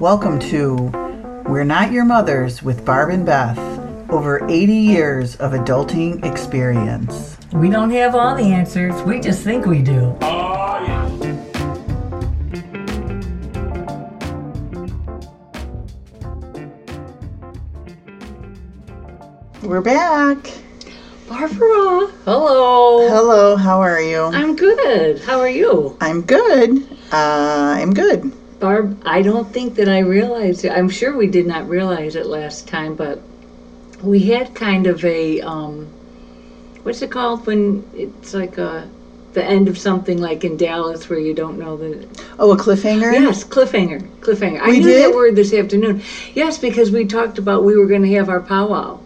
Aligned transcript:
Welcome 0.00 0.38
to 0.48 0.76
We're 1.46 1.62
Not 1.62 1.92
Your 1.92 2.06
Mothers 2.06 2.62
with 2.62 2.86
Barb 2.86 3.10
and 3.10 3.26
Beth. 3.26 3.58
Over 4.08 4.42
80 4.48 4.72
years 4.72 5.36
of 5.36 5.52
adulting 5.52 6.24
experience. 6.24 7.36
We 7.52 7.68
don't 7.68 7.90
have 7.90 8.14
all 8.14 8.34
the 8.34 8.44
answers, 8.44 9.02
we 9.02 9.20
just 9.20 9.42
think 9.42 9.66
we 9.66 9.82
do. 9.82 10.16
We're 19.62 19.82
back. 19.82 20.38
Barbara, 21.28 22.10
hello. 22.24 23.06
Hello, 23.06 23.56
how 23.56 23.82
are 23.82 24.00
you? 24.00 24.22
I'm 24.22 24.56
good. 24.56 25.20
How 25.20 25.38
are 25.40 25.50
you? 25.50 25.98
I'm 26.00 26.22
good. 26.22 26.90
Uh, 27.12 27.76
I'm 27.76 27.92
good. 27.92 28.32
Barb, 28.60 29.02
I 29.06 29.22
don't 29.22 29.50
think 29.50 29.74
that 29.76 29.88
I 29.88 30.00
realized 30.00 30.64
it. 30.64 30.70
I'm 30.72 30.90
sure 30.90 31.16
we 31.16 31.26
did 31.26 31.46
not 31.46 31.68
realize 31.68 32.14
it 32.14 32.26
last 32.26 32.68
time, 32.68 32.94
but 32.94 33.20
we 34.02 34.20
had 34.20 34.54
kind 34.54 34.86
of 34.86 35.04
a 35.04 35.40
um, 35.40 35.86
what's 36.82 37.02
it 37.02 37.10
called 37.10 37.46
when 37.46 37.84
it's 37.94 38.34
like 38.34 38.58
a 38.58 38.88
the 39.32 39.44
end 39.44 39.68
of 39.68 39.78
something 39.78 40.18
like 40.18 40.42
in 40.44 40.56
Dallas 40.56 41.08
where 41.08 41.18
you 41.18 41.32
don't 41.34 41.58
know 41.58 41.76
the 41.76 42.06
Oh, 42.38 42.52
a 42.52 42.56
cliffhanger? 42.56 43.12
yes 43.12 43.44
cliffhanger 43.44 44.00
cliffhanger. 44.20 44.60
I 44.60 44.72
knew 44.72 44.82
did? 44.82 45.04
that 45.04 45.14
word 45.14 45.36
this 45.36 45.54
afternoon. 45.54 46.02
Yes, 46.34 46.58
because 46.58 46.90
we 46.90 47.04
talked 47.06 47.38
about 47.38 47.64
we 47.64 47.76
were 47.76 47.86
going 47.86 48.02
to 48.02 48.12
have 48.14 48.28
our 48.28 48.40
powwow 48.40 48.98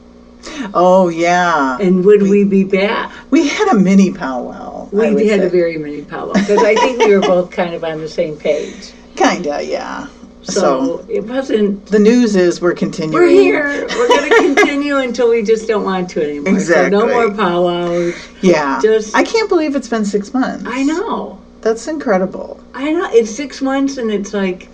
Oh, 0.74 1.08
yeah. 1.08 1.78
and 1.80 2.04
would 2.04 2.22
we, 2.22 2.44
be 2.44 2.64
back? 2.64 3.12
We 3.30 3.48
had 3.48 3.68
a 3.68 3.74
mini 3.74 4.12
powwow. 4.12 4.88
We 4.92 5.26
had 5.28 5.40
say. 5.40 5.46
a 5.46 5.48
very 5.48 5.76
mini 5.78 6.02
powwow 6.02 6.32
because 6.34 6.62
I 6.62 6.74
think 6.74 6.98
we 7.00 7.14
were 7.16 7.20
both 7.22 7.50
kind 7.50 7.74
of 7.74 7.82
on 7.84 8.00
the 8.00 8.08
same 8.08 8.36
page. 8.36 8.92
Kinda, 9.16 9.62
yeah. 9.64 10.06
So, 10.42 10.52
So, 10.52 11.06
it 11.08 11.24
wasn't. 11.24 11.86
the 11.86 11.98
news 11.98 12.36
is 12.36 12.60
we're 12.60 12.74
continuing. 12.74 13.14
We're 13.14 13.28
here. 13.28 13.86
We're 13.96 14.08
going 14.08 14.28
to 14.30 14.36
continue 14.54 14.96
until 14.98 15.30
we 15.30 15.42
just 15.42 15.66
don't 15.66 15.84
want 15.84 16.10
to 16.10 16.22
anymore. 16.22 16.46
So 16.52 16.54
Exactly. 16.56 16.90
no 16.98 17.06
more 17.06 17.30
powwows. 17.30 18.14
Yeah. 18.42 18.78
Just- 18.82 19.16
I 19.16 19.22
can't 19.22 19.48
believe 19.48 19.74
it's 19.74 19.88
been 19.88 20.04
six 20.04 20.34
months. 20.34 20.64
I 20.66 20.82
know. 20.82 21.38
That's 21.62 21.88
incredible. 21.88 22.60
I 22.74 22.92
know. 22.92 23.08
It's 23.10 23.30
six 23.34 23.62
months 23.62 23.96
and 23.96 24.10
it's 24.10 24.34
like. 24.34 24.68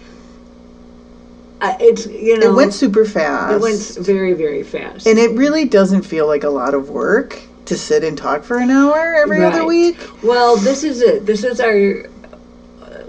Uh, 1.60 1.76
it's 1.78 2.06
you 2.06 2.38
know. 2.38 2.50
It 2.50 2.54
went 2.54 2.72
super 2.74 3.04
fast. 3.04 3.54
It 3.54 3.60
went 3.60 4.06
very 4.06 4.32
very 4.32 4.62
fast. 4.62 5.06
And 5.06 5.18
it 5.18 5.36
really 5.36 5.66
doesn't 5.66 6.02
feel 6.02 6.26
like 6.26 6.42
a 6.42 6.48
lot 6.48 6.72
of 6.74 6.88
work 6.90 7.38
to 7.66 7.76
sit 7.76 8.02
and 8.02 8.16
talk 8.18 8.42
for 8.42 8.58
an 8.58 8.70
hour 8.70 9.14
every 9.14 9.44
other 9.44 9.64
week. 9.64 9.98
Well, 10.24 10.56
this 10.56 10.82
is 10.82 11.00
it. 11.02 11.26
This 11.26 11.44
is 11.44 11.60
our. 11.60 12.06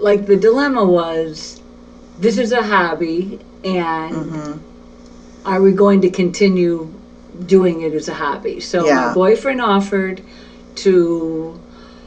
Like 0.02 0.26
the 0.26 0.36
dilemma 0.36 0.84
was, 0.84 1.60
this 2.18 2.36
is 2.36 2.50
a 2.52 2.62
hobby, 2.62 3.38
and 3.64 4.14
Mm-hmm. 4.14 5.46
are 5.46 5.62
we 5.62 5.70
going 5.72 6.00
to 6.02 6.10
continue 6.10 6.92
doing 7.46 7.82
it 7.82 7.94
as 7.94 8.08
a 8.08 8.14
hobby? 8.14 8.58
So 8.60 8.84
Yeah. 8.84 9.06
my 9.08 9.14
boyfriend 9.14 9.60
offered 9.60 10.20
to 10.76 11.58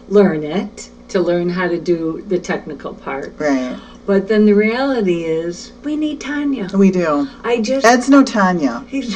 learn 0.09 0.43
it, 0.43 0.89
to 1.09 1.21
learn 1.21 1.49
how 1.49 1.67
to 1.69 1.77
do 1.79 2.23
the 2.27 2.37
technical 2.37 2.93
part. 2.93 3.33
Right. 3.37 3.79
But 4.05 4.27
then 4.27 4.45
the 4.45 4.53
reality 4.53 5.23
is, 5.23 5.71
we 5.83 5.95
need 5.95 6.19
Tanya. 6.19 6.67
We 6.73 6.91
do. 6.91 7.27
I 7.43 7.61
just. 7.61 7.85
Ed's 7.85 8.09
no 8.09 8.23
Tanya. 8.23 8.83
he's 8.87 9.07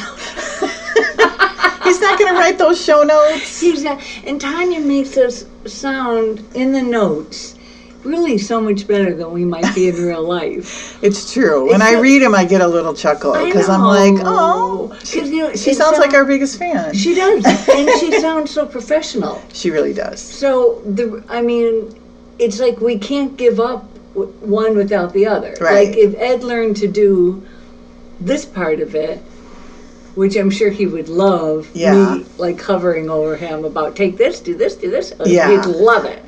He's 1.84 2.00
not 2.00 2.18
going 2.18 2.32
to 2.32 2.38
write 2.38 2.56
those 2.58 2.82
show 2.82 3.02
notes. 3.02 3.60
He's 3.60 3.84
a, 3.84 3.98
and 4.24 4.40
Tanya 4.40 4.80
makes 4.80 5.16
us 5.16 5.44
sound 5.66 6.42
in 6.54 6.72
the 6.72 6.82
notes 6.82 7.56
really 8.04 8.38
so 8.38 8.60
much 8.60 8.86
better 8.86 9.14
than 9.14 9.30
we 9.32 9.44
might 9.44 9.74
be 9.74 9.88
in 9.88 9.94
real 10.06 10.22
life. 10.22 11.02
It's 11.02 11.32
true. 11.32 11.68
When 11.70 11.82
I 11.82 11.98
read 12.00 12.22
him, 12.22 12.34
I 12.34 12.44
get 12.44 12.60
a 12.60 12.66
little 12.68 12.94
chuckle 12.94 13.32
because 13.44 13.68
I'm 13.68 13.82
like, 13.82 14.14
oh, 14.24 14.88
'Cause, 14.98 15.14
you 15.30 15.38
know, 15.38 15.54
she 15.54 15.74
sounds 15.74 15.98
like 15.98 16.14
our 16.14 16.24
biggest 16.24 16.58
fan. 16.58 16.94
She 16.94 17.14
does, 17.14 17.44
and 17.68 17.90
she 18.00 18.18
sounds 18.20 18.50
so 18.50 18.66
professional. 18.66 19.42
She 19.52 19.70
really 19.70 19.92
does. 19.92 20.20
So 20.20 20.80
the, 20.84 21.22
I 21.28 21.42
mean, 21.42 21.94
it's 22.38 22.58
like 22.60 22.80
we 22.80 22.98
can't 22.98 23.36
give 23.36 23.60
up 23.60 23.84
w- 24.14 24.32
one 24.40 24.76
without 24.76 25.12
the 25.12 25.26
other. 25.26 25.54
Right. 25.60 25.88
Like 25.88 25.96
if 25.96 26.14
Ed 26.16 26.42
learned 26.42 26.76
to 26.78 26.88
do 26.88 27.46
this 28.20 28.44
part 28.46 28.80
of 28.80 28.94
it, 28.94 29.18
which 30.14 30.36
I'm 30.36 30.50
sure 30.50 30.70
he 30.70 30.86
would 30.86 31.08
love, 31.08 31.68
Yeah. 31.74 32.16
me 32.16 32.26
like 32.38 32.60
hovering 32.60 33.08
over 33.10 33.36
him 33.36 33.64
about 33.64 33.94
take 33.94 34.16
this, 34.16 34.40
do 34.40 34.56
this, 34.56 34.74
do 34.74 34.90
this. 34.90 35.12
uh, 35.12 35.24
Yeah. 35.26 35.48
he'd 35.50 35.66
love 35.66 36.04
it. 36.04 36.24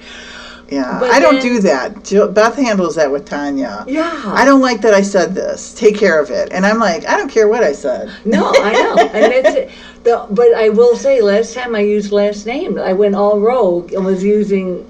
Yeah. 0.72 0.98
But 0.98 1.10
I 1.10 1.20
don't 1.20 1.34
then- 1.34 1.42
do 1.42 1.60
that. 1.60 2.04
Jill, 2.04 2.28
Beth 2.28 2.56
handles 2.56 2.94
that 2.96 3.10
with 3.10 3.26
Tanya. 3.26 3.84
Yeah. 3.86 4.22
I 4.26 4.44
don't 4.44 4.60
like 4.60 4.80
that 4.82 4.94
I 4.94 5.02
said 5.02 5.34
this. 5.34 5.74
Take 5.74 5.96
care 5.96 6.20
of 6.20 6.30
it. 6.30 6.50
And 6.52 6.64
I'm 6.64 6.78
like, 6.78 7.06
I 7.06 7.16
don't 7.16 7.30
care 7.30 7.48
what 7.48 7.62
I 7.62 7.72
said. 7.72 8.10
No, 8.24 8.52
I 8.56 8.72
know, 8.72 8.96
and 9.14 9.32
that's 9.32 9.54
it. 9.56 9.70
The, 10.04 10.26
but 10.30 10.52
I 10.54 10.68
will 10.70 10.96
say, 10.96 11.20
last 11.22 11.54
time 11.54 11.74
I 11.74 11.80
used 11.80 12.10
last 12.10 12.46
name, 12.46 12.78
I 12.78 12.92
went 12.92 13.14
all 13.14 13.38
rogue 13.40 13.92
and 13.92 14.04
was 14.04 14.24
using. 14.24 14.88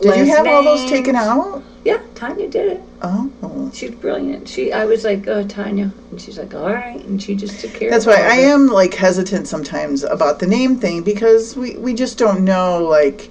Did 0.00 0.16
you 0.18 0.26
have 0.36 0.46
all 0.46 0.62
those 0.62 0.88
taken 0.90 1.16
out? 1.16 1.62
Yeah, 1.84 2.02
Tanya 2.14 2.48
did 2.48 2.72
it. 2.72 2.80
Oh. 3.02 3.70
She's 3.72 3.92
brilliant. 3.92 4.48
She, 4.48 4.72
I 4.72 4.84
was 4.84 5.04
like, 5.04 5.26
uh, 5.28 5.44
Tanya, 5.44 5.90
and 6.10 6.20
she's 6.20 6.38
like, 6.38 6.54
all 6.54 6.72
right, 6.72 7.02
and 7.04 7.22
she 7.22 7.34
just 7.34 7.60
took 7.60 7.72
care. 7.74 7.90
That's 7.90 8.06
why 8.06 8.14
I 8.16 8.36
it. 8.36 8.44
am 8.44 8.66
like 8.66 8.94
hesitant 8.94 9.46
sometimes 9.48 10.02
about 10.02 10.38
the 10.38 10.46
name 10.46 10.76
thing 10.78 11.02
because 11.02 11.56
we, 11.56 11.76
we 11.76 11.94
just 11.94 12.18
don't 12.18 12.44
know 12.44 12.84
like 12.84 13.30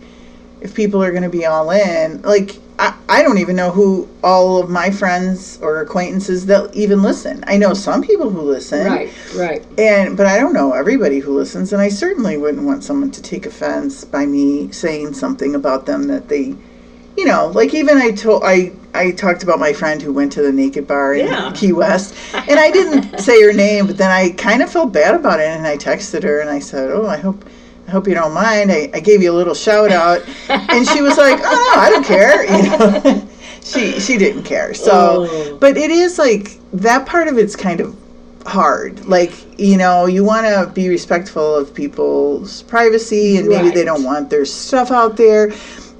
if 0.65 0.73
people 0.73 1.01
are 1.01 1.11
going 1.11 1.23
to 1.23 1.29
be 1.29 1.45
all 1.45 1.69
in. 1.69 2.21
Like 2.23 2.57
I, 2.79 2.97
I 3.07 3.21
don't 3.23 3.37
even 3.37 3.55
know 3.55 3.71
who 3.71 4.09
all 4.23 4.57
of 4.57 4.69
my 4.69 4.89
friends 4.89 5.59
or 5.61 5.79
acquaintances 5.79 6.47
that 6.47 6.75
even 6.75 7.03
listen. 7.03 7.43
I 7.47 7.55
know 7.55 7.73
some 7.73 8.01
people 8.01 8.29
who 8.29 8.41
listen. 8.41 8.87
Right, 8.87 9.13
right. 9.35 9.65
And 9.77 10.17
but 10.17 10.25
I 10.25 10.37
don't 10.39 10.53
know 10.53 10.73
everybody 10.73 11.19
who 11.19 11.37
listens 11.37 11.71
and 11.71 11.81
I 11.81 11.89
certainly 11.89 12.35
wouldn't 12.35 12.63
want 12.65 12.83
someone 12.83 13.11
to 13.11 13.21
take 13.21 13.45
offense 13.45 14.03
by 14.03 14.25
me 14.25 14.71
saying 14.71 15.13
something 15.13 15.55
about 15.55 15.85
them 15.85 16.07
that 16.07 16.27
they 16.27 16.55
you 17.15 17.23
know, 17.23 17.47
like 17.47 17.73
even 17.73 17.97
I 17.97 18.11
told 18.11 18.43
I 18.43 18.73
I 18.93 19.11
talked 19.11 19.41
about 19.43 19.57
my 19.59 19.71
friend 19.71 20.01
who 20.01 20.11
went 20.11 20.33
to 20.33 20.41
the 20.41 20.51
naked 20.51 20.85
bar 20.85 21.13
in 21.13 21.27
Yeah. 21.27 21.51
Key 21.55 21.71
West, 21.71 22.13
and 22.33 22.59
I 22.59 22.71
didn't 22.71 23.19
say 23.27 23.41
her 23.41 23.53
name, 23.53 23.87
but 23.87 23.97
then 23.97 24.11
I 24.11 24.31
kind 24.31 24.61
of 24.61 24.69
felt 24.69 24.91
bad 24.91 25.15
about 25.15 25.39
it, 25.39 25.47
and 25.47 25.65
I 25.65 25.77
texted 25.77 26.23
her 26.23 26.41
and 26.41 26.49
I 26.49 26.59
said, 26.59 26.91
"Oh, 26.91 27.07
I 27.07 27.15
hope." 27.17 27.45
I 27.88 27.91
hope 27.91 28.07
you 28.07 28.13
don't 28.16 28.34
mind. 28.34 28.72
I, 28.72 28.90
I 28.94 29.00
gave 29.00 29.22
you 29.22 29.31
a 29.31 29.38
little 29.38 29.53
shout 29.53 29.91
out, 29.91 30.22
and 30.50 30.88
she 30.88 31.01
was 31.01 31.18
like, 31.18 31.40
"Oh 31.44 31.72
no, 31.75 31.81
I 31.81 31.90
don't 31.90 32.06
care." 32.06 32.44
You 32.46 32.69
know, 32.69 33.28
she 33.63 34.00
she 34.00 34.18
didn't 34.18 34.44
care. 34.44 34.73
So, 34.73 35.28
Oh. 35.29 35.57
but 35.59 35.78
it 35.78 35.91
is 35.91 36.18
like 36.18 36.59
that 36.74 37.06
part 37.06 37.28
of 37.28 37.38
it's 37.38 37.56
kind 37.56 37.79
of 37.81 37.95
hard. 38.47 39.06
Like 39.06 39.34
you 39.59 39.78
know, 39.78 40.07
you 40.07 40.24
want 40.24 40.45
to 40.47 40.72
be 40.74 40.90
respectful 40.90 41.56
of 41.56 41.74
people's 41.75 42.63
privacy, 42.63 43.38
and 43.38 43.47
maybe 43.47 43.69
they 43.69 43.85
don't 43.85 44.03
want 44.03 44.29
their 44.31 44.45
stuff 44.45 44.90
out 44.91 45.16
there. 45.18 45.53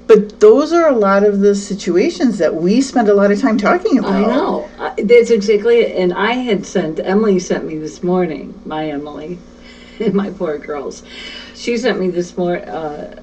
But 0.08 0.38
those 0.38 0.72
are 0.72 0.88
a 0.88 0.94
lot 0.94 1.24
of 1.24 1.40
the 1.40 1.52
situations 1.54 2.38
that 2.38 2.54
we 2.54 2.80
spend 2.80 3.08
a 3.08 3.14
lot 3.14 3.32
of 3.32 3.40
time 3.40 3.58
talking 3.58 3.98
about. 3.98 4.12
I 4.12 4.20
know. 4.22 4.68
That's 4.98 5.30
exactly 5.30 5.80
it. 5.80 5.96
And 5.96 6.12
I 6.14 6.32
had 6.34 6.64
sent, 6.64 7.00
Emily 7.00 7.40
sent 7.40 7.64
me 7.64 7.76
this 7.78 8.04
morning, 8.04 8.54
my 8.64 8.88
Emily, 8.88 9.36
and 9.98 10.14
my 10.22 10.30
poor 10.30 10.58
girls. 10.58 11.02
She 11.56 11.76
sent 11.78 11.98
me 11.98 12.10
this 12.10 12.36
more, 12.36 12.58
uh, 12.58 13.14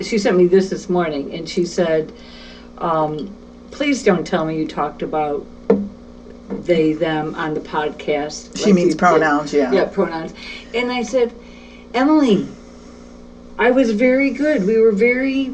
she 0.00 0.18
sent 0.18 0.36
me 0.36 0.46
this 0.46 0.68
this 0.68 0.88
morning 0.88 1.34
and 1.34 1.48
she 1.48 1.64
said, 1.64 2.12
um, 2.78 3.34
please 3.70 4.02
don't 4.02 4.26
tell 4.26 4.44
me 4.44 4.58
you 4.58 4.66
talked 4.66 5.02
about 5.02 5.46
they, 6.66 6.92
them 6.92 7.34
on 7.36 7.54
the 7.54 7.60
podcast. 7.60 8.56
She 8.56 8.66
like 8.66 8.74
means 8.74 8.86
you 8.86 8.90
did." 8.92 8.98
pronouns, 8.98 9.52
yeah. 9.52 9.72
Yeah, 9.72 9.84
pronouns. 9.84 10.34
And 10.74 10.92
I 10.92 11.02
said, 11.02 11.32
Emily, 11.94 12.46
I 13.58 13.70
was 13.70 13.92
very 13.92 14.30
good. 14.30 14.64
We 14.64 14.78
were 14.78 14.92
very 14.92 15.52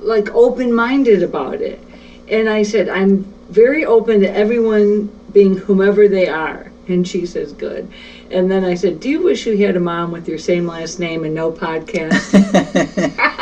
like 0.00 0.32
open 0.34 0.72
minded 0.74 1.22
about 1.22 1.60
it. 1.60 1.80
And 2.28 2.48
I 2.48 2.62
said, 2.62 2.88
I'm 2.88 3.24
very 3.48 3.84
open 3.84 4.20
to 4.20 4.36
everyone 4.36 5.10
being 5.32 5.56
whomever 5.56 6.08
they 6.08 6.28
are. 6.28 6.70
And 6.88 7.06
she 7.06 7.26
says, 7.26 7.52
good. 7.52 7.90
And 8.30 8.50
then 8.50 8.64
I 8.64 8.74
said, 8.74 9.00
Do 9.00 9.08
you 9.08 9.22
wish 9.22 9.46
you 9.46 9.56
had 9.64 9.76
a 9.76 9.80
mom 9.80 10.10
with 10.10 10.28
your 10.28 10.38
same 10.38 10.66
last 10.66 10.98
name 10.98 11.24
and 11.24 11.34
no 11.34 11.52
podcast? 11.52 12.32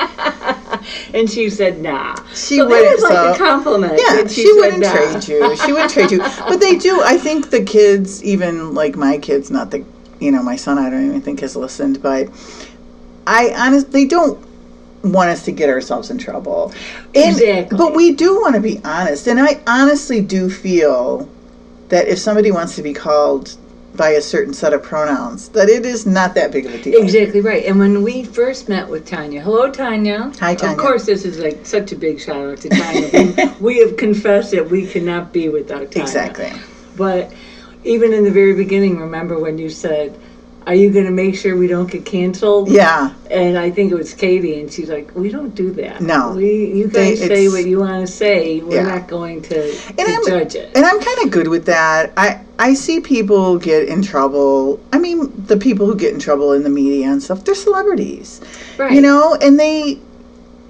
and 1.15 1.31
she 1.31 1.49
said, 1.51 1.81
Nah. 1.81 2.17
She 2.35 2.57
so 2.57 2.67
would- 2.67 2.75
that 2.75 2.93
was 2.95 3.03
like 3.03 3.13
so- 3.13 3.33
a 3.33 3.37
compliment. 3.39 4.01
Yeah, 4.05 4.27
she, 4.27 4.47
said, 4.47 4.55
wouldn't 4.55 4.83
"Nah." 4.83 4.93
trade 4.93 5.29
you. 5.29 5.57
She 5.57 5.73
wouldn't 5.73 5.91
trade 5.91 6.11
you. 6.11 6.19
But 6.19 6.59
they 6.61 6.77
do. 6.77 7.01
I 7.03 7.17
think 7.17 7.51
the 7.51 7.63
kids, 7.65 8.23
even 8.23 8.75
like 8.75 8.97
my 8.97 9.19
kids, 9.19 9.51
not 9.51 9.71
the, 9.71 9.85
you 10.21 10.31
know, 10.31 10.43
my 10.43 10.57
son, 10.57 10.79
I 10.79 10.91
don't 10.91 11.07
even 11.07 11.21
think 11.23 11.41
has 11.41 11.57
listened, 11.57 12.03
but 12.03 12.29
I 13.27 13.55
honestly 13.57 14.07
don't 14.07 14.45
want 15.03 15.31
us 15.31 15.45
to 15.45 15.53
get 15.53 15.69
ourselves 15.69 16.11
in 16.11 16.19
trouble. 16.19 16.73
And- 17.15 17.37
Exactly. 17.37 17.79
But 17.79 17.95
we 17.95 18.13
do 18.13 18.41
want 18.41 18.55
to 18.55 18.61
be 18.61 18.81
honest. 18.85 19.27
And 19.27 19.41
I 19.41 19.61
honestly 19.67 20.21
do 20.21 20.51
feel 20.51 21.29
that 21.89 22.09
if 22.09 22.19
somebody 22.19 22.51
wants 22.51 22.77
to 22.77 22.83
be 22.83 22.93
called 22.93 23.57
by 23.97 24.11
a 24.11 24.21
certain 24.21 24.53
set 24.53 24.73
of 24.73 24.83
pronouns, 24.83 25.49
that 25.51 25.69
it 25.69 25.87
is 25.87 26.05
not 26.07 26.35
that 26.35 26.51
big 26.51 26.67
of 26.67 26.75
a 26.75 26.83
deal. 26.83 27.01
Exactly 27.01 27.41
right. 27.41 27.65
And 27.65 27.79
when 27.79 28.03
we 28.03 28.25
first 28.25 28.69
met 28.69 28.89
with 28.89 29.07
Tanya, 29.07 29.41
hello 29.41 29.71
Tanya. 29.71 30.33
Hi, 30.41 30.55
Tanya. 30.55 30.77
Of 30.77 30.81
course, 30.81 31.07
this 31.07 31.25
is 31.25 31.39
like 31.39 31.65
such 31.65 31.93
a 31.93 31.97
big 31.97 32.21
shout 32.21 32.37
out 32.37 32.59
to 32.59 32.69
Tanya. 32.69 33.55
we, 33.61 33.75
we 33.75 33.79
have 33.79 33.97
confessed 33.97 34.51
that 34.51 34.69
we 34.69 34.87
cannot 34.87 35.33
be 35.33 35.49
without 35.49 35.91
Tanya. 35.91 36.03
Exactly. 36.03 36.53
But 36.97 37.33
even 37.85 38.13
in 38.13 38.25
the 38.25 38.31
very 38.31 38.55
beginning, 38.55 38.99
remember 38.99 39.39
when 39.39 39.59
you 39.59 39.71
said, 39.71 40.19
"Are 40.67 40.75
you 40.75 40.91
going 40.91 41.05
to 41.07 41.11
make 41.11 41.37
sure 41.37 41.57
we 41.57 41.67
don't 41.67 41.91
get 41.91 42.05
canceled?" 42.05 42.69
Yeah. 42.71 43.11
And 43.31 43.59
I 43.59 43.71
think 43.71 43.93
it 43.93 43.95
was 43.95 44.15
Katie, 44.15 44.61
and 44.61 44.71
she's 44.73 44.89
like, 44.89 45.11
"We 45.15 45.29
don't 45.31 45.55
do 45.55 45.71
that. 45.73 46.01
No. 46.01 46.33
we 46.37 46.67
you 46.67 46.87
They- 46.89 47.11
guys 47.17 47.21
say 47.27 47.49
what 47.49 47.65
you 47.67 47.81
want 47.81 48.07
to 48.07 48.13
say. 48.13 48.61
We're 48.61 48.77
Yeah. 48.77 48.95
not 48.95 49.09
going 49.09 49.43
to, 49.43 49.73
to 49.73 49.89
And 49.99 50.09
I'm- 50.09 50.27
judge 50.27 50.55
it." 50.55 50.71
And 50.75 50.85
I'm 50.85 50.99
kind 51.01 51.19
of 51.25 51.31
good 51.31 51.49
with 51.49 51.65
that. 51.67 52.13
I 52.17 52.39
I 52.59 52.75
see 52.75 53.01
people 53.01 53.57
get 53.59 53.89
in 53.89 54.01
trouble. 54.03 54.79
I 54.93 54.99
mean, 54.99 55.31
the 55.47 55.57
people 55.57 55.87
who 55.87 55.97
get 55.97 56.13
in 56.15 56.21
trouble 56.21 56.53
in 56.53 56.63
the 56.63 56.71
media 56.71 57.09
and 57.09 57.21
stuff, 57.23 57.45
they're 57.45 57.55
celebrities. 57.55 58.41
right. 58.79 58.93
You 58.93 59.01
know, 59.01 59.35
and 59.41 59.59
they 59.59 59.99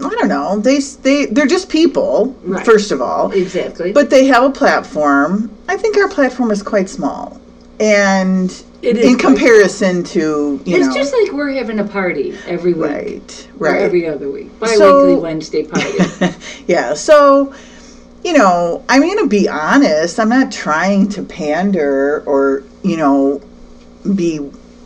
I 0.02 0.08
don't 0.18 0.28
know. 0.28 0.58
They 0.58 0.78
they 1.02 1.26
they're 1.26 1.46
just 1.46 1.68
people, 1.68 2.34
Right. 2.44 2.64
first 2.64 2.90
of 2.90 3.00
all. 3.00 3.30
exactly. 3.32 3.92
But 3.92 4.10
they 4.10 4.24
have 4.26 4.42
a 4.42 4.50
platform. 4.50 5.50
I 5.68 5.76
think 5.76 5.96
our 5.96 6.08
platform 6.08 6.50
is 6.50 6.62
quite 6.64 6.88
small. 6.90 7.38
And 7.78 8.52
It 8.84 8.98
is 8.98 9.06
in 9.12 9.18
comparison 9.18 10.04
to, 10.04 10.60
you 10.64 10.72
know 10.72 10.78
it's 10.78 10.88
know, 10.88 10.94
just 10.94 11.12
like 11.14 11.32
we're 11.32 11.52
having 11.52 11.78
a 11.78 11.84
party 11.84 12.36
every 12.46 12.74
week, 12.74 12.82
right, 12.90 13.48
or 13.58 13.66
right. 13.72 13.80
every 13.82 14.06
other 14.06 14.30
week, 14.30 14.50
bi-weekly 14.60 14.76
So- 14.78 15.18
Wednesday 15.20 15.62
party. 15.66 16.36
yeah. 16.66 16.92
So, 16.94 17.54
you 18.22 18.32
know, 18.34 18.84
I'm 18.88 19.00
going 19.00 19.18
to 19.18 19.26
be 19.26 19.48
honest. 19.48 20.20
I'm 20.20 20.28
not 20.28 20.52
trying 20.52 21.08
to 21.10 21.22
pander 21.22 22.22
or, 22.26 22.62
you 22.82 22.96
know, 22.98 23.40
be 24.14 24.36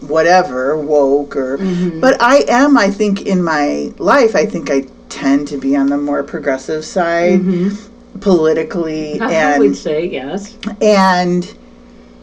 whatever, 0.00 0.76
woke 0.78 1.34
or, 1.36 1.58
Mhm. 1.58 2.00
but 2.00 2.22
I 2.22 2.44
am, 2.48 2.78
I 2.78 2.90
think, 2.90 3.26
in 3.26 3.42
my 3.42 3.92
life, 3.98 4.36
I 4.36 4.46
think 4.46 4.70
I 4.70 4.86
tend 5.08 5.48
to 5.48 5.56
be 5.58 5.74
on 5.74 5.88
the 5.88 5.98
more 5.98 6.22
progressive 6.22 6.84
side 6.84 7.40
Mhm. 7.40 7.76
politically 8.20 9.18
I 9.20 9.32
and 9.32 9.58
would 9.60 9.76
say 9.76 10.06
yes. 10.06 10.54
and 10.80 11.52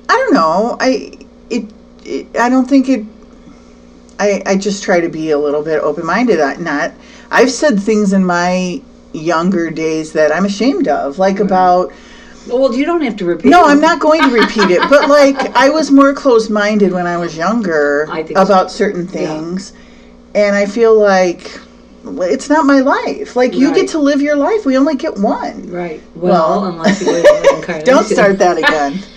I 0.08 0.14
don't 0.14 0.34
know. 0.34 0.78
I 0.80 1.12
it, 1.50 1.66
it 2.04 2.28
I 2.38 2.50
don't 2.50 2.68
think 2.68 2.90
it. 2.90 3.06
I 4.20 4.42
I 4.46 4.56
just 4.56 4.84
try 4.84 5.00
to 5.02 5.10
be 5.10 5.32
a 5.32 5.38
little 5.38 5.64
bit 5.64 5.80
open 5.82 6.06
minded. 6.06 6.40
Not 6.60 6.92
I've 7.32 7.52
said 7.52 7.80
things 7.80 8.14
in 8.14 8.26
my 8.26 8.82
younger 9.14 9.70
days 9.72 10.14
that 10.14 10.32
I'm 10.32 10.46
ashamed 10.46 10.88
of, 10.88 11.20
like 11.20 11.40
about. 11.40 11.92
Well, 12.48 12.76
you 12.76 12.86
don't 12.86 13.02
have 13.02 13.16
to 13.18 13.26
repeat. 13.26 13.50
No, 13.50 13.66
it. 13.68 13.72
I'm 13.72 13.82
not 13.82 14.00
going 14.00 14.22
to 14.22 14.30
repeat 14.30 14.70
it, 14.70 14.82
but 14.90 15.10
like 15.10 15.36
I 15.56 15.70
was 15.70 15.90
more 15.92 16.14
close 16.14 16.50
minded 16.50 16.92
when 16.92 17.08
I 17.08 17.18
was 17.18 17.36
younger 17.36 18.06
think 18.12 18.38
so. 18.38 18.44
about 18.44 18.72
certain 18.72 19.06
Yeah. 19.06 19.12
things, 19.12 19.74
and 20.36 20.56
I 20.56 20.68
feel 20.68 20.98
like 20.98 21.60
it's 22.08 22.50
not 22.50 22.66
my 22.66 22.82
life. 22.82 23.36
Like 23.36 23.56
you 23.56 23.68
Right. 23.68 23.76
get 23.76 23.90
to 23.90 24.00
live 24.00 24.22
your 24.22 24.36
life. 24.36 24.66
We 24.66 24.78
only 24.78 24.96
get 24.96 25.18
one. 25.18 25.70
Right. 25.72 26.02
Well, 26.16 26.62
Well, 26.62 26.66
unless 26.66 27.02
you 27.02 27.12
live. 27.12 27.26
Don't 27.86 28.06
start 28.06 28.38
that 28.40 28.58
again. 28.58 29.00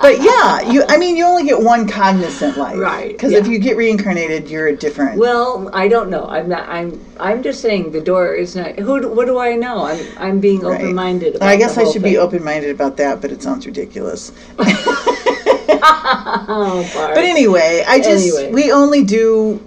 but 0.00 0.20
yeah, 0.22 0.70
you. 0.72 0.84
I 0.88 0.96
mean, 0.96 1.16
you 1.16 1.24
only 1.24 1.44
get 1.44 1.60
one 1.60 1.86
cognizant 1.86 2.56
life, 2.56 2.78
Right, 2.78 3.12
Because 3.12 3.32
if 3.32 3.46
you 3.46 3.58
get 3.58 3.76
reincarnated, 3.76 4.48
you're 4.48 4.68
a 4.68 4.76
different. 4.76 5.18
Well, 5.18 5.70
I 5.72 5.88
don't 5.88 6.08
know. 6.10 6.24
I'm 6.26 6.48
not. 6.48 6.66
I'm. 6.68 6.98
I'm 7.20 7.42
just 7.42 7.60
saying 7.60 7.92
the 7.92 8.00
door 8.00 8.34
is 8.34 8.56
not. 8.56 8.78
Who? 8.78 9.06
What 9.08 9.26
do 9.26 9.38
I 9.38 9.54
know? 9.54 9.84
I'm. 9.84 10.00
I'm 10.16 10.40
being 10.40 10.60
Right. 10.62 10.80
open 10.80 10.94
minded. 10.94 11.36
I 11.42 11.56
guess 11.56 11.76
I 11.76 11.84
should 11.90 12.02
be 12.02 12.16
open 12.16 12.42
minded 12.42 12.70
about 12.70 12.96
that, 12.98 13.20
but 13.20 13.30
it 13.30 13.42
sounds 13.42 13.66
ridiculous. 13.66 14.32
oh, 15.86 16.90
But 16.94 17.18
anyway, 17.18 17.84
I 17.86 17.98
just 17.98 18.36
Anyway. 18.38 18.52
we 18.52 18.72
only 18.72 19.02
do, 19.04 19.60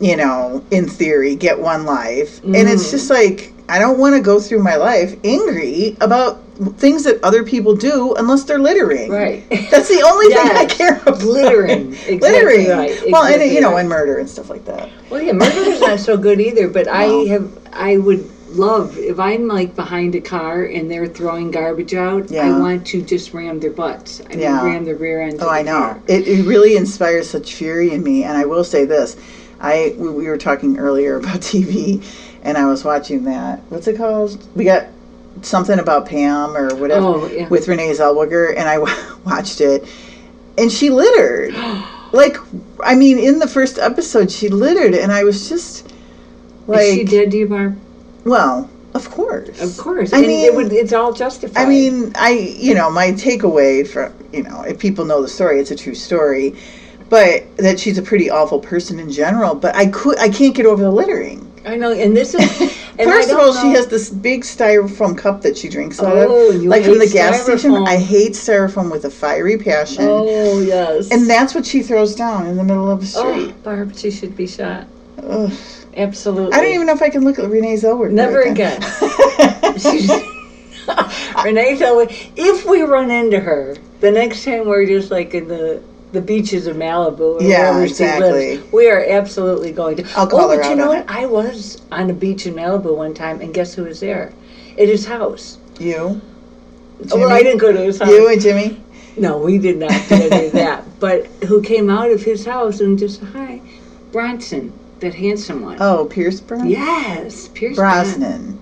you 0.00 0.16
know, 0.16 0.64
in 0.70 0.86
theory, 0.88 1.34
get 1.34 1.58
one 1.58 1.84
life, 1.84 2.42
and 2.44 2.54
it's 2.56 2.88
Mm. 2.88 2.90
just 2.92 3.10
like 3.10 3.52
I 3.70 3.78
don't 3.78 3.98
want 3.98 4.16
to 4.16 4.22
go 4.22 4.40
through 4.40 4.62
my 4.62 4.76
life 4.76 5.14
angry 5.24 5.94
about 6.00 6.40
things 6.78 7.04
that 7.04 7.22
other 7.22 7.44
people 7.44 7.74
do 7.76 8.14
unless 8.14 8.44
they're 8.44 8.58
littering. 8.58 9.10
Right. 9.10 9.44
That's 9.70 9.88
the 9.88 10.02
only 10.02 10.28
thing 10.34 10.56
I 10.56 10.64
care 10.64 10.96
about. 11.02 11.22
Littering. 11.22 11.92
Exactly 12.08 12.18
littering. 12.30 12.68
right. 12.70 12.98
Well, 13.10 13.24
and 13.24 13.52
you 13.52 13.60
know, 13.60 13.72
right. 13.72 13.80
and 13.80 13.88
murder 13.90 14.16
and 14.18 14.28
stuff 14.28 14.48
like 14.48 14.64
that. 14.64 14.88
Well, 15.10 15.20
yeah, 15.20 15.32
murder 15.32 15.60
is 15.70 15.80
not 15.80 16.00
so 16.00 16.16
good 16.16 16.40
either. 16.40 16.66
But 16.68 16.86
No. 16.86 16.92
I 16.92 17.26
have. 17.28 17.50
I 17.74 17.98
would 17.98 18.24
love 18.56 18.96
if 18.96 19.20
I'm 19.20 19.46
like 19.46 19.76
behind 19.76 20.14
a 20.14 20.20
car 20.22 20.64
and 20.64 20.90
they're 20.90 21.06
throwing 21.06 21.50
garbage 21.50 21.92
out. 21.92 22.30
Yeah. 22.30 22.46
I 22.46 22.58
want 22.58 22.86
to 22.88 23.02
just 23.02 23.34
ram 23.34 23.60
their 23.60 23.70
butts. 23.70 24.22
I 24.24 24.28
mean, 24.30 24.40
Yeah. 24.40 24.64
ram 24.64 24.86
the 24.86 24.94
rear 24.94 25.20
end. 25.20 25.40
Oh, 25.42 25.50
I 25.50 25.60
know. 25.60 26.00
It, 26.06 26.26
it 26.26 26.46
really 26.46 26.74
inspires 26.76 27.28
such 27.28 27.52
fury 27.54 27.92
in 27.92 28.02
me. 28.02 28.24
And 28.24 28.38
I 28.38 28.46
will 28.46 28.64
say 28.64 28.86
this: 28.86 29.16
I 29.60 29.94
we, 29.98 30.10
we 30.10 30.28
were 30.28 30.36
talking 30.38 30.78
earlier 30.78 31.16
about 31.16 31.40
TV, 31.40 32.04
and 32.42 32.56
I 32.58 32.66
was 32.66 32.84
watching 32.84 33.24
that. 33.24 33.60
What's 33.68 33.86
it 33.86 33.96
called? 33.96 34.46
We 34.56 34.64
got 34.64 34.86
something 35.42 35.78
about 35.78 36.06
Pam 36.06 36.56
or 36.56 36.74
whatever 36.76 37.06
Oh, 37.06 37.26
yeah. 37.26 37.48
with 37.48 37.68
Renee 37.68 37.90
Zellweger, 37.90 38.54
and 38.56 38.68
I 38.68 38.78
watched 39.24 39.60
it, 39.60 39.84
and 40.56 40.70
she 40.70 40.90
littered. 40.90 41.54
like, 42.12 42.36
I 42.82 42.94
mean, 42.94 43.18
in 43.18 43.38
the 43.38 43.46
first 43.48 43.78
episode, 43.78 44.30
she 44.30 44.48
littered, 44.48 44.94
and 44.94 45.12
I 45.12 45.24
was 45.24 45.48
just 45.48 45.92
like, 46.66 46.80
is 46.80 46.94
she 46.94 47.04
did 47.04 47.32
you, 47.34 47.46
Barb? 47.46 47.78
well, 48.24 48.68
of 48.94 49.10
course, 49.10 49.60
Of 49.60 49.76
course. 49.76 50.12
I 50.12 50.18
and 50.18 50.26
mean- 50.26 50.44
it 50.46 50.54
would, 50.54 50.72
it's 50.72 50.92
all 50.92 51.12
justified. 51.12 51.60
I 51.62 51.68
mean, 51.68 52.12
I 52.16 52.30
you 52.30 52.74
know 52.74 52.90
my 52.90 53.12
takeaway 53.12 53.86
from 53.86 54.12
you 54.32 54.42
know 54.42 54.62
if 54.62 54.78
people 54.78 55.04
know 55.04 55.20
the 55.22 55.28
story, 55.28 55.60
it's 55.60 55.70
a 55.70 55.76
true 55.76 55.94
story, 55.94 56.56
but 57.08 57.56
that 57.58 57.78
she's 57.80 57.98
a 57.98 58.02
pretty 58.02 58.30
awful 58.30 58.60
person 58.60 58.98
in 58.98 59.10
general. 59.10 59.54
But 59.54 59.74
I 59.76 59.86
could 59.86 60.18
I 60.18 60.28
can't 60.28 60.54
get 60.54 60.66
over 60.66 60.82
the 60.82 60.90
littering. 60.90 61.44
I 61.66 61.76
know, 61.76 61.92
and 61.92 62.16
this 62.16 62.34
is. 62.34 62.76
And 62.98 63.08
First 63.08 63.30
of 63.30 63.38
all, 63.38 63.52
she 63.54 63.68
has 63.74 63.86
this 63.86 64.10
big 64.10 64.42
styrofoam 64.42 65.16
cup 65.16 65.42
that 65.42 65.56
she 65.56 65.68
drinks 65.68 66.00
out 66.02 66.16
Oh, 66.16 66.50
of, 66.50 66.60
you 66.60 66.68
like 66.68 66.82
from 66.82 66.98
the 66.98 67.06
gas 67.06 67.44
station. 67.44 67.72
I 67.86 67.96
hate 67.96 68.32
styrofoam 68.32 68.90
with 68.90 69.04
a 69.04 69.10
fiery 69.10 69.56
passion, 69.56 70.02
Oh 70.04 70.60
yes. 70.60 71.08
and 71.12 71.30
that's 71.30 71.54
what 71.54 71.64
she 71.64 71.80
throws 71.80 72.16
down 72.16 72.48
in 72.48 72.56
the 72.56 72.64
middle 72.64 72.90
of 72.90 72.98
the 73.00 73.06
street. 73.06 73.54
oh, 73.56 73.62
Barb, 73.62 73.94
she 73.94 74.10
should 74.10 74.36
be 74.36 74.48
shot. 74.48 74.88
Ugh. 75.22 75.52
Absolutely. 75.96 76.52
I 76.52 76.56
don't 76.60 76.74
even 76.74 76.88
know 76.88 76.92
if 76.92 77.02
I 77.02 77.08
can 77.08 77.22
look 77.22 77.38
at 77.38 77.48
Renee 77.48 77.74
Zellweger. 77.74 78.10
Never 78.10 78.40
right 78.40 78.50
again. 78.50 78.80
Renee 81.44 81.76
Zellweger. 81.76 82.30
If 82.34 82.66
we 82.66 82.82
run 82.82 83.12
into 83.12 83.38
her, 83.38 83.76
the 84.00 84.10
next 84.10 84.44
time 84.44 84.66
we're 84.66 84.86
just 84.86 85.12
like 85.12 85.34
in 85.34 85.46
the 85.46 85.80
the 86.12 86.20
beaches 86.20 86.66
of 86.66 86.76
Malibu 86.76 87.40
or 87.40 87.42
Yeah, 87.42 87.70
wherever 87.70 87.84
exactly. 87.84 88.28
she 88.28 88.58
lives, 88.58 88.72
we 88.72 88.88
are 88.90 89.04
absolutely 89.08 89.72
going 89.72 89.96
to. 89.96 90.06
I'll 90.16 90.26
call 90.26 90.40
oh, 90.50 90.56
but 90.56 90.68
you 90.68 90.76
know 90.76 90.88
what? 90.88 91.00
it. 91.00 91.04
I 91.08 91.26
was 91.26 91.82
on 91.92 92.08
a 92.10 92.14
beach 92.14 92.46
in 92.46 92.54
Malibu 92.54 92.96
one 92.96 93.14
time, 93.14 93.40
and 93.40 93.52
guess 93.52 93.74
who 93.74 93.84
was 93.84 94.00
there? 94.00 94.32
At 94.78 94.88
his 94.88 95.06
house. 95.06 95.58
you, 95.78 96.20
Oh, 97.12 97.18
well, 97.18 97.30
I 97.30 97.42
didn't 97.42 97.58
go 97.58 97.72
to 97.72 97.78
his 97.80 97.98
house. 98.00 98.08
you 98.08 98.28
and 98.28 98.40
Jimmy. 98.40 98.80
No, 99.16 99.38
we 99.38 99.58
did 99.58 99.76
not 99.78 99.90
do 100.08 100.14
any 100.16 100.46
of 100.46 100.52
that. 100.52 100.84
But 101.00 101.26
who 101.46 101.62
came 101.62 101.90
out 101.90 102.10
of 102.10 102.22
his 102.22 102.44
house 102.44 102.80
and 102.80 102.98
just 102.98 103.22
hi, 103.22 103.60
Bronson, 104.10 104.72
that 104.98 105.14
handsome 105.14 105.62
one. 105.62 105.76
Oh, 105.78 106.06
Pierce 106.06 106.40
Brosnan. 106.40 106.70
Yes, 106.70 107.46
Pierce 107.54 107.76
Brosnan. 107.76 108.18
Brosnan. 108.20 108.58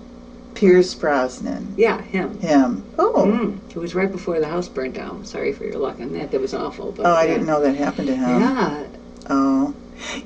Pierce 0.57 0.95
Brosnan. 0.95 1.75
Yeah, 1.77 2.01
him. 2.03 2.39
Him. 2.41 2.85
Oh. 2.99 3.25
Mm, 3.27 3.59
it 3.71 3.77
was 3.77 3.95
right 3.95 4.11
before 4.11 4.41
the 4.41 4.49
house 4.49 4.69
burned 4.69 4.95
down. 4.95 5.25
Sorry 5.25 5.53
for 5.53 5.65
your 5.65 5.77
luck 5.79 6.01
on 6.01 6.13
that. 6.15 6.31
That 6.33 6.41
was 6.41 6.55
awful. 6.55 6.93
But 6.93 7.07
Oh, 7.07 7.11
I 7.15 7.25
yeah. 7.25 7.33
didn't 7.35 7.47
know 7.47 7.61
that 7.61 7.75
happened 7.77 8.09
to 8.09 8.17
him. 8.17 8.41
Yeah, 8.41 8.85
Oh. 9.29 9.75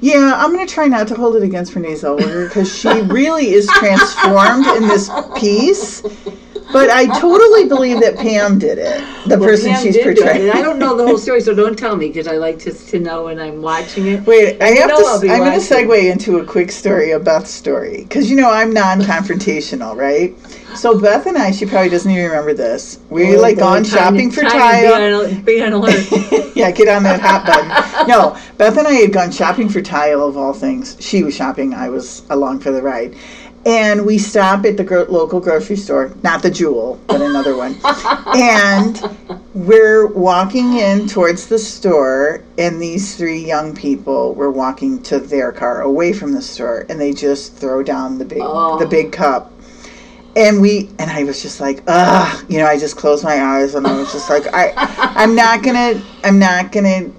Yeah, 0.01 0.35
I'm 0.37 0.53
going 0.53 0.67
to 0.67 0.73
try 0.73 0.87
not 0.89 1.07
to 1.09 1.15
hold 1.15 1.37
it 1.37 1.43
against 1.45 1.75
Renee 1.75 1.93
Zellweger 1.93 2.49
because 2.49 2.73
she 2.77 2.89
really 3.03 3.51
is 3.51 3.67
transformed 3.75 4.67
in 4.67 4.89
this 4.89 5.09
piece. 5.39 6.03
But 6.73 6.91
I 6.91 7.07
totally 7.19 7.67
believe 7.69 8.01
that 8.01 8.17
Pam 8.17 8.59
did 8.59 8.79
it, 8.79 9.01
the 9.27 9.39
Well, 9.39 9.49
person 9.49 9.73
Pam 9.73 9.83
she's 9.83 9.95
do 9.95 10.01
it, 10.01 10.17
portraying. 10.19 10.51
I 10.51 10.63
don't 10.63 10.79
know 10.79 10.97
the 10.97 11.05
whole 11.05 11.19
story, 11.19 11.41
so 11.41 11.55
don't 11.55 11.79
tell 11.79 11.97
me 11.97 12.09
because 12.09 12.27
I 12.29 12.37
like 12.37 12.59
to, 12.61 12.73
to 12.73 12.99
know 13.01 13.25
when 13.25 13.41
I'm 13.41 13.61
watching 13.63 14.07
it. 14.07 14.27
Wait, 14.27 14.61
I 14.63 14.69
have 14.69 14.91
to. 14.91 15.19
be 15.21 15.31
I'm 15.31 15.39
going 15.39 15.59
to 15.59 15.67
segue 15.67 16.11
into 16.11 16.39
a 16.39 16.45
quick 16.45 16.71
story 16.71 17.11
of 17.13 17.25
Beth's 17.25 17.51
story 17.51 18.03
because 18.05 18.31
you 18.31 18.37
know 18.37 18.51
I'm 18.51 18.73
non-confrontational, 18.73 19.97
right? 19.97 20.35
So 20.77 20.99
Beth 21.01 21.27
and 21.27 21.37
I, 21.37 21.51
she 21.51 21.67
probably 21.67 21.89
doesn't 21.89 22.11
even 22.11 22.25
remember 22.27 22.55
this. 22.55 23.01
We 23.11 23.37
Oh, 23.37 23.41
like 23.41 23.57
boy, 23.57 23.63
gone 23.63 23.85
shopping 23.85 24.31
for 24.31 24.43
tile. 24.43 25.27
Be 25.27 25.35
on, 25.35 25.43
be 25.43 25.63
on 25.63 25.73
alert. 25.73 26.55
yeah, 26.55 26.71
get 26.71 26.89
on 26.89 27.03
that 27.03 27.21
hot 27.21 27.45
button. 27.45 28.09
No, 28.09 28.39
Beth 28.57 28.77
and 28.79 28.87
I 28.87 28.93
had 28.93 29.13
gone 29.13 29.33
shopping 29.33 29.69
for 29.69 29.83
tile 29.83 30.23
of 30.23 30.37
all 30.37 30.53
things. 30.53 30.97
She 31.01 31.25
was 31.25 31.35
shopping, 31.35 31.75
I 31.75 31.89
was 31.89 32.23
along 32.31 32.61
for 32.61 32.71
the 32.71 32.83
ride. 32.83 33.17
And 33.67 34.07
we 34.07 34.17
stop 34.17 34.65
at 34.65 34.79
the 34.79 34.85
gro- 34.85 35.05
local 35.05 35.39
grocery 35.39 35.77
store, 35.77 36.15
not 36.23 36.43
the 36.43 36.51
Jewel, 36.51 36.99
but 37.07 37.21
another 37.21 37.57
one. 37.57 37.77
and 38.35 38.99
we're 39.53 40.07
walking 40.07 40.79
in 40.79 41.07
towards 41.07 41.47
the 41.47 41.59
store, 41.59 42.43
and 42.57 42.81
these 42.81 43.17
three 43.17 43.39
young 43.45 43.75
people 43.75 44.35
were 44.35 44.51
walking 44.51 45.03
to 45.03 45.19
their 45.19 45.53
car 45.53 45.83
away 45.83 46.15
from 46.15 46.33
the 46.33 46.41
store, 46.41 46.87
and 46.89 46.99
they 46.99 47.13
just 47.13 47.55
throw 47.55 47.83
down 47.83 48.17
the 48.17 48.25
big 48.25 48.39
Oh. 48.41 48.79
the 48.79 48.87
big 48.87 49.13
cup. 49.13 49.53
And 50.37 50.61
we 50.63 50.89
and 50.99 51.11
I 51.11 51.25
was 51.25 51.43
just 51.43 51.61
like, 51.61 51.83
ugh, 51.87 52.45
you 52.49 52.59
know, 52.61 52.67
I 52.67 52.79
just 52.79 52.97
closed 52.97 53.25
my 53.25 53.43
eyes 53.43 53.75
and 53.75 53.87
I 53.87 53.93
was 53.99 54.11
just 54.13 54.31
like, 54.31 54.45
I, 54.55 54.73
I'm 55.17 55.35
not 55.35 55.63
gonna, 55.63 56.01
I'm 56.25 56.39
not 56.39 56.71
gonna 56.73 57.11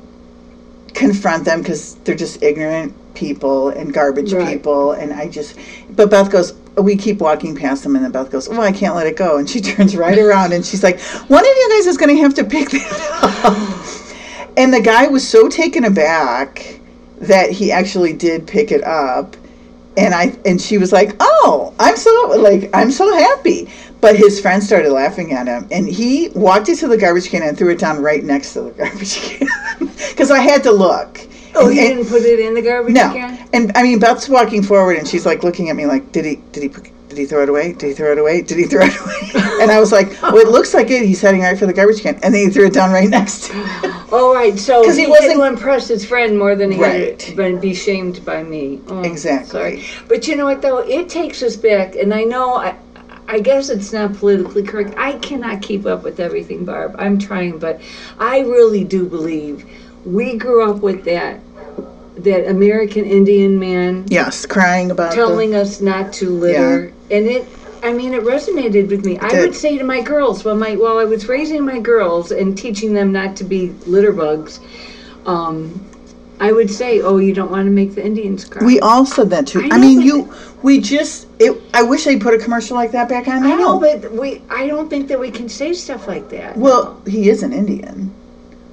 confront 0.94 1.46
them 1.46 1.62
because 1.62 1.96
they're 1.98 2.16
just 2.16 2.42
ignorant 2.42 2.96
people 3.14 3.70
and 3.70 3.94
garbage 3.94 4.34
Right. 4.34 4.48
people. 4.48 4.94
And 4.94 5.14
I 5.14 5.28
just, 5.28 5.58
but 5.92 6.10
Beth 6.10 6.32
goes, 6.32 6.54
we 6.78 6.96
keep 6.96 7.20
walking 7.20 7.56
past 7.56 7.84
them, 7.84 7.96
and 7.96 8.06
then 8.06 8.12
Beth 8.12 8.32
goes, 8.32 8.48
"Oh, 8.48 8.62
I 8.62 8.72
can't 8.72 8.96
let 8.96 9.06
it 9.06 9.18
go," 9.18 9.38
and 9.38 9.50
she 9.50 9.60
turns 9.72 9.96
right 9.96 10.18
around 10.18 10.54
and 10.54 10.66
she's 10.66 10.84
like, 10.84 11.00
"One 11.28 11.42
of 11.42 11.48
you 11.48 11.70
guys 11.70 11.86
is 11.88 11.98
going 11.98 12.16
to 12.16 12.22
have 12.22 12.34
to 12.36 12.44
pick 12.44 12.70
that 12.70 13.40
up." 13.44 14.58
and 14.58 14.74
the 14.74 14.82
guy 14.82 15.08
was 15.08 15.28
so 15.28 15.50
taken 15.50 15.84
aback 15.86 16.80
that 17.20 17.52
he 17.52 17.72
actually 17.72 18.14
did 18.14 18.48
pick 18.48 18.72
it 18.72 18.84
up, 18.84 19.36
and 19.98 20.14
I 20.14 20.34
and 20.46 20.62
she 20.62 20.78
was 20.78 20.92
like, 20.94 21.16
"Oh, 21.20 21.74
I'm 21.78 21.98
so 21.98 22.34
like 22.38 22.70
I'm 22.74 22.92
so 22.92 23.14
happy." 23.18 23.70
But 24.00 24.16
his 24.16 24.40
friend 24.40 24.64
started 24.64 24.92
laughing 24.92 25.34
at 25.34 25.46
him, 25.48 25.68
and 25.72 25.88
he 25.88 26.30
walked 26.30 26.70
it 26.70 26.78
to 26.78 26.88
the 26.88 26.98
garbage 26.98 27.30
can 27.30 27.44
and 27.44 27.56
threw 27.58 27.70
it 27.70 27.80
down 27.80 28.02
right 28.02 28.24
next 28.24 28.54
to 28.54 28.62
the 28.62 28.72
garbage 28.78 29.18
can 29.20 29.48
because 30.10 30.32
I 30.32 30.40
had 30.40 30.64
to 30.64 30.72
look. 30.72 31.20
Oh, 31.56 31.68
And- 31.68 31.76
didn't 31.76 32.06
put 32.08 32.22
it 32.24 32.40
in 32.40 32.54
the 32.54 32.62
garbage 32.62 32.94
no, 32.94 33.12
can? 33.12 33.48
and 33.54 33.72
I 33.76 33.84
mean 33.84 34.00
Beth's 34.00 34.30
walking 34.30 34.64
forward, 34.64 34.98
and 34.98 35.08
she's 35.08 35.26
like 35.26 35.44
looking 35.44 35.70
at 35.70 35.76
me 35.76 35.86
like, 35.86 36.12
"Did 36.12 36.26
he? 36.26 36.36
Did 36.52 36.64
he? 36.64 36.70
Did 37.10 37.18
he 37.18 37.26
throw 37.26 37.44
it 37.44 37.50
away? 37.50 37.74
Did 37.74 37.88
he 37.88 37.94
throw 37.94 38.14
it 38.14 38.18
away? 38.18 38.42
Did 38.42 38.58
he 38.58 38.64
throw 38.64 38.82
it 38.86 38.98
away?" 39.02 39.44
and 39.62 39.70
I 39.70 39.80
was 39.80 39.92
like, 39.92 40.10
"Well, 40.22 40.38
it 40.38 40.48
looks 40.48 40.74
like 40.74 40.90
it. 40.90 41.04
He's 41.06 41.20
heading 41.22 41.42
right 41.42 41.58
for 41.60 41.66
the 41.66 41.74
garbage 41.74 42.02
can," 42.02 42.16
and 42.24 42.34
then 42.34 42.46
he 42.46 42.50
threw 42.50 42.68
it 42.68 42.74
down 42.74 42.92
right 42.92 43.10
next. 43.10 43.46
to 43.48 43.52
it. 43.54 43.96
Oh, 44.14 44.34
right. 44.42 44.58
So 44.58 44.84
he, 44.90 45.02
he 45.02 45.08
wasn't- 45.08 45.34
to 45.36 45.44
impress 45.44 45.88
his 45.90 46.06
friend 46.06 46.38
more 46.40 46.56
than 46.56 46.72
he 46.72 46.80
Right. 46.82 47.22
had 47.22 47.36
been 47.36 47.60
be 47.60 47.74
shamed 47.74 48.24
by 48.24 48.44
me. 48.44 48.80
Oh, 48.88 49.02
Exactly. 49.02 49.50
Sorry. 49.50 49.84
But 50.08 50.28
you 50.30 50.36
know 50.38 50.46
what, 50.46 50.62
though? 50.62 50.78
It 50.80 51.10
takes 51.10 51.44
us 51.44 51.58
back, 51.58 51.96
and 51.98 52.14
I 52.14 52.24
know, 52.24 52.56
I, 52.56 52.76
I 53.28 53.40
guess 53.42 53.70
it's 53.70 53.92
not 53.94 54.14
politically 54.14 54.64
correct. 54.64 54.94
I 54.98 55.14
cannot 55.20 55.62
keep 55.62 55.86
up 55.86 56.04
with 56.04 56.20
everything, 56.22 56.64
Barb. 56.66 56.96
I'm 56.98 57.18
trying, 57.20 57.60
but 57.60 57.82
I 58.20 58.40
really 58.40 58.84
do 58.86 59.06
believe 59.06 59.66
we 60.06 60.38
grew 60.38 60.70
up 60.70 60.82
with 60.82 61.04
that 61.06 61.40
that 62.18 62.50
American 62.50 63.06
Indian 63.06 63.60
man 63.60 64.06
yes, 64.08 64.46
crying 64.46 64.92
about 64.92 65.14
telling 65.14 65.56
us 65.56 65.82
not 65.82 66.14
to 66.14 66.30
litter, 66.30 66.94
yeah. 67.10 67.18
and 67.18 67.28
it. 67.28 67.48
I 67.84 67.92
mean, 67.92 68.14
it 68.14 68.22
resonated 68.22 68.90
with 68.90 69.04
me. 69.06 69.18
I 69.18 69.30
did. 69.30 69.42
would 69.42 69.56
say 69.56 69.76
to 69.80 69.84
my 69.84 70.02
girls 70.02 70.46
while 70.46 70.56
my 70.56 70.76
while 70.76 71.00
I 71.00 71.04
was 71.04 71.28
raising 71.28 71.66
my 71.66 71.80
girls 71.80 72.32
and 72.32 72.56
teaching 72.56 72.94
them 72.94 73.12
not 73.12 73.36
to 73.38 73.44
be 73.44 73.70
litter 73.88 74.12
bugs, 74.12 74.60
um, 75.26 75.84
I 76.40 76.52
would 76.52 76.70
say, 76.70 77.02
"Oh, 77.02 77.18
you 77.18 77.34
don't 77.34 77.50
want 77.50 77.66
to 77.66 77.72
make 77.72 77.96
the 77.96 78.06
Indians 78.06 78.46
cry." 78.46 78.66
We 78.66 78.80
all 78.82 79.06
said 79.06 79.30
that 79.32 79.48
too. 79.48 79.62
I 79.62 79.76
I, 79.76 79.78
mean, 79.80 80.02
you. 80.02 80.32
We 80.62 80.80
just. 80.80 81.28
It. 81.40 81.60
I 81.74 81.82
wish 81.82 82.04
they 82.04 82.18
put 82.18 82.36
a 82.36 82.38
commercial 82.38 82.76
like 82.76 82.92
that 82.92 83.10
back 83.10 83.28
on. 83.28 83.44
I 83.44 83.56
know, 83.56 83.80
but 83.80 84.12
we. 84.12 84.42
I 84.50 84.68
don't 84.68 84.90
think 84.90 85.08
that 85.08 85.20
we 85.20 85.32
can 85.32 85.50
say 85.50 85.74
stuff 85.74 86.08
like 86.08 86.30
that. 86.30 86.58
Well, 86.58 87.02
he 87.08 87.30
is 87.30 87.42
an 87.42 87.54
Indian. 87.54 88.14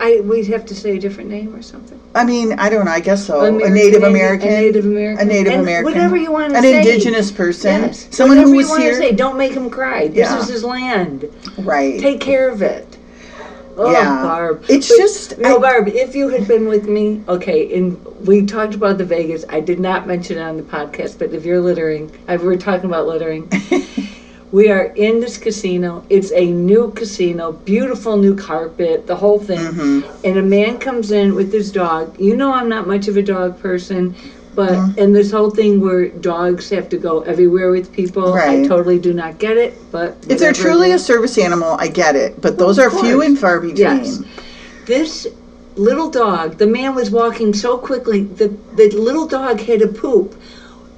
I 0.00 0.20
we'd 0.20 0.46
have 0.48 0.64
to 0.66 0.74
say 0.74 0.96
a 0.96 1.00
different 1.00 1.28
name 1.30 1.54
or 1.54 1.62
something. 1.62 2.00
I 2.14 2.24
mean, 2.24 2.52
I 2.58 2.68
don't 2.70 2.84
know. 2.84 2.90
I 2.92 3.00
guess 3.00 3.26
so. 3.26 3.40
American 3.44 3.72
a 3.72 3.74
Native 3.74 4.02
American. 4.02 4.48
a 4.48 4.52
Native 4.52 4.84
American, 4.84 5.26
A 5.26 5.32
Native 5.32 5.52
And 5.54 5.62
American. 5.62 5.84
whatever 5.92 6.16
you 6.16 6.30
want 6.32 6.52
to 6.52 6.56
An 6.56 6.62
say. 6.62 6.80
An 6.80 6.86
Indigenous 6.86 7.30
person. 7.32 7.82
Yes. 7.82 8.08
Someone 8.10 8.38
Whatever 8.38 8.50
who 8.52 8.56
was 8.58 8.66
you 8.66 8.70
want 8.70 8.82
here. 8.82 8.92
to 8.92 8.98
say. 8.98 9.12
Don't 9.12 9.36
make 9.36 9.52
him 9.52 9.68
cry. 9.70 10.08
This 10.08 10.16
Yeah. 10.28 10.38
is 10.40 10.48
his 10.48 10.64
land. 10.64 11.24
Right. 11.58 12.00
Take 12.00 12.20
care 12.20 12.48
of 12.48 12.62
it. 12.62 12.96
Oh, 13.76 13.92
Yeah. 13.92 14.22
Barb. 14.22 14.64
It's 14.68 14.88
But, 14.88 14.96
just- 14.98 15.38
no, 15.38 15.56
I- 15.56 15.60
Barb. 15.60 15.88
If 15.88 16.14
you 16.16 16.28
had 16.28 16.48
been 16.48 16.66
with 16.68 16.88
me, 16.88 17.20
okay, 17.28 17.72
and 17.76 17.96
we 18.24 18.44
talked 18.44 18.74
about 18.74 18.98
the 18.98 19.04
Vegas. 19.04 19.44
I 19.48 19.60
did 19.60 19.78
not 19.78 20.06
mention 20.06 20.38
it 20.38 20.42
on 20.42 20.56
the 20.56 20.64
podcast, 20.64 21.18
but 21.18 21.32
if 21.32 21.44
you're 21.44 21.60
littering, 21.60 22.10
I 22.26 22.36
we 22.36 22.46
were 22.46 22.56
talking 22.56 22.86
about 22.86 23.06
littering. 23.06 23.48
we 24.50 24.70
are 24.70 24.84
in 24.96 25.20
this 25.20 25.36
casino. 25.36 26.04
It's 26.08 26.32
a 26.32 26.46
new 26.46 26.90
casino, 26.92 27.52
beautiful 27.52 28.16
new 28.16 28.34
carpet, 28.34 29.06
the 29.06 29.16
whole 29.16 29.38
thing. 29.38 29.58
Mm-hmm. 29.58 30.24
And 30.24 30.38
a 30.38 30.42
man 30.42 30.78
comes 30.78 31.10
in 31.12 31.34
with 31.34 31.52
his 31.52 31.70
dog. 31.70 32.18
You 32.18 32.36
know, 32.36 32.52
I'm 32.52 32.68
not 32.68 32.86
much 32.86 33.08
of 33.08 33.16
a 33.16 33.22
dog 33.22 33.60
person. 33.60 34.14
But 34.54 34.70
Mm-hmm. 34.70 34.98
and 34.98 35.14
this 35.14 35.30
whole 35.30 35.50
thing 35.50 35.80
where 35.80 36.08
dogs 36.08 36.68
have 36.70 36.88
to 36.88 36.96
go 36.96 37.20
everywhere 37.20 37.70
with 37.70 37.92
people, 37.92 38.34
I 38.34 38.66
totally 38.66 38.98
do 38.98 39.12
not 39.12 39.38
get 39.38 39.56
it. 39.56 39.74
But 39.92 40.16
If 40.28 40.40
they're 40.40 40.52
truly 40.52 40.90
a 40.90 40.98
service 40.98 41.38
animal, 41.38 41.76
I 41.78 41.86
get 41.86 42.16
it. 42.16 42.40
But 42.40 42.58
those 42.58 42.76
are 42.80 42.90
few 42.90 43.22
and 43.22 43.38
far 43.38 43.60
between. 43.60 43.76
Yes. 43.76 44.20
This 44.86 45.28
little 45.76 46.10
dog, 46.10 46.58
the 46.58 46.66
man 46.66 46.96
was 46.96 47.08
walking 47.08 47.54
so 47.54 47.78
quickly, 47.78 48.24
the, 48.24 48.48
the 48.74 48.90
little 48.90 49.28
dog 49.28 49.60
had 49.60 49.78
to 49.78 49.86
poop 49.86 50.34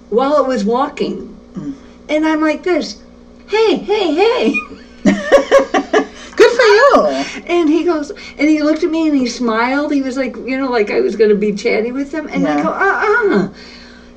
while 0.08 0.42
it 0.42 0.48
was 0.48 0.64
walking. 0.64 1.36
Mm. 1.52 1.74
And 2.08 2.26
I'm 2.26 2.40
like 2.40 2.62
this, 2.62 3.02
hey, 3.50 3.76
hey, 3.76 4.14
hey. 4.14 4.54
Good 5.04 6.52
for 6.56 6.62
you. 6.62 7.06
And 7.46 7.68
he 7.68 7.84
goes, 7.84 8.10
and 8.38 8.48
he 8.48 8.62
looked 8.62 8.82
at 8.84 8.90
me 8.90 9.08
and 9.08 9.16
he 9.16 9.26
smiled. 9.26 9.92
He 9.92 10.02
was 10.02 10.16
like, 10.16 10.36
you 10.36 10.56
know, 10.56 10.70
like 10.70 10.90
I 10.90 11.00
was 11.00 11.16
going 11.16 11.30
to 11.30 11.36
be 11.36 11.52
chatty 11.52 11.92
with 11.92 12.12
him. 12.12 12.28
And 12.28 12.46
I 12.46 12.62
go, 12.62 12.68
uh 12.70 13.44
uh 13.44 13.48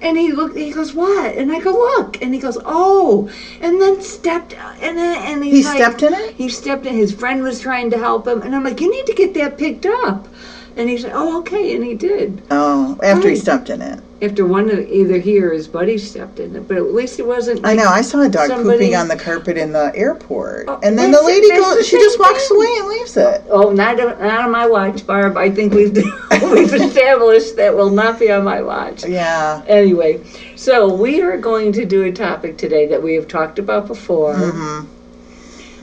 And 0.01 0.17
he 0.17 0.31
looked. 0.33 0.57
He 0.57 0.71
goes, 0.71 0.93
"What?" 0.93 1.35
And 1.37 1.49
I 1.51 1.59
go, 1.61 1.71
"Look." 1.71 2.21
And 2.21 2.33
he 2.33 2.39
goes, 2.39 2.57
"Oh." 2.65 3.29
And 3.61 3.79
then 3.81 4.01
stepped. 4.01 4.53
And 4.81 4.97
then 4.97 5.17
and 5.23 5.43
he's 5.43 5.53
He 5.59 5.63
like- 5.63 5.77
stepped 5.77 6.03
in 6.03 6.13
it? 6.13 6.35
He 6.35 6.49
stepped 6.49 6.85
in. 6.85 6.93
His 6.95 7.13
friend 7.13 7.41
was 7.41 7.61
trying 7.61 7.89
to 7.91 7.97
help 7.97 8.27
him, 8.27 8.41
and 8.41 8.53
I'm 8.53 8.63
like, 8.65 8.81
"You 8.81 8.91
need 8.91 9.05
to 9.07 9.13
get 9.13 9.33
that 9.35 9.57
picked 9.57 9.85
up." 9.85 10.27
And 10.75 10.89
he 10.89 10.97
said, 10.97 11.11
"Oh, 11.13 11.39
okay." 11.39 11.75
And 11.75 11.83
he 11.85 11.93
did. 11.93 12.41
Oh, 12.49 12.97
after 13.03 13.27
he 13.27 13.35
Right. 13.35 13.37
stepped 13.41 13.69
in 13.69 13.81
it. 13.81 13.99
After 14.23 14.45
one 14.45 14.69
of 14.71 14.79
either 14.79 15.17
he 15.17 15.39
or 15.39 15.51
his 15.51 15.67
buddy 15.67 15.97
stepped 15.97 16.39
in 16.39 16.55
it, 16.55 16.67
but 16.67 16.77
at 16.77 16.93
least 16.93 17.19
it 17.19 17.27
wasn't. 17.27 17.59
I 17.63 17.69
like- 17.69 17.77
know. 17.77 17.87
I 17.89 18.01
saw 18.01 18.21
a 18.21 18.29
dog 18.29 18.47
somebody- 18.47 18.77
pooping 18.79 18.95
on 18.95 19.07
the 19.07 19.15
carpet 19.17 19.57
in 19.57 19.71
the 19.73 19.91
airport, 19.95 20.65
Oh, 20.69 20.79
and 20.81 20.97
then 20.97 21.11
that's- 21.11 21.19
the 21.21 21.27
lady 21.27 21.47
that's 21.49 21.61
goes. 21.61 21.77
the 21.77 21.83
She 21.83 21.97
just 21.97 22.13
same 22.15 22.21
walks 22.21 22.47
thing. 22.47 22.57
away 22.57 22.67
and 22.79 22.87
leaves 22.87 23.17
it. 23.17 23.43
Oh, 23.51 23.69
not 23.71 23.99
on- 23.99 24.19
not 24.19 24.39
on 24.45 24.51
my 24.51 24.65
watch, 24.65 25.05
Barb. 25.05 25.37
I 25.37 25.49
think 25.51 25.73
we've 25.73 25.93
we've 26.51 26.73
established 26.73 27.55
that 27.57 27.75
will 27.75 27.91
not 27.91 28.17
be 28.19 28.31
on 28.31 28.43
my 28.43 28.61
watch. 28.61 29.05
Yeah. 29.05 29.61
Anyway, 29.67 30.21
so 30.55 30.91
we 30.91 31.21
are 31.21 31.37
going 31.37 31.71
to 31.73 31.85
do 31.85 32.03
a 32.03 32.11
topic 32.11 32.57
today 32.57 32.87
that 32.87 33.03
we 33.03 33.13
have 33.15 33.27
talked 33.27 33.59
about 33.59 33.87
before: 33.87 34.33
hmm 34.33 34.85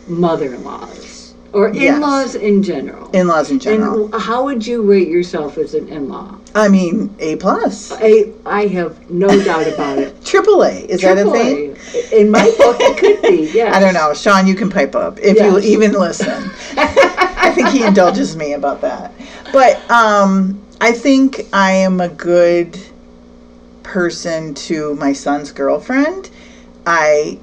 mother-in-laws 0.09 1.20
or 1.53 1.71
Yes. 1.75 1.97
in-laws 1.97 2.35
in 2.35 2.63
general. 2.63 3.11
In-laws 3.13 3.51
in 3.51 3.59
general. 3.59 4.05
And 4.13 4.23
how 4.23 4.45
would 4.45 4.67
you 4.67 4.83
rate 4.83 5.09
yourself 5.09 5.59
as 5.59 5.75
an 5.75 5.89
in-law? 5.89 6.35
I 6.55 6.69
mean, 6.69 7.11
A 7.21 7.37
plus, 7.37 7.93
I 8.01 8.27
I 8.47 8.67
have 8.67 9.11
no 9.11 9.29
doubt 9.45 9.67
about 9.69 9.99
it. 9.99 10.15
triple 10.25 10.63
A. 10.65 10.71
Is 10.89 11.01
that 11.03 11.19
a 11.19 11.31
thing? 11.31 11.77
A. 11.95 12.21
In 12.21 12.31
my 12.31 12.45
book, 12.59 12.77
it 12.81 12.99
could 12.99 13.23
be. 13.23 13.51
Yeah. 13.53 13.73
I 13.77 13.81
don't 13.81 13.95
know. 13.95 14.13
Sean, 14.15 14.47
you 14.47 14.55
can 14.55 14.71
pipe 14.71 14.95
up 14.95 15.19
if 15.21 15.39
you 15.39 15.59
even 15.61 15.93
listen. 15.93 16.51
I 16.77 17.53
think 17.55 17.69
he 17.69 17.85
indulges 17.85 18.37
me 18.37 18.53
about 18.53 18.81
that. 18.83 19.13
But 19.53 19.89
um, 19.91 20.61
I 20.81 20.93
think 20.93 21.47
I 21.53 21.73
am 21.73 22.01
a 22.01 22.09
good 22.09 22.79
person 23.83 24.55
to 24.55 24.95
my 24.95 25.13
son's 25.13 25.51
girlfriend. 25.53 26.31
I 26.87 27.39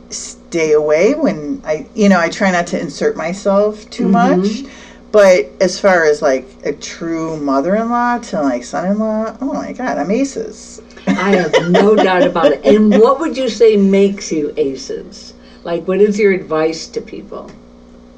stay 0.57 0.71
away 0.71 1.13
when 1.13 1.61
I, 1.63 1.85
you 1.93 2.09
know, 2.09 2.19
I 2.19 2.29
try 2.29 2.49
not 2.49 2.65
to 2.67 2.79
insert 2.79 3.15
myself 3.15 3.87
too 3.91 4.07
Mhm. 4.07 4.11
much. 4.11 4.63
But 5.11 5.45
as 5.61 5.79
far 5.79 6.03
as 6.05 6.21
like 6.21 6.45
a 6.63 6.71
true 6.71 7.37
mother 7.37 7.75
in 7.75 7.89
law 7.89 8.17
to 8.17 8.41
like 8.41 8.63
son 8.63 8.87
in 8.87 8.97
law, 8.99 9.35
oh 9.39 9.53
my 9.53 9.71
God, 9.71 9.99
I'm 9.99 10.09
aces. 10.09 10.81
I 11.05 11.31
have 11.33 11.59
no 11.59 11.95
doubt 12.07 12.25
about 12.25 12.53
it. 12.53 12.61
And 12.63 12.97
what 12.97 13.19
would 13.19 13.37
you 13.37 13.49
say 13.49 13.77
makes 13.77 14.31
you 14.31 14.51
aces? 14.57 15.33
Like, 15.63 15.87
what 15.87 16.01
is 16.01 16.17
your 16.19 16.31
advice 16.31 16.87
to 16.87 17.01
people 17.01 17.51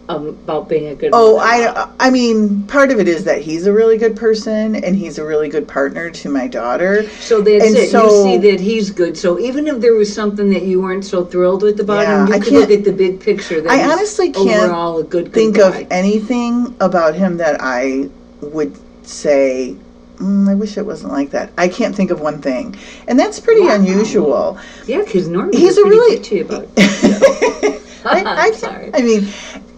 um, 0.09 0.27
about 0.29 0.67
being 0.67 0.87
a 0.87 0.95
good? 0.95 1.11
Oh, 1.13 1.37
mother-in-law? 1.37 1.89
I 1.99 2.07
I 2.07 2.09
mean, 2.09 2.63
part 2.63 2.91
of 2.91 2.99
it 2.99 3.07
is 3.07 3.23
that 3.25 3.41
he's 3.41 3.67
a 3.67 3.71
really 3.73 3.97
good 3.97 4.15
person 4.15 4.75
and 4.83 4.95
he's 4.95 5.19
a 5.19 5.23
really 5.23 5.49
good 5.49 5.67
partner 5.67 6.09
to 6.09 6.29
my 6.29 6.47
daughter. 6.47 7.07
So 7.21 7.41
that's 7.41 7.63
and 7.65 7.75
it. 7.77 7.89
so- 7.91 8.03
you 8.25 8.41
see 8.41 8.49
that 8.51 8.59
he's 8.59 8.89
good. 8.89 9.15
So 9.17 9.39
even 9.39 9.67
if 9.67 9.79
there 9.79 9.93
was 9.93 10.11
something 10.13 10.49
that 10.49 10.63
you 10.63 10.81
weren't 10.81 11.05
so 11.05 11.23
thrilled 11.23 11.61
with 11.61 11.79
about 11.79 12.01
Yeah, 12.01 12.23
him, 12.23 12.27
you 12.27 12.33
I 12.33 12.39
could 12.39 12.53
look 12.53 12.69
can't- 12.69 12.79
at 12.79 12.85
the 12.85 12.91
big 12.91 13.19
picture. 13.19 13.61
That 13.61 13.71
I 13.71 13.89
honestly 13.91 14.31
can't 14.31 14.63
overall 14.63 14.97
a 14.97 15.03
good, 15.03 15.25
good 15.25 15.33
Think 15.33 15.57
guy. 15.57 15.79
of 15.81 15.87
anything 15.91 16.75
about 16.81 17.13
him 17.13 17.37
that 17.37 17.57
I 17.61 18.09
would 18.41 18.75
say. 19.03 19.75
Mm, 20.17 20.49
I 20.49 20.55
wish 20.55 20.77
it 20.77 20.85
wasn't 20.85 21.13
like 21.13 21.29
that. 21.31 21.51
I 21.57 21.67
can't 21.69 21.95
think 21.95 22.11
of 22.11 22.19
one 22.19 22.41
thing, 22.41 22.75
and 23.07 23.17
that's 23.17 23.39
pretty 23.39 23.61
Wow. 23.61 23.75
unusual. 23.75 24.57
yeah, 24.85 24.97
because 25.03 25.29
normally 25.29 25.57
He's 25.59 25.77
a 25.77 25.83
really. 25.85 26.41
about 26.41 26.67
it. 26.77 27.81
I, 28.05 28.23
I, 28.25 28.51
Sorry. 28.65 28.89
I 28.93 29.01
mean, 29.01 29.27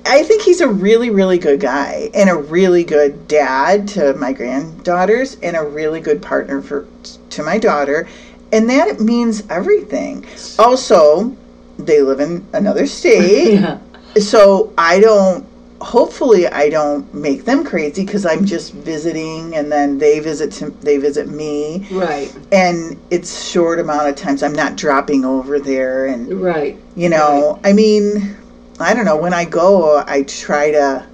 I 0.05 0.23
think 0.23 0.41
he's 0.41 0.61
a 0.61 0.67
really, 0.67 1.09
really 1.09 1.37
good 1.37 1.59
guy 1.59 2.09
and 2.13 2.29
a 2.29 2.35
really 2.35 2.83
good 2.83 3.27
dad 3.27 3.87
to 3.89 4.13
my 4.15 4.33
granddaughters 4.33 5.37
and 5.43 5.55
a 5.55 5.63
really 5.63 5.99
good 6.01 6.21
partner 6.21 6.61
for 6.61 6.87
to 7.31 7.43
my 7.43 7.57
daughter, 7.57 8.07
and 8.51 8.69
that 8.69 8.99
means 8.99 9.43
everything. 9.49 10.25
Also, 10.59 11.35
they 11.77 12.01
live 12.01 12.19
in 12.19 12.45
another 12.53 12.85
state, 12.87 13.53
yeah. 13.61 13.77
so 14.19 14.73
I 14.77 14.99
don't. 14.99 15.45
Hopefully, 15.81 16.45
I 16.47 16.69
don't 16.69 17.11
make 17.11 17.45
them 17.45 17.63
crazy 17.63 18.05
because 18.05 18.23
I'm 18.23 18.45
just 18.45 18.71
visiting, 18.73 19.55
and 19.55 19.71
then 19.71 19.97
they 19.97 20.19
visit 20.19 20.51
to, 20.53 20.69
they 20.69 20.97
visit 20.97 21.27
me, 21.29 21.87
Right. 21.89 22.31
and 22.51 22.99
it's 23.09 23.49
short 23.49 23.79
amount 23.79 24.07
of 24.07 24.15
times. 24.15 24.43
I'm 24.43 24.53
not 24.53 24.75
dropping 24.75 25.25
over 25.25 25.59
there, 25.59 26.05
and 26.05 26.39
Right. 26.41 26.77
you 26.95 27.09
know, 27.09 27.59
I 27.63 27.73
mean, 27.73 28.35
I 28.81 28.93
don't 28.93 29.05
know. 29.05 29.17
When 29.17 29.33
I 29.33 29.45
go, 29.45 30.03
I 30.05 30.23
try 30.23 30.71
to 30.71 31.05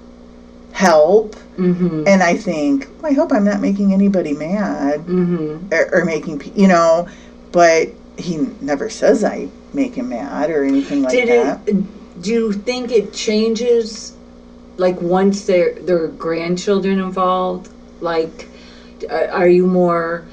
help, 0.72 1.36
Mm-hmm. 1.58 2.04
and 2.06 2.22
I 2.22 2.36
think, 2.36 2.86
well, 3.02 3.10
I 3.10 3.14
hope 3.16 3.32
I'm 3.32 3.42
not 3.44 3.60
making 3.60 3.92
anybody 3.92 4.32
mad 4.32 5.00
Mm-hmm. 5.00 5.74
or, 5.74 5.90
or 6.02 6.04
making, 6.04 6.40
you 6.54 6.68
know, 6.68 7.08
but 7.50 7.88
he 8.16 8.36
never 8.60 8.88
says 8.88 9.24
I 9.24 9.48
make 9.74 9.94
him 9.96 10.10
mad 10.10 10.50
or 10.50 10.62
anything 10.64 11.02
like 11.02 11.10
Did 11.10 11.28
that. 11.28 11.68
it? 11.68 12.22
Do 12.22 12.30
you 12.32 12.52
think 12.52 12.92
it 12.92 13.12
changes, 13.12 14.16
like 14.76 15.00
once 15.00 15.46
there 15.46 15.74
there 15.80 16.00
are 16.04 16.08
grandchildren 16.08 17.00
involved? 17.00 17.70
Like, 18.00 18.46
uh, 19.10 19.26
are 19.32 19.48
you 19.48 19.66
more? 19.66 20.24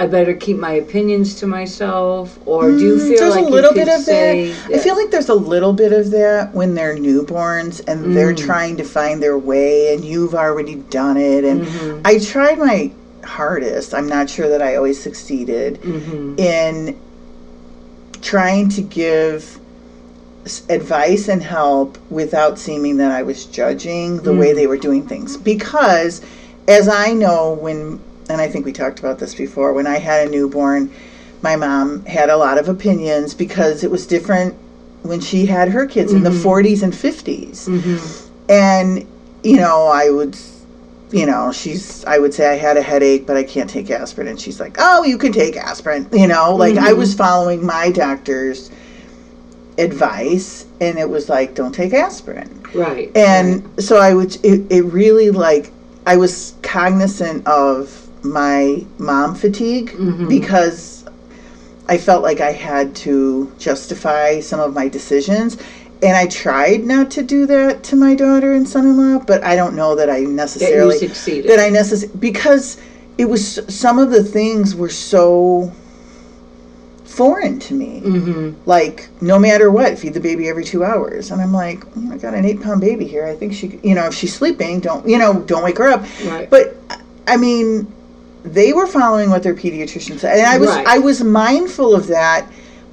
I 0.00 0.06
better 0.06 0.32
keep 0.32 0.56
my 0.56 0.72
opinions 0.72 1.34
to 1.40 1.46
myself, 1.46 2.38
or 2.46 2.70
do 2.70 2.78
you 2.78 2.94
Mm, 2.94 3.08
feel 3.08 3.18
there's 3.18 3.34
like 3.34 3.44
a 3.44 3.48
little 3.48 3.74
bit 3.74 3.88
of 3.88 4.06
that. 4.06 4.34
I 4.74 4.78
feel 4.78 4.96
like 4.96 5.10
there's 5.10 5.28
a 5.28 5.34
little 5.34 5.74
bit 5.74 5.92
of 5.92 6.10
that 6.12 6.54
when 6.54 6.72
they're 6.74 6.96
newborns 6.96 7.82
and 7.86 8.16
they're 8.16 8.32
Mm. 8.32 8.38
trying 8.38 8.76
to 8.78 8.84
find 8.84 9.22
their 9.22 9.36
way, 9.36 9.92
and 9.92 10.02
you've 10.02 10.34
already 10.34 10.76
done 10.88 11.18
it. 11.18 11.44
And 11.44 11.66
Mhm. 11.66 12.00
I 12.06 12.18
tried 12.18 12.58
my 12.58 12.92
hardest. 13.24 13.92
I'm 13.92 14.08
not 14.08 14.30
sure 14.30 14.48
that 14.48 14.62
I 14.62 14.74
always 14.74 14.98
succeeded 14.98 15.78
Mhm. 15.82 16.40
in 16.40 16.96
trying 18.22 18.70
to 18.70 18.80
give 18.80 19.58
advice 20.70 21.28
and 21.28 21.42
help 21.42 21.98
without 22.08 22.58
seeming 22.58 22.96
that 22.96 23.10
I 23.10 23.22
was 23.22 23.44
judging 23.44 24.22
the 24.22 24.32
way 24.32 24.52
Mm. 24.52 24.54
they 24.54 24.66
were 24.66 24.78
doing 24.78 25.02
things. 25.02 25.36
Because, 25.36 26.22
as 26.66 26.88
I 26.88 27.12
know, 27.12 27.58
when, 27.60 28.00
and 28.30 28.40
I 28.40 28.48
think 28.48 28.64
we 28.64 28.72
talked 28.72 28.98
about 28.98 29.18
this 29.18 29.34
before, 29.34 29.72
when 29.72 29.86
I 29.86 29.98
had 29.98 30.26
a 30.26 30.30
newborn, 30.30 30.90
my 31.42 31.56
mom 31.56 32.04
had 32.06 32.30
a 32.30 32.36
lot 32.36 32.58
of 32.58 32.68
opinions 32.68 33.34
because 33.34 33.82
it 33.82 33.90
was 33.90 34.06
different 34.06 34.54
when 35.02 35.20
she 35.20 35.46
had 35.46 35.68
her 35.70 35.86
kids 35.86 36.12
in 36.12 36.22
the 36.22 36.30
Mhm. 36.30 36.42
40s 36.42 36.82
and 36.82 36.94
50s 36.94 37.66
Mhm. 37.66 38.00
and 38.50 39.04
you 39.42 39.56
know 39.56 39.86
i 39.86 40.10
would 40.10 40.36
you 41.10 41.24
know 41.24 41.50
she's 41.50 42.04
i 42.04 42.18
would 42.18 42.34
say 42.34 42.46
i 42.46 42.54
had 42.56 42.76
a 42.76 42.82
headache 42.82 43.24
but 43.26 43.34
i 43.34 43.42
can't 43.42 43.70
take 43.70 43.90
aspirin 43.90 44.28
and 44.28 44.38
she's 44.38 44.60
like 44.60 44.76
oh 44.78 45.02
you 45.02 45.16
can 45.16 45.32
take 45.32 45.56
aspirin 45.56 46.06
you 46.12 46.26
know 46.26 46.54
like 46.54 46.76
i 46.76 46.90
Mhm. 46.92 46.98
was 46.98 47.14
following 47.14 47.64
my 47.64 47.90
doctor's 47.90 48.68
advice 49.78 50.66
and 50.82 50.98
it 50.98 51.08
was 51.08 51.30
like 51.30 51.54
don't 51.54 51.72
take 51.74 51.94
aspirin 51.94 52.50
Right. 52.74 53.10
and 53.16 53.66
so 53.78 53.96
i 53.96 54.12
would 54.12 54.36
it, 54.44 54.60
it 54.68 54.82
really 54.82 55.30
like 55.30 55.70
i 56.06 56.16
was 56.16 56.52
cognizant 56.62 57.46
of 57.46 58.06
my 58.22 58.84
mom 58.98 59.34
fatigue 59.34 59.90
Mhm. 59.92 60.28
because 60.28 61.04
i 61.88 61.96
felt 61.96 62.22
like 62.22 62.40
i 62.40 62.52
had 62.52 62.94
to 62.94 63.50
justify 63.58 64.40
some 64.40 64.60
of 64.60 64.74
my 64.74 64.88
decisions 64.88 65.56
and 66.02 66.16
i 66.16 66.26
tried 66.26 66.84
not 66.84 67.10
to 67.10 67.22
do 67.22 67.46
that 67.46 67.82
to 67.82 67.96
my 67.96 68.14
daughter 68.14 68.52
and 68.52 68.68
son-in-law 68.68 69.18
but 69.26 69.42
i 69.42 69.56
don't 69.56 69.74
know 69.74 69.94
that 69.94 70.10
i 70.10 70.20
that 70.20 70.28
necessarily 70.28 70.98
succeeded. 70.98 71.50
that 71.50 71.58
i 71.58 71.68
necessarily 71.70 72.14
because 72.18 72.76
it 73.16 73.24
was 73.28 73.60
some 73.68 73.98
of 73.98 74.10
the 74.10 74.22
things 74.22 74.74
were 74.74 74.88
so 74.90 75.72
foreign 77.04 77.58
to 77.58 77.74
me 77.74 78.00
mm-hmm. 78.04 78.52
like 78.66 79.08
no 79.20 79.38
matter 79.38 79.70
what 79.70 79.98
feed 79.98 80.14
the 80.14 80.20
baby 80.20 80.48
every 80.48 80.64
two 80.64 80.84
hours 80.84 81.30
and 81.32 81.40
i'm 81.42 81.52
like 81.52 81.80
"Mm, 81.94 82.12
i 82.12 82.16
got 82.18 82.34
an 82.34 82.44
eight 82.44 82.60
pound 82.62 82.80
baby 82.80 83.04
here 83.04 83.26
i 83.26 83.34
think 83.34 83.52
she 83.52 83.78
you 83.82 83.94
know 83.94 84.06
if 84.06 84.14
she's 84.14 84.32
sleeping 84.34 84.78
don't 84.78 85.06
you 85.08 85.18
know 85.18 85.40
don't 85.40 85.64
wake 85.64 85.78
her 85.78 85.88
up 85.88 86.04
Right. 86.24 86.48
but 86.48 86.76
i 87.26 87.36
mean 87.36 87.92
they 88.44 88.72
were 88.72 88.86
following 88.86 89.30
what 89.30 89.42
their 89.42 89.54
pediatrician 89.54 90.18
said 90.18 90.38
and 90.38 90.46
i 90.46 90.58
was 90.58 90.68
Right. 90.70 90.86
i 90.86 90.98
was 90.98 91.22
mindful 91.22 91.94
of 91.94 92.06
that 92.08 92.46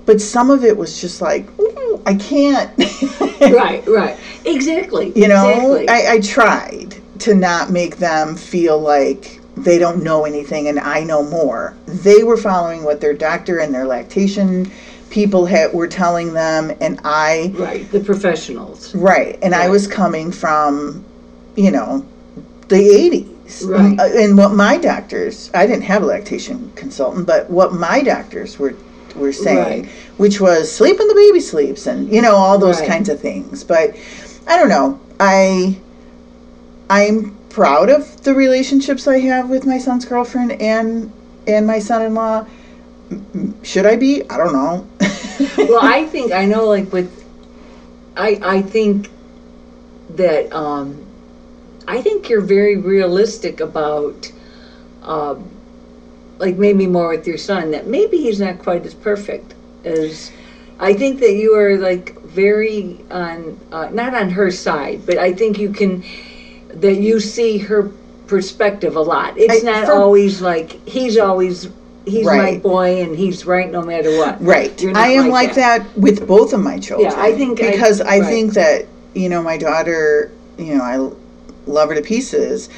but 0.06 0.20
some 0.22 0.50
of 0.52 0.64
it 0.64 0.76
was 0.78 1.00
just 1.00 1.22
like 1.22 1.48
i 2.06 2.16
can't 2.16 2.72
right. 3.42 3.86
Right. 3.88 4.18
Exactly. 4.46 5.12
you 5.16 5.28
know 5.28 5.76
Exactly. 5.76 5.90
I, 5.90 6.14
I 6.16 6.20
tried 6.22 6.96
to 7.20 7.34
not 7.36 7.72
make 7.72 7.98
them 7.98 8.36
feel 8.36 8.80
like 8.80 9.40
they 9.56 9.80
don't 9.80 10.04
know 10.04 10.26
anything 10.26 10.68
and 10.68 10.80
i 10.80 11.04
know 11.04 11.24
more 11.24 11.76
they 11.88 12.24
were 12.24 12.38
following 12.38 12.84
what 12.84 13.02
their 13.02 13.14
doctor 13.14 13.60
and 13.60 13.74
their 13.74 13.86
lactation 13.88 14.70
people 15.10 15.46
had 15.46 15.74
were 15.74 15.88
telling 15.88 16.34
them 16.34 16.72
and 16.82 17.00
i 17.06 17.52
right. 17.56 17.90
The 17.92 18.00
professionals. 18.02 18.94
right 18.96 19.40
and 19.42 19.56
i 19.56 19.68
was 19.70 19.88
coming 19.88 20.32
from 20.32 21.04
you 21.56 21.72
know 21.72 22.06
the 22.68 22.76
80s 22.76 23.37
Right. 23.64 24.00
Uh, 24.00 24.04
and 24.04 24.38
what 24.38 24.52
my 24.54 24.78
doctors 24.78 25.50
i 25.54 25.66
didn't 25.66 25.84
have 25.84 26.04
a 26.04 26.06
lactation 26.06 26.72
consultant 26.76 27.26
but 27.26 27.50
what 27.50 27.72
my 27.74 28.02
doctors 28.02 28.60
were 28.60 28.76
were 29.16 29.32
saying 29.32 29.84
Right. 29.84 29.92
which 30.18 30.40
was 30.42 30.70
sleep 30.72 31.00
when 31.00 31.08
the 31.08 31.16
baby 31.16 31.40
sleeps 31.40 31.88
and 31.88 32.14
you 32.14 32.22
know 32.22 32.36
all 32.36 32.58
those 32.58 32.80
Right. 32.80 32.88
kinds 32.90 33.10
of 33.10 33.20
things 33.22 33.64
but 33.64 33.96
i 34.48 34.58
don't 34.58 34.70
know 34.70 35.00
i 35.20 35.78
i'm 36.90 37.36
proud 37.50 37.90
of 37.90 38.22
the 38.24 38.34
relationships 38.34 39.08
i 39.08 39.20
have 39.20 39.50
with 39.50 39.66
my 39.66 39.78
son's 39.78 40.06
girlfriend 40.06 40.52
and 40.62 41.12
and 41.48 41.66
my 41.66 41.80
son-in-law 41.80 42.46
should 43.64 43.86
i 43.86 43.96
be 43.96 44.22
i 44.30 44.38
don't 44.38 44.54
know 44.54 44.86
well, 45.58 45.80
I 45.82 46.06
think 46.06 46.32
I 46.32 46.46
know. 46.46 46.66
Like 46.68 46.92
with, 46.92 47.24
I 48.16 48.40
I 48.42 48.62
think 48.64 49.10
that 50.16 50.52
um, 50.52 51.06
I 51.88 52.02
think 52.02 52.30
you're 52.30 52.42
very 52.42 52.78
realistic 52.78 53.60
about, 53.60 54.32
um, 55.04 55.50
like 56.38 56.58
maybe 56.58 56.86
more 56.86 57.10
with 57.10 57.26
your 57.26 57.38
son. 57.38 57.72
That 57.72 57.88
maybe 57.88 58.18
he's 58.18 58.40
not 58.40 58.60
quite 58.60 58.86
as 58.86 58.94
perfect 58.94 59.56
as. 59.86 60.32
I 60.80 60.94
think 60.94 61.20
that 61.22 61.34
you 61.34 61.56
are 61.56 61.78
like 61.78 62.22
very 62.22 63.00
on 63.10 63.60
uh, 63.72 63.90
not 63.90 64.14
on 64.14 64.30
her 64.30 64.52
side, 64.52 65.06
but 65.06 65.18
I 65.18 65.34
think 65.34 65.58
you 65.58 65.72
can 65.72 66.04
that 66.70 66.98
you 66.98 67.20
see 67.20 67.58
her 67.58 67.92
perspective 68.28 68.96
a 68.96 69.02
lot. 69.02 69.38
It's 69.38 69.64
I- 69.64 69.72
not 69.72 69.86
for- 69.86 69.94
always 69.94 70.42
like 70.42 70.88
he's 70.88 71.18
always 71.18 71.70
he's 72.06 72.26
my 72.26 72.58
boy 72.58 73.02
and 73.02 73.16
he's 73.16 73.46
right 73.46 73.72
no 73.72 73.82
matter 73.82 74.18
what. 74.18 74.42
Right. 74.42 74.84
I 74.96 75.10
am 75.10 75.30
like 75.30 75.48
like, 75.48 75.56
that. 75.56 75.98
with 75.98 76.28
both 76.28 76.54
of 76.54 76.60
my 76.60 76.80
children. 76.80 77.12
Yeah, 77.12 77.22
I 77.22 77.34
think 77.34 77.58
because 77.60 78.02
I, 78.02 78.20
right. 78.20 78.26
think 78.26 78.54
that 78.54 78.86
you 79.14 79.30
know 79.30 79.42
my 79.42 79.58
daughter, 79.58 80.32
you 80.58 80.76
know, 80.76 80.84
I 80.84 81.27
love 81.68 81.90
her 81.90 81.96
to 81.96 82.02
pieces. 82.02 82.70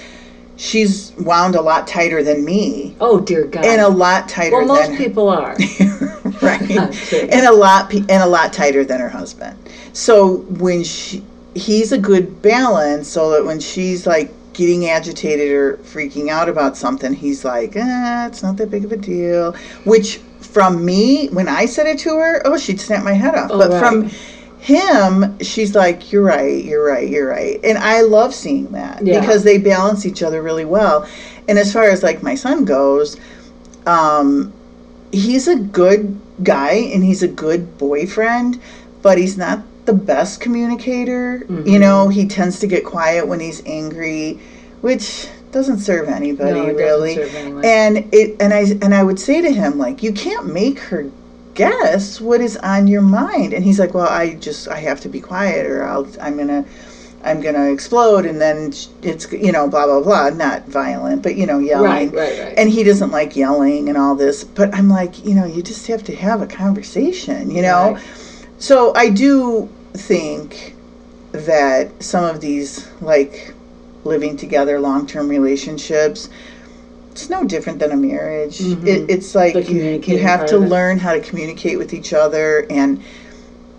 She's 0.58 1.14
wound 1.18 1.56
a 1.56 1.62
lot 1.62 1.88
tighter 1.88 2.22
than 2.22 2.44
me, 2.44 2.96
Oh 3.00 3.22
dear 3.22 3.46
God! 3.46 3.64
and 3.64 3.80
a 3.80 3.88
lot 3.88 4.28
tighter 4.28 4.58
well, 4.58 4.68
most 4.68 4.98
people 4.98 5.30
are. 5.30 5.56
right, 6.42 6.70
and 6.70 7.46
a 7.46 7.52
lot 7.52 7.94
and 7.94 8.12
a 8.12 8.28
lot 8.28 8.52
tighter 8.52 8.84
than 8.84 9.00
her 9.00 9.10
husband. 9.10 9.58
So 9.94 10.38
when 10.38 10.84
she, 10.84 11.24
he's 11.56 11.92
a 11.92 11.98
good 11.98 12.42
balance, 12.42 13.08
so 13.08 13.32
that 13.32 13.46
when 13.46 13.60
she's 13.62 14.06
like 14.06 14.32
getting 14.54 14.88
agitated 14.88 15.50
or 15.52 15.78
freaking 15.78 16.30
out 16.30 16.50
about 16.50 16.76
something, 16.76 17.14
he's 17.14 17.46
like, 17.46 17.78
eh, 17.78 18.28
it's 18.28 18.44
not 18.44 18.58
that 18.58 18.70
big 18.70 18.84
of 18.84 18.92
a 18.92 18.98
deal. 18.98 19.54
Which 19.86 20.18
from 20.42 20.84
me, 20.84 21.28
when 21.30 21.48
I 21.48 21.66
said 21.66 21.88
it 21.88 22.00
to 22.00 22.18
her, 22.18 22.42
oh, 22.46 22.58
she'd 22.58 22.82
snap 22.82 23.04
my 23.04 23.14
head 23.14 23.36
off. 23.36 23.52
Oh, 23.52 23.58
but 23.58 23.72
right. 23.72 23.80
from 23.80 24.10
him, 24.60 25.40
she's 25.40 25.74
like, 25.74 26.12
you're 26.12 26.24
right, 26.24 26.64
you're 26.64 26.84
right, 26.86 27.08
you're 27.10 27.28
right. 27.30 27.60
And 27.64 27.78
I 27.78 28.02
love 28.02 28.34
seeing 28.36 28.72
that 28.74 29.06
Yeah. 29.06 29.20
because 29.20 29.44
they 29.44 29.58
balance 29.58 30.06
each 30.06 30.22
other 30.22 30.42
really 30.42 30.66
well. 30.66 31.08
And 31.48 31.58
as 31.58 31.72
far 31.74 31.86
as 31.86 32.04
like 32.04 32.22
my 32.22 32.36
son 32.36 32.66
goes, 32.66 33.16
um, 33.88 34.52
he's 35.12 35.48
a 35.48 35.56
good 35.56 36.20
guy 36.44 36.72
and 36.74 37.04
he's 37.04 37.24
a 37.24 37.28
good 37.28 37.78
boyfriend, 37.78 38.60
but 39.02 39.18
he's 39.18 39.38
not 39.38 39.62
the 39.86 39.94
best 39.94 40.40
communicator. 40.42 41.46
You 41.50 41.78
Mhm. 41.78 41.80
know, 41.80 42.08
he 42.10 42.26
tends 42.26 42.60
to 42.60 42.68
get 42.68 42.84
quiet 42.84 43.28
when 43.28 43.40
he's 43.40 43.64
angry, 43.66 44.38
which 44.82 45.28
doesn't 45.52 45.80
serve 45.80 46.08
anybody 46.10 46.60
No, 46.60 46.74
really. 46.74 47.16
serve. 47.16 47.32
And 47.64 48.06
it 48.12 48.36
and 48.40 48.54
I 48.54 48.66
and 48.82 48.94
I 48.94 49.04
would 49.04 49.20
say 49.20 49.42
to 49.42 49.50
him 49.52 49.80
like, 49.80 50.04
you 50.04 50.12
can't 50.12 50.54
make 50.54 50.80
her 50.80 51.08
guess 51.60 52.22
what 52.22 52.40
is 52.42 52.56
on 52.58 52.88
your 52.88 53.02
mind. 53.02 53.54
And 53.54 53.64
he's 53.64 53.80
like, 53.80 53.94
well, 53.94 54.08
I 54.08 54.34
just 54.36 54.68
I 54.70 54.80
have 54.80 55.00
to 55.02 55.10
be 55.10 55.20
quiet 55.20 55.66
or 55.66 55.84
I'll 55.84 56.08
I'm 56.22 56.38
gonna. 56.38 56.66
I'm 57.22 57.42
gonna 57.42 57.70
explode, 57.70 58.26
and 58.26 58.40
then 58.40 58.72
it's 59.02 59.30
you 59.34 59.52
know 59.52 59.68
blah 59.68 59.86
blah 59.86 60.00
blah. 60.00 60.30
Not 60.30 60.64
violent, 60.70 61.22
but 61.22 61.36
you 61.36 61.46
know 61.46 61.60
yelling 61.60 62.12
right, 62.12 62.14
right, 62.14 62.40
right. 62.40 62.54
and 62.58 62.70
he 62.70 62.82
doesn't 62.82 63.12
like 63.12 63.36
yelling 63.36 63.90
and 63.90 63.98
all 63.98 64.16
this 64.16 64.46
but 64.46 64.74
i'm 64.74 64.88
like 64.88 65.26
you 65.26 65.36
know 65.36 65.44
you 65.44 65.62
just 65.62 65.86
have 65.88 66.02
to 66.06 66.16
have 66.16 66.42
a 66.42 66.48
conversation 66.48 67.52
you 67.52 67.62
know 67.62 67.96
Right. 67.96 68.04
so 68.58 68.94
i 68.96 69.10
do 69.10 69.68
think 69.94 70.76
that 71.34 72.02
some 72.02 72.24
of 72.24 72.40
these 72.40 72.88
like 73.02 73.54
living 74.06 74.38
together 74.38 74.80
long-term 74.80 75.28
relationships 75.28 76.30
it's 77.20 77.30
no 77.30 77.44
different 77.44 77.80
than 77.80 77.92
a 77.92 77.98
marriage 77.98 78.60
Mhm. 78.60 78.88
it, 78.88 79.10
it's 79.10 79.36
like 79.36 79.70
you, 79.70 80.02
you 80.06 80.18
have 80.20 80.46
to 80.48 80.58
learn 80.58 80.98
how 80.98 81.12
to 81.14 81.20
communicate 81.20 81.78
with 81.78 81.94
each 81.94 82.14
other 82.14 82.66
and 82.70 83.02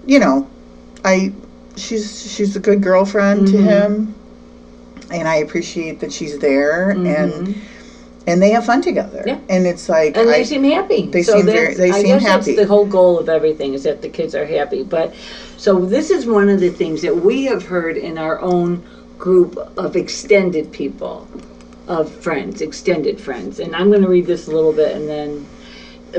you 0.07 0.19
know 0.19 0.47
i 1.05 1.33
she's 1.77 2.31
she's 2.33 2.55
a 2.55 2.61
good 2.61 2.83
girlfriend 2.83 3.47
to 3.49 3.55
Mhm. 3.55 3.65
him 3.65 4.15
and 5.11 5.27
i 5.27 5.37
appreciate 5.37 6.01
that 6.01 6.13
she's 6.13 6.39
there 6.39 6.91
and 6.91 7.33
Mhm. 7.33 7.55
and 8.27 8.43
they 8.43 8.51
have 8.51 8.67
fun 8.67 8.83
together. 8.83 9.25
Yeah. 9.27 9.39
And 9.49 9.67
it's 9.67 9.89
like 9.89 10.15
and 10.17 10.29
they 10.29 10.41
I, 10.41 10.43
seem 10.45 10.63
happy. 10.65 11.09
they 11.11 11.23
so 11.23 11.33
seem 11.37 11.47
very- 11.47 11.75
they 11.75 11.91
I 11.91 12.03
seem 12.03 12.07
guess 12.19 12.23
happy. 12.23 12.53
That's 12.55 12.59
the 12.59 12.67
whole 12.75 12.85
goal 12.85 13.19
of 13.19 13.29
everything 13.31 13.73
is 13.73 13.83
that 13.85 14.03
the 14.03 14.11
kids 14.11 14.35
are 14.35 14.45
happy. 14.45 14.83
But 14.83 15.15
so 15.57 15.71
this 15.87 16.11
is 16.11 16.27
one 16.27 16.49
of 16.51 16.61
the 16.61 16.69
things 16.69 17.01
that 17.01 17.17
we 17.25 17.45
have 17.47 17.63
heard 17.65 17.97
in 17.97 18.19
our 18.19 18.39
own 18.41 18.83
group 19.19 19.57
of 19.79 19.97
extended 19.97 20.71
people, 20.71 21.27
of 21.91 22.09
friends, 22.09 22.61
extended 22.63 23.21
friends. 23.21 23.59
And 23.59 23.75
I'm 23.75 23.91
going 23.91 24.03
to 24.03 24.09
read 24.09 24.27
this 24.27 24.47
a 24.47 24.53
little 24.53 24.73
bit, 24.73 24.97
and 24.97 25.09
then 25.09 25.45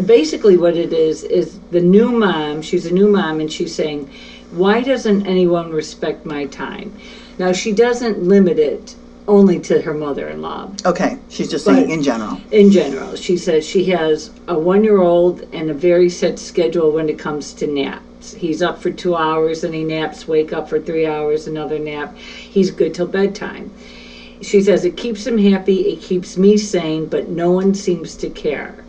basically 0.05 0.57
what 0.57 0.75
it 0.75 0.91
is 0.91 1.23
is 1.23 1.59
the 1.71 1.79
new 1.79 2.11
mom. 2.11 2.61
She's 2.61 2.85
a 2.85 2.93
new 2.93 3.07
mom, 3.07 3.39
and 3.39 3.51
she's 3.51 3.73
saying, 3.73 4.09
"Why 4.51 4.81
doesn't 4.81 5.25
anyone 5.25 5.71
respect 5.71 6.25
my 6.25 6.45
time?" 6.47 6.91
Now 7.39 7.53
she 7.53 7.71
doesn't 7.71 8.21
limit 8.21 8.59
it 8.59 8.95
only 9.29 9.59
to 9.61 9.81
her 9.81 9.93
mother-in-law. 9.93 10.71
Okay, 10.85 11.17
she's 11.29 11.49
just 11.49 11.63
saying 11.63 11.87
But- 11.87 11.93
in 11.93 12.03
general. 12.03 12.37
In 12.51 12.69
general, 12.69 13.15
she 13.15 13.37
says 13.37 13.65
she 13.65 13.85
has 13.85 14.29
a 14.49 14.59
one-year-old 14.59 15.45
and 15.53 15.69
a 15.69 15.73
very 15.73 16.09
set 16.09 16.37
schedule 16.37 16.91
when 16.91 17.07
it 17.07 17.17
comes 17.17 17.53
to 17.53 17.67
naps. 17.67 18.33
He's 18.33 18.61
up 18.61 18.81
for 18.81 18.91
two 18.91 19.15
hours 19.15 19.63
and 19.63 19.73
he 19.73 19.85
naps. 19.85 20.27
Wake 20.27 20.51
up 20.51 20.67
for 20.67 20.79
three 20.81 21.05
hours, 21.05 21.47
another 21.47 21.79
nap. 21.79 22.17
He's 22.17 22.71
good 22.71 22.93
till 22.93 23.07
bedtime. 23.07 23.71
She 24.41 24.61
says 24.61 24.85
it 24.85 24.97
keeps 24.97 25.25
him 25.25 25.37
happy, 25.37 25.81
it 25.91 26.01
keeps 26.01 26.35
me 26.37 26.57
sane, 26.57 27.05
but 27.05 27.27
no 27.27 27.51
one 27.51 27.73
seems 27.73 28.15
to 28.17 28.29
care. 28.29 28.83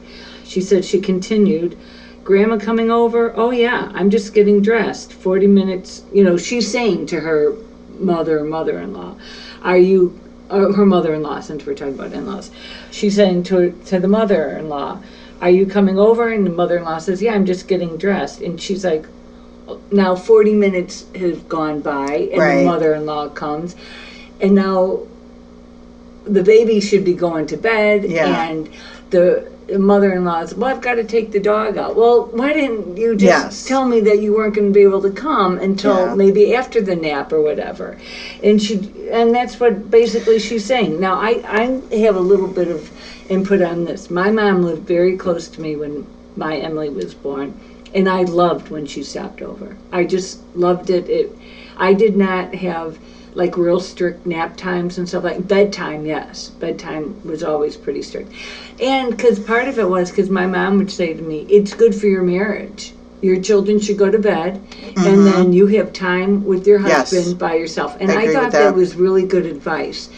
She 0.45 0.61
said 0.61 0.85
she 0.85 0.99
continued, 1.01 1.77
Grandma 2.25 2.57
coming 2.57 2.91
over? 2.91 3.33
Oh, 3.37 3.51
yeah, 3.51 3.91
I'm 3.95 4.09
just 4.11 4.33
getting 4.33 4.63
dressed. 4.63 5.13
40 5.13 5.47
minutes, 5.49 6.03
you 6.13 6.23
know, 6.23 6.37
she's 6.37 6.71
saying 6.71 7.07
to 7.07 7.21
her 7.21 7.55
mother, 7.99 8.43
mother 8.45 8.79
in 8.79 8.93
law, 8.93 9.17
Are 9.63 9.77
you, 9.79 10.19
uh, 10.49 10.73
her 10.73 10.87
mother 10.87 11.15
in 11.15 11.23
law, 11.23 11.41
since 11.41 11.67
we're 11.67 11.75
talking 11.75 11.95
about 11.95 12.13
in 12.13 12.27
laws, 12.27 12.51
she's 12.91 13.17
saying 13.17 13.43
to, 13.45 13.73
to 13.87 13.99
the 13.99 14.09
mother 14.09 14.51
in 14.57 14.69
law, 14.69 15.01
Are 15.41 15.51
you 15.51 15.67
coming 15.67 15.99
over? 15.99 16.29
And 16.29 16.47
the 16.47 16.51
mother 16.51 16.79
in 16.79 16.85
law 16.85 16.99
says, 16.99 17.21
Yeah, 17.21 17.35
I'm 17.35 17.45
just 17.45 17.67
getting 17.67 17.97
dressed. 17.99 18.41
And 18.41 18.61
she's 18.61 18.85
like, 18.85 19.05
Now 19.91 20.15
40 20.15 20.55
minutes 20.55 21.07
have 21.17 21.49
gone 21.49 21.81
by, 21.81 22.29
and 22.33 22.39
Right. 22.39 22.59
the 22.59 22.65
mother 22.65 22.95
in 22.95 23.05
law 23.05 23.29
comes, 23.29 23.75
and 24.41 24.55
now 24.55 25.07
the 26.25 26.43
baby 26.43 26.81
should 26.81 27.05
be 27.05 27.15
going 27.15 27.47
to 27.47 27.57
bed 27.57 28.05
Yeah. 28.05 28.45
and 28.49 28.69
the 29.11 29.51
mother-in-law's 29.79 30.55
well 30.55 30.69
i've 30.71 30.81
got 30.81 30.95
to 30.95 31.05
take 31.05 31.31
the 31.31 31.39
dog 31.39 31.77
out 31.77 31.95
well 31.95 32.25
why 32.33 32.53
didn't 32.53 32.97
you 32.97 33.15
just 33.15 33.45
Yes. 33.45 33.65
tell 33.65 33.85
me 33.85 34.01
that 34.01 34.19
you 34.19 34.33
weren't 34.33 34.55
going 34.55 34.69
to 34.69 34.73
be 34.73 34.83
able 34.83 35.01
to 35.03 35.11
come 35.11 35.57
until 35.59 36.07
Yeah. 36.09 36.15
maybe 36.15 36.53
after 36.55 36.81
the 36.81 36.95
nap 36.97 37.33
or 37.33 37.41
whatever 37.41 37.97
and 38.43 38.61
she 38.61 38.81
and 39.11 39.35
that's 39.35 39.59
what 39.61 39.91
basically 39.91 40.39
she's 40.39 40.65
saying 40.65 40.99
now 41.01 41.15
i 41.15 41.41
i 41.91 41.97
have 41.97 42.17
a 42.17 42.21
little 42.21 42.49
bit 42.49 42.69
of 42.69 42.91
input 43.29 43.63
on 43.63 43.85
this 43.85 44.11
my 44.11 44.31
mom 44.31 44.63
lived 44.63 44.87
very 44.87 45.17
close 45.17 45.49
to 45.49 45.61
me 45.61 45.77
when 45.77 46.07
my 46.37 46.57
emily 46.57 46.89
was 46.89 47.15
born 47.15 47.55
and 47.95 48.09
i 48.09 48.23
loved 48.23 48.69
when 48.69 48.85
she 48.85 49.03
stopped 49.03 49.41
over 49.43 49.77
i 49.93 50.05
just 50.05 50.39
loved 50.55 50.91
it 50.91 51.09
it 51.09 51.35
i 51.77 51.93
did 51.95 52.17
not 52.17 52.55
have 52.55 52.99
like 53.35 53.57
real 53.57 53.81
strict 53.81 54.27
nap 54.27 54.57
times 54.57 54.99
and 54.99 55.09
stuff 55.09 55.25
like 55.25 55.47
bedtime 55.49 56.05
yes 56.05 56.51
bedtime 56.51 57.21
was 57.25 57.43
always 57.43 57.77
pretty 57.77 58.03
strict 58.03 58.31
and 58.81 59.11
because 59.17 59.39
part 59.39 59.69
of 59.69 59.79
it 59.79 59.89
was 59.89 60.11
because 60.11 60.29
my 60.29 60.47
mom 60.47 60.79
would 60.79 60.91
say 60.91 61.13
to 61.15 61.23
me 61.23 61.47
it's 61.49 61.73
good 61.75 61.95
for 61.95 62.07
your 62.07 62.23
marriage 62.23 62.93
your 63.23 63.41
children 63.41 63.79
should 63.79 63.97
go 63.97 64.11
to 64.11 64.19
bed 64.19 64.61
and 64.97 65.27
then 65.27 65.53
you 65.53 65.67
have 65.67 65.93
time 65.93 66.45
with 66.45 66.67
your 66.67 66.79
Mm-hmm. 66.81 66.89
Yes. 66.89 67.11
husband 67.13 67.39
by 67.39 67.55
yourself 67.55 67.97
and 68.01 68.11
I 68.11 68.23
i, 68.23 68.33
thought 68.33 68.53
that. 68.53 68.53
that. 68.53 68.69
Mm-hmm. 68.71 68.79
was 68.79 68.95
really 68.97 69.25
good 69.27 69.47
advice 69.47 70.09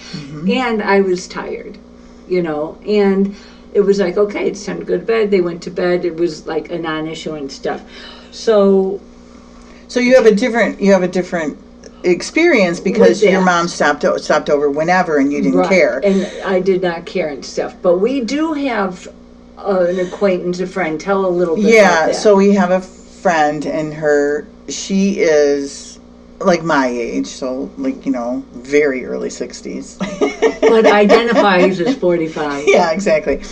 and 0.49 0.83
i 0.83 1.01
was 1.01 1.29
tired 1.29 1.79
you 2.29 2.43
know 2.43 2.79
and 2.87 3.35
it 3.75 3.81
was 3.81 3.99
like 4.01 4.17
okay 4.17 4.47
it's 4.49 4.65
time 4.65 4.79
to 4.79 4.85
go 4.85 4.97
to 4.99 5.05
bed 5.05 5.31
they 5.31 5.41
went 5.41 5.63
to 5.65 5.71
bed 5.71 6.05
it 6.05 6.17
was 6.17 6.47
like 6.47 6.71
a 6.71 6.79
non-issue 6.79 7.35
and 7.35 7.53
stuff 7.53 7.83
so 8.31 9.01
So 9.89 10.01
you 10.01 10.17
have 10.17 10.27
a 10.27 10.35
different 10.35 10.81
you 10.81 10.91
have 10.93 11.03
a 11.03 11.09
different 11.09 11.59
experience 12.05 12.81
because 12.81 13.23
your 13.23 13.41
mom 13.41 13.69
stopped 13.69 14.05
stopped 14.21 14.51
over 14.51 14.71
whenever 14.71 15.19
and 15.19 15.33
you 15.33 15.43
didn't 15.43 15.59
Right, 15.59 15.69
care. 15.69 16.01
And 16.05 16.27
I 16.45 16.61
did 16.61 16.83
not 16.83 17.07
care 17.07 17.29
and 17.29 17.45
stuff. 17.45 17.75
But 17.83 17.99
we 17.99 18.21
do 18.21 18.53
have 18.53 19.09
uh, 19.59 19.87
an 19.89 19.99
acquaintance, 20.01 20.61
a 20.61 20.67
friend. 20.67 21.01
Tell 21.01 21.25
a 21.27 21.29
little 21.29 21.57
bit. 21.57 21.65
Yeah, 21.67 21.81
about 22.05 22.07
that. 22.09 22.15
so 22.17 22.37
we 22.37 22.53
have 22.55 22.71
a 22.71 22.81
friend 22.81 23.65
and 23.67 23.95
her 23.95 24.47
she 24.69 25.19
is 25.21 25.99
like 26.41 26.63
my 26.63 26.89
age, 26.89 27.27
so 27.27 27.71
like, 27.79 28.05
you 28.05 28.13
know, 28.13 28.45
very 28.55 29.05
early 29.07 29.29
60s. 29.29 29.99
but 30.61 30.85
identifies 30.87 31.81
as 31.81 31.97
forty-five. 31.97 32.65
yeah, 32.67 32.91
exactly. 32.91 33.43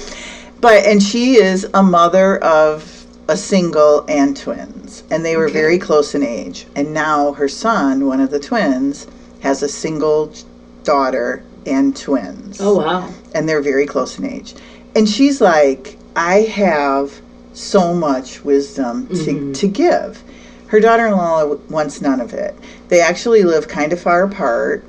But 0.60 0.84
and 0.86 1.02
she 1.02 1.34
is 1.34 1.66
a 1.74 1.82
mother 1.82 2.38
of 2.38 3.01
a 3.32 3.36
single 3.36 4.04
and 4.08 4.36
twins, 4.36 5.02
and 5.10 5.24
they 5.24 5.36
were 5.38 5.44
Okay. 5.46 5.54
very 5.54 5.78
close 5.78 6.14
in 6.14 6.22
age. 6.22 6.66
And 6.76 6.92
now 6.92 7.32
her 7.32 7.48
son, 7.48 8.06
one 8.06 8.20
of 8.20 8.30
the 8.30 8.38
twins, 8.38 9.06
has 9.40 9.62
a 9.62 9.68
single 9.68 10.30
daughter 10.84 11.42
and 11.64 11.96
twins, 11.96 12.58
Oh 12.60 12.76
wow. 12.76 13.08
and 13.34 13.48
they're 13.48 13.62
very 13.62 13.86
close 13.86 14.18
in 14.18 14.26
age. 14.26 14.54
And 14.94 15.08
she's 15.08 15.40
like, 15.40 15.96
I 16.14 16.42
have 16.42 17.22
so 17.54 17.94
much 17.94 18.44
wisdom 18.44 19.06
to, 19.08 19.14
Mhm. 19.14 19.54
to 19.54 19.66
give. 19.66 20.22
Her 20.66 20.78
daughter-in-law 20.80 21.56
wants 21.70 22.02
none 22.02 22.20
of 22.20 22.34
it. 22.34 22.54
They 22.88 23.00
actually 23.00 23.44
live 23.44 23.66
kind 23.66 23.92
of 23.94 24.00
far 24.00 24.22
apart. 24.24 24.84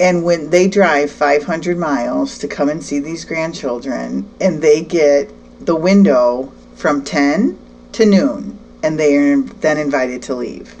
And 0.00 0.24
when 0.24 0.48
they 0.50 0.66
drive 0.66 1.10
500 1.10 1.76
miles 1.76 2.38
to 2.38 2.46
come 2.48 2.68
and 2.70 2.82
see 2.82 2.98
these 2.98 3.24
grandchildren, 3.26 4.24
and 4.40 4.62
they 4.62 4.80
get 4.80 5.30
the 5.60 5.76
window 5.76 6.52
from 6.74 7.02
10 7.02 7.56
to 7.96 8.06
noon, 8.06 8.58
and 8.82 8.98
they 8.98 9.16
are 9.16 9.40
then 9.40 9.78
invited 9.78 10.22
to 10.22 10.34
leave 10.34 10.74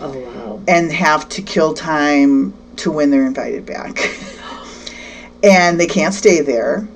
Oh 0.00 0.10
wow. 0.18 0.60
and 0.68 0.92
have 0.92 1.28
to 1.30 1.42
kill 1.42 1.72
time 1.74 2.52
to 2.76 2.90
when 2.92 3.10
they're 3.10 3.26
invited 3.26 3.64
back. 3.66 3.98
and 5.42 5.78
they 5.78 5.86
can't 5.86 6.14
stay 6.14 6.40
there. 6.40 6.86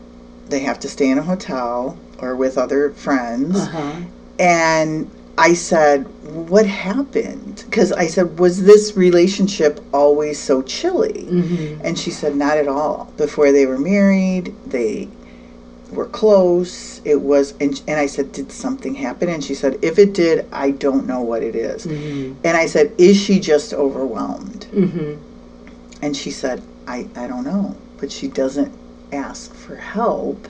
They 0.48 0.60
have 0.60 0.78
to 0.80 0.88
stay 0.88 1.08
in 1.10 1.18
a 1.18 1.22
hotel 1.22 1.98
or 2.18 2.36
with 2.36 2.58
other 2.58 2.90
friends. 2.90 3.56
Uh 3.56 3.64
huh. 3.66 3.94
And 4.38 5.10
I 5.38 5.54
said, 5.54 6.06
What 6.24 6.66
happened? 6.66 7.64
Because 7.70 7.92
I 7.92 8.06
said, 8.06 8.38
Was 8.38 8.64
this 8.64 8.96
relationship 8.96 9.80
always 9.92 10.38
so 10.38 10.62
chilly? 10.62 11.24
hmm 11.24 11.80
And 11.84 11.98
she 11.98 12.10
said, 12.10 12.34
Not 12.36 12.58
at 12.58 12.68
all. 12.68 13.12
Before 13.16 13.52
they 13.52 13.66
were 13.66 13.78
married, 13.78 14.54
they 14.66 15.08
were 15.92 16.06
close. 16.06 17.00
It 17.04 17.20
was, 17.20 17.54
and, 17.60 17.80
and 17.86 17.98
I 18.00 18.06
said, 18.06 18.32
Did 18.32 18.50
something 18.50 18.94
happen? 18.94 19.28
And 19.28 19.42
she 19.44 19.54
said, 19.54 19.78
If 19.82 19.98
it 19.98 20.12
did, 20.14 20.46
I 20.52 20.70
don't 20.70 21.06
know 21.06 21.20
what 21.20 21.42
it 21.42 21.54
is." 21.54 21.84
hmm 21.84 22.32
And 22.44 22.56
I 22.56 22.66
said, 22.66 22.92
Is 22.98 23.16
she 23.16 23.38
just 23.40 23.72
overwhelmed? 23.74 24.64
hmm 24.64 25.14
And 26.00 26.16
she 26.16 26.30
said, 26.30 26.62
I, 26.86 27.08
I 27.16 27.26
don't 27.26 27.44
know. 27.44 27.76
But 27.98 28.10
she 28.10 28.26
doesn't 28.28 28.72
ask 29.12 29.54
for 29.54 29.76
help. 29.76 30.48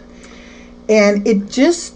And 0.89 1.27
it 1.27 1.51
just 1.51 1.95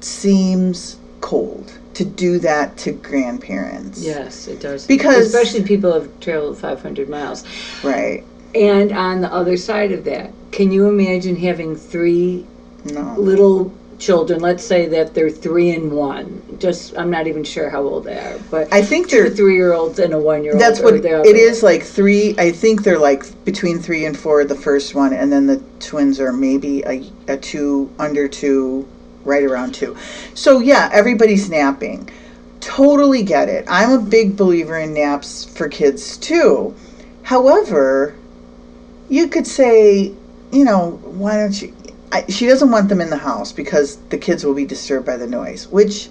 seems 0.00 0.96
cold 1.20 1.78
to 1.94 2.04
do 2.04 2.38
that 2.38 2.76
to 2.78 2.92
grandparents. 2.92 4.00
Yes, 4.02 4.46
it 4.48 4.60
does. 4.60 4.86
Because- 4.86 5.26
especially 5.26 5.62
people 5.64 5.92
have 5.92 6.20
traveled 6.20 6.58
five 6.58 6.80
hundred 6.82 7.08
miles. 7.08 7.44
Right. 7.82 8.24
And 8.54 8.92
on 8.92 9.20
the 9.20 9.32
other 9.32 9.56
side 9.56 9.92
of 9.92 10.04
that, 10.04 10.30
can 10.50 10.72
you 10.72 10.88
imagine 10.88 11.36
having 11.36 11.76
three 11.76 12.44
No. 12.84 13.14
little 13.18 13.72
children? 13.98 14.40
Let's 14.40 14.64
say 14.64 14.86
that 14.86 15.14
they're 15.14 15.30
three 15.30 15.70
and 15.70 15.92
one. 15.92 16.42
Just 16.58 16.96
I'm 16.96 17.10
not 17.10 17.26
even 17.26 17.44
sure 17.44 17.68
how 17.70 17.82
old 17.82 18.04
they 18.04 18.18
are, 18.18 18.38
but 18.50 18.72
I 18.72 18.82
think 18.82 19.08
two 19.08 19.16
they're 19.22 19.30
three-year-olds 19.30 19.98
and 19.98 20.14
a 20.14 20.18
one-year-old. 20.18 20.60
That's 20.60 20.80
what 20.80 20.94
it 20.94 21.36
is 21.36 21.62
like 21.62 21.82
three. 21.82 22.34
I 22.38 22.50
think 22.50 22.82
they're 22.82 22.98
like 22.98 23.44
between 23.44 23.78
three 23.78 24.04
and 24.04 24.18
four, 24.18 24.44
the 24.44 24.54
first 24.54 24.94
one, 24.94 25.12
and 25.12 25.30
then 25.30 25.46
the 25.46 25.62
twins 25.80 26.18
are 26.20 26.32
maybe 26.32 26.82
a, 26.84 27.04
a 27.28 27.36
two, 27.36 27.90
under 27.98 28.26
two, 28.28 28.88
right 29.24 29.44
around 29.44 29.74
two. 29.74 29.96
So 30.34 30.60
yeah, 30.60 30.88
everybody's 30.92 31.48
napping. 31.50 32.08
Totally 32.60 33.22
get 33.22 33.48
it. 33.48 33.64
I'm 33.68 33.92
a 33.92 34.00
big 34.02 34.36
believer 34.36 34.78
in 34.78 34.94
naps 34.94 35.44
for 35.44 35.68
kids 35.68 36.16
too. 36.16 36.74
However, 37.22 38.16
you 39.08 39.28
could 39.28 39.46
say, 39.46 40.12
you 40.52 40.64
know, 40.64 40.92
why 41.04 41.36
don't 41.36 41.60
you? 41.60 41.74
I, 42.10 42.24
she 42.28 42.46
doesn't 42.46 42.70
want 42.70 42.88
them 42.88 43.00
in 43.00 43.10
the 43.10 43.18
house 43.18 43.52
because 43.52 43.96
the 44.08 44.16
kids 44.18 44.44
will 44.44 44.54
be 44.54 44.64
disturbed 44.64 45.06
by 45.06 45.16
the 45.16 45.26
noise, 45.26 45.68
which. 45.68 46.08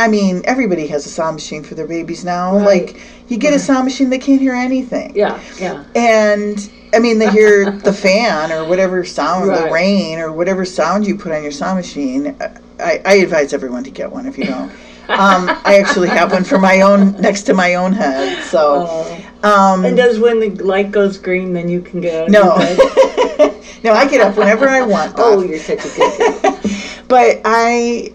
I 0.00 0.06
mean, 0.06 0.42
everybody 0.44 0.86
has 0.86 1.06
a 1.06 1.08
sound 1.08 1.34
machine 1.34 1.64
for 1.64 1.74
their 1.74 1.88
babies 1.88 2.24
now. 2.24 2.54
Right. 2.56 2.86
Like, 2.86 3.02
you 3.28 3.36
get 3.36 3.52
a 3.52 3.58
sound 3.58 3.84
machine, 3.84 4.10
they 4.10 4.18
can't 4.18 4.40
hear 4.40 4.54
anything. 4.54 5.12
Yeah, 5.16 5.42
yeah. 5.58 5.82
And 5.96 6.70
I 6.94 7.00
mean, 7.00 7.18
they 7.18 7.28
hear 7.32 7.68
the 7.88 7.92
fan 7.92 8.52
or 8.52 8.64
whatever 8.64 9.04
sound, 9.04 9.50
the 9.50 9.68
rain 9.72 10.20
or 10.20 10.30
whatever 10.30 10.64
sound 10.64 11.04
you 11.04 11.16
put 11.16 11.32
on 11.32 11.42
your 11.42 11.50
sound 11.50 11.78
machine. 11.78 12.36
I, 12.78 13.02
I 13.04 13.14
advise 13.16 13.52
everyone 13.52 13.82
to 13.82 13.90
get 13.90 14.12
one 14.12 14.26
if 14.26 14.38
you 14.38 14.44
don't. 14.44 14.70
Um, 15.08 15.48
I 15.64 15.78
actually 15.82 16.10
have 16.10 16.32
one 16.32 16.44
for 16.44 16.58
my 16.58 16.82
own, 16.82 17.12
next 17.18 17.44
to 17.44 17.54
my 17.54 17.76
own 17.76 17.94
head. 17.94 18.44
So, 18.44 18.86
Oh. 18.90 19.20
Um, 19.42 19.84
and 19.84 19.96
does 19.96 20.18
when 20.18 20.40
the 20.40 20.50
light 20.64 20.90
goes 20.90 21.18
green, 21.18 21.52
then 21.52 21.68
you 21.68 21.80
can 21.80 22.00
get 22.00 22.14
out 22.14 22.26
of 22.26 22.32
no, 22.32 22.56
bed? 22.56 23.64
no, 23.84 23.92
I 23.92 24.08
get 24.08 24.20
up 24.20 24.36
whenever 24.36 24.68
I 24.68 24.82
want. 24.82 25.14
Oh, 25.18 25.42
you're 25.42 25.58
such 25.58 25.84
a 25.84 25.88
good 25.88 26.42
girl. 26.42 26.60
but 27.08 27.40
I, 27.44 28.12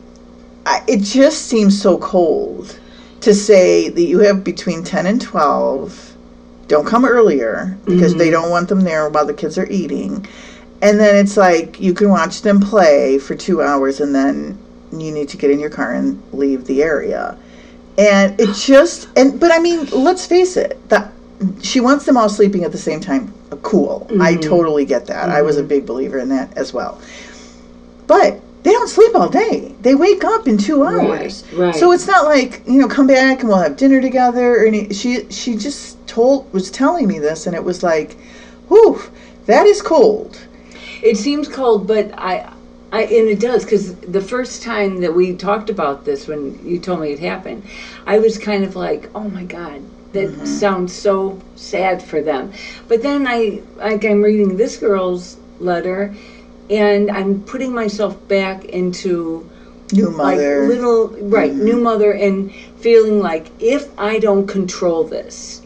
I, 0.66 0.84
it 0.88 1.02
just 1.02 1.48
seems 1.48 1.80
so 1.82 1.98
cold 1.98 2.80
to 3.22 3.34
say 3.34 3.90
that 3.90 4.02
you 4.02 4.20
have 4.20 4.44
between 4.44 4.84
10 4.84 5.06
and 5.06 5.22
12 5.22 6.12
don't 6.68 6.88
come 6.88 7.06
earlier 7.06 7.78
because 7.86 8.16
they 8.16 8.30
don't 8.30 8.50
want 8.50 8.70
them 8.70 8.82
there 8.82 9.10
while 9.10 9.26
the 9.26 9.34
kids 9.34 9.58
are 9.58 9.68
eating 9.70 10.26
and 10.84 11.00
then 11.00 11.16
it's 11.16 11.38
like 11.38 11.80
you 11.80 11.94
can 11.94 12.10
watch 12.10 12.42
them 12.42 12.60
play 12.60 13.18
for 13.18 13.36
two 13.36 13.62
hours 13.62 14.02
and 14.02 14.14
then 14.14 14.60
you 14.92 15.12
need 15.12 15.30
to 15.30 15.38
get 15.38 15.50
in 15.50 15.58
your 15.58 15.70
car 15.70 15.94
and 15.94 16.22
leave 16.34 16.66
the 16.66 16.84
area. 16.84 17.38
And 17.98 18.40
it 18.40 18.54
just 18.56 19.10
and 19.18 19.40
but 19.40 19.52
I 19.52 19.60
mean, 19.60 19.86
let's 19.92 20.26
face 20.26 20.58
it, 20.58 20.78
that 20.90 21.12
she 21.62 21.80
wants 21.80 22.06
them 22.06 22.18
all 22.18 22.30
sleeping 22.30 22.64
at 22.64 22.72
the 22.72 22.78
same 22.78 23.00
time. 23.00 23.34
Cool. 23.62 24.08
I 24.20 24.34
mm-hmm. 24.34 24.42
totally 24.42 24.86
get 24.86 25.06
that. 25.08 25.30
I 25.30 25.42
was 25.42 25.58
a 25.58 25.60
mm-hmm. 25.60 25.70
big 25.70 25.86
believer 25.86 26.18
in 26.20 26.30
that 26.30 26.56
as 26.58 26.74
well. 26.74 27.00
But 28.08 28.42
they 28.64 28.72
don't 28.72 28.88
sleep 28.88 29.14
all 29.16 29.30
day. 29.30 29.76
They 29.82 29.94
wake 29.94 30.24
up 30.24 30.48
in 30.48 30.58
two 30.58 30.84
hours. 30.84 31.44
Right, 31.52 31.66
right. 31.66 31.76
So 31.76 31.92
it's 31.92 32.08
not 32.08 32.26
like 32.26 32.64
you 32.66 32.80
know, 32.80 32.88
come 32.88 33.08
back 33.08 33.42
and 33.42 33.50
we'll 33.50 33.60
have 33.60 33.78
dinner 33.78 34.02
together. 34.02 34.56
Or 34.56 34.66
any, 34.66 34.94
she 34.94 35.30
she 35.30 35.56
just 35.56 36.06
told 36.08 36.52
was 36.54 36.72
telling 36.72 37.08
me 37.08 37.20
this, 37.20 37.46
and 37.46 37.56
it 37.56 37.64
was 37.64 37.84
like, 37.84 38.14
whew, 38.70 39.02
that 39.46 39.66
is 39.66 39.82
cold. 39.82 40.40
It 41.04 41.18
seems 41.18 41.50
cold, 41.50 41.86
but 41.86 42.18
I, 42.18 42.52
I 42.94 43.02
and 43.06 43.28
it 43.28 43.40
does 43.40 43.66
because 43.66 43.96
the 43.96 44.22
first 44.22 44.62
time 44.62 45.02
that 45.02 45.14
we 45.14 45.34
talked 45.36 45.70
about 45.70 46.06
this, 46.06 46.28
when 46.28 46.60
you 46.66 46.78
told 46.80 47.02
me 47.02 47.12
it 47.12 47.20
happened, 47.20 47.64
I 48.06 48.20
was 48.20 48.38
kind 48.38 48.64
of 48.64 48.76
like, 48.76 49.10
oh 49.16 49.28
my 49.28 49.44
god, 49.44 49.82
that 50.14 50.28
Mm-hmm. 50.28 50.46
sounds 50.46 50.94
so 50.94 51.40
sad 51.56 52.02
for 52.04 52.22
them. 52.22 52.52
But 52.88 53.02
then 53.02 53.26
I, 53.28 53.62
like, 53.78 54.06
I'm 54.06 54.22
reading 54.22 54.58
this 54.58 54.78
girl's 54.78 55.38
letter, 55.60 56.14
and 56.70 57.10
I'm 57.10 57.42
putting 57.42 57.74
myself 57.74 58.16
back 58.28 58.66
into 58.66 59.50
New 59.92 60.10
like 60.12 60.38
mother. 60.38 60.60
Mm-hmm. 60.62 60.70
little 60.70 61.08
right 61.38 61.54
new 61.54 61.78
mother 61.78 62.12
and 62.14 62.52
feeling 62.80 63.20
like 63.20 63.46
if 63.60 63.88
i 64.00 64.18
don't 64.18 64.48
control 64.48 65.04
this 65.04 65.62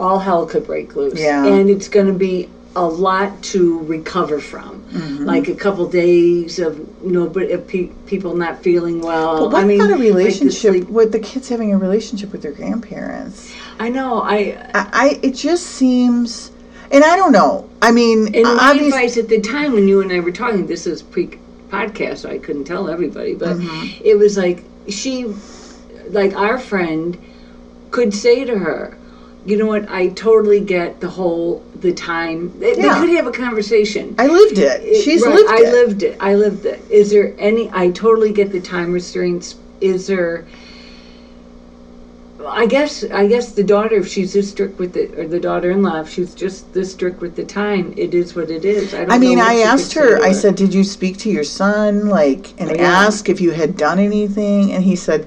all 0.00 0.18
hell 0.18 0.46
could 0.46 0.64
break 0.66 0.96
loose 0.96 1.20
Yeah. 1.20 1.46
and 1.46 1.70
it's 1.70 1.88
going 1.88 2.06
to 2.06 2.12
be 2.12 2.48
a 2.74 2.84
lot 2.86 3.42
to 3.42 3.78
recover 3.80 4.38
from 4.40 4.80
Mm-hmm. 4.92 5.24
like 5.24 5.48
a 5.48 5.54
couple 5.54 5.88
days 5.88 6.58
of 6.58 7.02
nobody 7.02 7.52
of 7.52 7.66
pe- 7.66 7.88
people 8.06 8.34
not 8.36 8.62
feeling 8.62 9.00
well 9.00 9.38
but 9.40 9.50
what 9.52 9.62
i 9.62 9.66
mean 9.66 9.80
about 9.80 9.90
a 9.90 9.94
like 9.94 10.02
the 10.02 10.04
relationship 10.12 10.86
with 10.90 11.12
the 11.12 11.18
kids 11.18 11.48
having 11.48 11.72
a 11.72 11.78
relationship 11.78 12.30
with 12.30 12.42
their 12.42 12.52
grandparents? 12.52 13.50
i 13.78 13.88
know 13.88 14.20
i 14.20 14.36
I, 14.74 14.88
I 14.92 15.18
it 15.22 15.32
just 15.34 15.64
seems, 15.66 16.50
and 16.90 17.02
I 17.04 17.16
don't 17.16 17.32
know. 17.32 17.68
I 17.80 17.90
mean, 17.90 18.34
And 18.34 18.44
my 18.44 18.72
advice 18.72 19.16
at 19.16 19.28
the 19.28 19.40
time 19.40 19.72
when 19.72 19.88
you 19.88 20.02
and 20.02 20.12
I 20.12 20.20
were 20.20 20.30
talking, 20.30 20.66
this 20.66 20.86
is 20.86 21.00
pre 21.02 21.38
podcast, 21.70 22.18
so 22.18 22.28
I 22.30 22.36
couldn't 22.36 22.64
tell 22.64 22.90
everybody, 22.90 23.34
but 23.34 23.56
Mm-hmm. 23.56 24.02
it 24.04 24.18
was 24.18 24.36
like 24.36 24.62
she, 24.88 25.24
like 26.10 26.34
our 26.36 26.58
friend, 26.58 27.16
could 27.90 28.12
say 28.12 28.44
to 28.44 28.58
her, 28.58 28.98
you 29.44 29.56
know 29.56 29.66
what, 29.66 29.88
I 29.90 30.08
totally 30.08 30.60
get 30.60 31.00
the 31.00 31.08
whole, 31.08 31.64
the 31.80 31.92
time. 31.92 32.58
They, 32.60 32.74
they 32.74 32.82
could 32.82 33.10
have 33.10 33.26
a 33.26 33.32
conversation. 33.32 34.14
I 34.18 34.26
lived 34.28 34.58
it. 34.58 35.02
She's 35.02 35.22
Right, 35.24 35.34
lived 35.34 35.50
I 35.50 35.56
it. 35.62 35.72
lived 35.72 36.02
it. 36.04 36.16
I 36.20 36.34
lived 36.34 36.64
it. 36.66 36.80
Is 36.90 37.10
there 37.10 37.34
any? 37.38 37.70
I 37.72 37.90
totally 37.90 38.32
get 38.32 38.52
the 38.52 38.60
time 38.60 38.92
restraints. 38.92 39.56
Is 39.80 40.06
there? 40.06 40.46
I 42.46 42.66
guess. 42.66 43.04
I 43.04 43.26
guess 43.26 43.52
the 43.52 43.62
daughter, 43.62 43.96
if 43.96 44.08
she's 44.08 44.32
this 44.32 44.50
strict 44.50 44.78
with 44.78 44.96
it, 44.96 45.16
or 45.18 45.26
the 45.28 45.38
daughter-in-law, 45.40 46.00
if 46.00 46.08
she's 46.08 46.34
just 46.34 46.72
this 46.72 46.92
strict 46.92 47.20
with 47.20 47.36
the 47.36 47.44
time, 47.44 47.94
it 47.96 48.14
is 48.14 48.34
what 48.34 48.50
it 48.50 48.64
is. 48.64 48.94
I 48.94 48.98
don't. 49.00 49.12
I 49.12 49.18
mean, 49.18 49.38
I 49.40 49.58
asked 49.60 49.92
her. 49.94 50.20
I 50.22 50.32
said, 50.32 50.56
"Did 50.56 50.74
you 50.74 50.82
speak 50.84 51.18
to 51.18 51.30
your 51.30 51.44
son, 51.44 52.08
like, 52.08 52.52
and 52.60 52.70
Oh, 52.70 52.74
yeah. 52.74 52.82
ask 52.82 53.28
if 53.28 53.40
you 53.40 53.52
had 53.52 53.76
done 53.76 53.98
anything?" 53.98 54.72
And 54.72 54.82
he 54.82 54.96
said, 54.96 55.26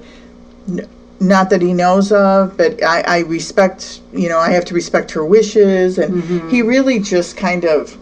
"N- 0.68 0.86
"Not 1.20 1.50
that 1.50 1.62
he 1.62 1.72
knows 1.72 2.12
of, 2.12 2.56
but 2.56 2.82
I, 2.82 3.00
I 3.00 3.18
respect. 3.20 4.00
You 4.12 4.28
know, 4.28 4.38
I 4.38 4.50
have 4.50 4.64
to 4.66 4.74
respect 4.74 5.10
her 5.12 5.24
wishes." 5.24 5.98
And 5.98 6.14
Mm-hmm. 6.14 6.48
he 6.50 6.62
really 6.62 6.98
just 6.98 7.36
kind 7.36 7.64
of, 7.64 7.96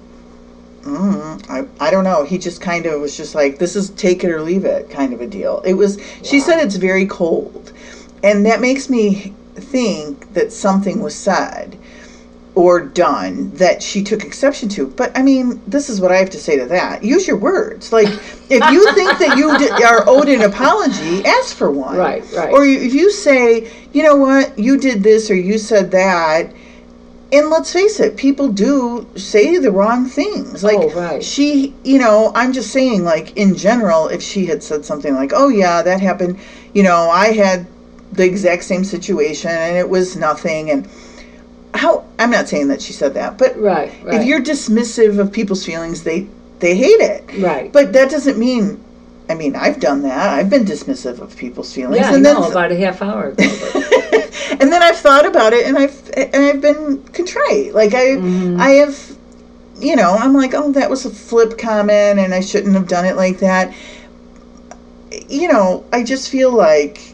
mm, 0.82 1.42
I, 1.48 1.66
I 1.86 1.90
don't 1.90 2.04
know. 2.04 2.24
He 2.24 2.38
just 2.38 2.60
kind 2.60 2.86
of 2.86 3.00
was 3.00 3.16
just 3.16 3.34
like, 3.34 3.58
"This 3.58 3.76
is 3.76 3.90
take 3.90 4.24
it 4.24 4.30
or 4.30 4.40
leave 4.42 4.64
it," 4.64 4.90
kind 4.90 5.12
of 5.12 5.20
a 5.20 5.26
deal. 5.26 5.62
It 5.64 5.74
was. 5.74 5.98
She 6.22 6.40
said 6.40 6.58
it's 6.60 6.76
very 6.76 7.06
cold, 7.06 7.72
and 8.22 8.44
that 8.46 8.60
makes 8.60 8.90
me 8.90 9.32
think 9.54 10.32
that 10.34 10.52
something 10.52 11.00
was 11.00 11.14
said 11.14 11.78
or 12.54 12.80
done 12.80 13.50
that 13.54 13.82
she 13.82 14.02
took 14.02 14.22
exception 14.24 14.68
to. 14.68 14.86
But 14.86 15.16
I 15.18 15.22
mean, 15.22 15.60
this 15.66 15.88
is 15.90 16.00
what 16.00 16.12
I 16.12 16.16
have 16.18 16.30
to 16.30 16.38
say 16.38 16.56
to 16.56 16.66
that. 16.66 17.02
Use 17.02 17.26
your 17.26 17.36
words. 17.36 17.92
Like, 17.92 18.08
if 18.48 18.70
you 18.70 18.92
think 18.94 19.18
that 19.18 19.36
you 19.36 19.58
di- 19.58 19.82
are 19.84 20.04
owed 20.08 20.28
an 20.28 20.42
apology, 20.42 21.24
ask 21.24 21.56
for 21.56 21.70
one. 21.70 21.96
Right, 21.96 22.24
right. 22.36 22.52
Or 22.52 22.64
you- 22.64 22.78
if 22.80 22.94
you 22.94 23.10
say, 23.10 23.68
you 23.92 24.02
know 24.04 24.14
what, 24.16 24.56
you 24.58 24.78
did 24.78 25.02
this 25.02 25.30
or 25.30 25.34
you 25.34 25.58
said 25.58 25.90
that. 25.90 26.52
And 27.32 27.50
let's 27.50 27.72
face 27.72 27.98
it, 27.98 28.16
people 28.16 28.46
do 28.48 29.08
say 29.16 29.58
the 29.58 29.72
wrong 29.72 30.06
things. 30.08 30.62
Like 30.62 30.78
Oh, 30.78 30.90
right. 30.90 31.24
she, 31.24 31.74
you 31.82 31.98
know, 31.98 32.30
I'm 32.36 32.52
just 32.52 32.70
saying, 32.70 33.02
like 33.02 33.36
in 33.36 33.56
general, 33.56 34.06
if 34.06 34.22
she 34.22 34.46
had 34.46 34.62
said 34.62 34.84
something 34.84 35.14
like, 35.14 35.32
"Oh 35.34 35.48
yeah, 35.48 35.82
that 35.82 36.00
happened," 36.00 36.38
you 36.72 36.84
know, 36.84 37.10
I 37.10 37.32
had 37.32 37.66
the 38.12 38.24
exact 38.24 38.62
same 38.62 38.84
situation 38.84 39.50
and 39.50 39.76
it 39.76 39.88
was 39.88 40.14
nothing, 40.14 40.70
and 40.70 40.86
how 41.74 42.04
I'm 42.18 42.30
not 42.30 42.48
saying 42.48 42.68
that 42.68 42.80
she 42.80 42.92
said 42.92 43.14
that, 43.14 43.36
but 43.36 43.58
Right. 43.58 43.92
Right. 44.02 44.14
if 44.20 44.24
you're 44.26 44.40
dismissive 44.40 45.18
of 45.18 45.32
people's 45.32 45.64
feelings, 45.66 46.04
they 46.04 46.26
they 46.60 46.76
hate 46.76 47.00
it. 47.00 47.24
Right. 47.38 47.72
But 47.72 47.92
that 47.92 48.10
doesn't 48.10 48.38
mean. 48.38 48.82
I 49.28 49.34
mean, 49.34 49.56
I've 49.56 49.80
done 49.80 50.02
that. 50.02 50.28
I've 50.34 50.50
been 50.50 50.64
dismissive 50.66 51.18
of 51.18 51.34
people's 51.36 51.72
feelings, 51.72 51.96
yeah, 52.00 52.10
I 52.10 52.14
and 52.14 52.22
know 52.22 52.42
then 52.42 52.50
about 52.52 52.70
a 52.72 52.76
half 52.76 53.00
hour 53.00 53.28
ago. 53.30 53.42
and 54.60 54.70
then 54.70 54.82
I've 54.82 54.98
thought 54.98 55.24
about 55.26 55.54
it, 55.54 55.66
and 55.66 55.78
I've 55.78 56.10
and 56.16 56.36
I've 56.36 56.60
been 56.60 57.02
contrite. 57.04 57.74
Like 57.74 57.94
I 57.94 58.04
Mm-hmm. 58.16 58.60
I 58.60 58.68
have, 58.82 59.16
you 59.80 59.96
know, 59.96 60.14
I'm 60.14 60.34
like, 60.34 60.52
oh, 60.54 60.72
that 60.72 60.90
was 60.90 61.06
a 61.06 61.10
flip 61.10 61.56
comment, 61.58 62.18
and 62.20 62.34
I 62.34 62.40
shouldn't 62.40 62.74
have 62.74 62.86
done 62.86 63.06
it 63.06 63.16
like 63.16 63.38
that. 63.38 63.74
You 65.28 65.48
know, 65.48 65.84
I 65.92 66.02
just 66.04 66.28
feel 66.30 66.52
like. 66.52 67.13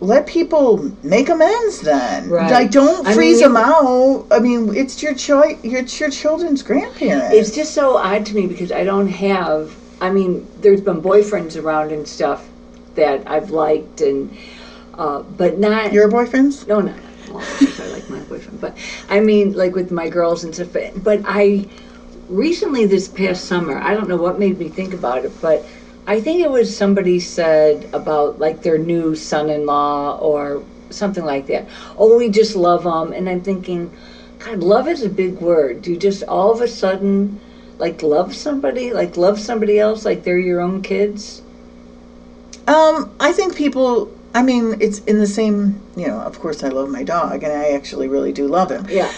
Let 0.00 0.26
people 0.26 0.92
make 1.02 1.28
amends 1.30 1.80
then. 1.80 2.28
Right. 2.28 2.50
Like, 2.50 2.70
don't 2.70 3.06
I 3.06 3.14
freeze 3.14 3.40
mean, 3.40 3.54
them 3.54 3.56
out. 3.56 4.26
I 4.30 4.40
mean, 4.40 4.76
it's 4.76 5.02
your 5.02 5.14
choice. 5.14 5.58
It's 5.62 5.98
your 5.98 6.10
children's 6.10 6.62
grandparents. 6.62 7.34
It's 7.34 7.50
just 7.54 7.74
so 7.74 7.96
odd 7.96 8.26
to 8.26 8.34
me 8.34 8.46
because 8.46 8.70
I 8.72 8.84
don't 8.84 9.08
have. 9.08 9.74
I 10.00 10.10
mean, 10.10 10.46
there's 10.60 10.82
been 10.82 11.00
boyfriends 11.00 11.60
around 11.60 11.92
and 11.92 12.06
stuff 12.06 12.46
that 12.94 13.26
I've 13.26 13.50
liked, 13.50 14.02
and 14.02 14.36
uh, 14.94 15.22
but 15.22 15.58
not. 15.58 15.92
your 15.92 16.10
boyfriends. 16.10 16.66
no, 16.66 16.80
no. 16.80 16.94
Well, 17.30 17.42
I 17.42 17.86
like 17.88 18.08
my 18.10 18.20
boyfriend, 18.20 18.60
but 18.60 18.76
I 19.08 19.20
mean, 19.20 19.54
like 19.54 19.74
with 19.74 19.90
my 19.90 20.08
girls 20.10 20.44
and 20.44 20.54
stuff. 20.54 20.76
But 20.96 21.22
I 21.24 21.66
recently, 22.28 22.86
this 22.86 23.08
past 23.08 23.44
summer, 23.46 23.78
I 23.78 23.94
don't 23.94 24.08
know 24.08 24.16
what 24.16 24.38
made 24.38 24.58
me 24.58 24.68
think 24.68 24.94
about 24.94 25.24
it, 25.24 25.32
but 25.40 25.64
I 26.06 26.20
think 26.20 26.40
it 26.40 26.50
was 26.50 26.74
somebody 26.74 27.18
said 27.18 27.88
about 27.92 28.38
like 28.38 28.62
their 28.62 28.78
new 28.78 29.16
son-in-law 29.16 30.18
or 30.18 30.62
something 30.90 31.24
like 31.24 31.46
that. 31.48 31.66
Oh, 31.98 32.16
we 32.16 32.28
just 32.28 32.54
love 32.54 32.84
them, 32.84 33.12
and 33.12 33.28
I'm 33.28 33.42
thinking, 33.42 33.90
God, 34.38 34.60
love 34.60 34.86
is 34.86 35.02
a 35.02 35.08
big 35.08 35.40
word. 35.40 35.82
Do 35.82 35.90
you 35.92 35.96
just 35.96 36.22
all 36.24 36.52
of 36.52 36.60
a 36.60 36.68
sudden 36.68 37.40
like 37.78 38.02
love 38.02 38.34
somebody, 38.34 38.92
like 38.92 39.16
love 39.16 39.40
somebody 39.40 39.78
else, 39.78 40.04
like 40.04 40.22
they're 40.22 40.38
your 40.38 40.60
own 40.60 40.82
kids? 40.82 41.42
Um, 42.68 43.14
I 43.20 43.32
think 43.32 43.56
people. 43.56 44.12
I 44.34 44.42
mean, 44.42 44.76
it's 44.80 44.98
in 45.00 45.18
the 45.18 45.26
same. 45.26 45.80
You 45.96 46.08
know, 46.08 46.20
of 46.20 46.38
course, 46.38 46.62
I 46.62 46.68
love 46.68 46.88
my 46.88 47.02
dog, 47.02 47.42
and 47.42 47.52
I 47.52 47.70
actually 47.70 48.06
really 48.06 48.32
do 48.32 48.46
love 48.46 48.70
him. 48.70 48.86
Yeah. 48.88 49.10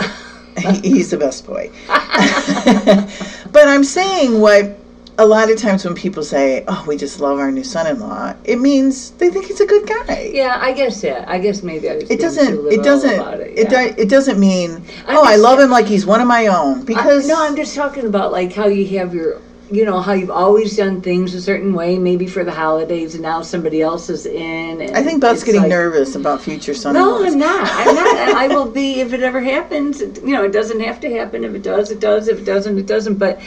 He's 0.83 1.11
the 1.11 1.19
best 1.19 1.47
boy. 1.47 1.71
but 1.87 3.69
I'm 3.69 3.85
saying 3.85 4.41
what 4.41 4.77
a 5.19 5.27
lot 5.27 5.51
of 5.51 5.59
times 5.59 5.85
when 5.85 5.95
people 5.95 6.23
say, 6.23 6.65
"Oh, 6.69 6.85
we 6.87 6.97
just 6.97 7.21
love 7.21 7.39
our 7.41 7.51
new 7.51 7.65
son-in-law," 7.65 8.35
it 8.45 8.61
means 8.61 9.11
they 9.13 9.29
think 9.31 9.47
he's 9.47 9.61
a 9.61 9.67
good 9.67 9.87
guy. 9.87 10.31
Yeah, 10.33 10.59
I 10.61 10.73
guess 10.73 11.03
yeah. 11.03 11.25
I 11.27 11.39
guess 11.39 11.63
maybe 11.65 11.91
I 11.91 11.97
was. 11.97 12.11
It 12.11 12.21
doesn't. 12.21 12.73
It 12.73 12.83
doesn't. 12.85 13.41
It, 13.41 13.59
It 13.59 13.73
yeah. 13.73 13.89
do, 13.89 14.03
it 14.03 14.09
doesn't 14.09 14.39
mean. 14.39 14.83
I 15.07 15.17
Oh, 15.17 15.25
I 15.25 15.35
love 15.37 15.59
him 15.59 15.71
like 15.71 15.87
he's 15.87 16.07
one 16.07 16.21
of 16.21 16.29
my 16.29 16.47
own. 16.47 16.85
Because 16.85 17.29
I, 17.29 17.35
no, 17.35 17.45
I'm 17.45 17.57
just 17.57 17.75
talking 17.75 18.07
about 18.07 18.31
like 18.31 18.53
how 18.53 18.69
you 18.69 18.87
have 18.99 19.13
your, 19.13 19.41
you 19.73 19.85
know, 19.85 20.01
how 20.01 20.13
you've 20.13 20.31
always 20.31 20.77
done 20.77 21.01
things 21.01 21.35
a 21.35 21.43
certain 21.43 21.75
way, 21.75 21.99
maybe 21.99 22.29
for 22.29 22.45
the 22.45 22.53
holidays, 22.53 23.15
and 23.15 23.23
now 23.25 23.43
somebody 23.43 23.83
else 23.83 24.09
is 24.09 24.25
in. 24.25 24.81
And 24.81 24.97
I 24.97 25.03
think 25.03 25.21
Beth's 25.21 25.43
getting 25.43 25.63
like, 25.63 25.71
nervous 25.71 26.15
about 26.15 26.41
future 26.41 26.73
No, 26.73 26.79
son-in-laws. 26.79 27.33
I'm 27.33 27.39
not. 27.41 27.69
I'm 27.69 27.95
not. 27.97 28.17
I 28.37 28.47
will 28.47 28.71
be 28.71 29.01
if 29.01 29.13
it 29.13 29.23
ever 29.25 29.41
happens. 29.41 30.01
You 30.01 30.33
know, 30.35 30.45
it 30.45 30.53
doesn't 30.53 30.79
have 30.79 31.01
to 31.01 31.11
happen. 31.11 31.43
If 31.43 31.57
it 31.57 31.63
does, 31.63 31.91
it 31.91 31.99
does. 31.99 32.29
If 32.29 32.39
it 32.39 32.45
doesn't, 32.45 32.79
it 32.79 32.87
doesn't. 32.87 33.17
But, 33.17 33.41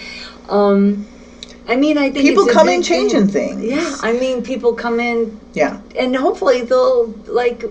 um, 0.49 1.07
I 1.67 1.75
mean, 1.75 1.97
I 1.97 2.09
think 2.09 2.25
People 2.27 2.47
come 2.47 2.67
in 2.69 2.81
changing 2.83 3.27
thing. 3.27 3.59
things. 3.59 3.63
Yeah, 3.71 3.95
I 4.01 4.13
mean, 4.13 4.41
people 4.43 4.73
come 4.73 4.99
in 4.99 5.39
Yeah. 5.53 5.77
and 5.95 6.15
hopefully 6.15 6.61
they'll 6.63 7.07
like 7.27 7.63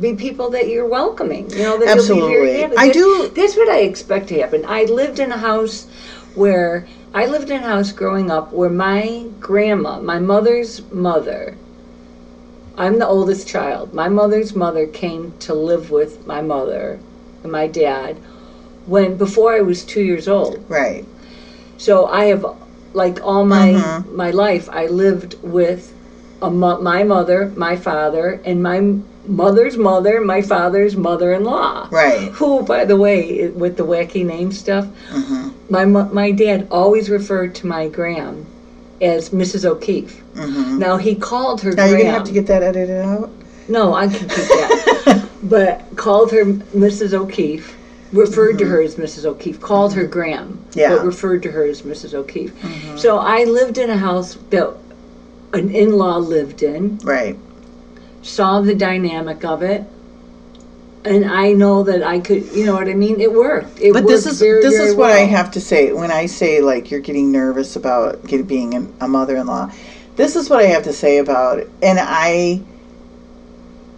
be 0.00 0.14
people 0.14 0.50
that 0.50 0.68
you're 0.68 0.86
welcoming. 0.86 1.50
You 1.50 1.58
know, 1.58 1.78
that 1.78 1.84
you'll 1.86 1.98
Absolutely. 1.98 2.28
be 2.30 2.34
very 2.36 2.60
happy. 2.62 2.76
I 2.76 2.88
do- 2.90 3.30
That's 3.34 3.56
what 3.56 3.68
I 3.68 3.80
expect 3.80 4.28
to 4.28 4.40
happen. 4.40 4.64
I 4.66 4.84
lived 4.84 5.20
in 5.20 5.30
a 5.30 5.36
house 5.36 5.86
where 6.34 6.86
I 7.12 7.26
lived 7.26 7.50
in 7.50 7.62
a 7.62 7.66
house 7.68 7.92
growing 7.92 8.28
up 8.30 8.52
where 8.52 8.70
my 8.70 9.24
grandma, 9.38 10.00
my 10.00 10.18
mother's 10.18 10.82
mother, 10.90 11.54
I'm 12.76 12.98
the 12.98 13.06
oldest 13.06 13.46
child. 13.46 13.94
My 13.94 14.08
mother's 14.08 14.56
mother 14.56 14.86
came 14.86 15.32
to 15.40 15.54
live 15.54 15.90
with 15.92 16.26
my 16.26 16.40
mother 16.40 16.98
and 17.44 17.52
my 17.52 17.68
dad 17.68 18.16
when 18.86 19.16
before 19.16 19.54
I 19.54 19.60
was 19.60 19.84
two 19.84 20.02
years 20.02 20.26
old. 20.26 20.58
Right. 20.68 21.04
So 21.84 22.06
I 22.06 22.24
have 22.32 22.46
like 22.94 23.16
all 23.22 23.44
my 23.44 23.68
Mhm. 23.74 24.14
my 24.24 24.30
life, 24.30 24.66
I 24.72 24.86
lived 24.86 25.36
with 25.42 25.92
a 26.40 26.50
mo- 26.50 26.80
my 26.80 27.02
mother, 27.04 27.52
my 27.56 27.76
father, 27.76 28.40
and 28.48 28.62
my 28.62 28.78
mother's 29.42 29.76
mother, 29.76 30.14
my 30.34 30.40
father's 30.40 30.96
mother-in-law. 30.96 31.88
Right. 31.90 32.30
Who, 32.38 32.62
by 32.62 32.84
the 32.86 32.96
way, 32.96 33.48
with 33.62 33.76
the 33.76 33.84
wacky 33.92 34.24
name 34.24 34.50
stuff, 34.52 34.86
hmm 35.10 35.48
my 35.68 35.84
my 36.20 36.30
dad 36.30 36.66
always 36.70 37.06
referred 37.18 37.54
to 37.58 37.66
my 37.66 37.82
Gram 37.88 38.46
as 39.00 39.22
Mrs. 39.40 39.64
O'Keefe. 39.72 40.14
hmm 40.34 40.78
Now 40.78 40.96
he 41.06 41.12
called 41.30 41.60
her 41.64 41.72
Now 41.72 41.84
you're 41.84 41.98
gonna 41.98 42.16
have 42.18 42.24
to 42.32 42.36
get 42.40 42.46
that 42.52 42.62
edited 42.62 43.00
out. 43.12 43.28
no, 43.68 43.84
I 44.02 44.06
can 44.08 44.26
keep 44.36 44.48
that. 44.60 44.72
but 45.56 45.82
called 45.96 46.30
her 46.36 46.44
Mrs. 46.84 47.12
O'Keefe, 47.22 47.68
referred 48.14 48.58
to 48.58 48.64
her 48.66 48.80
as 48.80 48.96
Mrs. 48.96 49.24
O'Keefe, 49.24 49.60
called 49.60 49.92
her 49.94 50.06
Gram, 50.06 50.48
Mm-hmm. 50.70 50.78
Yeah. 50.78 50.88
Mm-hmm. 50.90 50.96
but 50.98 51.06
referred 51.06 51.42
to 51.42 51.50
her 51.50 51.64
as 51.64 51.82
Mrs. 51.82 52.14
O'Keefe. 52.14 52.52
So 52.98 53.18
I 53.18 53.44
lived 53.44 53.78
in 53.78 53.90
a 53.90 53.96
house 53.96 54.36
that 54.50 54.74
an 55.52 55.70
in-law 55.74 56.18
lived 56.18 56.62
in, 56.62 56.98
Right. 57.04 57.36
saw 58.22 58.60
the 58.60 58.74
dynamic 58.74 59.44
of 59.44 59.62
it, 59.62 59.84
and 61.04 61.24
I 61.26 61.52
know 61.52 61.82
that 61.82 62.02
I 62.02 62.18
could, 62.18 62.50
you 62.54 62.64
know 62.64 62.72
what 62.74 62.88
I 62.88 62.94
mean. 62.94 63.20
It 63.20 63.30
worked. 63.32 63.78
It 63.80 63.92
But 63.92 64.06
this 64.06 64.24
is 64.26 64.40
very, 64.40 64.62
this 64.62 64.74
very 64.76 64.88
is 64.88 64.94
what 64.96 65.10
I 65.10 65.18
have 65.20 65.50
to 65.52 65.60
say 65.60 65.92
when 65.92 66.10
I 66.10 66.24
say 66.26 66.62
like 66.62 66.90
you're 66.90 67.00
getting 67.00 67.30
nervous 67.30 67.76
about 67.76 68.24
being 68.46 68.90
a 69.00 69.06
mother-in-law. 69.06 69.70
This 70.16 70.34
is 70.34 70.48
what 70.48 70.60
I 70.60 70.68
have 70.68 70.84
to 70.84 70.92
say 70.92 71.18
about 71.18 71.58
it, 71.58 71.68
and 71.82 71.98
I. 72.00 72.62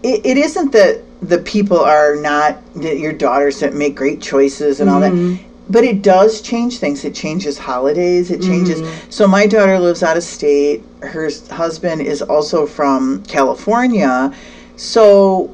It, 0.02 0.24
it 0.26 0.36
isn't 0.36 0.72
that 0.72 1.02
the 1.22 1.38
people 1.38 1.80
are 1.80 2.16
not 2.16 2.58
your 2.78 3.12
daughters 3.12 3.60
that 3.60 3.74
make 3.74 3.94
great 3.94 4.20
choices 4.20 4.80
and 4.80 4.90
all 4.90 5.00
Mm-hmm. 5.00 5.34
that, 5.34 5.42
but 5.68 5.82
it 5.82 6.02
does 6.02 6.40
change 6.40 6.78
things. 6.78 7.04
It 7.04 7.14
changes 7.14 7.58
holidays. 7.58 8.30
It 8.30 8.40
changes. 8.40 8.80
Mm-hmm. 8.80 9.10
So 9.10 9.26
my 9.26 9.46
daughter 9.46 9.78
lives 9.80 10.02
out 10.02 10.16
of 10.16 10.22
state. 10.22 10.82
Her 11.00 11.28
husband 11.50 12.02
is 12.02 12.22
also 12.22 12.66
from 12.66 13.22
California, 13.24 14.32
so 14.76 15.50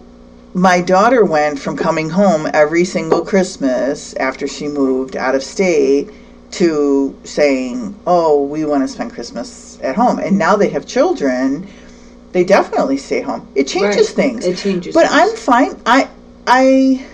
my 0.55 0.83
daughter 0.83 1.25
went 1.25 1.59
from 1.59 1.77
coming 1.77 2.11
home 2.11 2.46
every 2.53 2.85
single 2.85 3.25
Christmas 3.25 4.14
after 4.16 4.46
she 4.46 4.68
moved 4.68 5.16
out 5.16 5.35
of 5.35 5.42
state 5.42 6.11
to 6.53 7.16
saying, 7.25 7.94
"Oh, 8.07 8.42
we 8.42 8.66
want 8.66 8.83
to 8.83 8.88
spend 8.88 9.14
Christmas 9.14 9.79
at 9.83 9.96
home." 9.96 10.18
And 10.18 10.37
now 10.38 10.57
they 10.57 10.68
have 10.68 10.85
children, 10.87 11.66
they 12.33 12.45
definitely 12.45 12.97
stay 12.97 13.21
home. 13.21 13.47
It 13.55 13.66
changes 13.68 14.09
Right. 14.09 14.16
things. 14.16 14.47
It 14.47 14.57
changes. 14.57 14.95
but 14.95 15.07
things. 15.09 15.14
I'm 15.14 15.37
fine. 15.37 15.81
I 15.87 16.09
I 16.47 17.05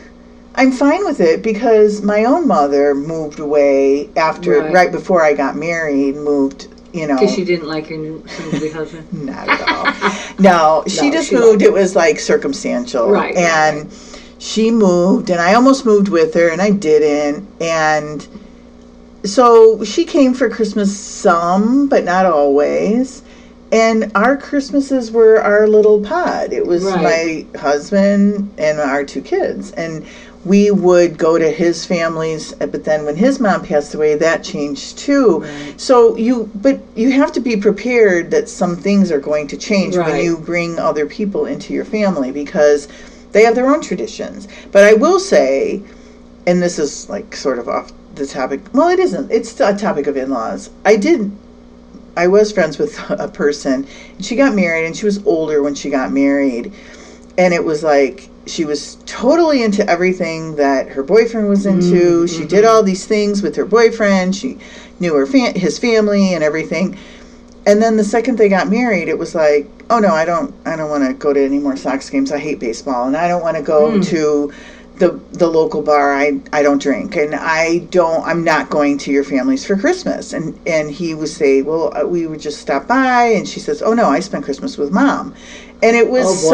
I'm 0.54 0.72
fine 0.72 1.04
with 1.04 1.20
it 1.20 1.42
because 1.42 2.02
my 2.02 2.24
own 2.24 2.48
mother 2.48 2.94
moved 2.94 3.38
away 3.38 4.10
after 4.16 4.60
Right. 4.60 4.72
right, 4.72 4.92
before 4.92 5.22
I 5.24 5.32
got 5.34 5.56
married, 5.56 6.16
moved, 6.16 6.68
you 6.92 7.06
know, 7.06 7.18
because 7.18 7.34
she 7.34 7.44
didn't 7.44 7.68
like 7.68 7.86
her 7.88 7.96
new 7.96 8.22
husband. 8.72 9.06
not 9.12 9.48
at 9.48 9.60
all. 9.72 9.86
no, 10.38 10.82
she 10.88 11.06
No, 11.10 11.12
just 11.12 11.28
she 11.28 11.36
moved. 11.36 11.62
It 11.62 11.72
was 11.72 11.94
like 11.94 12.18
circumstantial. 12.18 13.08
Right, 13.10 13.34
right, 13.34 13.36
And 13.36 13.92
she 14.38 14.70
moved, 14.70 15.30
and 15.30 15.40
I 15.40 15.54
almost 15.54 15.84
moved 15.84 16.08
with 16.08 16.34
her, 16.34 16.48
and 16.48 16.60
I 16.62 16.70
didn't. 16.70 17.46
And 17.60 18.26
so 19.24 19.82
she 19.84 20.04
came 20.04 20.32
for 20.34 20.48
Christmas 20.48 20.96
some, 20.96 21.88
but 21.88 22.04
not 22.04 22.24
always. 22.26 23.22
And 23.70 24.10
our 24.14 24.36
Christmases 24.36 25.10
were 25.10 25.40
our 25.40 25.66
little 25.66 26.00
pod. 26.00 26.52
It 26.52 26.66
was 26.66 26.84
Right. 26.84 27.46
my 27.54 27.60
husband 27.60 28.50
and 28.56 28.80
our 28.80 29.04
two 29.04 29.20
kids. 29.20 29.72
And 29.72 30.04
we 30.44 30.70
would 30.70 31.18
go 31.18 31.36
to 31.36 31.50
his 31.50 31.84
family's, 31.84 32.52
but 32.54 32.84
then 32.84 33.04
when 33.04 33.16
his 33.16 33.40
mom 33.40 33.62
passed 33.62 33.94
away, 33.94 34.14
that 34.14 34.42
changed 34.42 34.96
too. 34.96 35.40
Right. 35.40 35.74
So 35.76 36.16
you, 36.16 36.48
but 36.54 36.80
you 36.94 37.10
have 37.10 37.32
to 37.32 37.40
be 37.40 37.56
prepared 37.56 38.30
that 38.30 38.48
some 38.48 38.76
things 38.76 39.10
are 39.10 39.18
going 39.20 39.48
to 39.48 39.56
change 39.56 39.96
when 39.96 40.22
you 40.24 40.38
bring 40.38 40.78
other 40.78 41.04
people 41.04 41.44
into 41.44 41.74
your 41.74 41.84
family 41.84 42.30
because 42.30 42.88
they 43.32 43.42
have 43.42 43.54
their 43.54 43.66
own 43.68 43.82
traditions. 43.82 44.48
But 44.72 44.84
I 44.84 44.94
will 44.94 45.18
say, 45.20 45.82
and 46.46 46.62
this 46.62 46.78
is 46.78 47.08
like 47.10 47.36
sort 47.36 47.58
of 47.58 47.68
off 47.68 47.92
the 48.14 48.24
topic. 48.26 48.60
Well, 48.72 48.88
it 48.88 48.98
isn't. 49.00 49.30
It's 49.30 49.60
a 49.60 49.76
topic 49.76 50.06
of 50.06 50.16
in-laws. 50.16 50.70
I 50.86 50.96
did. 50.96 51.30
I 52.18 52.26
was 52.26 52.50
friends 52.50 52.78
with 52.78 52.98
a 53.10 53.28
person, 53.28 53.86
and 54.16 54.24
she 54.24 54.34
got 54.34 54.52
married, 54.52 54.86
and 54.86 54.96
she 54.96 55.04
was 55.04 55.24
older 55.24 55.62
when 55.62 55.76
she 55.76 55.88
got 55.88 56.10
married, 56.10 56.72
and 57.38 57.54
it 57.54 57.64
was 57.64 57.84
like 57.84 58.28
she 58.46 58.64
was 58.64 58.96
totally 59.06 59.62
into 59.62 59.88
everything 59.88 60.56
that 60.56 60.88
her 60.88 61.04
boyfriend 61.04 61.48
was 61.48 61.64
mm-hmm. 61.64 61.78
into. 61.78 62.26
She 62.26 62.44
did 62.44 62.64
all 62.64 62.82
these 62.82 63.06
things 63.06 63.40
with 63.40 63.54
her 63.54 63.64
boyfriend. 63.64 64.34
She 64.34 64.58
knew 64.98 65.14
her 65.14 65.26
fa- 65.26 65.56
his 65.56 65.78
family 65.78 66.34
and 66.34 66.42
everything. 66.42 66.98
And 67.66 67.80
then 67.80 67.96
the 67.96 68.04
second 68.04 68.36
they 68.36 68.48
got 68.48 68.68
married, 68.68 69.08
it 69.08 69.18
was 69.18 69.36
like, 69.36 69.68
oh 69.88 70.00
no, 70.00 70.08
I 70.08 70.24
don't, 70.24 70.52
I 70.66 70.74
don't 70.74 70.90
want 70.90 71.06
to 71.06 71.14
go 71.14 71.32
to 71.32 71.40
any 71.40 71.58
more 71.60 71.76
Sox 71.76 72.10
games. 72.10 72.32
I 72.32 72.38
hate 72.38 72.58
baseball, 72.58 73.06
and 73.06 73.16
I 73.16 73.28
don't 73.28 73.42
want 73.42 73.56
mm. 73.56 73.60
to 73.60 73.66
go 73.66 74.02
to 74.02 74.52
the 74.98 75.20
the 75.32 75.46
local 75.46 75.82
bar. 75.82 76.14
I 76.14 76.40
I 76.52 76.62
don't 76.62 76.80
drink, 76.82 77.16
and 77.16 77.34
I 77.34 77.78
don't. 77.90 78.24
I'm 78.24 78.44
not 78.44 78.70
going 78.70 78.98
to 78.98 79.10
your 79.12 79.24
family's 79.24 79.64
for 79.64 79.76
Christmas. 79.76 80.32
And 80.32 80.58
and 80.66 80.90
he 80.90 81.14
would 81.14 81.28
say, 81.28 81.62
well, 81.62 81.96
uh, 81.96 82.04
we 82.06 82.26
would 82.26 82.40
just 82.40 82.60
stop 82.60 82.86
by, 82.86 83.24
and 83.26 83.48
she 83.48 83.60
says, 83.60 83.82
oh 83.82 83.94
no, 83.94 84.06
I 84.08 84.20
spent 84.20 84.44
Christmas 84.44 84.76
with 84.78 84.92
mom, 84.92 85.34
and 85.82 85.96
it 85.96 86.08
was 86.08 86.26
Oh, 86.26 86.50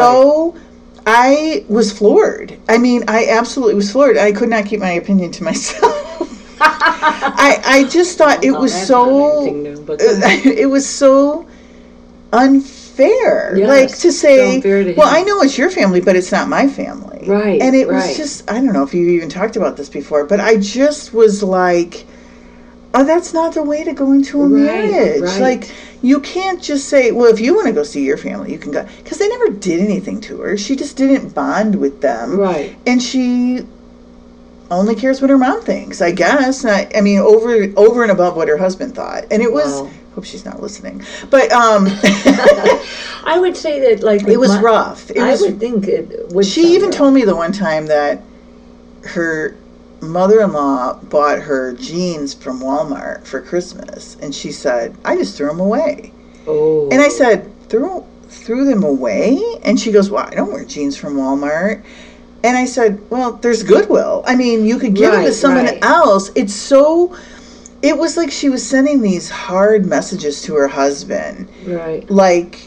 so. 0.55 0.61
I 1.07 1.63
was 1.67 1.91
floored. 1.95 2.57
I 2.67 2.79
mean, 2.79 3.03
I 3.07 3.27
absolutely 3.29 3.75
was 3.75 3.91
floored. 3.91 4.17
I 4.17 4.31
could 4.31 4.49
not 4.49 4.65
keep 4.65 4.79
my 4.79 4.89
opinion 4.93 5.29
to 5.33 5.43
myself. 5.51 5.93
I 6.59 7.61
I 7.63 7.83
just 7.83 8.17
thought 8.17 8.43
it 8.43 8.51
was 8.51 8.73
so 8.73 9.45
new, 9.45 9.79
but 9.81 9.99
go 10.05 10.05
ahead. 10.11 10.45
it 10.47 10.65
was 10.65 10.87
so 10.89 11.45
unfair. 12.33 12.84
Yes, 12.97 13.67
like 13.67 13.97
to 13.99 14.11
say, 14.11 14.61
to 14.61 14.93
well. 14.97 15.07
I 15.13 15.21
know 15.23 15.41
it's 15.41 15.57
your 15.57 15.69
family, 15.69 16.01
but 16.01 16.15
it's 16.15 16.31
not 16.31 16.47
my 16.47 16.67
family. 16.67 17.23
Right, 17.27 17.61
And 17.61 17.75
it 17.75 17.87
was 17.87 18.15
just, 18.17 18.49
I 18.49 18.55
don't 18.55 18.73
know 18.73 18.83
if 18.83 18.93
you 18.93 19.07
even 19.09 19.29
talked 19.29 19.55
about 19.55 19.77
this 19.77 19.89
before, 19.89 20.25
but 20.25 20.39
I 20.39 20.57
just 20.57 21.13
was 21.13 21.41
like, 21.41 22.05
oh, 22.93 23.03
that's 23.03 23.33
not 23.33 23.53
the 23.55 23.63
way 23.63 23.83
to 23.83 23.93
go 23.93 24.11
into 24.11 24.41
a 24.41 24.47
Right, 24.47 24.61
marriage. 24.91 25.21
right. 25.21 25.41
Like, 25.41 25.71
you 26.03 26.19
can't 26.19 26.61
just 26.61 26.87
say, 26.87 27.11
well, 27.11 27.31
if 27.33 27.39
you 27.39 27.55
want 27.55 27.65
to 27.67 27.73
go 27.73 27.81
see 27.83 28.05
your 28.05 28.17
family, 28.17 28.51
you 28.51 28.59
can 28.59 28.71
go. 28.71 28.87
Because 29.03 29.17
they 29.17 29.27
never 29.27 29.49
did 29.49 29.79
anything 29.79 30.21
to 30.21 30.39
her. 30.41 30.55
She 30.55 30.75
just 30.75 30.95
didn't 30.97 31.29
bond 31.33 31.75
with 31.75 32.01
them. 32.01 32.37
Right. 32.37 32.75
And 32.85 33.01
she 33.01 33.65
only 34.71 34.95
cares 34.95 35.19
what 35.21 35.29
her 35.29 35.37
mom 35.37 35.61
thinks, 35.61 36.01
I 36.01 36.11
guess. 36.11 36.63
I, 36.63 36.89
I 36.95 37.01
mean, 37.01 37.19
over 37.19 37.65
over 37.75 38.03
and 38.03 38.11
above 38.11 38.35
what 38.35 38.47
her 38.49 38.57
husband 38.57 38.95
thought. 38.95 39.25
And 39.31 39.41
it 39.41 39.51
was, 39.51 39.81
Wow. 39.81 39.91
Hope 40.15 40.23
she's 40.23 40.45
not 40.45 40.61
listening, 40.61 41.03
but 41.29 41.51
um, 41.51 41.87
I 43.25 43.37
would 43.39 43.55
say 43.57 43.79
that 43.81 44.01
like 44.03 44.23
it 44.27 44.37
was 44.37 44.49
my- 44.49 44.61
rough. 44.61 45.11
It 45.11 45.19
I 45.19 45.31
was. 45.31 45.41
would 45.41 45.59
think 45.59 45.87
it 45.87 46.29
would. 46.29 46.45
She 46.45 46.73
even 46.73 46.89
rough. 46.89 46.97
told 46.97 47.13
me 47.13 47.23
the 47.25 47.35
one 47.35 47.51
time 47.51 47.85
that 47.87 48.21
her 49.03 49.55
mother-in-law 50.01 51.01
bought 51.03 51.39
her 51.39 51.73
jeans 51.73 52.33
from 52.33 52.59
Walmart 52.61 53.25
for 53.25 53.41
Christmas, 53.41 54.15
and 54.21 54.33
she 54.33 54.51
said, 54.51 54.95
"I 55.03 55.17
just 55.17 55.35
threw 55.37 55.47
them 55.47 55.59
away." 55.59 56.11
Oh. 56.47 56.89
And 56.91 57.01
I 57.01 57.09
said, 57.09 57.51
"Threw 57.69 58.05
threw 58.29 58.65
them 58.65 58.83
away?" 58.83 59.41
And 59.63 59.79
she 59.79 59.91
goes, 59.91 60.09
"Well, 60.09 60.25
I 60.25 60.33
don't 60.33 60.51
wear 60.51 60.63
jeans 60.63 60.95
from 60.95 61.17
Walmart." 61.17 61.83
And 62.43 62.55
I 62.55 62.65
said, 62.65 63.01
"Well, 63.09 63.33
there's 63.33 63.63
Goodwill. 63.63 64.23
I 64.27 64.35
mean, 64.35 64.65
you 64.65 64.77
could 64.79 64.93
give 64.95 65.11
them 65.11 65.25
to 65.25 65.33
someone 65.33 65.65
right. 65.65 65.83
else." 65.83 66.31
It's 66.35 66.53
so. 66.53 67.15
It 67.85 67.97
was 67.99 68.17
like 68.17 68.31
she 68.31 68.49
was 68.49 68.65
sending 68.65 69.01
these 69.03 69.29
hard 69.29 69.85
messages 69.85 70.41
to 70.43 70.55
her 70.55 70.67
husband 70.67 71.47
Right. 71.65 72.09
like 72.09 72.59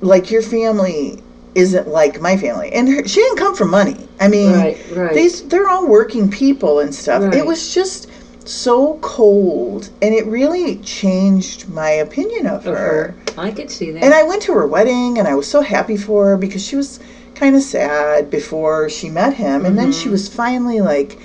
like 0.00 0.30
your 0.30 0.42
family 0.42 1.18
isn't 1.54 1.86
like 1.86 2.18
my 2.18 2.36
family 2.36 2.72
and 2.72 2.88
her, 2.88 3.06
she 3.06 3.20
didn't 3.20 3.36
come 3.36 3.54
from 3.54 3.68
money 3.70 4.08
i 4.18 4.26
mean 4.26 4.52
Right. 4.52 4.76
Right. 4.90 5.14
these 5.14 5.42
they're 5.42 5.68
all 5.68 5.86
working 5.86 6.30
people 6.30 6.80
and 6.80 6.94
stuff 6.94 7.22
Right. 7.22 7.34
it 7.34 7.44
was 7.46 7.74
just 7.74 8.08
so 8.46 8.98
cold 9.02 9.90
and 10.00 10.14
it 10.14 10.24
really 10.26 10.76
changed 10.76 11.68
my 11.68 11.90
opinion 11.90 12.46
of 12.46 12.66
of 12.66 12.74
her 12.74 12.78
her. 12.78 13.14
I 13.36 13.50
could 13.50 13.70
see 13.70 13.90
that. 13.90 14.02
and 14.02 14.14
i 14.14 14.22
went 14.22 14.40
to 14.42 14.52
her 14.54 14.66
wedding 14.66 15.18
and 15.18 15.28
i 15.28 15.34
was 15.34 15.46
so 15.46 15.60
happy 15.60 15.96
for 15.96 16.24
her 16.30 16.36
because 16.38 16.64
she 16.64 16.74
was 16.74 16.98
kind 17.34 17.54
of 17.54 17.62
sad 17.62 18.30
before 18.30 18.88
she 18.88 19.08
met 19.10 19.34
him 19.34 19.66
and 19.66 19.78
then 19.78 19.92
she 19.92 20.04
Mm-hmm. 20.04 20.12
was 20.12 20.28
finally 20.28 20.80
like 20.80 21.18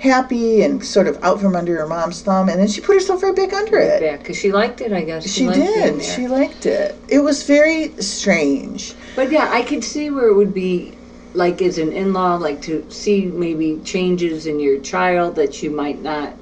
happy 0.00 0.62
and 0.62 0.84
sort 0.84 1.08
of 1.08 1.22
out 1.24 1.40
from 1.40 1.56
under 1.56 1.76
her 1.76 1.86
mom's 1.86 2.22
thumb 2.22 2.48
and 2.48 2.60
then 2.60 2.68
she 2.68 2.80
put 2.80 2.94
herself 2.94 3.22
right 3.22 3.34
back 3.34 3.52
under 3.52 3.78
it 3.78 4.00
back 4.00 4.20
because 4.20 4.36
she 4.38 4.52
liked 4.52 4.80
it. 4.80 4.92
I 4.92 5.02
guess 5.02 5.28
she 5.28 5.40
being 5.48 5.52
did. 5.52 6.04
She 6.04 6.28
liked 6.28 6.66
it. 6.66 6.94
It 7.08 7.18
was 7.18 7.42
very 7.42 7.88
strange. 8.00 8.94
But 9.16 9.32
yeah, 9.32 9.48
I 9.50 9.62
could 9.62 9.82
see 9.82 10.10
where 10.10 10.28
it 10.28 10.34
would 10.34 10.54
be 10.54 10.96
like 11.34 11.60
as 11.62 11.78
an 11.78 11.92
in-law, 11.92 12.36
like 12.36 12.62
to 12.62 12.88
see 12.90 13.26
maybe 13.26 13.80
changes 13.84 14.46
in 14.46 14.60
your 14.60 14.78
child 14.80 15.34
that 15.36 15.62
you 15.62 15.70
might 15.70 16.00
not 16.00 16.32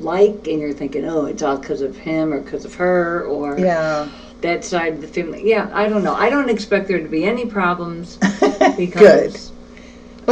like, 0.00 0.46
and 0.46 0.60
you're 0.60 0.72
thinking, 0.72 1.04
oh, 1.06 1.24
it's 1.24 1.42
all 1.42 1.56
because 1.56 1.80
of 1.80 1.96
him 1.96 2.32
or 2.32 2.40
because 2.40 2.64
of 2.64 2.74
her 2.74 3.24
or 3.24 3.58
Yeah. 3.58 4.08
that 4.42 4.64
side 4.64 4.92
of 4.94 5.00
the 5.00 5.08
family. 5.08 5.48
Yeah, 5.48 5.70
I 5.72 5.88
don't 5.88 6.04
know. 6.04 6.14
I 6.14 6.30
don't 6.30 6.48
expect 6.50 6.88
there 6.88 7.00
to 7.02 7.08
be 7.08 7.24
any 7.24 7.46
problems 7.46 8.16
because 8.76 9.50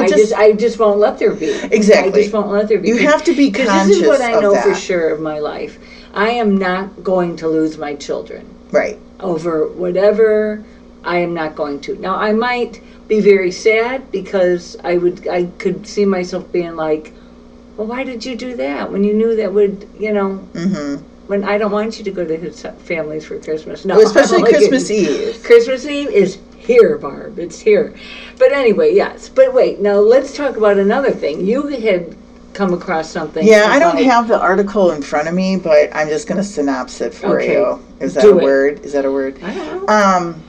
I 0.03 0.07
just- 0.09 0.17
just, 0.31 0.35
I 0.35 0.53
just 0.53 0.79
won't 0.79 0.99
let 0.99 1.19
there 1.19 1.35
be. 1.35 1.51
Exactly. 1.71 2.21
I 2.21 2.23
just 2.25 2.33
won't 2.35 2.49
let 2.51 2.69
there 2.69 2.79
be. 2.79 2.89
You 2.89 2.99
have 2.99 3.25
to 3.25 3.35
be 3.35 3.51
Because 3.51 3.69
conscious 3.69 3.97
this 3.97 4.03
is 4.03 4.09
what 4.09 4.21
I 4.21 4.39
know 4.41 4.55
for 4.61 4.75
sure 4.75 5.11
of 5.11 5.21
my 5.21 5.39
life. 5.39 5.79
I 6.15 6.31
am 6.31 6.57
not 6.57 7.03
going 7.05 7.37
to 7.37 7.49
lose 7.49 7.77
my 7.79 7.95
children 7.95 8.47
Right. 8.71 8.99
over 9.21 9.69
whatever. 9.69 10.65
I 11.05 11.19
am 11.19 11.35
not 11.35 11.55
going 11.55 11.81
to. 11.83 11.97
Now 11.97 12.17
I 12.17 12.33
might 12.33 12.81
be 13.09 13.21
very 13.21 13.53
sad 13.53 14.11
because 14.11 14.77
I 14.83 14.97
would 14.97 15.29
I 15.29 15.45
could 15.59 15.87
see 15.87 16.05
myself 16.05 16.51
being 16.53 16.75
like, 16.75 17.13
well, 17.77 17.87
why 17.87 18.03
did 18.03 18.25
you 18.25 18.35
do 18.37 18.57
that 18.57 18.91
when 18.91 19.05
you 19.05 19.15
knew 19.15 19.37
that 19.37 19.53
would 19.53 19.87
you 19.99 20.13
know 20.13 20.41
Mm-hmm. 20.55 21.05
when 21.29 21.45
I 21.45 21.59
don't 21.59 21.71
want 21.71 21.99
you 21.99 22.05
to 22.05 22.11
go 22.11 22.25
to 22.25 22.37
his 22.37 22.65
families 22.85 23.25
for 23.27 23.39
Christmas. 23.39 23.85
No, 23.85 23.97
Well, 23.97 24.07
especially 24.07 24.43
Christmas. 24.53 24.91
Eve. 24.91 25.43
Christmas 25.45 25.85
Eve 25.87 26.09
is 26.11 26.39
here, 26.67 26.99
Barb. 26.99 27.39
It's 27.39 27.61
here. 27.61 27.95
But 28.39 28.53
anyway, 28.53 28.95
yes. 28.95 29.29
But 29.29 29.53
wait, 29.53 29.81
now 29.81 29.97
let's 29.97 30.37
talk 30.37 30.57
about 30.57 30.79
another 30.79 31.11
thing. 31.13 31.47
You 31.47 31.67
had 31.69 32.17
come 32.53 32.73
across 32.73 33.11
something. 33.11 33.47
Yeah, 33.47 33.67
I 33.69 33.79
don't 33.79 34.03
have 34.03 34.29
the 34.29 34.39
article 34.39 34.91
in 34.91 35.03
front 35.03 35.29
of 35.29 35.35
me, 35.35 35.57
but 35.57 35.95
I'm 35.95 36.09
just 36.09 36.27
going 36.27 36.39
to 36.39 36.45
synopsis 36.45 37.01
it 37.01 37.15
for 37.15 37.41
Okay. 37.41 37.53
you. 37.53 37.85
Is 38.01 38.15
that 38.15 38.23
Do 38.23 38.35
a 38.35 38.39
it. 38.39 38.43
word? 38.45 38.85
Is 38.85 38.93
that 38.93 39.05
a 39.05 39.11
word? 39.13 39.43
I 39.43 39.55
don't 39.55 39.87
know. 39.87 39.95
Um, 39.95 40.43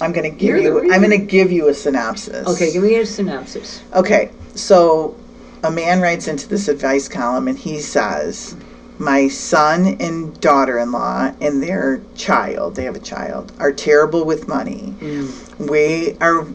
I'm 0.00 0.12
going 0.12 0.30
to 0.30 0.36
give 0.36 0.56
You're 0.56 0.84
you. 0.84 0.92
I'm 0.92 1.00
going 1.00 1.18
to 1.18 1.26
give 1.26 1.50
you 1.50 1.68
a 1.68 1.74
synopsis. 1.74 2.46
Okay, 2.46 2.72
give 2.72 2.82
me 2.82 2.96
a 2.96 3.06
synopsis. 3.06 3.82
Okay, 3.94 4.30
so 4.54 5.16
a 5.62 5.70
man 5.70 6.00
writes 6.00 6.28
into 6.28 6.46
this 6.48 6.68
advice 6.68 7.08
column 7.08 7.48
and 7.48 7.58
he 7.58 7.80
says, 7.80 8.54
My 8.98 9.28
son 9.28 9.96
and 10.00 10.40
daughter 10.40 10.78
in 10.78 10.92
law 10.92 11.32
and 11.40 11.62
their 11.62 12.00
child, 12.14 12.76
they 12.76 12.84
have 12.84 12.96
a 12.96 13.00
child, 13.00 13.52
are 13.58 13.72
terrible 13.72 14.24
with 14.24 14.48
money. 14.48 14.94
Mm. 15.00 15.68
We 15.68 16.16
are 16.20 16.46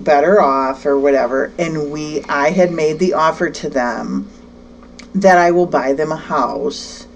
better 0.00 0.40
off 0.40 0.86
or 0.86 0.98
whatever. 0.98 1.52
And 1.58 1.90
we, 1.90 2.22
I 2.24 2.50
had 2.50 2.72
made 2.72 2.98
the 2.98 3.14
offer 3.14 3.50
to 3.50 3.68
them 3.68 4.30
that 5.14 5.38
I 5.38 5.50
will 5.50 5.66
buy 5.66 5.92
them 5.92 6.12
a 6.12 6.16
house. 6.16 7.06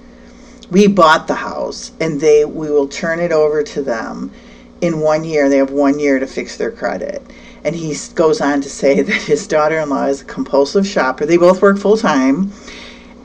We 0.70 0.86
bought 0.86 1.28
the 1.28 1.34
house 1.34 1.92
and 2.00 2.20
they, 2.20 2.44
we 2.44 2.70
will 2.70 2.88
turn 2.88 3.20
it 3.20 3.32
over 3.32 3.62
to 3.62 3.82
them 3.82 4.32
in 4.80 5.00
one 5.00 5.24
year. 5.24 5.48
They 5.48 5.58
have 5.58 5.70
one 5.70 5.98
year 5.98 6.18
to 6.18 6.26
fix 6.26 6.56
their 6.56 6.72
credit. 6.72 7.22
And 7.64 7.74
he 7.74 7.96
goes 8.14 8.40
on 8.40 8.60
to 8.60 8.68
say 8.68 9.02
that 9.02 9.22
his 9.22 9.46
daughter 9.46 9.78
in 9.78 9.88
law 9.88 10.06
is 10.06 10.22
a 10.22 10.24
compulsive 10.24 10.86
shopper. 10.86 11.26
They 11.26 11.36
both 11.36 11.62
work 11.62 11.78
full 11.78 11.96
time 11.96 12.52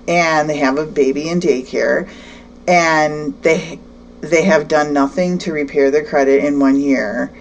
and 0.10 0.50
they 0.50 0.58
have 0.58 0.78
a 0.78 0.86
baby 0.86 1.30
in 1.30 1.40
daycare. 1.40 2.10
And 2.68 3.34
they, 3.44 3.80
they 4.22 4.44
have 4.44 4.68
done 4.68 4.92
nothing 4.94 5.38
to 5.40 5.54
repair 5.54 5.92
their 5.92 6.04
credit 6.04 6.44
in 6.44 6.60
one 6.60 6.80
year. 6.80 7.32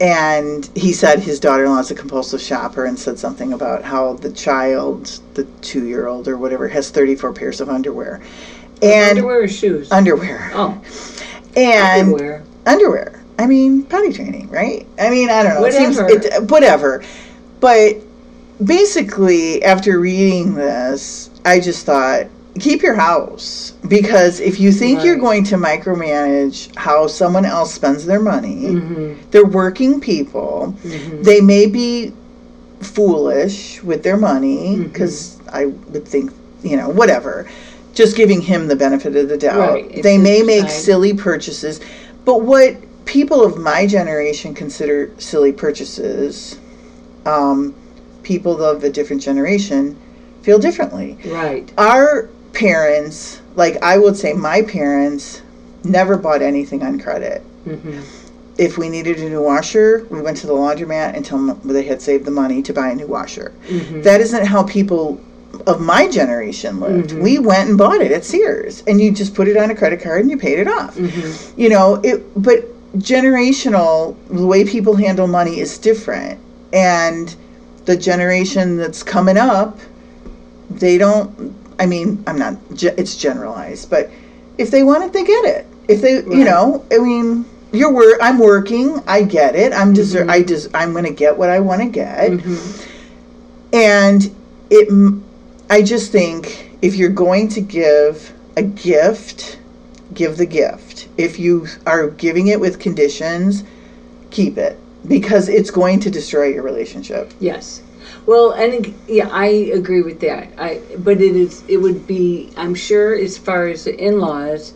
And 0.00 0.68
he 0.74 0.92
said 0.92 1.20
his 1.20 1.38
daughter 1.40 1.64
in 1.64 1.70
law 1.70 1.78
is 1.78 1.90
a 1.90 1.94
compulsive 1.94 2.40
shopper 2.40 2.84
and 2.86 2.98
said 2.98 3.18
something 3.18 3.52
about 3.52 3.82
how 3.84 4.14
the 4.14 4.30
child, 4.30 5.20
the 5.34 5.44
two 5.60 5.86
year 5.86 6.06
old 6.08 6.28
or 6.28 6.36
whatever, 6.38 6.68
has 6.68 6.90
34 6.90 7.32
pairs 7.32 7.60
of 7.60 7.68
underwear. 7.68 8.20
And 8.82 9.10
underwear 9.18 9.42
or 9.44 9.48
shoes? 9.48 9.90
underwear. 9.92 10.50
oh, 10.54 10.80
And 11.56 12.08
underwear. 12.08 12.42
underwear. 12.66 13.22
I 13.38 13.46
mean, 13.46 13.84
potty 13.84 14.12
training, 14.12 14.48
right? 14.50 14.86
I 14.98 15.10
mean, 15.10 15.30
I 15.30 15.42
don't 15.42 15.54
know. 15.54 15.60
It 15.64 15.74
Whatever. 15.74 16.08
seems 16.08 16.24
it, 16.26 16.50
whatever. 16.50 17.02
But 17.60 17.96
basically, 18.64 19.62
after 19.64 20.00
reading 20.00 20.54
this, 20.54 21.30
I 21.44 21.60
just 21.60 21.84
thought, 21.86 22.26
keep 22.60 22.82
your 22.82 22.94
house 22.94 23.72
because 23.88 24.38
if 24.40 24.60
you 24.60 24.70
think 24.72 25.02
you're 25.02 25.16
going 25.16 25.42
to 25.44 25.56
micromanage 25.56 26.74
how 26.76 27.06
someone 27.06 27.44
else 27.44 27.72
spends 27.74 28.04
their 28.06 28.20
money, 28.20 28.56
Mm-hmm. 28.74 29.30
they're 29.30 29.44
working 29.46 30.00
people. 30.00 30.74
They 31.22 31.40
may 31.40 31.66
be 31.66 32.12
foolish 32.80 33.82
with 33.82 34.02
their 34.02 34.16
money 34.16 34.76
Mm-hmm. 34.76 34.82
because 34.84 35.40
I 35.52 35.66
would 35.66 36.06
think, 36.06 36.30
you 36.62 36.76
know, 36.76 36.88
whatever. 36.88 37.48
Just 37.94 38.16
giving 38.16 38.40
him 38.40 38.68
the 38.68 38.76
benefit 38.76 39.16
of 39.16 39.28
the 39.28 39.36
doubt. 39.36 39.58
Right, 39.72 40.02
They 40.02 40.16
may 40.18 40.42
make 40.42 40.68
silly 40.70 41.12
purchases, 41.14 41.80
but 42.24 42.42
what 42.42 42.76
people 43.04 43.44
of 43.44 43.58
my 43.58 43.86
generation 43.86 44.54
consider 44.54 45.10
silly 45.18 45.52
purchases, 45.52 46.58
um, 47.26 47.74
people 48.22 48.62
of 48.64 48.84
a 48.84 48.90
different 48.90 49.20
generation 49.20 49.96
feel 50.42 50.58
differently 50.58 51.16
Right. 51.26 51.72
our 51.78 52.28
parents, 52.52 53.40
like 53.54 53.82
I 53.82 53.98
would 53.98 54.16
say 54.16 54.32
my 54.32 54.62
parents, 54.62 55.42
never 55.84 56.16
bought 56.16 56.42
anything 56.42 56.82
on 56.82 57.00
credit. 57.00 57.42
Mm-hmm. 57.66 58.00
If 58.58 58.76
we 58.76 58.88
needed 58.88 59.18
a 59.18 59.28
new 59.28 59.42
washer, 59.42 60.06
we 60.10 60.20
went 60.20 60.36
to 60.38 60.46
the 60.46 60.52
laundromat 60.52 61.16
until 61.16 61.54
they 61.54 61.84
had 61.84 62.02
saved 62.02 62.24
the 62.24 62.30
money 62.30 62.62
to 62.62 62.72
buy 62.72 62.90
a 62.90 62.94
new 62.94 63.06
washer. 63.06 63.52
Mm-hmm. 63.68 64.02
That 64.02 64.20
isn't 64.20 64.46
how 64.46 64.62
people 64.64 65.20
of 65.66 65.80
my 65.80 66.08
generation 66.08 66.80
lived. 66.80 67.12
We 67.12 67.38
went 67.38 67.68
and 67.68 67.78
bought 67.78 68.00
it 68.00 68.12
at 68.12 68.24
Sears, 68.24 68.82
and 68.86 69.00
you 69.00 69.10
just 69.12 69.34
put 69.34 69.48
it 69.48 69.56
on 69.56 69.70
a 69.70 69.74
credit 69.74 70.02
card 70.02 70.20
and 70.20 70.30
you 70.30 70.38
paid 70.38 70.58
it 70.58 70.68
off. 70.68 70.96
Mm-hmm. 70.96 71.60
You 71.60 71.68
know, 71.70 71.94
it. 72.04 72.22
But 72.40 72.64
generational, 72.98 74.16
the 74.28 74.46
way 74.46 74.64
people 74.64 74.96
handle 74.96 75.26
money 75.26 75.58
is 75.58 75.78
different, 75.78 76.38
and 76.72 77.34
the 77.84 77.96
generation 77.96 78.76
that's 78.76 79.02
coming 79.02 79.36
up, 79.36 79.78
they 80.78 80.98
don't. 80.98 81.54
I 81.78 81.86
mean, 81.86 82.22
I'm 82.26 82.38
not. 82.38 82.56
It's 82.70 83.16
generalized, 83.16 83.90
but 83.90 84.10
if 84.58 84.70
they 84.70 84.82
want 84.82 85.04
it, 85.04 85.12
they 85.12 85.24
get 85.24 85.44
it. 85.44 85.66
If 85.88 86.00
they, 86.00 86.16
you 86.16 86.44
know, 86.44 86.84
I 86.92 86.98
mean, 86.98 87.44
you're 87.72 87.92
wor- 87.92 88.22
I'm 88.22 88.38
working. 88.38 89.00
I 89.06 89.22
get 89.22 89.56
it. 89.56 89.72
I'm 89.72 89.92
deser- 89.94 90.28
I 90.28 90.42
des- 90.42 90.68
I'm 90.74 90.92
going 90.92 91.04
to 91.04 91.10
get 91.12 91.36
what 91.36 91.50
I 91.50 91.58
want 91.60 91.80
to 91.82 91.88
get, 91.88 92.30
Mm-hmm. 92.32 93.74
and 93.74 94.34
it. 94.70 95.22
i 95.70 95.82
just 95.82 96.12
think 96.12 96.70
if 96.82 96.94
you're 96.96 97.08
going 97.10 97.48
to 97.48 97.60
give 97.60 98.32
a 98.56 98.62
gift, 98.62 99.58
give 100.14 100.36
the 100.36 100.46
gift. 100.46 101.08
If 101.16 101.38
you 101.38 101.66
are 101.86 102.08
giving 102.10 102.48
it 102.48 102.60
with 102.60 102.78
conditions, 102.78 103.64
keep 104.30 104.58
it 104.58 104.78
because 105.08 105.48
it's 105.48 105.70
going 105.70 106.00
to 106.00 106.10
destroy 106.10 106.46
your 106.48 106.62
relationship. 106.62 107.32
Yes. 107.40 107.82
Well, 108.24 108.52
and 108.52 108.94
yeah, 109.08 109.28
I 109.28 109.46
agree 109.46 110.02
with 110.02 110.20
that. 110.20 110.48
I 110.58 110.80
but 110.98 111.20
it 111.20 111.34
is 111.34 111.64
it 111.68 111.78
would 111.78 112.06
be 112.06 112.50
I'm 112.56 112.74
sure 112.74 113.14
as 113.14 113.36
far 113.36 113.66
as 113.66 113.84
the 113.84 113.98
in-laws 113.98 114.74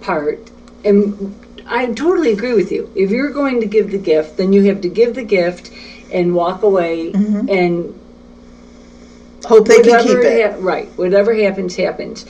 part 0.00 0.50
and 0.84 1.34
I 1.66 1.86
totally 1.86 2.32
agree 2.32 2.54
with 2.54 2.70
you. 2.70 2.90
If 2.94 3.10
you're 3.10 3.32
going 3.32 3.60
to 3.60 3.66
give 3.66 3.90
the 3.90 3.98
gift, 3.98 4.36
then 4.36 4.52
you 4.52 4.62
have 4.64 4.80
to 4.82 4.88
give 4.88 5.14
the 5.14 5.24
gift 5.24 5.72
and 6.12 6.34
walk 6.34 6.62
away 6.62 7.12
mm-hmm. 7.12 7.48
and 7.48 8.00
Hope 9.44 9.68
they 9.68 9.82
can 9.82 10.02
keep 10.02 10.18
it. 10.18 10.52
ha- 10.52 10.56
right. 10.60 10.88
Whatever 10.96 11.34
happens, 11.34 11.76
happens. 11.76 12.24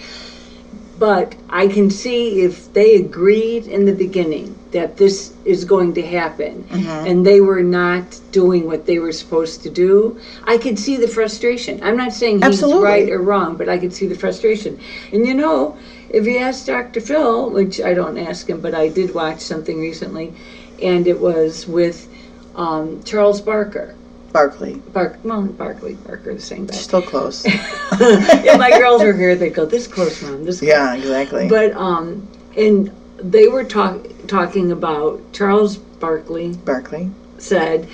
But 0.98 1.34
I 1.50 1.68
can 1.68 1.90
see 1.90 2.40
if 2.40 2.72
they 2.72 2.96
agreed 2.96 3.66
in 3.66 3.84
the 3.84 3.92
beginning 3.92 4.58
that 4.72 4.96
this 4.96 5.34
is 5.44 5.64
going 5.64 5.94
to 5.94 6.02
happen 6.02 6.64
Mm-hmm. 6.64 7.06
and 7.06 7.26
they 7.26 7.40
were 7.40 7.62
not 7.62 8.20
doing 8.32 8.66
what 8.66 8.86
they 8.86 8.98
were 8.98 9.12
supposed 9.12 9.62
to 9.62 9.70
do, 9.70 10.18
I 10.44 10.58
could 10.58 10.78
see 10.78 10.96
the 10.96 11.08
frustration. 11.08 11.82
I'm 11.82 11.96
not 11.96 12.12
saying 12.12 12.36
he's 12.36 12.44
Absolutely. 12.44 12.82
right 12.84 13.10
or 13.10 13.20
wrong, 13.20 13.56
but 13.56 13.68
I 13.68 13.78
could 13.78 13.92
see 13.92 14.06
the 14.06 14.14
frustration. 14.14 14.78
And 15.12 15.26
you 15.26 15.34
know, 15.34 15.76
if 16.10 16.26
you 16.26 16.38
ask 16.38 16.66
Dr. 16.66 17.00
Phil, 17.00 17.50
which 17.50 17.80
I 17.80 17.94
don't 17.94 18.18
ask 18.18 18.48
him, 18.48 18.60
but 18.60 18.74
I 18.74 18.88
did 18.88 19.14
watch 19.14 19.40
something 19.40 19.80
recently, 19.80 20.32
and 20.82 21.06
it 21.06 21.20
was 21.20 21.66
with 21.66 22.08
um, 22.54 23.02
Charles 23.04 23.40
Barker. 23.40 23.94
Barkley, 24.36 24.74
Bark, 24.74 25.18
well, 25.24 25.44
Barkley, 25.44 25.94
Barker, 25.94 26.34
the 26.34 26.40
same 26.42 26.66
guy. 26.66 26.76
still 26.76 27.00
close. 27.00 27.42
if 27.46 28.58
my 28.58 28.70
girls 28.78 29.02
were 29.02 29.14
here, 29.14 29.34
they'd 29.34 29.54
go, 29.54 29.64
"This 29.64 29.86
close, 29.86 30.20
mom. 30.20 30.44
This." 30.44 30.58
Close. 30.58 30.68
yeah, 30.68 30.94
exactly. 30.94 31.48
But 31.48 31.72
um, 31.72 32.28
and 32.54 32.94
they 33.16 33.48
were 33.48 33.64
talk 33.64 34.06
talking 34.28 34.72
about 34.72 35.22
Charles 35.32 35.78
Barkley 35.78 36.52
Barkley, 36.52 37.10
said. 37.38 37.88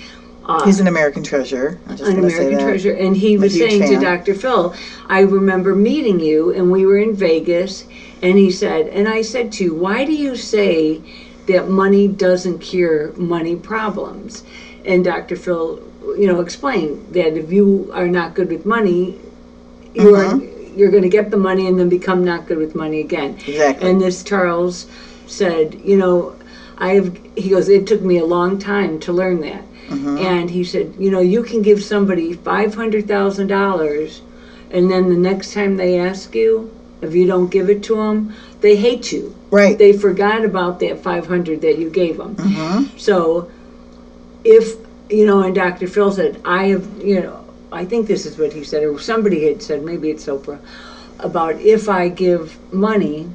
Uh, 0.44 0.64
he's 0.64 0.80
an 0.80 0.88
American 0.88 1.22
treasure. 1.22 1.78
An 1.86 2.18
American 2.18 2.58
treasure, 2.58 2.92
and 2.92 3.16
he 3.16 3.34
I'm 3.34 3.42
was 3.42 3.56
saying 3.56 3.82
to. 3.82 4.00
Dr. 4.00 4.34
Phil, 4.34 4.74
"I 5.06 5.20
remember 5.20 5.76
meeting 5.76 6.18
you, 6.18 6.50
and 6.50 6.72
we 6.72 6.84
were 6.84 6.98
in 6.98 7.14
Vegas, 7.14 7.84
and 8.20 8.36
he 8.36 8.50
said, 8.50 8.88
and 8.88 9.08
I 9.08 9.22
said 9.22 9.52
to 9.52 9.64
you, 9.64 9.74
why 9.74 10.04
do 10.04 10.12
you 10.12 10.34
say 10.34 11.00
that 11.46 11.68
money 11.68 12.08
doesn't 12.08 12.58
cure 12.58 13.12
money 13.12 13.54
problems?" 13.54 14.42
And 14.84 15.04
Dr. 15.04 15.36
Phil, 15.36 15.78
you 16.18 16.26
know, 16.26 16.40
explain 16.40 17.12
that 17.12 17.36
if 17.36 17.52
you 17.52 17.90
are 17.92 18.08
not 18.08 18.34
good 18.34 18.48
with 18.50 18.64
money, 18.66 19.18
you 19.94 20.14
are 20.14 20.24
Mm-hmm. 20.34 20.78
you're 20.78 20.90
going 20.90 21.02
to 21.02 21.08
get 21.08 21.30
the 21.30 21.36
money 21.36 21.66
and 21.66 21.78
then 21.78 21.88
become 21.88 22.24
not 22.24 22.46
good 22.46 22.58
with 22.58 22.74
money 22.74 23.00
again. 23.00 23.34
Exactly. 23.46 23.90
And 23.90 24.00
this 24.00 24.22
Charles 24.24 24.86
said, 25.26 25.74
you 25.84 25.96
know, 25.96 26.34
I 26.78 26.94
have. 26.94 27.16
He 27.36 27.50
goes, 27.50 27.68
it 27.68 27.86
took 27.86 28.02
me 28.02 28.18
a 28.18 28.24
long 28.24 28.58
time 28.58 28.98
to 29.00 29.12
learn 29.12 29.40
that. 29.42 29.62
Mm-hmm. 29.88 30.18
And 30.18 30.50
he 30.50 30.64
said, 30.64 30.94
you 30.98 31.10
know, 31.10 31.20
you 31.20 31.42
can 31.42 31.62
give 31.62 31.82
somebody 31.82 32.32
five 32.32 32.74
hundred 32.74 33.06
thousand 33.06 33.48
dollars, 33.48 34.22
and 34.70 34.90
then 34.90 35.08
the 35.10 35.16
next 35.16 35.52
time 35.52 35.76
they 35.76 35.98
ask 35.98 36.34
you, 36.34 36.72
if 37.02 37.14
you 37.14 37.26
don't 37.26 37.50
give 37.50 37.68
it 37.68 37.82
to 37.84 37.96
them, 37.96 38.34
they 38.60 38.76
hate 38.76 39.12
you. 39.12 39.34
Right. 39.50 39.76
They 39.76 39.92
forgot 39.92 40.44
about 40.44 40.80
that 40.80 41.02
five 41.02 41.26
hundred 41.26 41.60
that 41.60 41.78
you 41.78 41.90
gave 41.90 42.16
them. 42.16 42.36
Mm-hmm. 42.36 42.98
So, 42.98 43.50
if 44.44 44.76
you 45.12 45.26
know, 45.26 45.42
and 45.42 45.54
Dr. 45.54 45.86
Phil 45.86 46.10
said, 46.10 46.40
I 46.44 46.66
have, 46.68 46.86
you 47.02 47.20
know, 47.20 47.44
I 47.70 47.84
think 47.84 48.06
this 48.06 48.26
is 48.26 48.38
what 48.38 48.52
he 48.52 48.64
said, 48.64 48.82
or 48.84 48.98
somebody 48.98 49.44
had 49.46 49.62
said, 49.62 49.82
maybe 49.82 50.10
it's 50.10 50.26
Oprah, 50.26 50.58
about 51.20 51.60
if 51.60 51.88
I 51.88 52.08
give 52.08 52.58
money 52.72 53.30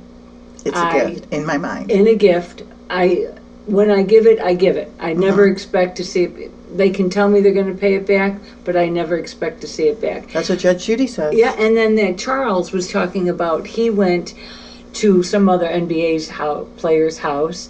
It's 0.65 0.78
a 0.78 0.91
gift 0.91 1.28
in 1.32 1.45
my 1.45 1.57
mind. 1.57 1.91
in 1.91 2.07
a 2.07 2.15
gift. 2.15 2.63
I 2.89 3.28
when 3.65 3.91
I 3.91 4.01
give 4.01 4.25
it, 4.25 4.39
I 4.39 4.53
give 4.53 4.78
it. 4.78 4.89
I 4.99 5.11
never 5.13 5.43
Uh-huh. 5.43 5.51
expect 5.51 5.97
to 5.97 6.03
see 6.05 6.23
it. 6.23 6.78
They 6.78 6.89
can 6.89 7.09
tell 7.09 7.28
me 7.30 7.41
they're 7.41 7.51
going 7.53 7.67
to 7.73 7.73
pay 7.78 7.95
it 7.95 8.05
back, 8.07 8.39
but 8.63 8.75
I 8.78 8.88
never 8.88 9.17
expect 9.17 9.59
to 9.61 9.67
see 9.67 9.88
it 9.88 9.99
back. 10.01 10.32
That's 10.32 10.47
what 10.49 10.59
Judge 10.59 10.86
Judy 10.86 11.07
says. 11.07 11.34
Yeah, 11.36 11.53
and 11.57 11.75
then 11.75 11.95
that 11.95 12.17
Charles 12.17 12.71
was 12.71 12.89
talking 12.89 13.28
about 13.28 13.67
he 13.67 13.89
went 13.89 14.34
to 14.93 15.21
some 15.23 15.49
other 15.49 15.67
NBA's 15.67 16.30
house, 16.30 16.65
player's 16.78 17.17
house, 17.17 17.67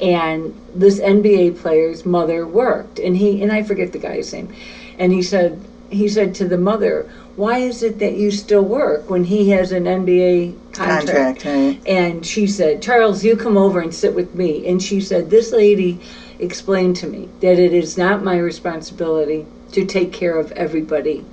and 0.00 0.54
this 0.74 1.00
NBA 1.00 1.58
player's 1.58 2.04
mother 2.04 2.46
worked, 2.46 2.98
and 2.98 3.16
he 3.16 3.42
and 3.42 3.52
I 3.52 3.62
forget 3.62 3.92
the 3.92 3.98
guy's 3.98 4.32
name, 4.32 4.52
and 4.98 5.12
he 5.12 5.22
said 5.22 5.60
he 5.90 6.08
said 6.08 6.34
to 6.36 6.48
the 6.48 6.58
mother, 6.58 7.08
"Why 7.36 7.58
is 7.58 7.82
it 7.82 7.98
that 8.00 8.16
you 8.16 8.30
still 8.30 8.62
work 8.62 9.08
when 9.08 9.24
he 9.24 9.50
has 9.50 9.72
an 9.72 9.84
NBA 9.84 10.54
contract?" 10.72 11.06
Contract, 11.06 11.44
right? 11.44 11.80
And 11.86 12.26
she 12.26 12.46
said, 12.46 12.82
Charles, 12.82 13.24
you 13.24 13.36
come 13.36 13.56
over 13.56 13.80
and 13.80 13.94
sit 13.94 14.14
with 14.14 14.34
me. 14.34 14.66
And 14.66 14.82
she 14.82 15.00
said, 15.00 15.30
This 15.30 15.52
lady 15.52 16.00
explained 16.38 16.96
to 16.96 17.06
me 17.06 17.28
that 17.40 17.58
it 17.58 17.72
is 17.72 17.96
not 17.96 18.24
my 18.24 18.36
responsibility 18.36 19.46
to 19.72 19.84
take 19.84 20.12
care 20.12 20.38
of 20.38 20.52
everybody 20.52 21.24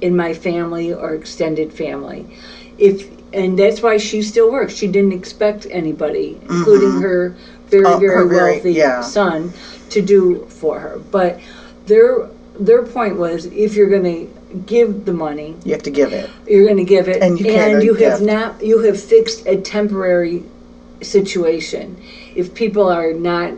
in 0.00 0.16
my 0.16 0.34
family 0.34 0.92
or 0.92 1.14
extended 1.14 1.72
family. 1.72 2.26
If 2.78 3.08
and 3.32 3.58
that's 3.58 3.82
why 3.82 3.98
she 3.98 4.22
still 4.22 4.50
works. 4.50 4.74
She 4.74 4.86
didn't 4.86 5.12
expect 5.12 5.66
anybody, 5.70 6.38
including 6.42 6.90
mm-hmm. 6.90 7.02
her 7.02 7.36
very, 7.68 7.84
Oh, 7.86 7.98
very 7.98 8.14
her 8.14 8.24
very- 8.24 8.52
wealthy 8.52 8.72
yeah. 8.72 9.00
son, 9.00 9.52
to 9.90 10.00
do 10.00 10.44
for 10.48 10.78
her. 10.78 11.00
But 11.10 11.38
their 11.86 12.26
their 12.58 12.80
point 12.82 13.16
was 13.16 13.44
if 13.46 13.76
you're 13.76 13.88
gonna 13.88 14.24
give 14.64 15.04
the 15.04 15.12
money, 15.12 15.54
You 15.64 15.72
have 15.72 15.82
to 15.82 15.90
give 15.90 16.12
it. 16.12 16.30
you're 16.48 16.64
going 16.64 16.78
to 16.78 16.84
give 16.84 17.06
it, 17.08 17.20
And 17.22 17.38
you 17.38 17.44
can't 17.44 17.82
you 17.82 17.92
have 17.94 18.18
gift. 18.20 18.22
not 18.22 18.62
you 18.62 18.78
have 18.78 18.98
fixed 18.98 19.42
a 19.46 19.56
temporary 19.56 20.42
situation. 21.02 21.96
If 22.34 22.54
people 22.54 22.88
are 22.88 23.12
not 23.12 23.52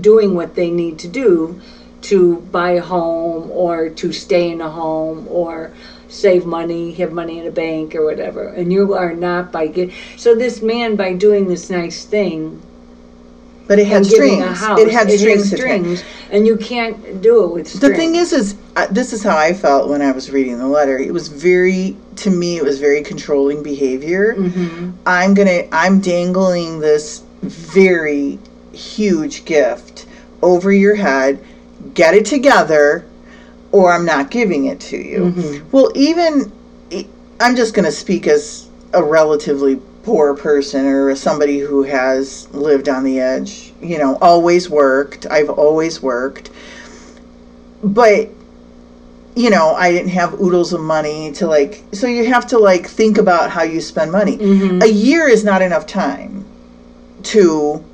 doing 0.00 0.34
what 0.34 0.54
they 0.54 0.68
need 0.70 0.98
to 0.98 1.06
do 1.08 1.58
to 2.02 2.36
buy 2.52 2.70
a 2.72 2.82
home 2.82 3.50
or 3.50 3.88
to 3.88 4.12
stay 4.12 4.50
in 4.50 4.60
a 4.60 4.68
home 4.68 5.26
or 5.30 5.70
save 6.08 6.44
money, 6.44 6.92
have 6.92 7.12
money 7.12 7.38
in 7.38 7.46
a 7.46 7.50
bank 7.50 7.94
or 7.94 8.04
whatever, 8.04 8.48
and 8.48 8.72
you 8.72 8.92
are 8.94 9.12
not 9.14 9.50
by 9.50 9.66
get 9.66 9.90
so 10.16 10.34
this 10.34 10.60
man 10.60 10.94
by 10.96 11.12
doing 11.12 11.48
this 11.48 11.70
nice 11.70 12.04
thing 12.04 12.60
But 13.66 13.80
it 13.80 13.86
had 13.86 14.02
and 14.02 14.08
giving 14.08 14.34
strings. 14.34 14.44
a 14.44 14.54
house, 14.54 14.80
it 14.80 14.92
had 14.92 15.10
strings. 15.10 15.52
attached. 15.52 15.60
strings, 15.60 16.04
and 16.30 16.46
you 16.46 16.56
can't 16.56 17.20
do 17.20 17.44
it 17.44 17.52
with 17.52 17.66
strings. 17.68 17.80
The 17.80 17.94
thing 17.94 18.14
is, 18.14 18.32
is 18.32 18.54
uh, 18.76 18.86
this 18.90 19.12
is 19.12 19.22
how 19.24 19.36
I 19.36 19.52
felt 19.52 19.88
when 19.88 20.02
I 20.02 20.12
was 20.12 20.30
reading 20.30 20.58
the 20.58 20.68
letter. 20.68 20.98
It 20.98 21.12
was 21.12 21.28
very, 21.28 21.96
to 22.16 22.30
me, 22.30 22.58
it 22.58 22.64
was 22.64 22.78
very 22.78 23.02
controlling 23.02 23.62
behavior. 23.62 24.34
Mm-hmm. 24.34 24.92
I'm 25.04 25.34
gonna, 25.34 25.64
I'm 25.72 26.00
dangling 26.00 26.78
this 26.78 27.22
very 27.42 28.38
huge 28.72 29.44
gift 29.44 30.06
over 30.42 30.72
your 30.72 30.94
head. 30.94 31.44
Get 31.94 32.14
it 32.14 32.24
together, 32.26 33.04
or 33.72 33.92
I'm 33.92 34.04
not 34.04 34.30
giving 34.30 34.66
it 34.66 34.80
to 34.80 34.96
you. 34.96 35.32
Mhm. 35.32 35.72
Well, 35.72 35.90
even 35.94 36.52
I'm 37.40 37.56
just 37.56 37.74
gonna 37.74 37.92
speak 37.92 38.26
as 38.26 38.68
a 38.92 39.02
relatively 39.02 39.80
poor 40.06 40.34
person 40.34 40.86
or 40.86 41.14
somebody 41.16 41.58
who 41.58 41.82
has 41.82 42.48
lived 42.54 42.88
on 42.88 43.02
the 43.02 43.18
edge. 43.18 43.72
You 43.82 43.98
know, 43.98 44.16
always 44.22 44.70
worked. 44.70 45.26
I've 45.30 45.50
always 45.50 46.00
worked 46.00 46.50
but 47.82 48.28
you 49.36 49.50
know 49.50 49.74
i 49.74 49.92
didn't 49.92 50.08
have 50.08 50.40
oodles 50.40 50.72
of 50.72 50.80
money 50.80 51.30
to 51.30 51.46
like 51.46 51.82
so 51.92 52.06
you 52.06 52.24
have 52.24 52.46
to 52.46 52.58
like 52.58 52.86
think 52.88 53.18
about 53.18 53.50
how 53.50 53.62
you 53.62 53.80
spend 53.82 54.10
money 54.10 54.38
Mhm. 54.38 54.82
a 54.82 54.88
year 54.88 55.28
is 55.28 55.44
not 55.44 55.60
enough 55.60 55.86
time 55.86 56.44
to 57.24 57.84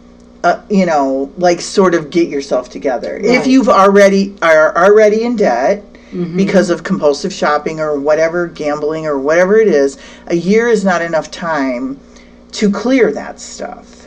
uh, 0.44 0.60
you 0.70 0.86
know 0.86 1.30
like 1.36 1.60
sort 1.60 1.94
of 1.94 2.10
get 2.10 2.28
yourself 2.28 2.70
together 2.70 3.16
if 3.16 3.46
you've 3.46 3.68
already 3.68 4.32
are 4.40 4.74
already 4.76 5.24
in 5.24 5.34
debt 5.34 5.84
Mhm. 6.14 6.36
because 6.36 6.70
of 6.70 6.82
compulsive 6.82 7.32
shopping 7.32 7.80
or 7.80 7.98
whatever 7.98 8.46
gambling 8.46 9.06
or 9.06 9.18
whatever 9.18 9.56
it 9.56 9.68
is 9.68 9.96
a 10.26 10.36
year 10.36 10.68
is 10.68 10.84
not 10.84 11.00
enough 11.02 11.30
time 11.30 11.98
to 12.52 12.70
clear 12.70 13.10
that 13.12 13.40
stuff 13.40 14.06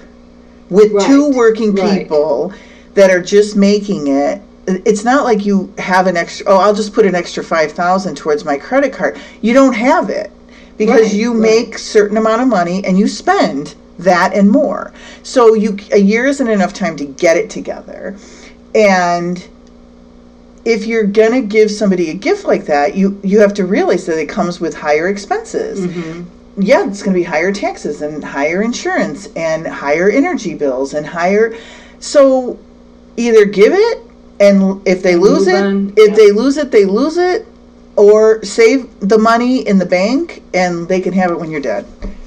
with 0.69 0.91
two 1.01 1.27
Right, 1.27 1.35
working 1.35 1.73
right. 1.75 1.99
people 1.99 2.53
that 2.93 3.09
are 3.09 3.21
just 3.21 3.55
making 3.55 4.07
it 4.07 4.41
it's 4.67 5.03
not 5.03 5.23
like 5.25 5.45
you 5.45 5.71
have 5.77 6.07
an 6.07 6.17
extra 6.17 6.45
oh 6.47 6.57
i'll 6.57 6.73
just 6.73 6.93
put 6.93 7.05
an 7.05 7.13
extra 7.15 7.43
5000 7.43 8.15
towards 8.15 8.43
my 8.45 8.57
credit 8.57 8.91
card 8.93 9.17
you 9.41 9.53
don't 9.53 9.73
have 9.73 10.09
it 10.09 10.31
because 10.77 11.01
Right, 11.03 11.13
you 11.13 11.31
right. 11.33 11.41
make 11.41 11.77
certain 11.77 12.17
amount 12.17 12.41
of 12.41 12.47
money 12.47 12.83
and 12.85 12.97
you 12.97 13.07
spend 13.07 13.75
that 13.99 14.33
and 14.33 14.49
more 14.51 14.91
so 15.23 15.53
you 15.53 15.77
a 15.91 15.99
year 15.99 16.25
isn't 16.25 16.47
enough 16.47 16.73
time 16.73 16.95
to 16.97 17.05
get 17.05 17.37
it 17.37 17.49
together 17.49 18.15
and 18.73 19.47
if 20.65 20.85
you're 20.87 21.03
gonna 21.05 21.41
give 21.41 21.69
somebody 21.71 22.09
a 22.09 22.13
gift 22.13 22.43
like 22.45 22.65
that 22.65 22.95
you 22.95 23.19
you 23.23 23.39
have 23.39 23.53
to 23.53 23.65
realize 23.65 24.05
that 24.07 24.17
it 24.19 24.27
comes 24.27 24.59
with 24.59 24.73
higher 24.73 25.07
expenses 25.07 25.79
Mhm. 25.87 26.25
yeah, 26.57 26.87
it's 26.87 27.01
going 27.03 27.13
to 27.13 27.19
be 27.19 27.23
higher 27.23 27.51
taxes 27.51 28.01
and 28.01 28.23
higher 28.23 28.61
insurance 28.61 29.27
and 29.35 29.67
higher 29.67 30.09
energy 30.09 30.53
bills 30.55 30.93
and 30.93 31.05
higher. 31.05 31.53
So 31.99 32.57
either 33.17 33.43
give 33.43 33.73
it, 33.73 33.97
and 34.39 34.81
if 34.87 35.03
they 35.03 35.15
lose 35.17 35.47
it, 35.47 35.55
on, 35.55 35.93
if 35.97 36.15
they 36.15 36.31
lose 36.31 36.55
it, 36.55 36.71
they 36.71 36.85
lose 36.85 37.17
it, 37.17 37.45
or 37.97 38.41
save 38.43 38.87
the 39.01 39.17
money 39.17 39.67
in 39.67 39.79
the 39.79 39.85
bank 39.85 40.41
and 40.53 40.87
they 40.87 41.01
can 41.01 41.11
have 41.13 41.29
it 41.31 41.37
when 41.39 41.51
you're 41.51 41.59
dead. 41.73 41.83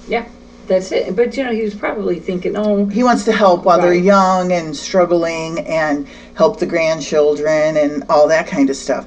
Yeah, 0.09 0.25
that's 0.69 0.93
it. 0.93 1.17
But 1.17 1.37
you 1.37 1.45
know, 1.45 1.53
he 1.53 1.63
was 1.63 1.75
probably 1.75 2.21
thinking, 2.21 2.57
oh, 2.57 2.87
He 2.87 3.03
wants 3.03 3.25
to 3.25 3.33
help 3.33 3.65
while 3.65 3.79
they're 3.81 3.91
Right. 3.91 4.03
young 4.03 4.53
and 4.53 4.77
struggling 4.77 5.61
and 5.61 6.07
help 6.35 6.59
the 6.61 6.67
grandchildren 6.67 7.77
and 7.77 8.05
all 8.09 8.29
that 8.29 8.47
kind 8.47 8.71
of 8.71 8.77
stuff. 8.77 9.07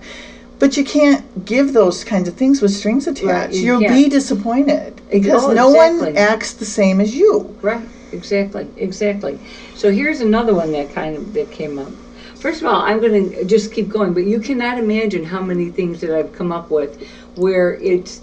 But 0.59 0.77
you 0.77 0.83
can't 0.83 1.45
give 1.45 1.73
those 1.73 2.03
kinds 2.03 2.27
of 2.27 2.35
things 2.35 2.61
with 2.61 2.71
strings 2.71 3.07
attached. 3.07 3.55
you 3.55 3.61
You'll 3.65 3.79
be 3.79 3.87
can't. 3.87 4.11
disappointed 4.11 5.01
because 5.09 5.43
Oh, 5.45 5.53
no 5.53 5.69
one 5.69 5.93
exactly. 5.93 6.17
acts 6.17 6.53
the 6.53 6.65
same 6.65 7.01
as 7.01 7.15
you. 7.15 7.55
right, 7.61 7.87
exactly, 8.11 8.67
exactly. 8.77 9.39
So 9.75 9.91
here's 9.91 10.19
another 10.21 10.53
one 10.53 10.71
that 10.73 10.93
kind 10.93 11.15
of 11.15 11.33
that 11.33 11.49
came 11.51 11.79
up. 11.79 11.91
First 12.35 12.61
of 12.61 12.67
all, 12.67 12.81
I'm 12.81 12.99
going 12.99 13.31
to 13.31 13.43
just 13.45 13.71
keep 13.71 13.87
going, 13.87 14.13
but 14.13 14.23
you 14.23 14.39
cannot 14.39 14.77
imagine 14.79 15.23
how 15.23 15.41
many 15.41 15.69
things 15.69 16.01
that 16.01 16.11
I've 16.15 16.33
come 16.33 16.51
up 16.51 16.69
with 16.71 17.07
where 17.35 17.75
it's 17.75 18.21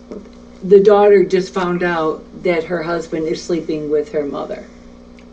the 0.62 0.80
daughter 0.80 1.24
just 1.24 1.54
found 1.54 1.82
out 1.82 2.24
that 2.42 2.64
her 2.64 2.82
husband 2.82 3.26
is 3.28 3.42
sleeping 3.42 3.90
with 3.90 4.12
her 4.12 4.24
mother. 4.24 4.66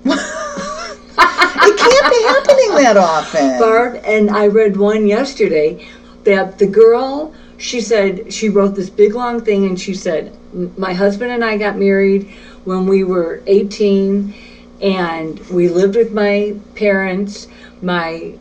it 0.06 1.78
can't 1.78 2.12
be 2.12 2.24
happening 2.24 2.76
that 2.84 2.98
often. 2.98 3.60
Barb, 3.60 4.02
and 4.06 4.30
I 4.30 4.48
read 4.48 4.78
one 4.78 5.08
yesterday 5.08 5.88
that 6.24 6.60
the 6.60 6.68
girl, 6.68 7.34
she 7.58 7.82
said, 7.82 8.32
she 8.32 8.50
wrote 8.50 8.76
this 8.76 8.90
big 8.90 9.16
long 9.16 9.42
thing 9.42 9.66
and 9.66 9.80
she 9.80 9.94
said, 9.94 10.38
My 10.78 10.94
husband 10.94 11.32
and 11.32 11.44
I 11.44 11.58
got 11.58 11.78
married 11.78 12.30
when 12.66 12.88
we 12.88 13.04
were 13.04 13.42
18 13.48 14.34
and 14.82 15.40
we 15.50 15.70
lived 15.70 15.96
with 15.96 16.12
my 16.12 16.56
parents. 16.76 17.48
My, 17.82 18.34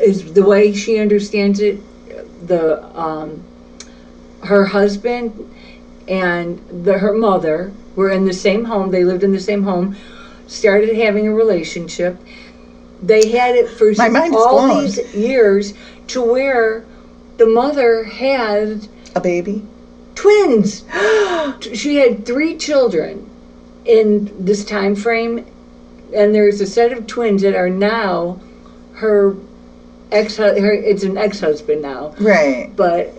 is 0.00 0.32
the 0.32 0.44
way 0.44 0.72
she 0.72 0.98
understands 0.98 1.60
it, 1.60 1.80
the, 2.46 2.84
um, 2.96 3.42
her 4.48 4.64
husband 4.66 5.48
and 6.08 6.58
the, 6.84 6.98
her 6.98 7.12
mother 7.12 7.72
were 7.94 8.10
in 8.10 8.24
the 8.24 8.32
same 8.32 8.64
home. 8.64 8.90
They 8.90 9.04
lived 9.04 9.22
in 9.22 9.32
the 9.32 9.40
same 9.40 9.62
home, 9.62 9.96
started 10.46 10.94
having 10.96 11.26
a 11.28 11.32
relationship. 11.32 12.16
They 13.02 13.28
had 13.30 13.54
it 13.54 13.68
for 13.68 13.92
My 13.92 14.08
mind 14.08 14.34
is 14.34 14.40
all 14.40 14.66
blown. 14.66 14.84
these 14.84 15.14
years 15.14 15.74
to 16.08 16.20
where 16.22 16.84
the 17.36 17.46
mother 17.46 18.04
had 18.04 18.88
A 19.14 19.20
baby? 19.20 19.62
twins. 20.14 20.82
she 21.74 21.96
had 21.96 22.26
three 22.26 22.56
children 22.56 23.28
in 23.84 24.44
this 24.44 24.64
time 24.64 24.94
frame, 24.96 25.46
and 26.14 26.34
there's 26.34 26.60
a 26.60 26.66
set 26.66 26.92
of 26.92 27.06
twins 27.06 27.42
that 27.42 27.54
are 27.54 27.70
now 27.70 28.40
her 28.94 29.36
ex. 30.10 30.36
Her 30.36 30.72
it's 30.72 31.04
an 31.04 31.16
ex-husband 31.16 31.82
now, 31.82 32.14
Right. 32.18 32.74
but 32.74 33.14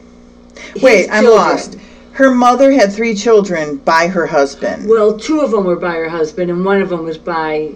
Wait, 0.82 1.10
I'm 1.12 1.24
children- 1.24 1.38
lost. 1.42 1.78
Her 2.14 2.32
mother 2.32 2.72
had 2.72 2.92
three 2.92 3.16
children 3.16 3.78
by 3.86 4.08
her 4.08 4.26
husband. 4.28 4.90
Well, 4.90 5.18
two 5.18 5.40
of 5.40 5.52
them 5.52 5.64
were 5.64 5.78
by 5.78 5.94
her 5.96 6.10
husband, 6.10 6.50
and 6.52 6.66
one 6.66 6.82
of 6.82 6.90
them 6.90 7.06
was 7.06 7.18
by 7.18 7.72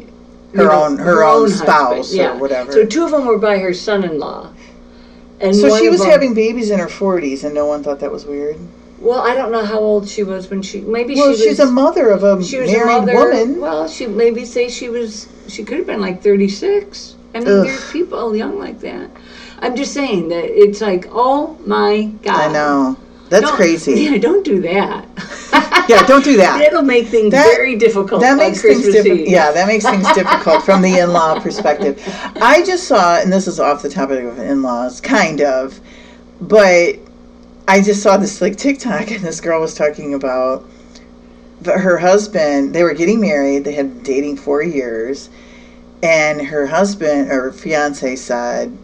Her 0.54 0.72
own- 0.72 0.98
her 0.98 1.24
own 1.24 1.50
spouse 1.50 2.12
or 2.14 2.16
yeah. 2.18 2.36
whatever. 2.38 2.72
So 2.72 2.86
two 2.86 3.06
of 3.06 3.12
them 3.12 3.26
were 3.26 3.38
by 3.38 3.58
her 3.60 3.74
son-in-law, 3.74 4.50
and 5.40 5.56
so 5.56 5.78
she 5.78 5.88
was 5.90 6.02
them- 6.02 6.10
having 6.10 6.34
babies 6.34 6.70
in 6.72 6.80
her 6.80 6.90
40s 6.90 7.44
and 7.46 7.54
no 7.54 7.66
one 7.66 7.84
thought 7.84 8.00
that 8.02 8.12
was 8.12 8.26
weird. 8.26 8.58
Well, 9.00 9.20
I 9.20 9.34
don't 9.36 9.52
know 9.52 9.64
how 9.66 9.80
old 9.80 10.08
she 10.10 10.24
was 10.24 10.50
when 10.50 10.62
she. 10.62 10.80
Maybe 10.82 11.16
Well, 11.16 11.34
she 11.34 11.44
she's 11.50 11.60
a 11.60 11.66
mother 11.66 12.10
of 12.10 12.24
a 12.24 12.42
she 12.44 12.60
was 12.60 12.70
married 12.72 12.84
a 12.96 13.00
mother. 13.02 13.14
woman. 13.16 13.60
Well, 13.62 13.88
she 13.88 14.08
maybe 14.08 14.46
say 14.46 14.70
she 14.70 14.90
was. 14.90 15.28
She 15.48 15.64
could 15.64 15.78
have 15.78 15.88
been 15.88 16.00
like 16.02 16.22
thirty-six. 16.24 17.16
I 17.36 17.40
mean, 17.40 17.48
Ugh. 17.48 17.66
there's 17.66 17.92
people 17.92 18.36
young 18.36 18.60
like 18.60 18.80
that. 18.82 19.10
I'm 19.64 19.78
just 19.78 19.94
saying 19.94 20.28
that 20.28 20.44
it's 20.44 20.82
like, 20.82 21.08
oh 21.12 21.58
my 21.66 22.04
god. 22.22 22.50
I 22.50 22.52
know. 22.52 22.98
That's 23.30 23.46
Don't- 23.46 23.56
crazy. 23.56 23.94
Yeah, 24.04 24.18
don't 24.18 24.44
do 24.44 24.62
that. 24.62 25.08
yeah, 25.90 26.06
don't 26.06 26.24
do 26.24 26.36
that. 26.36 26.62
It'll 26.62 26.82
make 26.82 27.08
things 27.08 27.32
That- 27.32 27.46
very 27.56 27.78
difficult 27.78 28.20
that 28.22 28.36
makes 28.36 28.62
things 28.62 28.84
difficult. 28.84 29.30
Yeah, 29.30 29.52
that 29.54 29.66
makes 29.66 29.86
things 29.86 30.06
difficult 30.14 30.64
from 30.64 30.82
the 30.82 31.00
in-law 31.04 31.40
perspective. 31.40 32.02
I 32.42 32.62
just 32.66 32.90
saw, 32.90 33.20
and 33.22 33.32
this 33.32 33.48
is 33.48 33.58
off 33.62 33.82
the 33.82 33.90
topic 33.90 34.26
of 34.26 34.38
in-laws, 34.38 35.00
kind 35.00 35.40
of, 35.40 35.80
but 36.42 36.96
I 37.70 37.82
just 37.82 38.04
saw 38.04 38.18
this 38.18 38.42
like 38.42 38.58
TikTok, 38.58 39.12
and 39.12 39.22
this 39.22 39.40
girl 39.40 39.62
was 39.62 39.74
talking 39.74 40.14
about 40.14 40.66
her 41.66 41.98
husband. 41.98 42.76
They 42.76 42.84
were 42.84 42.94
getting 42.94 43.22
married. 43.22 43.64
They 43.64 43.72
had 43.74 43.94
been 43.94 44.04
dating 44.04 44.36
four 44.38 44.62
years, 44.62 45.30
and 46.04 46.42
her 46.46 46.68
husband 46.68 47.32
or 47.32 47.54
fiance 47.54 48.18
said. 48.18 48.78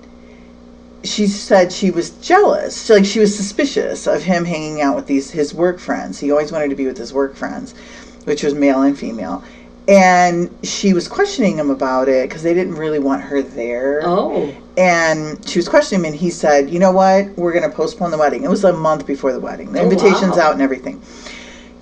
She 1.04 1.28
said 1.28 1.72
she 1.72 1.92
was 1.92 2.10
jealous, 2.10 2.86
She- 2.86 2.94
like 2.94 3.06
she 3.06 3.20
was 3.20 3.36
suspicious 3.36 4.06
of 4.08 4.24
him 4.24 4.46
hanging 4.46 4.82
out 4.82 4.96
with 4.96 5.08
these 5.08 5.32
his 5.32 5.54
work 5.54 5.80
friends. 5.80 6.20
He 6.20 6.32
always 6.32 6.52
wanted 6.52 6.70
to 6.70 6.76
be 6.76 6.86
with 6.86 6.98
his 6.98 7.14
work 7.14 7.36
friends, 7.36 7.74
which 8.26 8.44
was 8.44 8.54
male 8.54 8.82
and 8.82 8.98
female. 8.98 9.44
And 9.88 10.52
she 10.62 10.94
was 10.94 11.08
questioning 11.08 11.58
him 11.58 11.72
about 11.72 12.10
it 12.10 12.30
because 12.30 12.44
they 12.44 12.54
didn't 12.54 12.76
really 12.76 13.00
want 13.00 13.24
her 13.24 13.42
there. 13.42 14.02
Oh, 14.04 14.54
And 14.78 15.40
she 15.48 15.58
was 15.58 15.68
questioning 15.68 16.02
him, 16.06 16.12
and 16.12 16.16
he 16.20 16.30
said, 16.30 16.70
"You 16.70 16.80
know 16.80 16.92
what? 16.92 17.28
We're 17.38 17.54
going 17.54 17.68
to 17.70 17.76
postpone 17.76 18.12
the 18.12 18.18
wedding." 18.18 18.44
It 18.44 18.50
was 18.50 18.64
a 18.64 18.74
month 18.74 19.06
before 19.08 19.32
the 19.34 19.40
wedding. 19.40 19.72
The 19.72 19.80
Oh, 19.80 19.84
invitation's 19.84 20.36
wow. 20.38 20.44
out 20.48 20.54
and 20.54 20.62
everything. 20.62 21.02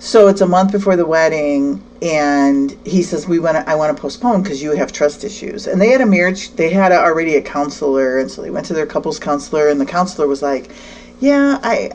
So 0.00 0.28
it's 0.28 0.40
a 0.40 0.46
month 0.46 0.70
before 0.70 0.94
the 0.94 1.04
wedding, 1.06 1.82
and 2.02 2.76
he 2.84 3.02
says, 3.02 3.26
"We 3.26 3.40
want 3.40 3.56
to. 3.56 3.68
I 3.68 3.74
want 3.74 3.94
to 3.96 4.00
postpone 4.00 4.42
because 4.42 4.62
you 4.62 4.70
have 4.72 4.92
trust 4.92 5.24
issues." 5.24 5.66
And 5.66 5.80
they 5.80 5.88
had 5.88 6.00
a 6.00 6.06
marriage. 6.06 6.52
They 6.54 6.70
had 6.70 6.92
a, 6.92 6.98
already 7.00 7.34
a 7.36 7.42
counselor, 7.42 8.18
and 8.18 8.30
so 8.30 8.40
they 8.40 8.50
went 8.50 8.66
to 8.66 8.74
their 8.74 8.86
couples 8.86 9.18
counselor, 9.18 9.68
and 9.68 9.80
the 9.80 9.84
counselor 9.86 10.28
was 10.28 10.40
like, 10.40 10.70
"Yeah, 11.18 11.58
I, 11.64 11.90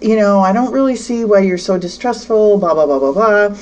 you 0.00 0.16
know, 0.16 0.40
I 0.40 0.52
don't 0.52 0.72
really 0.72 0.96
see 0.96 1.24
why 1.24 1.40
you're 1.40 1.56
so 1.58 1.78
distrustful." 1.78 2.58
Blah 2.58 2.74
blah 2.74 2.86
blah 2.86 2.98
blah 2.98 3.12
blah. 3.12 3.56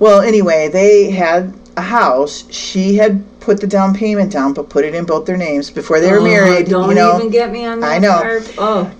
Well, 0.00 0.20
anyway, 0.22 0.68
they 0.68 1.10
had 1.10 1.54
a 1.76 1.82
house. 1.82 2.44
She 2.50 2.96
had 2.96 3.22
put 3.38 3.60
the 3.60 3.66
down 3.66 3.94
payment 3.94 4.32
down, 4.32 4.54
but 4.54 4.68
put 4.68 4.84
it 4.84 4.94
in 4.94 5.04
both 5.04 5.26
their 5.26 5.36
names 5.36 5.70
before 5.70 6.00
they 6.00 6.10
were 6.10 6.18
Oh, 6.18 6.24
married. 6.24 6.68
Don't 6.68 6.88
you 6.88 6.94
know, 6.96 7.16
even 7.18 7.30
get 7.30 7.52
me 7.52 7.64
on 7.64 7.78
that. 7.80 7.92
I 7.92 7.98
know. 7.98 8.20
part. 8.20 8.54
Oh, 8.58 8.90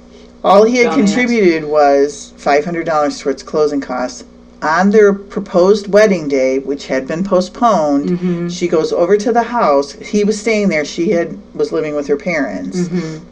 all 0.45 0.65
he 0.65 0.79
had 0.79 0.93
contributed 0.95 1.65
was 1.65 2.33
five 2.37 2.65
hundred 2.65 2.87
dollars 2.87 3.19
towards 3.21 3.43
closing 3.43 3.81
costs. 3.81 4.25
On 4.63 4.91
their 4.91 5.15
proposed 5.15 5.91
wedding 5.91 6.29
day, 6.29 6.59
which 6.59 6.87
had 6.89 7.07
been 7.09 7.25
postponed, 7.25 8.11
Mm-hmm. 8.11 8.49
she 8.49 8.69
goes 8.69 8.93
over 8.93 9.17
to 9.17 9.33
the 9.33 9.43
house. 9.45 9.93
He 9.93 10.23
was 10.23 10.39
staying 10.39 10.69
there. 10.69 10.85
She 10.85 11.11
had 11.11 11.39
was 11.55 11.73
living 11.73 11.95
with 11.95 12.07
her 12.09 12.17
parents. 12.19 12.79
Mm-hmm. 12.79 13.25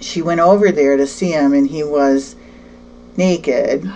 She 0.00 0.22
went 0.22 0.40
over 0.40 0.72
there 0.72 0.96
to 0.96 1.06
see 1.06 1.30
him, 1.30 1.52
and 1.52 1.68
he 1.68 1.84
was 1.84 2.34
naked 3.16 3.88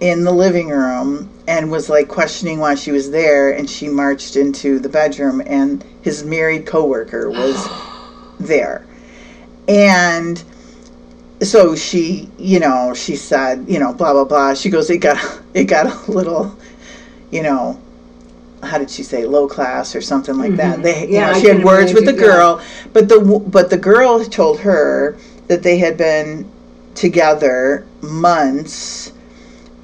in 0.00 0.24
the 0.24 0.32
living 0.32 0.68
room 0.68 1.28
and 1.46 1.70
was 1.70 1.88
like 1.88 2.08
questioning 2.08 2.58
why 2.58 2.74
she 2.74 2.90
was 2.92 3.10
there. 3.12 3.50
And 3.50 3.70
she 3.70 3.88
marched 3.88 4.34
into 4.36 4.78
the 4.80 4.88
bedroom, 4.88 5.40
and 5.46 5.84
his 6.02 6.24
married 6.24 6.66
coworker 6.66 7.30
was 7.30 7.64
there. 8.40 8.84
And 9.68 10.42
so 11.42 11.74
she, 11.76 12.28
you 12.38 12.60
know, 12.60 12.94
she 12.94 13.16
said, 13.16 13.66
you 13.68 13.78
know, 13.78 13.92
blah 13.94 14.12
blah 14.12 14.24
blah. 14.24 14.54
She 14.54 14.70
goes, 14.70 14.90
it 14.90 14.98
got 14.98 15.18
it 15.54 15.64
got 15.64 15.86
a 16.08 16.12
little, 16.12 16.56
you 17.30 17.42
know, 17.42 17.80
how 18.62 18.78
did 18.78 18.90
she 18.90 19.02
say, 19.02 19.26
low 19.26 19.48
class 19.48 19.94
or 19.94 20.00
something 20.00 20.36
like 20.38 20.56
that. 20.56 20.80
Mhm. 20.80 20.82
They, 20.82 21.08
you 21.08 21.20
Yeah, 21.20 21.32
know, 21.32 21.34
she 21.34 21.48
had 21.48 21.62
words 21.64 21.94
with 21.94 22.04
the 22.06 22.12
imagine, 22.12 22.18
yeah. 22.18 22.36
girl, 22.36 22.62
but 22.92 23.08
the 23.08 23.20
but 23.48 23.70
the 23.70 23.78
girl 23.78 24.24
told 24.24 24.60
her 24.60 25.16
that 25.48 25.62
they 25.62 25.78
had 25.78 25.96
been 25.96 26.48
together 26.94 27.86
months, 28.02 29.12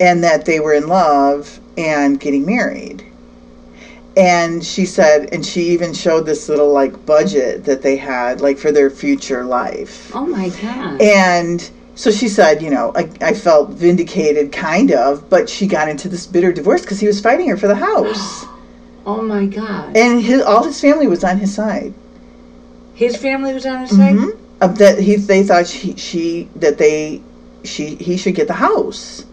and 0.01 0.23
that 0.25 0.45
they 0.45 0.61
were 0.61 0.75
in 0.75 0.89
love 0.89 1.61
and 1.77 2.21
getting 2.21 2.45
married. 2.47 3.05
And 4.17 4.65
she 4.65 4.87
said, 4.87 5.33
and 5.33 5.45
she 5.45 5.63
even 5.71 5.93
showed 5.93 6.25
this 6.25 6.49
little 6.49 6.73
like 6.73 7.05
budget 7.05 7.65
that 7.65 7.83
they 7.83 7.97
had, 7.97 8.41
like 8.41 8.59
for 8.59 8.71
their 8.71 8.89
future 8.91 9.45
life. 9.45 10.11
oh 10.15 10.27
my 10.27 10.51
God. 10.51 11.01
And 11.03 11.69
so 11.97 12.11
she 12.11 12.29
said, 12.29 12.63
you 12.63 12.71
know, 12.71 12.93
I, 12.95 13.11
I 13.21 13.35
felt 13.35 13.71
vindicated, 13.71 14.53
kind 14.53 14.93
of, 14.93 15.29
but 15.29 15.49
she 15.49 15.67
got 15.67 15.89
into 15.89 16.09
this 16.09 16.27
bitter 16.27 16.53
divorce 16.53 16.83
because 16.83 17.01
he 17.01 17.07
was 17.07 17.21
fighting 17.21 17.49
her 17.49 17.57
for 17.57 17.67
the 17.67 17.75
house. 17.75 18.45
oh 19.07 19.21
my 19.23 19.47
God. 19.47 19.97
And 19.97 20.23
his, 20.23 20.43
all 20.43 20.63
his 20.63 20.81
family 20.81 21.07
was 21.09 21.25
on 21.25 21.39
his 21.39 21.53
side. 21.53 21.93
His 22.95 23.17
family 23.17 23.53
was 23.53 23.67
on 23.67 23.81
his 23.81 23.91
side. 23.91 24.15
Mhm. 24.15 24.39
Uh, 24.61 24.69
that 24.69 25.01
he, 25.01 25.17
they 25.17 25.43
thought 25.43 25.67
she, 25.67 25.97
she, 25.97 26.49
that 26.57 26.79
they, 26.79 27.21
she, 27.65 27.97
he 27.97 28.17
should 28.17 28.37
get 28.37 28.47
the 28.47 28.55
house. 28.55 29.24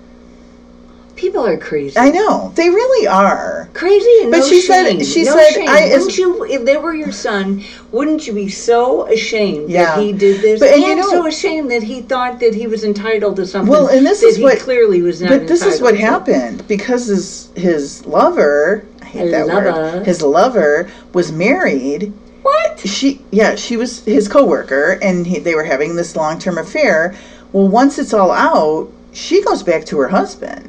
People 1.22 1.46
are 1.46 1.56
crazy. 1.58 1.96
I 2.00 2.10
know 2.10 2.52
they 2.56 2.68
really 2.70 3.06
are. 3.08 3.70
Crazy 3.76 4.10
and 4.24 4.32
But 4.32 4.40
no 4.40 4.48
she 4.48 4.60
said- 4.62 5.06
she 5.06 5.24
no 5.24 5.36
said, 5.38 5.50
shame. 5.54 5.70
I- 5.70 5.90
wouldn't 5.92 6.18
you 6.18 6.44
if 6.46 6.66
they 6.66 6.78
were 6.78 6.96
your 6.96 7.12
son 7.12 7.64
wouldn't 7.92 8.26
you 8.26 8.34
be 8.34 8.50
so 8.50 9.06
ashamed 9.06 9.70
Yeah. 9.70 9.84
that 9.98 10.02
he 10.02 10.14
did 10.14 10.42
this 10.42 10.60
But- 10.60 10.70
and 10.70 10.82
and, 10.84 10.88
you 10.90 10.96
know- 10.96 11.10
so 11.12 11.28
ashamed 11.28 11.70
that 11.70 11.84
he 11.84 12.02
thought 12.02 12.40
that 12.40 12.56
he 12.56 12.66
was 12.66 12.84
entitled 12.84 13.36
to 13.36 13.46
something 13.46 13.72
Well, 13.72 13.86
and 13.86 14.04
this 14.04 14.24
is 14.24 14.40
what- 14.40 14.58
clearly 14.58 15.04
was 15.04 15.22
not 15.22 15.30
But 15.30 15.48
this 15.48 15.64
is 15.64 15.80
what 15.80 15.92
to. 15.92 15.98
happened 15.98 16.64
because 16.68 17.06
his 17.06 17.50
his 17.54 18.04
lover, 18.08 18.84
I 19.04 19.06
hate 19.06 19.30
that 19.32 19.46
Lover. 19.48 19.72
word. 19.74 20.06
His 20.08 20.24
lover 20.24 20.88
was 21.14 21.32
married. 21.32 22.14
what 22.42 22.80
She 22.84 23.22
yeah, 23.30 23.54
she 23.54 23.78
was 23.78 24.02
his 24.06 24.28
coworker, 24.28 24.98
and 25.04 25.28
he, 25.28 25.38
they 25.38 25.54
were 25.54 25.66
having 25.66 25.96
this 25.98 26.16
long 26.16 26.40
term 26.40 26.58
affair. 26.58 27.14
Well, 27.54 27.68
once 27.68 28.00
it's 28.00 28.12
all 28.16 28.32
out, 28.32 28.88
she 29.12 29.44
goes 29.44 29.62
back 29.62 29.86
to 29.86 30.00
her 30.00 30.08
husband, 30.08 30.68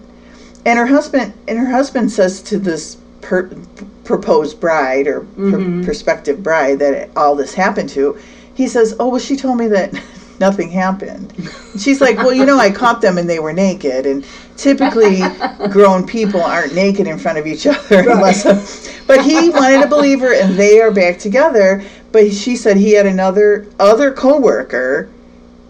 and 0.64 0.78
her 0.78 0.86
husband 0.86 1.32
and 1.48 1.58
her 1.58 1.66
husband 1.70 2.10
says 2.10 2.40
to 2.42 2.58
this 2.58 2.96
per, 3.20 3.50
proposed 4.04 4.60
bride 4.60 5.06
or 5.06 5.20
pr- 5.20 5.42
Mhm. 5.42 5.84
prospective 5.84 6.42
bride 6.42 6.78
that 6.80 7.08
all 7.16 7.34
this 7.36 7.54
happened 7.54 7.88
to. 7.90 8.16
He 8.54 8.66
says, 8.68 8.94
"Oh, 9.00 9.08
well, 9.08 9.20
she 9.20 9.36
told 9.36 9.58
me 9.58 9.68
that." 9.68 9.92
Nothing 10.40 10.70
happened. 10.72 11.32
She's 11.78 12.00
like, 12.00 12.16
well, 12.16 12.32
you 12.32 12.44
know, 12.44 12.58
I 12.58 12.70
caught 12.70 13.00
them 13.00 13.16
and 13.16 13.30
they 13.30 13.38
were 13.38 13.52
naked, 13.52 14.06
and 14.06 14.24
typically 14.56 15.22
grown 15.70 16.04
people 16.04 16.40
aren't 16.42 16.74
naked 16.74 17.06
in 17.06 17.16
front 17.16 17.38
of 17.38 17.46
each 17.46 17.64
other 17.64 18.00
unless. 18.10 18.42
but 19.06 19.24
he 19.24 19.50
wanted 19.50 19.82
to 19.82 19.86
believe 19.86 20.18
her, 20.20 20.32
and 20.34 20.56
they 20.56 20.80
are 20.80 20.90
back 20.90 21.18
together. 21.18 21.84
But 22.10 22.32
she 22.32 22.56
said 22.56 22.76
he 22.76 22.92
had 22.92 23.06
another 23.06 23.66
other 23.78 24.10
coworker. 24.10 25.08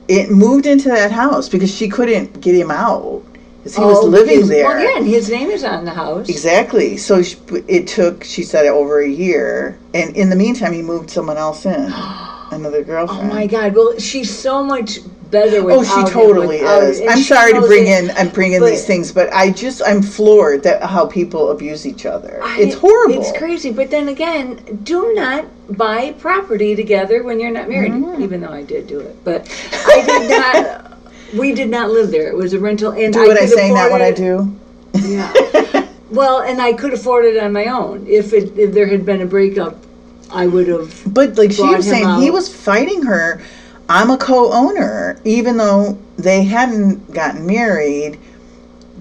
It 0.08 0.30
moved 0.30 0.64
into 0.64 0.88
that 0.88 1.10
house 1.12 1.50
because 1.50 1.74
she 1.74 1.86
couldn't 1.88 2.40
get 2.40 2.54
him 2.54 2.70
out. 2.70 3.22
'Cause 3.62 3.76
he 3.76 3.80
was 3.84 3.98
Oh, 3.98 4.06
living 4.06 4.40
his- 4.40 4.48
there. 4.48 4.66
well 4.66 4.82
yeah 4.82 4.96
and 4.98 5.06
his 5.06 5.30
name 5.30 5.50
is 5.50 5.64
on 5.64 5.84
the 5.84 5.90
house 5.92 6.28
Exactly. 6.28 6.96
So 6.96 7.22
sh- 7.22 7.36
it 7.68 7.86
took, 7.86 8.24
she 8.24 8.42
said, 8.42 8.66
over 8.66 9.00
a 9.00 9.08
year, 9.08 9.78
and 9.94 10.16
in 10.16 10.30
the 10.30 10.36
meantime, 10.36 10.72
he 10.72 10.82
moved 10.82 11.10
someone 11.10 11.36
else 11.36 11.64
in, 11.66 11.92
another 12.50 12.82
girlfriend. 12.82 13.30
oh 13.30 13.34
my 13.34 13.46
god 13.46 13.74
well 13.74 13.98
she's 13.98 14.30
so 14.36 14.62
much 14.62 14.98
better 15.30 15.62
with 15.64 15.76
Oh, 15.78 15.82
she 15.84 16.12
totally 16.12 16.58
is. 16.58 17.00
I'm 17.08 17.16
sorry 17.22 17.54
to 17.54 17.60
bring 17.62 17.86
it. 17.86 18.04
in, 18.04 18.10
I'm 18.18 18.28
bringing 18.28 18.60
but- 18.60 18.68
these 18.70 18.84
things, 18.84 19.10
but 19.12 19.32
I 19.32 19.50
just, 19.50 19.80
I'm 19.86 20.02
floored 20.02 20.62
that 20.64 20.82
how 20.82 21.06
people 21.06 21.50
abuse 21.50 21.86
each 21.86 22.04
other. 22.04 22.38
I- 22.42 22.60
it's 22.60 22.74
horrible. 22.74 23.14
It's 23.22 23.32
crazy. 23.38 23.70
But 23.72 23.90
then 23.90 24.08
again, 24.08 24.56
do 24.82 25.14
not 25.14 25.46
buy 25.78 26.12
property 26.18 26.76
together 26.76 27.22
when 27.22 27.40
you're 27.40 27.50
not 27.50 27.66
married. 27.70 27.92
Mm-hmm. 27.92 28.22
Even 28.22 28.42
though 28.42 28.50
I 28.52 28.62
did 28.62 28.86
do 28.86 29.00
it, 29.00 29.16
but 29.24 29.48
I 29.86 30.02
did 30.06 30.28
not. 30.30 30.88
We 31.34 31.54
did 31.54 31.70
not 31.70 31.90
live 31.90 32.10
there. 32.10 32.28
It 32.28 32.36
was 32.36 32.52
a 32.52 32.60
rental, 32.60 32.92
and 32.92 33.12
Do 33.12 33.20
what 33.26 33.36
I 33.38 33.46
say, 33.46 33.70
not 33.70 33.90
what 33.90 34.02
I 34.02 34.10
do. 34.12 34.54
Yeah. 35.02 35.32
well, 36.10 36.40
and 36.42 36.60
I 36.60 36.72
could 36.74 36.92
afford 36.92 37.24
it 37.24 37.42
on 37.42 37.52
my 37.52 37.66
own. 37.66 38.06
If 38.06 38.32
it 38.32 38.56
if 38.58 38.72
there 38.72 38.86
had 38.86 39.04
been 39.06 39.22
a 39.22 39.26
breakup, 39.26 39.76
I 40.30 40.46
would 40.46 40.68
have. 40.68 41.02
But 41.14 41.36
like 41.38 41.52
she 41.52 41.62
was 41.62 41.88
saying, 41.88 42.20
he 42.20 42.30
was 42.30 42.54
fighting 42.54 43.02
her. 43.02 43.40
I'm 43.88 44.10
a 44.10 44.16
co-owner, 44.16 45.20
even 45.24 45.56
though 45.56 45.98
they 46.16 46.44
hadn't 46.44 47.12
gotten 47.12 47.46
married. 47.46 48.18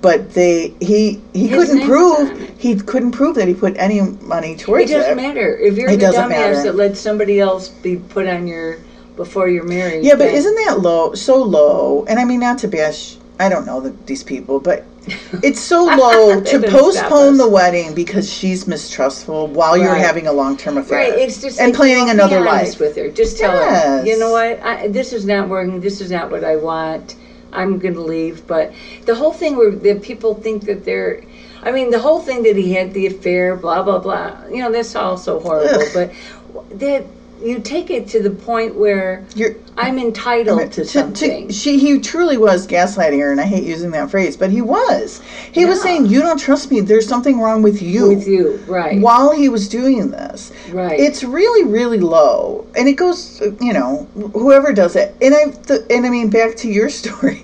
But 0.02 0.34
they 0.34 0.74
he 0.82 1.22
he 1.34 1.48
His 1.48 1.68
couldn't 1.70 1.78
name 1.80 1.90
was 1.90 2.20
on 2.32 2.38
prove 2.38 2.50
he 2.60 2.76
couldn't 2.76 3.12
prove 3.12 3.36
that 3.36 3.48
he 3.48 3.54
put 3.54 3.76
any 3.78 4.02
money 4.02 4.54
It 4.54 4.60
towards 4.60 4.90
it. 4.90 4.96
doesn't 4.96 5.16
matter 5.18 5.58
if 5.60 5.78
you're 5.78 5.92
It 5.92 6.00
the 6.00 6.08
dumbass 6.08 6.30
matter. 6.30 6.64
that 6.64 6.76
let 6.76 6.98
somebody 6.98 7.40
else 7.40 7.68
be 7.70 7.98
put 7.98 8.26
on 8.28 8.48
your 8.48 8.78
before 9.16 9.48
you're 9.50 9.64
married. 9.68 10.04
Yeah, 10.04 10.16
but 10.16 10.28
isn't 10.30 10.56
that 10.66 10.80
low? 10.80 11.14
So 11.14 11.42
low, 11.42 12.06
and 12.06 12.20
I 12.20 12.26
mean 12.26 12.40
not 12.40 12.58
to 12.60 12.68
bash. 12.68 13.18
I 13.40 13.50
don't 13.50 13.66
know 13.66 13.82
the, 13.82 13.90
these 14.06 14.24
people, 14.24 14.60
but 14.60 14.86
it's 15.44 15.60
so 15.60 15.84
low 15.98 16.42
to 16.42 16.60
postpone 16.62 17.38
the 17.38 17.50
wedding 17.50 17.96
because 17.96 18.32
she's 18.32 18.68
mistrustful 18.68 19.48
while 19.48 19.78
you're 19.78 19.96
having 19.96 20.28
a 20.28 20.32
long-term 20.32 20.78
affair. 20.78 21.10
Right, 21.10 21.20
it's 21.20 21.42
just 21.42 21.60
and 21.60 21.72
like, 21.72 21.76
planning 21.76 22.10
another 22.10 22.42
life. 22.42 22.80
with 22.80 22.96
her. 22.98 23.10
Just 23.10 23.38
tell 23.40 23.54
Yes. 23.54 23.84
her, 23.84 24.06
you 24.06 24.20
know 24.20 24.32
what, 24.32 24.60
I, 24.62 24.88
this 24.90 25.12
is 25.12 25.26
not 25.26 25.50
working. 25.50 25.80
This 25.82 26.02
is 26.02 26.12
not 26.12 26.30
what 26.30 26.44
I 26.44 26.56
want. 26.56 27.16
I'm 27.52 27.80
going 27.80 27.96
to 27.96 28.02
leave. 28.02 28.46
But 28.48 28.74
the 29.06 29.16
whole 29.16 29.34
thing 29.34 29.58
where 29.58 29.72
that 29.72 30.02
people 30.04 30.36
think 30.36 30.66
that 30.66 30.86
they're, 30.86 31.24
I 31.64 31.72
mean, 31.72 31.90
the 31.90 32.00
whole 32.00 32.22
thing 32.22 32.44
that 32.44 32.56
he 32.56 32.74
had 32.74 32.94
the 32.94 33.08
affair, 33.08 33.56
blah 33.56 33.84
blah 33.84 34.00
blah. 34.00 34.46
You 34.50 34.60
know, 34.60 34.72
that's 34.72 34.96
all 34.96 35.18
so 35.18 35.40
horrible. 35.40 35.82
Ugh. 35.82 35.88
But 35.94 36.80
that 36.80 37.06
you 37.44 37.60
take 37.60 37.90
it 37.90 38.08
to 38.10 38.22
the 38.22 38.30
point 38.30 38.76
where 38.76 39.26
You're 39.36 39.56
I'm 39.78 39.98
I 39.98 40.02
entitled 40.02 40.60
mean, 40.60 40.70
to 40.72 40.86
something. 40.86 41.50
she 41.50 41.80
he 41.80 42.00
truly 42.00 42.38
was 42.38 42.68
gaslighting 42.68 43.20
her, 43.20 43.32
and 43.32 43.40
I 43.42 43.46
hate 43.46 43.64
using 43.64 43.92
that 43.92 44.12
phrase, 44.12 44.38
but 44.38 44.52
he 44.52 44.62
was. 44.62 45.22
He 45.52 45.66
was 45.66 45.82
saying, 45.82 46.06
"You 46.08 46.22
don't 46.22 46.40
trust 46.40 46.70
me. 46.72 46.82
There's 46.82 47.08
something 47.08 47.40
wrong 47.40 47.62
with 47.62 47.82
you." 47.82 48.10
with 48.10 48.28
you, 48.28 48.58
right? 48.68 49.00
While 49.02 49.32
he 49.32 49.50
was 49.50 49.68
doing 49.70 50.12
this, 50.12 50.52
Right. 50.72 51.00
it's 51.00 51.24
really, 51.24 51.64
really 51.64 52.00
low, 52.00 52.68
and 52.76 52.88
it 52.88 52.94
goes, 52.94 53.42
uh, 53.42 53.52
you 53.60 53.74
know, 53.74 54.08
whoever 54.34 54.72
does 54.74 54.96
it. 54.96 55.16
And 55.22 55.34
I, 55.34 55.46
th- 55.52 55.82
and 55.90 56.06
I 56.06 56.10
mean, 56.10 56.30
back 56.30 56.56
to 56.58 56.70
your 56.70 56.90
story. 57.02 57.44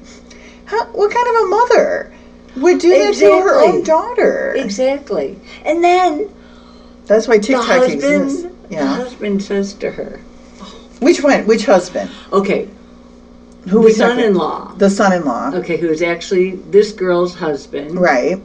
How, 0.66 0.86
what 0.88 1.12
kind 1.12 1.28
of 1.28 1.36
a 1.44 1.46
mother 1.48 2.14
would 2.58 2.80
do 2.80 2.90
that 2.90 3.14
to 3.16 3.42
her 3.42 3.60
own 3.64 3.84
daughter? 3.84 4.54
Exactly. 4.58 5.40
And 5.64 5.82
then 5.84 6.30
That's 7.06 7.28
why 7.28 7.38
the 7.38 7.44
TikTok 7.44 7.66
husband, 7.66 8.04
exists. 8.04 8.48
The 8.70 8.76
Yeah. 8.76 8.96
husband 8.96 9.44
says 9.44 9.74
to 9.76 9.92
her, 9.92 10.20
Which 11.00 11.22
one? 11.24 11.46
Which 11.46 11.66
husband? 11.66 12.10
"Okay, 12.34 12.68
Who 13.70 13.84
the 13.84 13.92
son-in-law, 13.94 14.74
The 14.78 14.90
son-in-law. 14.90 15.52
okay, 15.56 15.78
who 15.78 15.90
is 15.90 16.02
actually 16.02 16.60
this 16.72 16.92
girl's 16.92 17.36
husband, 17.36 18.00
Right. 18.00 18.40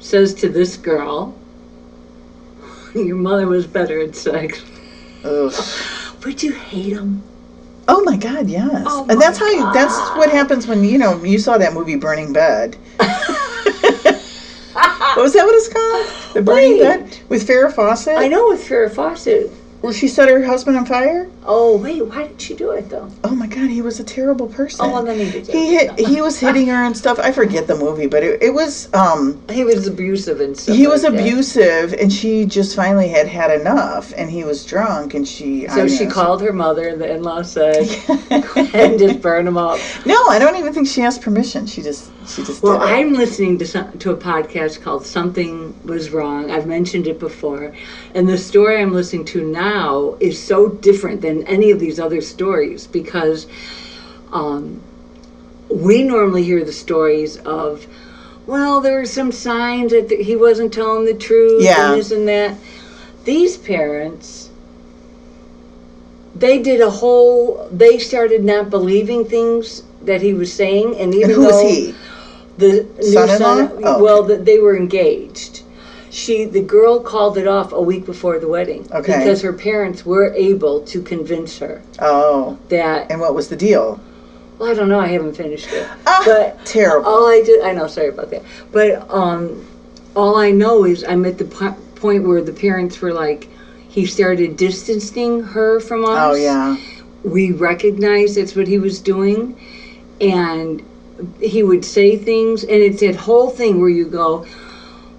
says 0.00 0.32
to 0.34 0.48
this 0.48 0.76
girl, 0.76 1.34
your 2.94 3.16
mother 3.16 3.46
was 3.46 3.66
better 3.66 4.00
at 4.00 4.16
sex. 4.16 4.62
Ugh. 5.24 5.52
Would 6.24 6.42
you 6.42 6.52
hate 6.52 6.92
him? 6.94 7.22
Oh 7.88 8.02
my 8.04 8.16
God, 8.16 8.48
yes. 8.48 8.84
Oh 8.86 9.06
and 9.08 9.20
that's 9.20 9.38
how 9.38 9.48
you, 9.50 9.70
that's 9.72 9.96
what 10.16 10.30
happens 10.30 10.66
when 10.66 10.84
you 10.84 10.98
know 10.98 11.22
you 11.24 11.38
saw 11.38 11.58
that 11.58 11.72
movie 11.74 11.96
Burning 11.96 12.32
Bed. 12.32 12.76
what 12.98 13.08
was 15.16 15.32
that? 15.32 15.44
What 15.44 15.54
it's 15.54 15.68
called? 15.68 16.06
The 16.34 16.42
Burning 16.42 16.78
Wait. 16.78 16.82
Bed 16.82 17.18
with 17.28 17.46
Farrah 17.46 17.72
Fawcett. 17.72 18.16
I 18.18 18.28
know 18.28 18.48
with 18.48 18.66
Farrah 18.66 18.90
Fawcett. 18.92 19.50
Well, 19.80 19.92
she 19.92 20.08
set 20.08 20.28
her 20.28 20.42
husband 20.44 20.76
on 20.76 20.86
fire. 20.86 21.30
Oh 21.44 21.76
wait, 21.76 22.04
why 22.04 22.26
did 22.26 22.40
she 22.40 22.54
do 22.54 22.72
it 22.72 22.90
though? 22.90 23.08
Oh 23.22 23.34
my 23.34 23.46
God, 23.46 23.70
he 23.70 23.80
was 23.80 24.00
a 24.00 24.04
terrible 24.04 24.48
person. 24.48 24.84
Oh, 24.84 24.92
well, 24.92 25.04
then 25.04 25.18
he 25.18 25.30
did. 25.30 25.46
he 25.46 25.76
hit. 25.76 25.98
He 26.00 26.20
was 26.20 26.38
hitting 26.40 26.66
her 26.66 26.84
and 26.84 26.96
stuff. 26.96 27.20
I 27.20 27.30
forget 27.30 27.68
the 27.68 27.76
movie, 27.76 28.08
but 28.08 28.24
it, 28.24 28.42
it 28.42 28.50
was. 28.50 28.92
um 28.92 29.40
He 29.48 29.62
was 29.64 29.86
abusive 29.86 30.40
and 30.40 30.58
stuff. 30.58 30.74
He 30.74 30.88
was 30.88 31.04
like 31.04 31.12
that. 31.12 31.20
abusive, 31.20 31.92
and 31.94 32.12
she 32.12 32.44
just 32.44 32.74
finally 32.74 33.08
had 33.08 33.28
had 33.28 33.52
enough, 33.52 34.12
and 34.16 34.28
he 34.28 34.42
was 34.42 34.66
drunk, 34.66 35.14
and 35.14 35.26
she. 35.26 35.68
So 35.68 35.84
I 35.84 35.86
she 35.86 36.06
know, 36.06 36.10
called 36.10 36.42
her 36.42 36.52
mother, 36.52 36.88
and 36.88 37.00
the 37.00 37.14
in-law 37.14 37.42
said, 37.42 37.88
and 38.74 38.98
just 38.98 39.22
burn 39.22 39.46
him 39.46 39.56
up. 39.56 39.78
No, 40.04 40.20
I 40.28 40.40
don't 40.40 40.56
even 40.56 40.72
think 40.72 40.88
she 40.88 41.02
asked 41.02 41.22
permission. 41.22 41.66
She 41.66 41.82
just. 41.82 42.10
She 42.26 42.42
just. 42.42 42.64
Well. 42.64 42.82
I'm 42.82 43.12
listening 43.12 43.58
to 43.58 43.66
some, 43.66 43.96
to 44.00 44.10
a 44.10 44.16
podcast 44.16 44.82
called 44.82 45.06
"Something 45.06 45.72
Was 45.84 46.10
Wrong." 46.10 46.50
I've 46.50 46.66
mentioned 46.66 47.06
it 47.06 47.20
before, 47.20 47.72
and 48.14 48.28
the 48.28 48.36
story 48.36 48.82
I'm 48.82 48.92
listening 48.92 49.24
to 49.26 49.44
now 49.44 49.67
is 50.20 50.42
so 50.42 50.68
different 50.68 51.20
than 51.20 51.46
any 51.46 51.70
of 51.70 51.80
these 51.80 51.98
other 52.00 52.20
stories 52.20 52.86
because 52.86 53.46
um, 54.32 54.80
we 55.70 56.02
normally 56.02 56.42
hear 56.44 56.64
the 56.64 56.72
stories 56.72 57.36
of, 57.38 57.86
well, 58.46 58.80
there 58.80 58.98
were 58.98 59.06
some 59.06 59.32
signs 59.32 59.92
that 59.92 60.10
he 60.10 60.36
wasn't 60.36 60.72
telling 60.72 61.04
the 61.04 61.14
truth, 61.14 61.62
Yeah. 61.62 61.90
and 61.92 61.98
this 62.00 62.10
and 62.10 62.26
that. 62.28 62.56
These 63.24 63.58
parents. 63.58 64.50
They 66.34 66.62
did 66.62 66.80
a 66.80 66.90
whole. 66.90 67.68
They 67.72 67.98
started 67.98 68.44
not 68.44 68.70
believing 68.70 69.24
things 69.24 69.82
that 70.02 70.22
he 70.22 70.32
was 70.34 70.52
saying, 70.52 70.96
and 70.96 71.12
even 71.14 71.30
And 71.30 71.32
who 71.34 71.44
was 71.46 71.62
he? 71.62 71.94
the 72.58 72.86
Son-in-law? 73.02 73.36
son, 73.38 73.80
Oh, 73.84 74.02
well, 74.02 74.22
that 74.24 74.44
they 74.44 74.58
were 74.58 74.76
engaged. 74.76 75.62
She, 76.10 76.44
the 76.44 76.60
girl, 76.62 77.00
called 77.00 77.36
it 77.36 77.46
off 77.46 77.72
a 77.72 77.80
week 77.80 78.06
before 78.06 78.38
the 78.38 78.48
wedding 78.48 78.86
Okay. 78.92 79.18
because 79.18 79.42
her 79.42 79.52
parents 79.52 80.04
were 80.06 80.32
able 80.34 80.80
to 80.82 81.02
convince 81.02 81.58
her 81.58 81.82
Oh, 82.00 82.58
that. 82.68 83.10
and 83.10 83.20
what 83.20 83.34
was 83.34 83.48
the 83.48 83.56
deal? 83.56 84.00
Well, 84.58 84.70
I 84.70 84.74
don't 84.74 84.88
know. 84.88 84.98
I 85.00 85.08
haven't 85.08 85.34
finished 85.36 85.68
it, 85.70 85.86
Ah, 86.06 86.22
but 86.24 86.64
terrible. 86.64 87.06
all 87.08 87.26
I 87.26 87.42
did, 87.42 87.62
I 87.62 87.72
know. 87.72 87.86
Sorry 87.86 88.08
about 88.08 88.30
that, 88.30 88.42
but 88.72 89.08
um, 89.10 89.64
all 90.16 90.36
I 90.36 90.50
know 90.50 90.84
is 90.84 91.04
I'm 91.04 91.24
at 91.26 91.38
the 91.38 91.44
po- 91.44 91.76
point 91.94 92.24
where 92.26 92.42
the 92.42 92.52
parents 92.52 93.00
were 93.00 93.12
like, 93.12 93.48
he 93.88 94.04
started 94.06 94.56
distancing 94.56 95.42
her 95.42 95.78
from 95.80 96.04
us. 96.04 96.18
Oh 96.18 96.34
yeah. 96.34 96.76
we 97.22 97.52
recognized 97.52 98.36
that's 98.36 98.54
what 98.56 98.66
he 98.66 98.78
was 98.78 99.00
doing 99.00 99.58
and 100.20 100.82
he 101.40 101.62
would 101.62 101.84
say 101.84 102.16
things 102.16 102.62
and 102.62 102.72
it's 102.82 103.00
that 103.00 103.16
whole 103.16 103.50
thing 103.50 103.80
where 103.80 103.88
you 103.88 104.06
go 104.06 104.44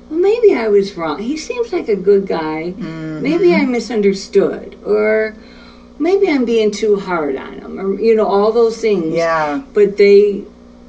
well 0.09 0.19
maybe 0.19 0.53
i 0.53 0.67
was 0.67 0.95
wrong 0.97 1.19
he 1.19 1.37
seems 1.37 1.71
like 1.71 1.87
a 1.89 1.95
good 1.95 2.25
guy 2.27 2.73
Mm-hmm. 2.77 3.21
maybe 3.21 3.53
i 3.53 3.65
misunderstood 3.65 4.77
or 4.85 5.35
maybe 5.97 6.29
i'm 6.29 6.45
being 6.45 6.71
too 6.71 6.97
hard 6.97 7.35
on 7.35 7.53
him 7.59 7.79
or 7.79 7.99
you 7.99 8.15
know 8.15 8.25
all 8.27 8.51
those 8.51 8.79
things 8.79 9.13
Yeah. 9.13 9.61
but 9.73 9.97
they 9.97 10.43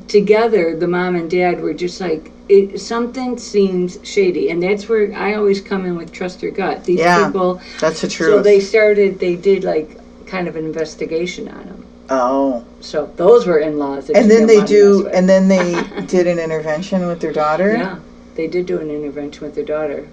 together 0.08 0.76
the 0.76 0.88
mom 0.88 1.14
and 1.16 1.30
dad 1.30 1.60
were 1.60 1.74
just 1.74 2.00
like 2.00 2.30
it, 2.48 2.80
something 2.80 3.38
seems 3.38 3.98
shady 4.02 4.50
and 4.50 4.60
that's 4.62 4.88
where 4.88 5.12
i 5.14 5.34
always 5.34 5.60
come 5.60 5.84
in 5.86 5.96
with 5.96 6.10
trust 6.12 6.42
your 6.42 6.50
gut 6.52 6.84
these 6.84 6.98
Yeah. 6.98 7.26
people 7.26 7.60
That's 7.80 8.00
the 8.00 8.08
truth. 8.08 8.30
so 8.30 8.42
they 8.42 8.58
started 8.60 9.18
they 9.20 9.36
did 9.36 9.62
like 9.64 9.96
kind 10.26 10.48
of 10.48 10.56
an 10.56 10.64
investigation 10.64 11.48
on 11.48 11.62
him 11.64 11.86
oh. 12.08 12.64
so 12.80 13.10
those 13.16 13.46
were 13.46 13.58
in-laws 13.58 14.10
And 14.10 14.28
then 14.30 14.46
they 14.46 14.56
wanna 14.56 14.66
do 14.68 15.08
and 15.08 15.28
then 15.28 15.46
they 15.48 15.80
did 16.06 16.26
an 16.26 16.38
intervention 16.38 17.06
with 17.06 17.20
their 17.20 17.32
daughter. 17.32 17.76
yeah 17.76 17.98
they 18.34 18.46
did 18.46 18.66
do 18.66 18.78
an 18.78 18.90
intervention 18.90 19.44
with 19.44 19.54
their 19.54 19.64
daughter. 19.64 20.08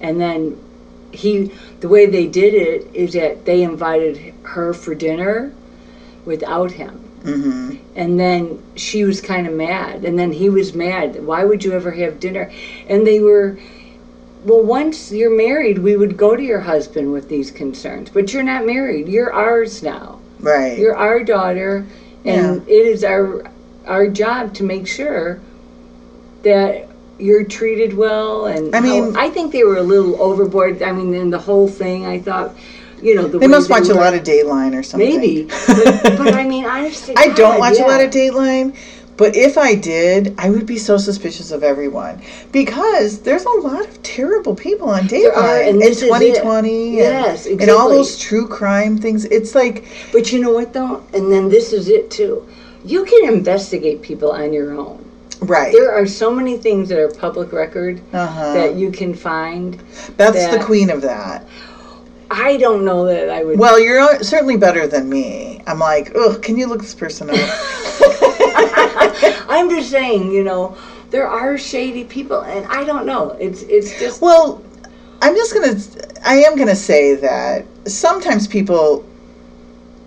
And 0.00 0.20
then 0.20 0.58
he 1.12 1.52
the 1.80 1.88
way 1.88 2.06
they 2.06 2.26
did 2.26 2.54
it 2.54 2.86
is 2.94 3.12
that 3.14 3.44
they 3.44 3.62
invited 3.62 4.34
her 4.42 4.74
for 4.74 4.94
dinner 4.94 5.52
without 6.24 6.72
him. 6.72 7.04
Mm-hmm. 7.18 7.76
and 7.96 8.18
then 8.20 8.62
she 8.76 9.02
was 9.02 9.20
kind 9.20 9.48
of 9.48 9.52
mad. 9.52 10.04
And 10.04 10.16
then 10.16 10.30
he 10.32 10.48
was 10.48 10.72
mad. 10.74 11.24
Why 11.26 11.44
would 11.44 11.64
you 11.64 11.72
ever 11.72 11.90
have 11.90 12.20
dinner? 12.20 12.52
And 12.88 13.06
they 13.06 13.20
were 13.20 13.58
well 14.44 14.62
once 14.62 15.10
you're 15.10 15.36
married 15.36 15.78
we 15.80 15.96
would 15.96 16.16
go 16.16 16.36
to 16.36 16.42
your 16.42 16.60
husband 16.60 17.12
with 17.12 17.28
these 17.28 17.50
concerns. 17.50 18.10
But 18.10 18.32
you're 18.32 18.44
not 18.44 18.66
married. 18.66 19.08
You're 19.08 19.32
ours 19.32 19.82
now. 19.82 20.20
Right. 20.38 20.78
you're 20.78 20.96
our 20.96 21.24
daughter. 21.24 21.86
And 22.24 22.68
it 22.68 22.86
is 22.86 23.02
our 23.04 23.50
our 23.86 24.06
job 24.06 24.54
to 24.54 24.64
make 24.64 24.86
sure 24.86 25.40
that 26.42 26.87
you're 27.18 27.44
treated 27.44 27.96
well 27.96 28.46
and 28.46 28.74
I 28.74 28.80
mean- 28.80 29.14
how- 29.14 29.20
I 29.20 29.30
think 29.30 29.52
they 29.52 29.64
were 29.64 29.76
a 29.76 29.82
little 29.82 30.20
overboard 30.22 30.82
I 30.82 30.92
mean 30.92 31.14
in 31.14 31.30
the 31.30 31.38
whole 31.38 31.68
thing 31.68 32.06
I 32.06 32.18
thought 32.18 32.54
you 33.02 33.14
know 33.14 33.26
the 33.28 33.38
they 33.38 33.46
must 33.46 33.70
watch 33.70 33.88
a 33.88 33.94
lot 33.94 34.14
of 34.14 34.22
Dateline 34.22 34.78
or 34.78 34.82
something. 34.82 35.20
maybe 35.20 35.44
but, 35.66 36.16
but 36.18 36.34
I 36.34 36.44
mean 36.44 36.64
honestly 36.64 37.14
I 37.16 37.28
don't 37.30 37.58
watch 37.58 37.78
a 37.78 37.82
lot 37.82 38.00
of 38.00 38.10
Dateline, 38.10 38.76
but 39.16 39.34
if 39.34 39.58
I 39.58 39.74
did, 39.74 40.34
I 40.38 40.48
would 40.48 40.64
be 40.64 40.78
so 40.78 40.96
suspicious 40.96 41.50
of 41.50 41.64
everyone 41.64 42.22
because 42.52 43.20
there's 43.20 43.44
a 43.44 43.50
lot 43.50 43.84
of 43.84 44.00
terrible 44.04 44.54
people 44.54 44.88
on 44.90 45.00
are, 45.00 45.08
Dateline 45.08 45.60
and 45.60 45.68
in 45.70 45.78
this 45.80 45.98
is 45.98 46.04
it. 46.04 46.06
2020. 46.06 46.96
Yes, 46.96 47.46
and, 47.46 47.60
and 47.60 47.70
all 47.70 47.88
those 47.88 48.16
true 48.18 48.46
crime 48.46 48.96
things. 48.96 49.24
It's 49.24 49.56
like, 49.56 49.84
But 50.12 50.32
you 50.32 50.40
know 50.40 50.52
what 50.52 50.72
though? 50.72 51.04
And 51.14 51.32
then 51.32 51.48
this 51.48 51.72
is 51.72 51.88
it 51.88 52.12
too. 52.12 52.48
You 52.84 53.04
can 53.04 53.32
investigate 53.32 54.02
people 54.02 54.30
on 54.30 54.52
your 54.52 54.72
own. 54.78 55.04
Right. 55.40 55.72
There 55.72 55.92
are 55.92 56.06
so 56.06 56.30
many 56.30 56.58
things 56.58 56.88
that 56.88 56.98
are 56.98 57.08
public 57.08 57.52
record 57.52 58.00
Uh-huh. 58.12 58.54
that 58.54 58.74
you 58.74 58.90
can 58.90 59.14
find. 59.14 59.78
That's 60.16 60.56
the 60.56 60.64
queen 60.64 60.90
of 60.90 61.02
that. 61.02 61.46
I 62.30 62.56
don't 62.58 62.84
know 62.84 63.06
that 63.06 63.30
I 63.30 63.44
would. 63.44 63.58
Well, 63.58 63.80
you're 63.80 64.22
certainly 64.22 64.56
better 64.56 64.86
than 64.86 65.08
me. 65.08 65.62
I'm 65.66 65.78
like, 65.78 66.12
ugh, 66.14 66.42
can 66.42 66.58
you 66.58 66.66
look 66.66 66.80
this 66.82 66.94
person 66.94 67.30
up? 67.30 67.36
I'm 69.48 69.70
just 69.70 69.90
saying, 69.90 70.32
you 70.32 70.44
know, 70.44 70.76
there 71.10 71.26
are 71.26 71.56
shady 71.56 72.04
people, 72.04 72.42
and 72.42 72.66
I 72.66 72.84
don't 72.84 73.06
know. 73.06 73.30
It's 73.40 73.62
it's 73.62 73.98
just 73.98 74.20
Well, 74.20 74.62
I'm 75.22 75.34
just 75.34 75.54
gonna. 75.54 75.80
I 76.24 76.40
am 76.42 76.56
gonna 76.56 76.76
say 76.76 77.14
that 77.14 77.64
sometimes 77.86 78.46
people, 78.46 79.06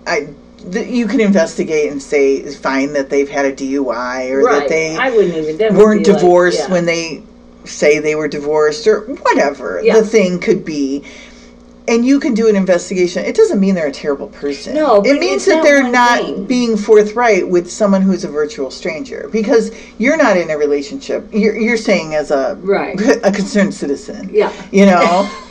I, 0.06 0.28
you 0.70 1.06
can 1.06 1.20
investigate 1.20 1.90
and 1.90 2.02
say 2.02 2.42
find 2.54 2.94
that 2.94 3.10
they've 3.10 3.28
had 3.28 3.44
a 3.44 3.52
DUI 3.52 4.30
or 4.30 4.42
right. 4.42 4.60
that 4.60 4.68
they 4.68 4.96
I 4.96 5.10
wouldn't 5.10 5.34
even. 5.34 5.56
That 5.58 5.72
weren't 5.72 6.04
be 6.04 6.10
like- 6.12 6.20
divorced 6.20 6.60
yeah. 6.60 6.70
when 6.72 6.86
they 6.86 7.22
say 7.64 7.98
they 7.98 8.14
were 8.14 8.28
divorced 8.28 8.86
or 8.86 9.00
whatever 9.02 9.80
Yeah. 9.82 10.00
the 10.00 10.06
thing 10.06 10.40
could 10.40 10.64
be. 10.64 11.04
And 11.88 12.04
you 12.06 12.20
can 12.20 12.34
do 12.34 12.48
an 12.48 12.54
investigation. 12.54 13.24
It 13.24 13.34
doesn't 13.34 13.58
mean 13.58 13.74
they're 13.74 13.88
a 13.88 13.92
terrible 13.92 14.28
person. 14.28 14.74
No, 14.74 15.02
it 15.02 15.18
means 15.18 15.44
that 15.46 15.62
they're 15.64 15.88
not 15.88 16.20
thing. 16.20 16.44
being 16.44 16.76
forthright 16.76 17.48
with 17.48 17.70
someone 17.70 18.02
who's 18.02 18.22
a 18.24 18.28
virtual 18.28 18.70
stranger 18.70 19.28
because 19.32 19.72
you're 19.98 20.16
not 20.16 20.36
in 20.36 20.50
a 20.50 20.56
relationship. 20.56 21.28
You're, 21.32 21.56
you're 21.58 21.76
saying 21.76 22.14
as 22.14 22.30
a 22.30 22.56
Right. 22.62 22.98
a 23.24 23.32
concerned 23.32 23.74
citizen 23.74 24.30
Yeah. 24.32 24.52
you 24.70 24.86
know 24.86 25.28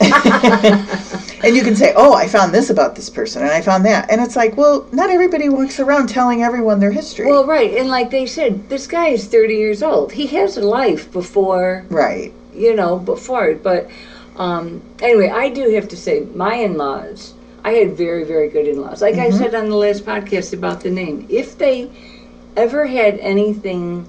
and 1.44 1.54
you 1.56 1.62
can 1.62 1.74
say 1.76 1.92
oh 1.96 2.14
i 2.14 2.26
found 2.28 2.54
this 2.54 2.70
about 2.70 2.94
this 2.94 3.10
person 3.10 3.42
and 3.42 3.50
i 3.50 3.60
found 3.60 3.84
that 3.84 4.10
and 4.10 4.20
it's 4.20 4.36
like 4.36 4.56
well 4.56 4.86
not 4.92 5.10
everybody 5.10 5.48
walks 5.48 5.80
around 5.80 6.08
telling 6.08 6.42
everyone 6.42 6.80
their 6.80 6.92
history 6.92 7.26
Well, 7.26 7.44
right, 7.46 7.74
and 7.76 7.88
like 7.88 8.10
they 8.10 8.26
said, 8.26 8.68
this 8.68 8.86
guy 8.86 9.08
is 9.08 9.26
30 9.26 9.54
years 9.54 9.82
old. 9.82 10.12
He 10.12 10.26
has 10.28 10.56
a 10.56 10.62
life 10.62 11.12
before 11.12 11.84
right 11.90 12.32
you 12.54 12.74
know, 12.74 12.98
before 12.98 13.46
it. 13.46 13.62
But 13.62 13.88
um, 14.36 14.82
anyway, 15.00 15.28
I 15.28 15.48
do 15.50 15.70
have 15.74 15.88
to 15.88 15.96
say, 15.96 16.20
my 16.34 16.54
in 16.54 16.76
laws, 16.76 17.34
I 17.64 17.72
had 17.72 17.96
very, 17.96 18.24
very 18.24 18.48
good 18.48 18.66
in 18.66 18.80
laws. 18.80 19.00
Like 19.02 19.14
Mm-hmm. 19.14 19.34
I 19.34 19.38
said 19.38 19.54
on 19.54 19.68
the 19.68 19.76
last 19.76 20.04
podcast 20.04 20.52
about 20.52 20.80
the 20.80 20.90
name, 20.90 21.26
if 21.28 21.58
they 21.58 21.90
ever 22.56 22.86
had 22.86 23.18
anything 23.20 24.06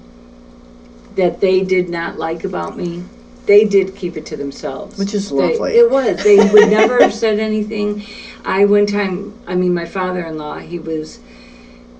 that 1.16 1.40
they 1.40 1.62
did 1.62 1.88
not 1.88 2.18
like 2.18 2.44
about 2.44 2.76
me, 2.76 3.04
they 3.46 3.64
did 3.64 3.94
keep 3.94 4.16
it 4.16 4.26
to 4.26 4.36
themselves. 4.36 4.98
Which 4.98 5.14
is 5.14 5.28
They- 5.30 5.36
lovely. 5.36 5.72
it 5.76 5.90
was. 5.90 6.22
They 6.24 6.36
would 6.36 6.68
never 6.70 6.98
have 7.02 7.14
said 7.14 7.38
anything. 7.38 8.02
I, 8.44 8.64
one 8.64 8.86
time, 8.86 9.38
I 9.46 9.54
mean, 9.54 9.74
my 9.74 9.84
father 9.84 10.24
in 10.26 10.36
law, 10.38 10.58
he 10.58 10.78
was, 10.78 11.20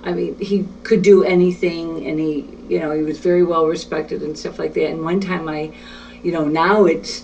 I 0.03 0.13
mean, 0.13 0.37
he 0.39 0.67
could 0.83 1.03
do 1.03 1.23
anything 1.23 2.07
and 2.07 2.19
he, 2.19 2.49
you 2.69 2.79
know, 2.81 2.93
he 2.93 3.03
was 3.03 3.19
very 3.19 3.45
well 3.45 3.67
respected 3.67 4.23
and 4.23 4.37
stuff 4.39 4.59
like 4.59 4.75
that. 4.75 4.89
And 4.89 5.05
one 5.05 5.21
time 5.21 5.49
I, 5.49 5.73
you 6.23 6.33
know, 6.33 6.45
now 6.47 6.87
it's, 6.87 7.23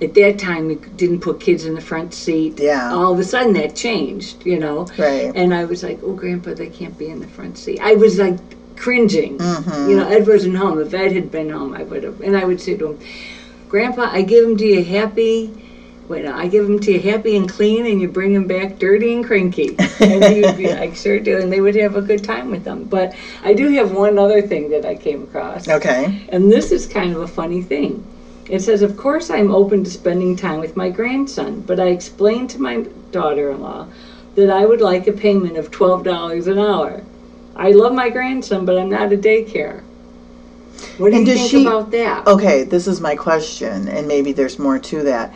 at 0.00 0.14
that 0.14 0.38
time, 0.38 0.68
we 0.68 0.76
didn't 0.76 1.20
put 1.20 1.40
kids 1.40 1.64
in 1.64 1.74
the 1.74 1.80
front 1.80 2.14
seat. 2.14 2.58
Yeah. 2.60 2.92
All 2.92 3.12
of 3.12 3.18
a 3.18 3.24
sudden 3.24 3.52
that 3.54 3.74
changed, 3.74 4.46
you 4.46 4.58
know. 4.58 4.86
Right. 4.96 5.32
And 5.34 5.52
I 5.52 5.64
was 5.64 5.82
like, 5.82 5.98
oh, 6.02 6.12
Grandpa, 6.12 6.54
they 6.54 6.68
can't 6.68 6.96
be 6.96 7.08
in 7.08 7.20
the 7.20 7.26
front 7.26 7.58
seat. 7.58 7.80
I 7.80 7.94
was 7.94 8.18
like 8.18 8.38
cringing. 8.76 9.38
Mm-hmm. 9.38 9.90
You 9.90 9.96
know, 9.96 10.08
Ed 10.08 10.26
wasn't 10.26 10.56
home. 10.56 10.80
If 10.80 10.94
Ed 10.94 11.12
had 11.12 11.30
been 11.30 11.50
home, 11.50 11.74
I 11.74 11.82
would 11.82 12.04
have. 12.04 12.20
And 12.20 12.36
I 12.36 12.44
would 12.44 12.60
say 12.60 12.76
to 12.76 12.92
him, 12.92 13.00
Grandpa, 13.68 14.08
I 14.10 14.22
give 14.22 14.44
them 14.44 14.56
to 14.58 14.64
you 14.64 14.84
happy. 14.84 15.64
Wait, 16.06 16.24
I 16.24 16.46
give 16.48 16.66
them 16.66 16.78
to 16.78 16.92
you 16.92 17.00
happy 17.00 17.36
and 17.36 17.46
clean, 17.46 17.84
and 17.84 18.00
you 18.00 18.08
bring 18.08 18.32
them 18.32 18.46
back 18.46 18.78
dirty 18.78 19.12
and 19.12 19.26
cranky. 19.26 19.76
And 20.00 20.24
he 20.24 20.40
would 20.40 20.56
be 20.56 20.72
like, 20.72 20.94
sure 20.94 21.18
do. 21.18 21.38
And 21.38 21.52
they 21.52 21.60
would 21.60 21.74
have 21.74 21.96
a 21.96 22.00
good 22.00 22.24
time 22.24 22.50
with 22.50 22.64
them. 22.64 22.84
But 22.84 23.14
I 23.42 23.52
do 23.52 23.68
have 23.72 23.92
one 23.92 24.16
other 24.16 24.40
thing 24.40 24.70
that 24.70 24.86
I 24.86 24.94
came 24.94 25.24
across. 25.24 25.68
Okay. 25.68 26.24
And 26.30 26.50
this 26.50 26.70
is 26.70 26.86
kind 26.86 27.14
of 27.14 27.20
a 27.20 27.28
funny 27.28 27.62
thing. 27.62 28.06
It 28.48 28.60
says, 28.60 28.82
Of 28.82 28.96
course, 28.96 29.30
I'm 29.30 29.50
open 29.50 29.84
to 29.84 29.90
spending 29.90 30.36
time 30.36 30.60
with 30.60 30.76
my 30.76 30.88
grandson, 30.90 31.60
but 31.66 31.78
I 31.78 31.88
explained 31.88 32.50
to 32.50 32.60
my 32.60 32.84
daughter 33.12 33.50
in 33.50 33.60
law 33.60 33.86
that 34.36 34.50
I 34.50 34.64
would 34.64 34.80
like 34.80 35.06
a 35.06 35.12
payment 35.12 35.56
of 35.56 35.70
$12 35.70 36.46
an 36.46 36.58
hour. 36.58 37.02
I 37.56 37.72
love 37.72 37.92
my 37.92 38.08
grandson, 38.08 38.64
but 38.64 38.78
I'm 38.78 38.88
not 38.88 39.12
a 39.12 39.16
daycare. 39.16 39.82
What 40.96 41.10
do 41.10 41.16
And 41.18 41.26
you 41.26 41.34
think 41.34 41.50
she- 41.50 41.62
about 41.62 41.90
that? 41.90 42.26
Okay, 42.26 42.62
this 42.62 42.86
is 42.86 43.00
my 43.00 43.16
question, 43.16 43.88
and 43.88 44.06
maybe 44.06 44.32
there's 44.32 44.58
more 44.58 44.78
to 44.78 45.02
that. 45.04 45.34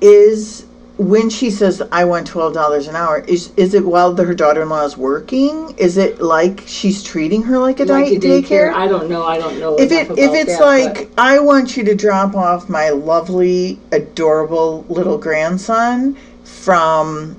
Is 0.00 0.64
when 0.98 1.28
she 1.28 1.50
says 1.50 1.82
I 1.92 2.04
want 2.04 2.26
twelve 2.26 2.54
dollars 2.54 2.88
an 2.88 2.96
hour, 2.96 3.20
is 3.20 3.52
is 3.56 3.74
it 3.74 3.84
while 3.84 4.12
the, 4.14 4.24
her 4.24 4.34
daughter 4.34 4.62
in 4.62 4.68
law 4.68 4.84
is 4.84 4.96
working? 4.96 5.74
Is 5.76 5.98
it 5.98 6.20
like 6.20 6.62
she's 6.66 7.02
treating 7.02 7.42
her 7.42 7.58
like 7.58 7.80
a, 7.80 7.84
like 7.84 8.20
day, 8.20 8.40
daycare? 8.40 8.72
I 8.72 8.88
don't 8.88 9.10
know. 9.10 9.24
I 9.24 9.38
don't 9.38 9.58
know. 9.58 9.76
if 9.78 9.92
it 9.92 10.10
if 10.12 10.32
it's 10.32 10.58
that, 10.58 10.64
like 10.64 11.10
I 11.18 11.38
want 11.38 11.76
you 11.76 11.84
to 11.84 11.94
drop 11.94 12.34
off 12.34 12.68
my 12.68 12.90
lovely, 12.90 13.78
adorable 13.92 14.84
little 14.88 15.18
grandson 15.18 16.16
from 16.44 17.36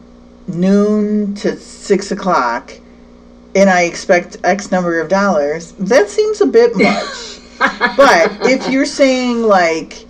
noon 0.47 1.33
to 1.35 1.57
six 1.57 2.11
o'clock, 2.11 2.73
and 3.55 3.69
I 3.69 3.83
expect 3.83 4.37
X 4.43 4.71
number 4.71 4.99
of 4.99 5.09
dollars, 5.09 5.71
that 5.73 6.09
seems 6.09 6.41
a 6.41 6.45
bit 6.45 6.75
much. 6.75 7.39
but 7.97 8.37
if 8.47 8.69
you're 8.69 8.85
saying 8.85 9.41
like, 9.41 10.05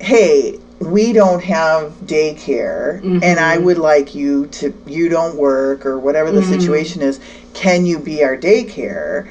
hey, 0.00 0.58
we 0.80 1.12
don't 1.12 1.42
have 1.42 1.92
daycare, 2.04 3.00
and 3.22 3.40
I 3.40 3.56
would 3.58 3.78
like 3.78 4.14
you 4.14 4.46
to, 4.46 4.74
you 4.86 5.08
don't 5.08 5.36
work 5.36 5.86
or 5.86 5.98
whatever 5.98 6.30
the 6.30 6.42
situation 6.42 7.00
is, 7.00 7.20
can 7.54 7.86
you 7.86 7.98
be 7.98 8.22
our 8.24 8.36
daycare? 8.36 9.30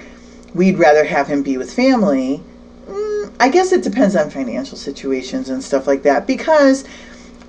We'd 0.53 0.77
rather 0.77 1.03
have 1.03 1.27
him 1.27 1.41
be 1.43 1.57
with 1.57 1.71
family. 1.73 2.41
Mm, 2.87 3.33
I 3.39 3.49
guess 3.49 3.71
it 3.71 3.83
depends 3.83 4.15
on 4.15 4.29
financial 4.29 4.77
situations 4.77 5.49
and 5.49 5.63
stuff 5.63 5.85
like 5.85 6.03
that 6.03 6.25
because 6.25 6.83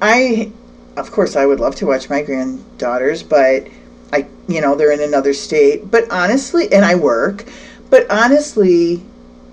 I, 0.02 0.50
of 0.96 1.10
course, 1.10 1.36
I 1.36 1.46
would 1.46 1.60
love 1.60 1.74
to 1.76 1.86
watch 1.86 2.10
my 2.10 2.20
granddaughters, 2.20 3.22
but 3.22 3.66
I, 4.12 4.26
you 4.48 4.60
know, 4.60 4.74
they're 4.74 4.92
in 4.92 5.00
another 5.00 5.32
state. 5.32 5.90
But 5.90 6.10
honestly, 6.10 6.70
and 6.72 6.84
I 6.84 6.94
work, 6.94 7.44
but 7.90 8.10
honestly, 8.10 9.02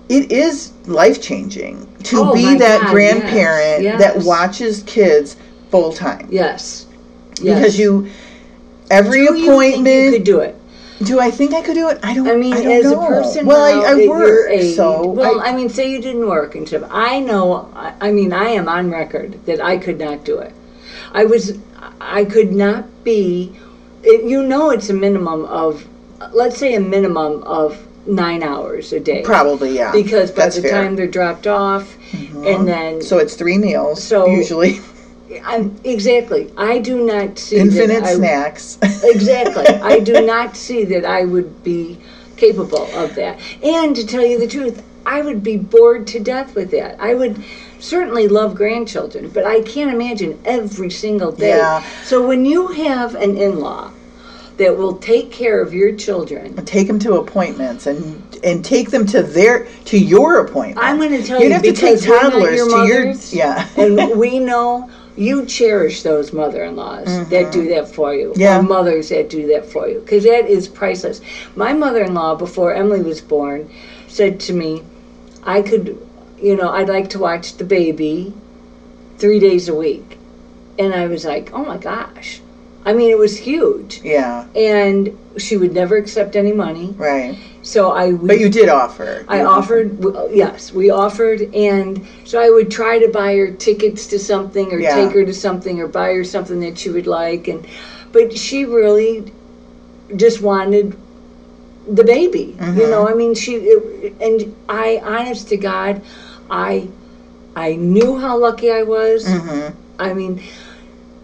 it 0.08 0.32
is 0.32 0.72
life 0.86 1.22
changing 1.22 1.86
to 2.04 2.18
Oh 2.18 2.34
be 2.34 2.56
that 2.58 2.82
God, 2.82 2.90
grandparent 2.90 3.82
yes, 3.82 4.00
that 4.00 4.24
watches 4.24 4.82
kids 4.86 5.36
full 5.70 5.92
time 5.92 6.28
yes. 6.30 6.86
because 7.36 7.78
you 7.78 8.10
every 8.90 9.18
Do 9.18 9.24
you 9.24 9.32
think 9.32 9.46
appointment. 9.48 10.04
you 10.04 10.12
could 10.12 10.24
do 10.24 10.40
it. 10.40 10.56
do 11.04 11.20
I 11.20 11.30
think 11.30 11.54
I 11.54 11.62
could 11.62 11.74
do 11.74 11.88
it? 11.88 11.98
I 12.02 12.14
don't. 12.14 12.28
I 12.28 12.36
mean, 12.36 12.52
don't 12.52 12.66
as 12.66 12.84
know. 12.84 13.02
a 13.02 13.06
person 13.06 13.46
well, 13.46 13.64
I, 13.64 13.92
I 13.92 14.06
work, 14.06 14.26
your 14.26 14.48
age, 14.48 14.76
so 14.76 15.06
well, 15.06 15.40
I, 15.40 15.48
I, 15.48 15.56
mean, 15.56 15.68
say 15.68 15.90
you 15.90 16.00
didn't 16.00 16.28
work 16.28 16.54
and 16.54 16.66
stuff. 16.66 16.88
I 16.90 17.20
know. 17.20 17.70
I, 17.74 17.94
I 18.00 18.12
mean, 18.12 18.32
I 18.32 18.48
am 18.50 18.68
on 18.68 18.90
record 18.90 19.44
that 19.46 19.60
I 19.64 19.78
could 19.78 19.98
not 19.98 20.24
do 20.24 20.38
it. 20.38 20.52
I 21.12 21.24
was, 21.24 21.58
I 22.00 22.24
could 22.24 22.52
not 22.52 23.04
be. 23.04 23.58
It, 24.02 24.28
you 24.28 24.42
know, 24.42 24.70
it's 24.70 24.90
a 24.90 24.94
minimum 24.94 25.44
of, 25.44 25.86
let's 26.32 26.58
say, 26.58 26.74
a 26.74 26.80
minimum 26.80 27.42
of 27.44 27.86
nine 28.06 28.42
hours 28.42 28.92
a 28.92 29.00
day. 29.00 29.22
probably 29.22 29.76
yeah. 29.76 29.92
Because 29.92 30.30
by 30.30 30.42
That's 30.42 30.56
the 30.56 30.62
fair. 30.62 30.72
Mm-hmm. 30.72 30.84
time 30.84 30.96
they're 30.96 31.06
dropped 31.06 31.46
off, 31.46 31.96
and 32.12 32.66
then 32.66 33.02
so 33.02 33.18
it's 33.18 33.34
three 33.34 33.58
meals. 33.58 34.02
So- 34.02 34.26
usually 34.26 34.80
I'm, 35.44 35.78
exactly, 35.84 36.52
I 36.56 36.78
do 36.78 37.04
not 37.04 37.38
see 37.38 37.56
infinite 37.56 38.00
that 38.00 38.04
I, 38.04 38.14
snacks. 38.14 38.78
Exactly. 39.02 39.66
I 39.66 40.00
do 40.00 40.24
not 40.24 40.56
see 40.56 40.84
that 40.84 41.04
I 41.04 41.24
would 41.24 41.62
be 41.64 41.98
capable 42.36 42.84
of 42.94 43.14
that. 43.14 43.40
And 43.62 43.94
to 43.96 44.06
tell 44.06 44.24
you 44.24 44.38
the 44.38 44.46
truth, 44.46 44.82
I 45.06 45.22
would 45.22 45.42
be 45.42 45.56
bored 45.56 46.06
to 46.08 46.20
death 46.20 46.54
with 46.54 46.70
that. 46.72 47.00
I 47.00 47.14
would 47.14 47.42
certainly 47.78 48.28
love 48.28 48.54
grandchildren, 48.54 49.30
but 49.30 49.44
I 49.44 49.62
can't 49.62 49.92
imagine 49.92 50.40
every 50.44 50.90
single 50.90 51.32
day. 51.32 51.56
Yeah. 51.56 51.82
So 52.04 52.26
when 52.26 52.44
you 52.44 52.68
have 52.68 53.14
an 53.14 53.36
in 53.36 53.60
law 53.60 53.92
that 54.58 54.76
will 54.76 54.96
take 54.98 55.30
care 55.30 55.60
of 55.60 55.72
your 55.72 55.94
children, 55.96 56.54
take 56.64 56.86
them 56.86 56.98
to 57.00 57.14
appointments 57.14 57.86
and 57.86 58.38
and 58.44 58.64
take 58.64 58.90
them 58.90 59.06
to 59.06 59.22
their 59.22 59.66
to 59.86 59.98
your 59.98 60.40
appointment. 60.44 60.78
I'm 60.86 60.98
going 60.98 61.12
to 61.12 61.22
tell 61.22 61.40
You'd 61.40 61.48
you 61.48 61.52
have 61.54 61.62
to 61.62 61.72
take 61.72 62.00
because 62.00 62.06
we're 62.06 62.22
not 62.22 62.32
toddlers 62.32 62.56
your 62.56 62.68
to 62.68 62.86
your 62.86 63.14
yeah. 63.30 63.68
and 63.76 64.18
we 64.18 64.38
know 64.38 64.90
you 65.16 65.44
cherish 65.46 66.02
those 66.02 66.32
mother-in-laws 66.32 67.28
that 67.28 67.52
do 67.52 67.68
that 67.68 67.86
for 67.88 68.14
you 68.14 68.30
Mm-hmm. 68.30 68.40
Yeah. 68.40 68.58
or 68.58 68.62
mothers 68.62 69.10
that 69.10 69.28
do 69.28 69.46
that 69.48 69.66
for 69.66 69.88
you 69.88 70.00
because 70.00 70.24
that 70.24 70.46
is 70.46 70.68
priceless 70.68 71.20
my 71.54 71.72
mother-in-law 71.74 72.36
before 72.36 72.72
emily 72.74 73.02
was 73.02 73.20
born 73.20 73.70
said 74.08 74.40
to 74.40 74.52
me 74.54 74.82
i 75.42 75.60
could 75.60 75.98
you 76.40 76.56
know 76.56 76.70
i'd 76.70 76.88
like 76.88 77.10
to 77.10 77.18
watch 77.18 77.56
the 77.58 77.64
baby 77.64 78.32
three 79.18 79.38
days 79.38 79.68
a 79.68 79.74
week 79.74 80.16
and 80.78 80.94
i 80.94 81.06
was 81.06 81.24
like 81.26 81.52
oh 81.52 81.64
my 81.64 81.76
gosh 81.76 82.40
i 82.84 82.92
mean 82.92 83.10
it 83.10 83.18
was 83.18 83.36
huge 83.36 84.00
yeah, 84.02 84.44
and 84.56 85.16
she 85.36 85.56
would 85.56 85.72
never 85.72 85.96
accept 85.96 86.36
any 86.36 86.52
money 86.52 86.94
right. 86.98 87.38
so 87.62 87.90
i 87.92 88.12
But 88.12 88.38
you 88.38 88.48
did 88.50 88.68
offer. 88.68 89.24
I 89.28 89.40
You 89.40 89.46
offered, 89.46 90.00
w- 90.00 90.36
yes, 90.36 90.72
we 90.72 90.90
offered, 90.90 91.40
and 91.54 92.04
so 92.24 92.38
I 92.40 92.50
would 92.50 92.70
try 92.70 92.98
to 92.98 93.08
buy 93.08 93.34
her 93.36 93.50
tickets 93.50 94.06
to 94.08 94.18
something, 94.18 94.72
or 94.72 94.78
Yeah. 94.78 94.94
take 94.94 95.12
her 95.14 95.24
to 95.24 95.32
something, 95.32 95.80
or 95.80 95.86
buy 95.86 96.12
her 96.12 96.24
something 96.24 96.60
that 96.60 96.76
she 96.78 96.90
would 96.90 97.06
like, 97.06 97.48
and 97.48 97.64
but 98.12 98.36
she 98.36 98.64
really 98.66 99.32
just 100.16 100.42
wanted 100.42 100.94
the 101.88 102.04
baby. 102.04 102.54
Mm-hmm. 102.58 102.78
You 102.80 102.86
know, 102.90 103.08
I 103.08 103.14
mean, 103.14 103.34
she 103.34 103.54
it, 103.56 104.12
and 104.20 104.54
I, 104.68 105.00
honest 105.04 105.48
to 105.48 105.56
God, 105.56 106.02
I 106.50 106.88
I 107.56 107.74
knew 107.76 108.18
how 108.18 108.36
lucky 108.36 108.70
I 108.70 108.82
was. 108.82 109.24
Mhm. 109.24 109.72
I 109.98 110.12
mean, 110.12 110.40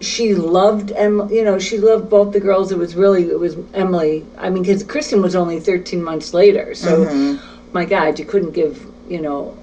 she 0.00 0.34
loved 0.34 0.92
Em. 0.92 1.28
You 1.30 1.44
know, 1.44 1.58
she 1.58 1.78
loved 1.78 2.08
both 2.08 2.32
the 2.32 2.40
girls. 2.40 2.70
It 2.72 2.78
was 2.78 2.94
really 2.94 3.24
it 3.30 3.38
was 3.38 3.56
Emily. 3.74 4.24
I 4.38 4.48
mean, 4.50 4.62
because 4.62 4.82
Kristen 4.82 5.22
was 5.22 5.34
only 5.34 5.60
thirteen 5.60 6.02
months 6.02 6.32
later. 6.34 6.74
So, 6.74 7.04
Mhm. 7.04 7.40
my 7.72 7.84
God, 7.84 8.18
you 8.18 8.24
couldn't 8.24 8.52
give 8.52 8.86
you 9.08 9.20
know 9.20 9.54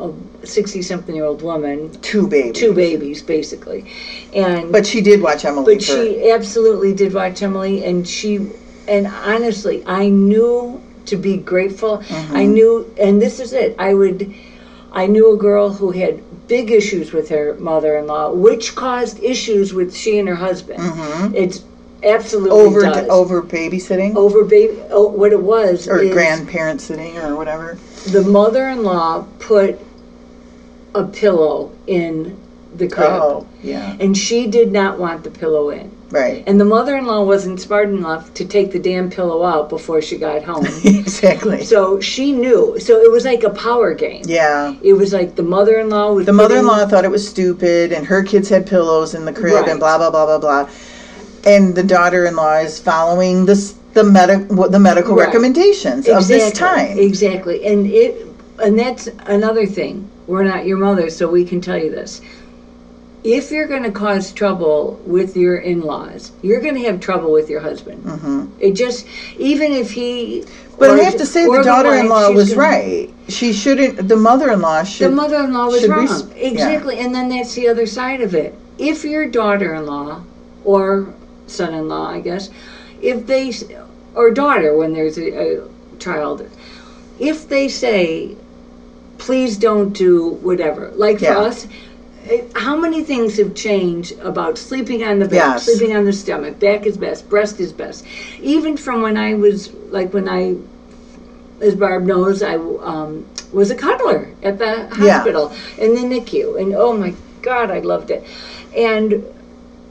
a 0.00 0.10
sixty-something-year-old 0.46 1.42
woman 1.42 1.90
Two 2.02 2.26
babies. 2.26 2.52
two 2.60 2.72
babies 2.72 3.22
basically, 3.22 3.84
and 4.34 4.72
But 4.72 4.86
she 4.86 5.00
did 5.00 5.20
watch 5.22 5.44
Emily. 5.44 5.74
but 5.74 5.84
for, 5.84 5.92
she 5.92 6.30
absolutely 6.30 6.92
did 6.94 7.12
watch 7.14 7.42
Emily, 7.42 7.84
and 7.84 8.06
she, 8.08 8.40
and 8.88 9.06
honestly, 9.26 9.82
I 9.86 10.08
knew 10.08 10.80
to 11.06 11.16
be 11.16 11.36
grateful. 11.36 11.98
Mm-hmm. 11.98 12.36
I 12.36 12.46
knew, 12.46 12.86
and 12.98 13.20
this 13.20 13.38
is 13.40 13.52
it. 13.52 13.74
I 13.78 13.92
would, 13.94 14.32
I 14.92 15.06
knew 15.06 15.32
a 15.32 15.36
girl 15.36 15.70
who 15.70 15.90
had 15.90 16.20
big 16.48 16.70
issues 16.70 17.12
with 17.12 17.28
her 17.30 17.54
mother-in-law, 17.58 18.32
which 18.32 18.74
caused 18.74 19.22
issues 19.22 19.72
with 19.72 19.94
she 19.94 20.18
and 20.18 20.28
her 20.28 20.34
husband. 20.34 20.80
It's 21.34 21.64
absolutely 22.02 22.50
Mm-hmm. 22.58 22.66
over 22.68 22.80
does. 22.82 23.08
over 23.08 23.42
babysitting 23.42 24.16
over 24.16 24.44
baby. 24.44 24.80
Oh, 24.90 25.08
what 25.08 25.32
it 25.32 25.42
was 25.42 25.86
or 25.88 25.98
grandparent 26.10 26.80
sitting 26.80 27.16
or 27.18 27.36
whatever. 27.36 27.78
the 28.08 28.22
mother-in-law 28.22 29.26
put 29.38 29.78
a 30.94 31.04
pillow 31.04 31.72
in 31.86 32.36
the 32.74 32.88
crib. 32.88 33.08
Oh, 33.08 33.46
yeah, 33.62 33.96
And 34.00 34.16
she 34.16 34.46
did 34.46 34.72
not 34.72 34.98
want 34.98 35.24
the 35.24 35.30
pillow 35.30 35.70
in. 35.70 35.90
Right. 36.12 36.44
And 36.46 36.60
the 36.60 36.64
mother 36.64 36.96
in 36.96 37.06
law 37.06 37.24
wasn't 37.24 37.60
smart 37.60 37.88
enough 37.88 38.32
to 38.34 38.44
take 38.44 38.70
the 38.70 38.78
damn 38.78 39.10
pillow 39.10 39.42
out 39.42 39.68
before 39.68 40.00
she 40.00 40.16
got 40.18 40.44
home. 40.44 40.64
exactly. 40.84 41.64
so 41.64 41.98
she 42.00 42.30
knew. 42.32 42.78
So 42.78 43.00
it 43.00 43.10
was 43.10 43.24
like 43.24 43.42
a 43.42 43.50
power 43.50 43.94
game. 43.94 44.22
Yeah. 44.26 44.76
It 44.82 44.92
was 44.92 45.12
like 45.12 45.34
the 45.34 45.42
mother 45.42 45.80
in 45.80 45.88
law 45.90 46.14
The 46.20 46.32
mother-in-law 46.32 46.86
thought 46.86 47.04
it 47.04 47.10
was 47.10 47.26
stupid, 47.28 47.92
and 47.92 48.06
her 48.06 48.22
kids 48.22 48.48
had 48.48 48.66
pillows 48.66 49.14
in 49.14 49.24
the 49.24 49.32
crib, 49.32 49.54
Right. 49.54 49.68
and 49.68 49.80
blah 49.80 49.98
blah 49.98 50.10
blah 50.10 50.26
blah 50.26 50.38
blah. 50.38 50.70
and 51.44 51.74
the 51.74 51.82
daughter-in-law 51.82 52.58
is 52.58 52.78
following 52.78 53.46
this 53.46 53.74
the 53.94 54.04
medic 54.04 54.48
the 54.48 54.78
medical 54.78 55.16
Right. 55.16 55.26
recommendations 55.26 56.06
of 56.08 56.28
this 56.28 56.50
Exactly, 56.50 56.86
time. 56.86 56.98
Exactly. 56.98 57.66
And 57.66 57.86
it 57.86 58.26
and 58.62 58.78
that's 58.78 59.08
another 59.26 59.66
thing. 59.66 60.08
We're 60.28 60.44
not 60.44 60.66
your 60.66 60.78
mother, 60.78 61.10
so 61.10 61.28
we 61.28 61.44
can 61.44 61.60
tell 61.60 61.76
you 61.76 61.90
this. 61.90 62.20
If 63.24 63.52
you're 63.52 63.68
going 63.68 63.84
to 63.84 63.92
cause 63.92 64.32
trouble 64.32 65.00
with 65.06 65.36
your 65.36 65.56
in-laws, 65.58 66.32
you're 66.42 66.60
going 66.60 66.74
to 66.74 66.82
have 66.82 66.98
trouble 66.98 67.30
with 67.30 67.48
your 67.48 67.60
husband. 67.60 68.02
Mm-hmm. 68.02 68.46
It 68.58 68.72
just 68.72 69.06
even 69.38 69.72
if 69.72 69.92
he. 69.92 70.44
But 70.78 70.90
I 70.90 71.04
have 71.04 71.16
to 71.18 71.26
say, 71.26 71.44
the 71.46 71.62
daughter-in-law 71.62 72.28
wife, 72.28 72.34
was 72.34 72.54
gonna- 72.54 72.60
right. 72.60 73.14
She 73.28 73.52
shouldn't. 73.52 74.08
The 74.08 74.16
mother-in-law 74.16 74.82
should. 74.82 75.12
The 75.12 75.14
mother-in-law 75.14 75.66
was 75.66 75.86
wrong. 75.86 76.00
res- 76.00 76.26
yeah. 76.36 76.48
exactly, 76.48 76.98
and 76.98 77.14
then 77.14 77.28
that's 77.28 77.54
the 77.54 77.68
other 77.68 77.86
side 77.86 78.20
of 78.20 78.34
it. 78.34 78.54
If 78.78 79.04
your 79.04 79.28
daughter-in-law 79.28 80.24
or 80.64 81.14
son-in-law, 81.46 82.10
I 82.10 82.20
guess, 82.20 82.50
if 83.00 83.26
they 83.26 83.52
or 84.14 84.30
daughter 84.32 84.76
when 84.76 84.92
there's 84.92 85.18
a, 85.18 85.60
a 85.62 85.68
child, 85.98 86.48
if 87.20 87.48
they 87.48 87.68
say, 87.68 88.36
"Please 89.18 89.56
don't 89.56 89.92
do 89.92 90.30
whatever," 90.42 90.90
like 90.96 91.20
for 91.20 91.26
us. 91.36 91.68
It, 92.24 92.50
how 92.54 92.76
many 92.76 93.02
things 93.02 93.36
have 93.38 93.54
changed 93.54 94.18
about 94.20 94.56
sleeping 94.56 95.02
on 95.02 95.18
the 95.18 95.24
back, 95.26 95.34
Yes. 95.54 95.64
sleeping 95.64 95.96
on 95.96 96.04
the 96.04 96.12
stomach, 96.12 96.58
back 96.60 96.86
is 96.86 96.96
best, 96.96 97.28
breast 97.28 97.58
is 97.58 97.72
best. 97.72 98.04
Even 98.40 98.76
from 98.76 99.02
when 99.02 99.16
I 99.16 99.34
was 99.34 99.72
like 99.90 100.12
when 100.14 100.28
I 100.28 100.54
as 101.60 101.74
Barb 101.74 102.04
knows, 102.04 102.42
I 102.42 102.54
um, 102.56 103.24
was 103.52 103.70
a 103.70 103.74
cuddler 103.76 104.28
at 104.42 104.58
the 104.58 104.88
Yeah. 105.00 105.18
hospital 105.18 105.52
in 105.78 105.94
the 105.94 106.00
NICU, 106.02 106.60
and 106.60 106.74
oh 106.74 106.92
my 106.92 107.14
God, 107.40 107.70
I 107.70 107.80
loved 107.80 108.10
it. 108.10 108.24
And 108.76 109.24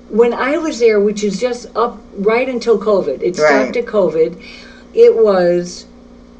when 0.09 0.33
I 0.33 0.57
was 0.57 0.79
there, 0.79 0.99
which 0.99 1.23
is 1.23 1.39
just 1.39 1.67
up 1.75 1.97
right 2.15 2.47
until 2.47 2.77
COVID, 2.77 3.21
it 3.21 3.35
stopped 3.35 3.51
Right. 3.51 3.77
at 3.77 3.85
COVID. 3.85 4.35
It 4.93 5.15
was 5.15 5.85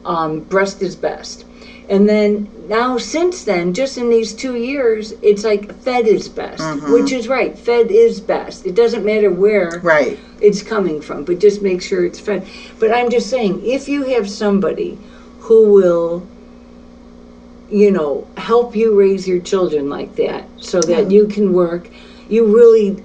um, 0.04 0.40
breast 0.42 0.82
is 0.82 0.96
best, 0.96 1.46
and 1.92 2.08
then 2.08 2.50
now 2.70 2.98
since 2.98 3.44
then, 3.44 3.74
just 3.74 3.98
in 3.98 4.10
these 4.10 4.34
two 4.34 4.56
years, 4.56 5.12
it's 5.22 5.44
like 5.44 5.74
fed 5.84 6.08
is 6.08 6.30
best, 6.30 6.64
Mm-hmm. 6.64 6.94
which 6.94 7.12
is 7.12 7.28
right. 7.28 7.58
Fed 7.60 7.92
is 7.92 8.22
best. 8.22 8.66
It 8.66 8.76
doesn't 8.76 9.04
matter 9.04 9.30
where 9.30 9.80
right. 9.84 10.18
it's 10.40 10.64
coming 10.64 11.02
from, 11.02 11.26
but 11.26 11.40
just 11.40 11.62
make 11.62 11.82
sure 11.82 12.06
it's 12.06 12.20
fed. 12.20 12.48
But 12.80 12.94
I'm 12.94 13.10
just 13.10 13.30
saying, 13.30 13.66
if 13.66 13.90
you 13.90 14.04
have 14.16 14.30
somebody 14.30 14.98
who 15.42 15.74
will, 15.74 16.26
you 17.70 17.92
know, 17.92 18.26
help 18.38 18.74
you 18.74 18.98
raise 18.98 19.28
your 19.28 19.42
children 19.42 19.90
like 19.90 20.16
that 20.16 20.46
so 20.58 20.80
that 20.82 21.12
you 21.12 21.28
can 21.28 21.52
work, 21.52 21.90
you 22.30 22.46
really, 22.56 23.04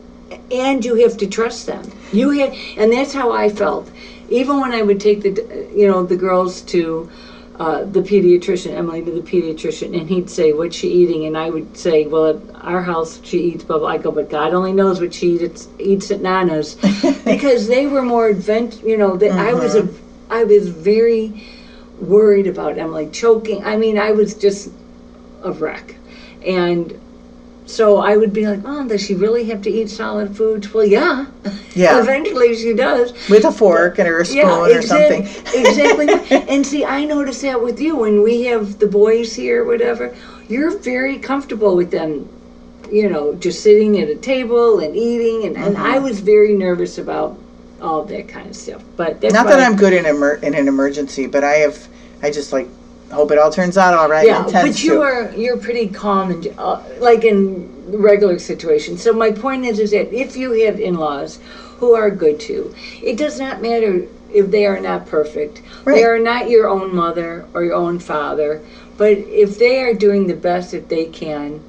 and 0.53 0.85
you 0.85 0.95
have 0.95 1.17
to 1.19 1.27
trust 1.27 1.67
them. 1.67 1.91
You 2.13 2.31
have, 2.31 2.55
and 2.77 2.93
that's 2.93 3.13
how 3.13 3.33
I 3.33 3.49
felt. 3.49 3.91
Even 4.29 4.61
when 4.61 4.73
I 4.73 4.83
would 4.83 5.01
take 5.01 5.23
the, 5.23 5.33
you 5.75 5.89
know, 5.89 6.05
the 6.05 6.17
girls 6.17 6.61
to 6.63 7.11
uh, 7.59 7.85
the 7.85 8.01
pediatrician, 8.01 8.73
Emily 8.73 9.03
to 9.03 9.11
the 9.11 9.21
pediatrician, 9.21 9.99
and 9.99 10.09
he'd 10.09 10.29
say, 10.29 10.53
"What's 10.53 10.77
she 10.77 10.89
eating?" 10.89 11.25
And 11.25 11.37
I 11.39 11.51
would 11.51 11.77
say, 11.77 12.07
"Well, 12.07 12.29
at 12.29 12.37
our 12.61 12.83
house 12.83 13.21
she 13.23 13.39
eats 13.39 13.65
blah 13.65 13.79
blah." 13.79 13.89
I 13.89 13.99
go, 13.99 14.11
"But 14.11 14.29
God 14.29 14.53
only 14.53 14.73
knows 14.73 15.01
what 15.01 15.15
she 15.15 15.37
eats, 15.37 15.69
eats 15.79 16.11
at 16.11 16.21
Nana's," 16.21 16.75
because 17.25 17.67
they 17.69 17.87
were 17.87 18.03
more 18.03 18.29
advent. 18.29 18.83
You 18.85 18.97
know, 18.97 19.17
that 19.17 19.33
I 19.33 19.55
was 19.55 19.75
a, 19.75 19.89
I 20.29 20.45
was 20.45 20.69
very 20.69 21.33
worried 21.99 22.47
about 22.47 22.77
Emily 22.77 23.09
choking. 23.09 23.65
I 23.65 23.77
mean, 23.77 23.99
I 23.99 24.13
was 24.13 24.35
just 24.35 24.71
a 25.43 25.53
wreck, 25.53 25.95
and 26.45 26.99
so 27.67 27.99
I 27.99 28.17
would 28.17 28.33
be 28.33 28.47
like, 28.47 28.61
"Oh, 28.65 28.87
does 28.87 29.03
she 29.05 29.15
really 29.15 29.45
have 29.47 29.61
to 29.63 29.71
eat 29.71 29.91
solid 29.91 30.37
foods?" 30.37 30.73
Well, 30.73 30.85
yeah, 30.85 31.27
Yeah. 31.75 32.01
eventually 32.03 32.55
she 32.57 32.73
does. 32.75 33.13
With 33.29 33.45
a 33.45 33.53
fork 33.53 33.99
and 33.99 34.09
or 34.09 34.21
a 34.21 34.25
spoon 34.25 34.45
or 34.49 34.69
exact- 34.71 34.89
something. 34.89 35.23
exactly. 35.65 36.07
And 36.55 36.65
see, 36.67 36.85
I 36.85 37.05
notice 37.05 37.43
that 37.43 37.63
with 37.63 37.81
you 37.81 37.97
when 37.97 38.23
we 38.23 38.45
have 38.45 38.79
the 38.79 38.87
boys 38.87 39.35
here, 39.35 39.65
whatever, 39.65 40.15
you're 40.49 40.79
very 40.79 41.19
comfortable 41.19 41.75
with 41.77 41.91
them, 41.91 42.29
you 42.91 43.09
know, 43.09 43.35
just 43.35 43.63
sitting 43.63 44.01
at 44.01 44.09
a 44.09 44.15
table 44.17 44.79
and 44.81 44.95
eating. 44.97 45.45
And, 45.47 45.57
and 45.57 45.75
Mm-hmm. 45.77 45.87
I 45.95 45.99
was 45.99 46.21
very 46.21 46.55
nervous 46.55 46.99
about 46.99 47.37
all 47.83 48.05
that 48.05 48.29
kind 48.29 48.49
of 48.49 48.57
stuff. 48.57 48.83
But 48.97 49.21
that's 49.21 49.35
Not 49.35 49.47
that 49.49 49.59
I'm 49.61 49.77
good 49.77 49.93
in 49.93 50.07
emer- 50.07 50.37
in 50.43 50.55
an 50.55 50.69
emergency, 50.69 51.27
but 51.27 51.43
I 51.45 51.55
have. 51.57 51.89
I 52.23 52.31
just 52.31 52.53
like 52.53 52.69
hope 53.13 53.31
it 53.31 53.39
all 53.39 53.51
turns 53.53 53.77
out 53.79 53.95
all 53.95 54.09
right. 54.09 54.27
Yeah, 54.27 54.41
and 54.41 54.49
it 54.49 54.53
tends 54.53 54.77
but 54.77 54.85
you 54.85 54.95
to. 54.95 55.01
are 55.03 55.31
you're 55.37 55.57
pretty 55.57 55.89
calm 55.89 56.31
and 56.31 56.47
uh, 56.59 56.83
like 56.99 57.25
in 57.25 57.73
regular 57.99 58.39
situations. 58.39 59.03
So 59.03 59.13
my 59.13 59.31
point 59.31 59.65
is, 59.65 59.79
is 59.79 59.91
that 59.93 60.13
if 60.13 60.37
you 60.37 60.53
have 60.65 60.81
in-laws 60.81 61.39
who 61.79 61.95
are 61.95 62.11
good 62.11 62.41
to 62.41 62.53
you, 62.53 62.75
it 63.03 63.17
does 63.17 63.39
not 63.39 63.63
matter 63.63 64.07
if 64.33 64.51
they 64.51 64.67
are 64.67 64.81
not 64.81 65.07
perfect. 65.07 65.63
Right. 65.85 65.97
They 65.97 66.05
are 66.05 66.19
not 66.19 66.51
your 66.51 66.69
own 66.69 66.95
mother 66.95 67.47
or 67.55 67.63
your 67.65 67.75
own 67.75 67.99
father, 68.01 68.61
but 68.97 69.13
if 69.13 69.59
they 69.59 69.81
are 69.83 69.95
doing 69.95 70.27
the 70.27 70.35
best 70.37 70.73
that 70.73 70.89
they 70.89 71.07
can. 71.07 71.63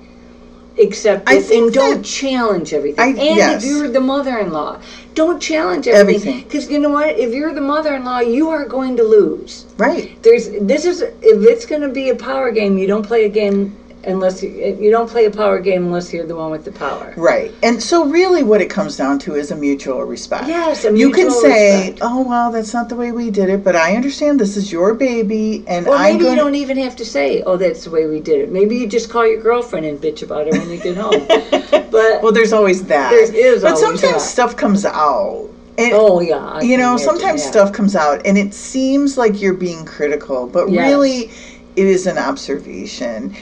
Accept 0.80 1.28
I 1.28 1.38
it 1.38 1.42
think 1.46 1.66
and 1.66 1.74
don't 1.74 1.96
that- 1.98 2.06
challenge 2.06 2.72
everything. 2.72 3.00
I- 3.04 3.08
and 3.08 3.18
yes. 3.38 3.64
if 3.64 3.68
you're 3.68 3.88
the 3.90 4.00
mother-in-law, 4.00 4.80
don't 5.18 5.42
challenge 5.42 5.88
everything. 5.88 6.44
Because 6.44 6.70
you 6.72 6.80
know 6.80 6.90
what? 6.90 7.18
If 7.18 7.34
you're 7.34 7.54
the 7.54 7.68
mother-in-law, 7.76 8.20
you 8.20 8.50
are 8.50 8.66
going 8.66 8.96
to 8.98 9.04
lose 9.04 9.66
right. 9.78 10.22
there's 10.24 10.50
this 10.62 10.86
is 10.86 11.02
if 11.02 11.14
it's 11.22 11.66
going 11.66 11.82
to 11.82 11.90
be 11.90 12.10
a 12.10 12.16
power 12.16 12.52
game 12.52 12.78
you 12.78 12.88
don't 12.88 13.06
play 13.06 13.26
a 13.26 13.30
game 13.30 13.78
unless 14.04 14.44
you, 14.44 14.50
eh, 14.62 14.76
you 14.80 14.90
don't 14.92 15.10
play 15.10 15.26
a 15.26 15.32
power 15.32 15.60
game 15.60 15.86
unless 15.86 16.14
you're 16.14 16.26
the 16.26 16.36
one 16.36 16.52
with 16.52 16.64
the 16.66 16.72
power 16.72 17.14
Right. 17.18 17.52
And 17.64 17.82
so 17.82 18.06
really 18.06 18.44
what 18.44 18.62
it 18.62 18.70
comes 18.70 18.96
down 18.96 19.20
to 19.20 19.36
is 19.36 19.52
a 19.52 19.56
mutual 19.56 20.04
respect. 20.04 20.48
yes 20.48 20.86
a 20.86 20.96
you 20.96 21.12
can 21.12 21.30
say, 21.32 21.90
respect. 21.90 22.00
"Oh, 22.02 22.24
well, 22.28 22.52
that's 22.52 22.74
not 22.74 22.90
the 22.90 22.96
way 22.96 23.12
we 23.12 23.30
did 23.32 23.50
it, 23.50 23.64
but 23.64 23.76
I 23.76 23.96
understand 23.96 24.40
this 24.40 24.56
is 24.56 24.72
your 24.72 24.94
baby 24.94 25.64
and 25.68 25.88
or 25.88 25.96
I'm 25.96 26.14
maybe 26.14 26.24
going 26.24 26.38
you 26.38 26.44
don't 26.44 26.56
even 26.56 26.78
have 26.78 26.96
to 26.98 27.06
say 27.06 27.42
oh 27.44 27.58
that's 27.58 27.84
the 27.86 27.90
way 27.90 28.06
we 28.06 28.20
did 28.20 28.40
it 28.42 28.52
maybe 28.52 28.76
you 28.78 28.88
just 28.88 29.10
call 29.10 29.26
your 29.28 29.42
girlfriend 29.42 29.86
and 29.86 30.00
bitch 30.00 30.22
about 30.22 30.48
it 30.48 30.52
when 30.54 30.70
you 30.70 30.78
get 30.78 30.96
home 30.96 31.26
but 31.92 32.22
Well, 32.22 32.32
there's 32.32 32.54
always 32.54 32.84
that. 32.86 33.10
There 33.10 33.24
is 33.36 33.62
But 33.64 33.78
sometimes 33.78 34.24
that. 34.24 34.30
stuff 34.30 34.56
comes 34.56 34.86
out. 34.86 35.50
And 35.80 35.92
oh 35.94 36.20
yeah 36.22 36.38
I 36.44 36.62
you 36.62 36.76
know, 36.78 36.92
imagine 36.94 37.06
sometimes 37.06 37.44
that. 37.44 37.50
stuff 37.50 37.72
comes 37.74 37.96
out 37.96 38.26
and 38.26 38.38
it 38.38 38.54
seems 38.54 39.18
like 39.18 39.42
you're 39.42 39.54
being 39.54 39.86
critical, 39.86 40.48
but 40.48 40.70
Yes. 40.70 40.88
really 40.88 41.32
it 41.76 41.86
is 41.86 42.08
an 42.08 42.18
observation 42.18 43.36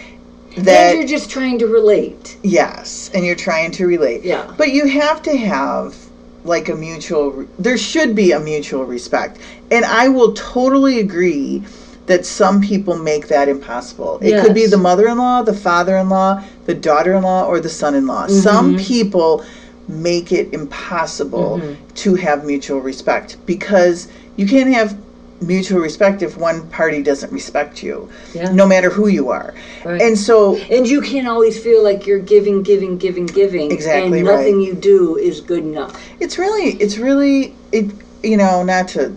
and 0.55 0.65
that 0.65 0.95
you're 0.95 1.07
just 1.07 1.29
trying 1.29 1.59
to 1.59 1.67
relate 1.67 2.37
yes, 2.43 3.11
and 3.13 3.25
you're 3.25 3.35
trying 3.35 3.71
to 3.71 3.85
relate. 3.85 4.23
Yeah. 4.23 4.53
But 4.57 4.71
you 4.71 4.87
have 4.87 5.21
to 5.23 5.35
have 5.37 5.95
like 6.43 6.69
a 6.69 6.75
mutual 6.75 7.47
there 7.57 7.77
should 7.77 8.15
be 8.15 8.31
a 8.31 8.39
mutual 8.39 8.85
respect. 8.85 9.39
And 9.71 9.83
I 9.85 10.07
will 10.09 10.33
totally 10.33 10.99
agree 10.99 11.63
that 12.05 12.25
some 12.25 12.61
people 12.61 12.97
make 12.97 13.29
that 13.29 13.49
impossible. 13.49 14.19
It 14.21 14.43
could 14.43 14.53
be 14.53 14.67
the 14.67 14.77
mother-in-law, 14.77 15.41
the 15.41 15.55
father-in-law, 15.55 16.43
the 16.65 16.75
daughter-in-law 16.75 17.47
or 17.47 17.59
the 17.59 17.69
son-in-law. 17.69 18.27
Mm-hmm. 18.27 18.41
Some 18.41 18.77
people 18.77 19.43
make 19.87 20.31
it 20.31 20.53
impossible 20.53 21.59
Mm-hmm. 21.59 21.93
to 21.93 22.15
have 22.15 22.45
mutual 22.45 22.79
respect 22.79 23.37
because 23.45 24.07
you 24.35 24.47
can't 24.47 24.73
have 24.73 24.97
mutual 25.41 25.79
respect 25.79 26.21
if 26.21 26.37
one 26.37 26.65
party 26.69 27.01
doesn't 27.01 27.31
respect 27.31 27.83
you 27.83 28.07
Yeah. 28.33 28.51
no 28.53 28.65
matter 28.65 28.89
who 28.89 29.07
you 29.07 29.29
are 29.29 29.53
Right. 29.83 30.01
and 30.01 30.17
so 30.17 30.55
and 30.71 30.87
you 30.87 31.01
can't 31.01 31.27
always 31.27 31.59
feel 31.61 31.83
like 31.83 32.07
you're 32.07 32.19
giving 32.19 32.63
giving 32.63 32.97
giving 32.97 33.25
giving 33.25 33.71
Exactly 33.71 34.19
and 34.19 34.27
right. 34.27 34.37
nothing 34.37 34.61
you 34.61 34.73
do 34.73 35.17
is 35.17 35.41
good 35.41 35.63
enough 35.63 36.01
it's 36.19 36.37
really 36.37 36.71
it's 36.79 36.97
really 36.97 37.53
it 37.73 37.91
you 38.23 38.37
know 38.37 38.63
not 38.63 38.87
to 38.89 39.13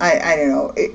i 0.00 0.18
i 0.32 0.36
don't 0.36 0.48
know 0.48 0.72
it, 0.76 0.92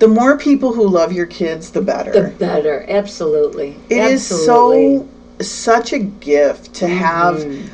the 0.00 0.08
more 0.08 0.36
people 0.36 0.72
who 0.72 0.86
love 0.86 1.12
your 1.12 1.26
kids 1.26 1.70
the 1.70 1.80
better 1.80 2.10
the 2.12 2.28
better 2.36 2.84
absolutely 2.88 3.76
It 3.88 4.02
is 4.02 4.22
absolutely. 4.22 4.96
so 5.40 5.44
such 5.44 5.92
a 5.92 5.98
gift 5.98 6.74
to 6.74 6.88
have 6.88 7.36
Mhm. 7.36 7.68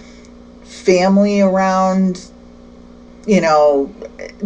family 0.64 1.40
around 1.40 2.20
you 3.26 3.40
know 3.40 3.92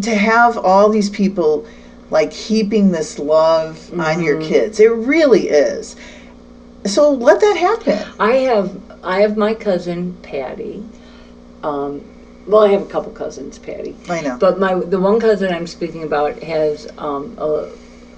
to 0.02 0.14
have 0.14 0.56
all 0.58 0.88
these 0.88 1.10
people 1.10 1.66
like 2.10 2.32
heaping 2.32 2.90
this 2.92 3.18
love 3.18 3.92
on 3.98 4.20
your 4.22 4.36
Mm-hmm. 4.36 4.48
kids 4.48 4.80
it 4.80 4.86
really 4.88 5.48
is 5.48 5.96
so 6.84 7.10
let 7.12 7.40
that 7.40 7.56
happen 7.56 8.12
I 8.18 8.32
have 8.50 8.80
I 9.02 9.20
have 9.20 9.36
my 9.36 9.54
cousin 9.54 10.16
Patty. 10.22 10.82
Um, 11.62 12.04
well, 12.46 12.62
I 12.62 12.70
have 12.70 12.82
a 12.82 12.86
couple 12.86 13.12
cousins, 13.12 13.58
Patty, 13.58 13.94
i 14.08 14.20
know 14.20 14.36
but 14.38 14.58
my 14.58 14.74
the 14.74 14.98
one 14.98 15.20
cousin 15.20 15.52
I'm 15.52 15.66
speaking 15.66 16.02
about 16.02 16.42
has 16.42 16.88
um, 16.98 17.34
a, 17.38 17.68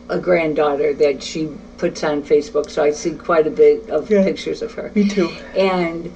a 0.09 0.19
granddaughter 0.19 0.93
that 0.95 1.23
she 1.23 1.49
puts 1.79 2.05
on 2.05 2.23
Facebook, 2.23 2.71
so 2.71 2.83
I 2.85 2.91
see 2.93 3.13
quite 3.13 3.47
a 3.47 3.51
bit 3.51 3.89
of 3.91 4.11
Yeah. 4.11 4.23
pictures 4.23 4.63
of 4.63 4.73
her. 4.75 4.93
me 4.95 5.09
too 5.09 5.31
And 5.55 6.15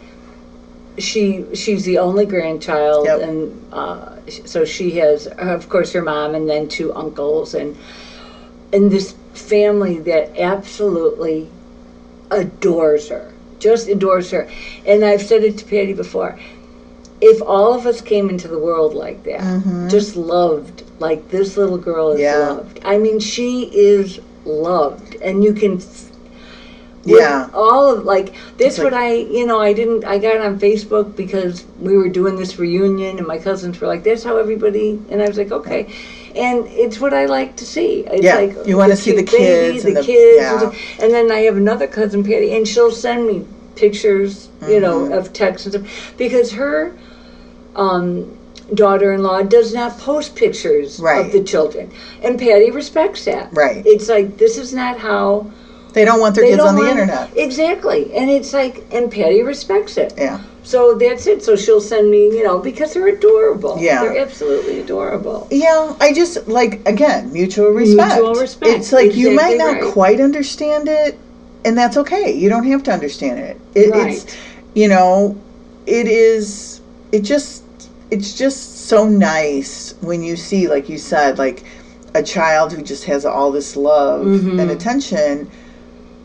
she 0.98 1.44
she's 1.54 1.84
the 1.84 1.98
only 1.98 2.24
grandchild, 2.26 3.06
Yep. 3.06 3.20
and 3.20 3.66
uh, 3.72 4.16
so 4.44 4.64
she 4.64 4.92
has, 4.92 5.26
of 5.26 5.68
course, 5.68 5.92
her 5.92 6.02
mom 6.02 6.34
and 6.34 6.48
then 6.48 6.68
two 6.68 6.92
uncles, 6.94 7.54
and 7.54 7.76
and 8.72 8.90
this 8.90 9.14
family 9.34 9.98
that 10.00 10.30
absolutely 10.38 11.48
adores 12.30 13.08
her, 13.08 13.32
just 13.58 13.88
adores 13.88 14.30
her. 14.30 14.46
And 14.86 15.04
I've 15.04 15.22
said 15.22 15.42
it 15.44 15.58
to 15.58 15.64
Patty 15.64 15.92
before. 15.92 16.38
if 17.20 17.40
all 17.40 17.72
of 17.72 17.86
us 17.86 18.02
came 18.02 18.28
into 18.28 18.48
the 18.48 18.58
world 18.58 18.92
like 18.92 19.22
that, 19.22 19.40
Mhm. 19.40 19.88
just 19.88 20.14
loved, 20.14 20.82
like 20.98 21.30
this 21.30 21.56
little 21.56 21.78
girl 21.78 22.10
is 22.10 22.20
Yeah. 22.20 22.50
loved. 22.50 22.80
I 22.84 22.98
mean, 22.98 23.18
she 23.18 23.70
is 23.72 24.18
loved, 24.44 25.16
and 25.22 25.42
you 25.42 25.54
can. 25.54 25.76
f- 25.76 26.10
Yeah. 27.06 27.48
all 27.52 27.90
of 27.94 28.04
like 28.04 28.34
that's 28.56 28.78
like- 28.78 28.84
what 28.84 28.94
I 28.94 29.14
you 29.14 29.46
know 29.46 29.60
I 29.60 29.72
didn't 29.72 30.04
I 30.04 30.18
got 30.18 30.38
on 30.40 30.58
Facebook 30.58 31.14
because 31.16 31.64
we 31.80 31.96
were 31.96 32.08
doing 32.08 32.36
this 32.36 32.58
reunion 32.58 33.18
and 33.18 33.26
my 33.26 33.38
cousins 33.38 33.80
were 33.80 33.86
like 33.86 34.02
that's 34.04 34.24
how 34.24 34.36
everybody 34.38 35.00
and 35.10 35.20
I 35.22 35.26
was 35.28 35.36
like 35.36 35.52
okay 35.52 35.92
and 36.34 36.66
it's 36.68 36.98
what 37.00 37.12
I 37.14 37.26
like 37.26 37.56
to 37.56 37.66
see 37.66 38.04
it's 38.06 38.22
Yeah, 38.22 38.36
like 38.36 38.66
you 38.66 38.76
wanna 38.76 38.96
see 38.96 39.10
the 39.12 39.22
baby, 39.22 39.36
kids 39.36 39.82
the, 39.84 39.92
the- 39.94 40.02
kids 40.02 40.40
yeah. 40.42 40.62
and, 40.70 40.74
and 41.02 41.12
then 41.12 41.30
I 41.30 41.40
have 41.40 41.56
another 41.56 41.86
cousin 41.86 42.24
Patty 42.24 42.54
and 42.56 42.66
she'll 42.66 42.90
send 42.90 43.26
me 43.26 43.44
pictures 43.76 44.48
you 44.68 44.80
know 44.80 45.00
Mhm. 45.08 45.18
of 45.18 45.32
texts 45.32 45.66
and 45.66 45.74
stuff 45.86 46.14
because 46.16 46.52
her 46.52 46.94
um 47.76 48.36
daughter-in-law 48.72 49.42
does 49.42 49.74
not 49.74 49.98
post 49.98 50.34
pictures 50.36 50.98
Right. 50.98 51.26
of 51.26 51.32
the 51.32 51.42
children 51.44 51.90
and 52.22 52.38
Patty 52.38 52.70
respects 52.70 53.26
that 53.26 53.52
Right. 53.52 53.82
it's 53.84 54.08
like 54.08 54.38
this 54.38 54.56
is 54.56 54.72
not 54.72 54.98
how 54.98 55.50
They 55.94 56.04
don't 56.04 56.20
want 56.20 56.34
their 56.34 56.44
they 56.44 56.50
kids 56.50 56.62
on 56.62 56.74
the 56.74 56.90
internet. 56.90 57.30
Exactly. 57.36 58.12
And 58.14 58.28
it's 58.28 58.52
like, 58.52 58.84
and 58.92 59.10
Patty 59.10 59.42
respects 59.42 59.96
it. 59.96 60.12
Yeah. 60.18 60.42
So 60.64 60.94
that's 60.94 61.26
it. 61.26 61.42
So 61.44 61.54
she'll 61.56 61.80
send 61.80 62.10
me, 62.10 62.24
you 62.36 62.42
know, 62.42 62.58
because 62.58 62.94
they're 62.94 63.06
adorable. 63.06 63.76
Yeah. 63.78 64.02
They're 64.02 64.18
absolutely 64.18 64.80
adorable. 64.80 65.46
Yeah, 65.50 65.94
I 66.00 66.12
just 66.12 66.48
like 66.48 66.86
again 66.88 67.32
mutual 67.32 67.68
respect. 67.68 68.14
Mutual 68.16 68.34
respect, 68.34 68.72
It's 68.72 68.92
like 68.92 69.14
you 69.14 69.30
might 69.36 69.56
not 69.56 69.80
right. 69.80 69.92
quite 69.92 70.20
understand 70.20 70.88
it, 70.88 71.18
and 71.64 71.76
that's 71.78 71.96
okay. 71.98 72.32
You 72.32 72.48
don't 72.48 72.64
have 72.66 72.82
to 72.84 72.92
understand 72.92 73.38
it. 73.38 73.60
it 73.74 73.90
It's 73.94 74.24
Right. 74.24 74.38
you 74.74 74.88
know, 74.88 75.36
it 75.86 76.08
is. 76.08 76.80
It 77.12 77.20
just 77.20 77.62
it's 78.10 78.36
just 78.36 78.86
so 78.88 79.06
nice 79.06 79.94
when 80.00 80.22
you 80.22 80.34
see, 80.34 80.66
like 80.66 80.88
you 80.88 80.98
said, 80.98 81.38
like 81.38 81.62
a 82.14 82.22
child 82.22 82.72
who 82.72 82.82
just 82.82 83.04
has 83.04 83.26
all 83.26 83.50
this 83.52 83.76
love 83.76 84.24
Mhm. 84.24 84.60
and 84.60 84.70
attention 84.70 85.50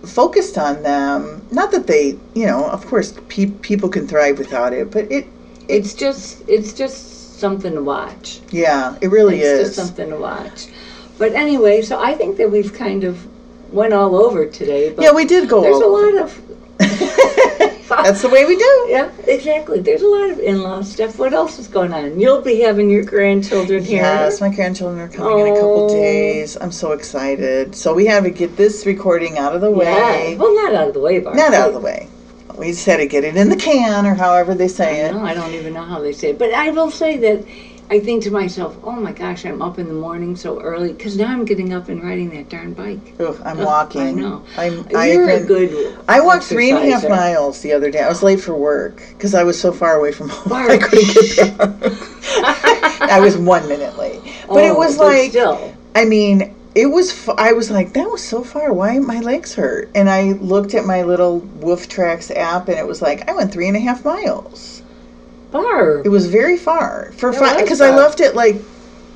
focused 0.06 0.58
on 0.58 0.82
them. 0.84 1.46
Not 1.52 1.72
that 1.72 1.88
they, 1.88 2.18
you 2.34 2.46
know, 2.48 2.66
of 2.70 2.86
course, 2.88 3.14
pe- 3.28 3.52
people 3.62 3.90
can 3.90 4.08
thrive 4.08 4.38
without 4.38 4.74
it, 4.74 4.92
but 4.92 5.12
it, 5.12 5.28
It's 5.68 5.94
just, 5.94 6.48
it's 6.48 6.74
just 6.74 7.40
something 7.40 7.74
to 7.74 7.82
watch. 7.84 8.40
yeah, 8.52 8.98
it 9.02 9.08
really 9.10 9.40
it's 9.40 9.70
is. 9.70 9.76
just 9.76 9.88
something 9.88 10.10
to 10.10 10.18
watch. 10.18 10.68
But 11.18 11.34
anyway, 11.34 11.82
so 11.82 12.00
I 12.02 12.14
think 12.16 12.38
that 12.38 12.50
we've 12.52 12.74
kind 12.74 13.04
of 13.04 13.28
went 13.74 13.94
all 13.94 14.16
over 14.16 14.46
today. 14.46 14.92
But 14.94 15.04
yeah, 15.04 15.12
we 15.12 15.26
did 15.26 15.50
go. 15.50 15.62
there's 15.62 15.78
a 15.78 15.88
lot 15.88 16.18
of. 16.24 16.42
That's 17.90 18.22
the 18.22 18.30
way 18.30 18.46
we 18.46 18.56
do. 18.56 18.86
Yeah, 18.90 19.12
exactly. 19.28 19.80
There's 19.82 20.02
a 20.02 20.08
lot 20.08 20.30
of 20.30 20.40
in-law 20.40 20.84
stuff. 20.84 21.18
What 21.20 21.34
else 21.34 21.60
is 21.60 21.68
going 21.68 21.92
on? 21.94 22.20
You'll 22.20 22.42
be 22.42 22.62
having 22.62 22.90
your 22.90 23.04
grandchildren 23.04 23.84
here. 23.84 24.04
Yes, 24.04 24.40
my 24.40 24.50
grandchildren 24.50 25.00
are 25.02 25.08
coming 25.10 25.40
in 25.48 25.54
a 25.54 25.56
couple 25.56 25.86
Oh. 25.86 25.90
days. 25.90 26.58
I'm 26.60 26.72
so 26.72 26.92
excited. 26.92 27.76
So 27.76 27.94
we 27.94 28.06
have 28.06 28.24
to 28.24 28.30
get 28.30 28.56
this 28.56 28.86
recording 28.86 29.38
out 29.38 29.56
of 29.56 29.62
the 29.62 29.72
Yeah. 29.72 29.78
way. 29.78 30.38
Well, 30.40 30.54
not 30.56 30.74
out 30.76 30.88
of 30.90 30.94
the 30.94 31.00
way, 31.00 31.20
Barb. 31.20 31.36
Not 31.36 31.54
out 31.54 31.70
of 31.70 31.74
the 31.74 31.80
way. 31.80 32.08
We 32.58 32.72
just 32.72 32.86
had 32.86 32.98
to 32.98 33.08
get 33.08 33.24
it 33.24 33.38
in 33.38 33.50
the 33.50 33.56
can, 33.56 34.06
or 34.06 34.16
however 34.16 34.54
they 34.54 34.68
say 34.68 35.02
I 35.02 35.08
it. 35.08 35.16
I 35.16 35.34
don't 35.34 35.54
even 35.54 35.74
know 35.74 35.84
how 35.84 36.00
they 36.00 36.12
say 36.12 36.32
it. 36.32 36.38
But 36.40 36.54
I 36.54 36.72
will 36.72 36.92
say 36.92 37.16
that 37.18 37.44
I 37.92 38.00
think 38.00 38.24
to 38.24 38.32
myself, 38.32 38.78
oh 38.84 38.92
my 38.92 39.12
gosh, 39.12 39.46
I'm 39.46 39.64
up 39.64 39.80
in 39.80 39.88
the 39.88 39.96
morning 39.96 40.36
so 40.36 40.62
early 40.62 40.94
because 40.94 41.18
now 41.18 41.30
I'm 41.32 41.44
getting 41.44 41.74
up 41.74 41.90
and 41.90 42.04
riding 42.04 42.30
that 42.36 42.48
darn 42.48 42.74
bike. 42.74 43.00
Ugh, 43.20 43.42
I'm 43.44 43.60
Ugh, 43.60 43.66
walking. 43.66 44.02
I 44.02 44.12
know. 44.12 44.44
I'm. 44.58 44.88
You're 44.92 45.28
a 45.28 45.44
good. 45.44 45.98
I 46.08 46.22
walked 46.22 46.44
three 46.44 46.70
and 46.70 46.78
a 46.78 46.82
half 46.82 47.04
exerciser. 47.04 47.10
miles 47.10 47.62
the 47.62 47.74
other 47.74 47.90
day. 47.90 48.02
I 48.02 48.08
was 48.08 48.22
late 48.22 48.40
for 48.40 48.56
work 48.56 49.02
because 49.10 49.34
I 49.34 49.44
was 49.44 49.60
so 49.60 49.72
far 49.72 49.96
away 49.96 50.12
from 50.12 50.30
home. 50.30 50.54
I 50.54 50.78
couldn't 50.78 51.16
get 51.16 51.58
back. 51.58 53.02
I 53.10 53.20
was 53.22 53.36
one 53.38 53.68
minute 53.68 53.98
late, 53.98 54.22
but 54.48 54.64
it 54.64 54.72
Oh, 54.72 54.78
was 54.78 54.98
but 54.98 55.06
like 55.06 55.32
still. 55.32 55.74
I 55.96 56.06
mean, 56.06 56.54
it 56.76 56.86
was. 56.88 57.10
F- 57.10 57.36
I 57.40 57.54
was 57.54 57.72
like, 57.72 57.94
that 57.94 58.08
was 58.12 58.24
so 58.24 58.44
far. 58.44 58.72
Why 58.72 59.00
my 59.00 59.20
legs 59.20 59.56
hurt? 59.56 59.90
And 59.96 60.08
I 60.12 60.34
looked 60.34 60.76
at 60.76 60.86
my 60.86 61.02
little 61.02 61.42
WoofTrax 61.42 62.36
app, 62.38 62.68
and 62.68 62.78
it 62.78 62.86
was 62.86 63.02
like 63.02 63.28
I 63.28 63.34
went 63.34 63.52
three 63.52 63.68
and 63.68 63.76
a 63.76 63.80
half 63.80 64.06
miles. 64.06 64.84
Barb. 65.52 66.06
It 66.06 66.10
was 66.10 66.28
very 66.28 66.58
far 66.58 67.12
for 67.18 67.34
five 67.34 67.60
because 67.60 67.82
I 67.82 67.96
left 67.96 68.20
at 68.22 68.36
like 68.36 68.62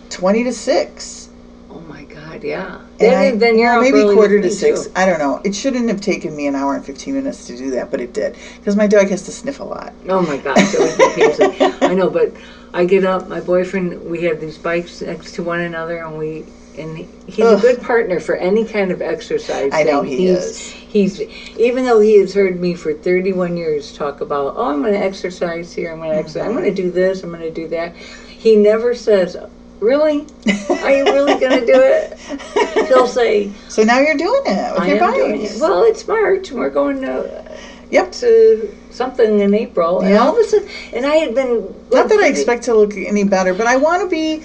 twenty 0.09 0.43
to 0.43 0.53
six. 0.53 1.29
Oh 1.69 1.79
my 1.81 2.03
God, 2.03 2.43
yeah. 2.43 2.81
Then, 2.97 3.35
I, 3.35 3.37
then 3.37 3.57
you're 3.57 3.73
well, 3.73 3.81
maybe 3.81 4.13
quarter 4.13 4.41
to 4.41 4.49
six. 4.49 4.85
too. 4.85 4.91
I 4.95 5.05
don't 5.05 5.19
know. 5.19 5.41
It 5.43 5.55
shouldn't 5.55 5.89
have 5.89 6.01
taken 6.01 6.35
me 6.35 6.47
an 6.47 6.55
hour 6.55 6.75
and 6.75 6.85
fifteen 6.85 7.15
minutes 7.15 7.47
to 7.47 7.57
do 7.57 7.71
that, 7.71 7.91
but 7.91 7.99
it 8.01 8.13
did 8.13 8.35
because 8.57 8.75
my 8.75 8.87
dog 8.87 9.09
has 9.09 9.23
to 9.23 9.31
sniff 9.31 9.59
a 9.59 9.63
lot. 9.63 9.93
Oh 10.07 10.21
my 10.21 10.37
gosh, 10.37 10.73
it 10.73 10.79
would 10.79 11.15
be 11.15 11.35
painful. 11.35 11.87
I 11.87 11.93
know, 11.93 12.09
but 12.09 12.31
I 12.73 12.85
get 12.85 13.05
up. 13.05 13.27
My 13.27 13.39
boyfriend, 13.39 14.03
we 14.09 14.23
have 14.23 14.39
these 14.39 14.57
bikes 14.57 15.01
next 15.01 15.35
to 15.35 15.43
one 15.43 15.59
another, 15.59 15.97
and 16.03 16.17
we 16.17 16.45
and 16.77 16.97
he's 17.27 17.45
Ugh. 17.45 17.57
a 17.57 17.61
good 17.61 17.81
partner 17.81 18.19
for 18.19 18.35
any 18.35 18.65
kind 18.65 18.91
of 18.91 19.01
exercise. 19.01 19.71
I 19.73 19.83
know 19.83 20.01
he 20.01 20.17
he's, 20.17 20.29
is. 20.29 20.59
He's 20.59 21.21
even 21.57 21.85
though 21.85 21.99
he 21.99 22.15
has 22.15 22.33
heard 22.33 22.59
me 22.59 22.75
for 22.75 22.93
31 22.93 23.57
years 23.57 23.91
talk 23.93 24.21
about, 24.21 24.53
oh, 24.57 24.65
I'm 24.65 24.81
going 24.81 24.93
to 24.93 24.99
exercise 24.99 25.73
here. 25.73 25.91
I'm 25.91 25.99
going 25.99 26.11
to 26.11 26.17
exercise. 26.17 26.45
I'm 26.45 26.53
going 26.53 26.63
to 26.63 26.69
mm-hmm. 26.69 26.89
do 26.89 26.91
this. 26.91 27.23
I'm 27.23 27.29
going 27.29 27.41
to 27.41 27.51
do 27.51 27.67
that. 27.69 27.95
He 27.95 28.55
never 28.55 28.93
says, 28.93 29.37
really. 29.79 30.25
Are 30.69 30.91
you 30.91 31.05
really 31.05 31.39
going 31.39 31.59
to 31.59 31.65
do 31.65 31.81
it? 31.81 32.17
He'll 32.87 33.07
say, 33.07 33.51
So 33.69 33.83
now 33.83 33.99
you're 33.99 34.17
doing 34.17 34.41
it 34.45 34.73
with 34.73 34.81
I 34.81 34.87
your 34.87 34.99
doing 34.99 35.41
it. 35.41 35.59
Well, 35.59 35.83
it's 35.83 36.07
March, 36.07 36.49
and 36.49 36.59
we're 36.59 36.69
going 36.69 37.01
to 37.01 37.57
Yep. 37.91 38.11
to 38.11 38.75
something 38.89 39.39
in 39.39 39.53
April, 39.53 39.99
and 39.99 40.09
Yeah. 40.09 40.23
all 40.23 40.31
of 40.31 40.43
a 40.43 40.49
sudden, 40.49 40.67
and 40.93 41.05
I 41.05 41.17
had 41.17 41.35
been 41.35 41.75
Not 41.91 42.09
that 42.09 42.19
I 42.19 42.27
expect 42.27 42.63
to 42.63 42.73
look 42.73 42.97
any 42.97 43.23
better, 43.23 43.53
but 43.53 43.67
I 43.67 43.75
want 43.75 44.01
to 44.01 44.07
be. 44.07 44.41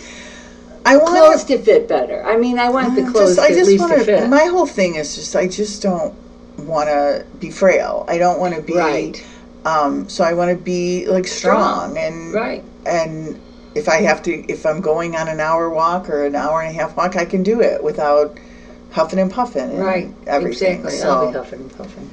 I 0.84 0.96
want 0.96 1.08
clothes 1.08 1.44
to 1.44 1.58
fit 1.58 1.88
better. 1.88 2.24
I 2.24 2.36
mean, 2.36 2.58
I 2.58 2.68
want 2.68 2.94
the 2.94 3.02
clothes 3.10 3.36
just, 3.36 3.38
I 3.38 3.48
just 3.54 3.68
least 3.68 3.80
want 3.80 3.98
to 3.98 4.04
fit. 4.04 4.28
My 4.28 4.44
whole 4.44 4.66
thing 4.66 4.94
is 4.94 5.14
just 5.14 5.36
I 5.36 5.46
just 5.46 5.82
don't 5.82 6.14
want 6.58 6.88
to 6.88 7.24
be 7.38 7.50
frail. 7.50 8.04
I 8.08 8.18
don't 8.18 8.38
want 8.38 8.54
to 8.54 8.60
be. 8.60 8.76
right, 8.76 9.24
Um, 9.64 10.08
so 10.08 10.24
I 10.24 10.32
want 10.32 10.50
to 10.50 10.56
be 10.56 11.06
like 11.06 11.26
strong, 11.26 11.98
and 11.98 12.32
right. 12.32 12.64
and 12.86 13.38
if 13.74 13.88
I 13.88 14.00
have 14.02 14.22
to, 14.22 14.32
if 14.50 14.64
I'm 14.66 14.80
going 14.80 15.14
on 15.14 15.28
an 15.28 15.40
hour 15.40 15.68
walk 15.70 16.08
or 16.08 16.24
an 16.24 16.34
hour 16.34 16.62
and 16.62 16.70
a 16.74 16.80
half 16.80 16.96
walk, 16.96 17.16
I 17.16 17.24
can 17.24 17.42
do 17.42 17.60
it 17.60 17.82
without 17.82 18.38
huffing 18.90 19.18
and 19.18 19.30
puffing 19.30 19.70
and 19.70 19.78
Right, 19.84 20.10
everything. 20.26 20.76
exactly. 20.80 20.98
So 20.98 21.10
I'll 21.10 21.26
be 21.26 21.32
huffing 21.32 21.60
and 21.60 21.76
puffing. 21.76 22.10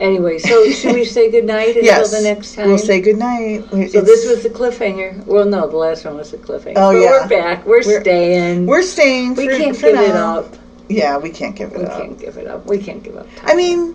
Anyway, 0.00 0.38
so 0.38 0.68
should 0.70 0.94
we 0.94 1.04
say 1.04 1.30
goodnight 1.30 1.68
until 1.68 1.84
yes, 1.84 2.10
the 2.10 2.22
next 2.22 2.54
time? 2.54 2.68
we'll 2.68 2.78
say 2.78 3.00
goodnight. 3.00 3.68
so 3.70 4.00
this 4.00 4.26
was 4.26 4.42
the 4.42 4.48
cliffhanger. 4.48 5.24
Well, 5.26 5.44
no, 5.44 5.68
the 5.68 5.76
last 5.76 6.04
one 6.06 6.16
was 6.16 6.30
the 6.30 6.38
cliffhanger. 6.38 6.72
Oh, 6.76 6.92
but 6.92 6.98
yeah. 6.98 7.10
we're 7.10 7.28
back. 7.28 7.66
We're, 7.66 7.82
We're- 7.84 8.00
staying. 8.00 8.66
we're 8.66 8.82
staying. 8.82 9.34
we 9.34 9.46
for, 9.46 9.56
can't 9.56 9.76
for 9.76 9.90
give 9.92 10.00
it 10.00 10.08
now. 10.14 10.38
up. 10.40 10.54
Yeah, 10.88 11.18
we 11.18 11.30
can't 11.30 11.54
give 11.54 11.72
it 11.72 11.76
up. 11.76 11.80
We 11.82 11.86
up. 11.86 12.00
can't 12.00 12.18
give 12.18 12.36
it 12.38 12.46
up. 12.48 12.66
We 12.66 12.78
can't 12.78 13.02
give 13.02 13.16
up. 13.16 13.28
I 13.44 13.54
mean, 13.54 13.94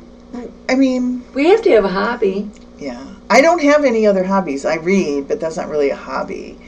I 0.69 0.75
mean, 0.75 1.23
we 1.33 1.47
have 1.47 1.61
to 1.63 1.71
have 1.71 1.85
a 1.85 1.89
hobby. 1.89 2.49
yeah. 2.77 3.03
I 3.27 3.41
don't 3.41 3.61
have 3.63 3.83
any 3.83 4.05
other 4.05 4.23
hobbies. 4.23 4.65
I 4.65 4.75
read, 4.75 5.27
but 5.27 5.39
that's 5.39 5.57
not 5.57 5.67
really 5.67 5.89
a 5.89 5.95
hobby. 5.95 6.59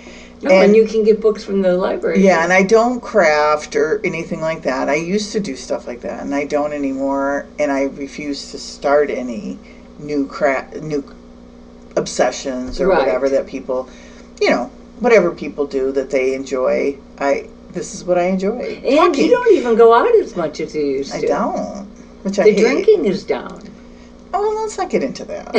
No, 0.48 0.56
and, 0.56 0.66
And- 0.66 0.76
you 0.76 0.86
can 0.86 1.04
get 1.04 1.20
books 1.22 1.44
from 1.44 1.62
the 1.62 1.76
library. 1.76 2.24
Yeah, 2.24 2.44
and 2.44 2.54
I 2.54 2.64
don't 2.64 3.02
craft 3.02 3.76
or 3.76 4.02
anything 4.04 4.42
like 4.42 4.64
that. 4.64 4.90
I 4.90 4.96
used 4.96 5.32
to 5.34 5.40
do 5.40 5.56
stuff 5.56 5.88
like 5.88 6.02
that, 6.02 6.22
and 6.22 6.34
I 6.34 6.46
don't 6.46 6.74
anymore. 6.74 7.46
And 7.60 7.72
I 7.72 7.84
refuse 7.84 8.52
to 8.52 8.58
start 8.58 9.10
any 9.10 9.58
new 10.00 10.26
craft, 10.28 10.78
new 10.82 11.04
obsessions 11.96 12.80
or 12.80 12.88
Right. 12.88 13.00
whatever 13.00 13.30
that 13.30 13.48
people, 13.48 13.90
you 14.40 14.50
know, 14.52 14.70
whatever 15.00 15.32
people 15.32 15.66
do 15.66 15.92
that 15.94 16.10
they 16.10 16.34
enjoy. 16.34 16.98
I 17.20 17.48
this 17.74 17.94
is 17.94 18.04
what 18.04 18.18
I 18.18 18.24
enjoy. 18.24 18.80
and 18.84 18.98
Talking. 18.98 19.26
you 19.26 19.32
don't 19.32 19.54
even 19.54 19.76
go 19.76 19.94
out 19.94 20.14
as 20.16 20.36
much 20.36 20.60
as 20.60 20.74
you 20.74 20.82
used 20.84 21.12
to. 21.12 21.18
I 21.18 21.22
don't. 21.22 21.86
Which 22.24 22.40
I 22.40 22.44
The 22.46 22.56
drinking 22.56 23.06
is 23.06 23.24
down. 23.24 23.62
Oh, 24.34 24.42
well, 24.42 24.62
let's 24.64 24.78
not 24.78 24.90
get 24.90 25.04
into 25.04 25.26
that. 25.26 25.54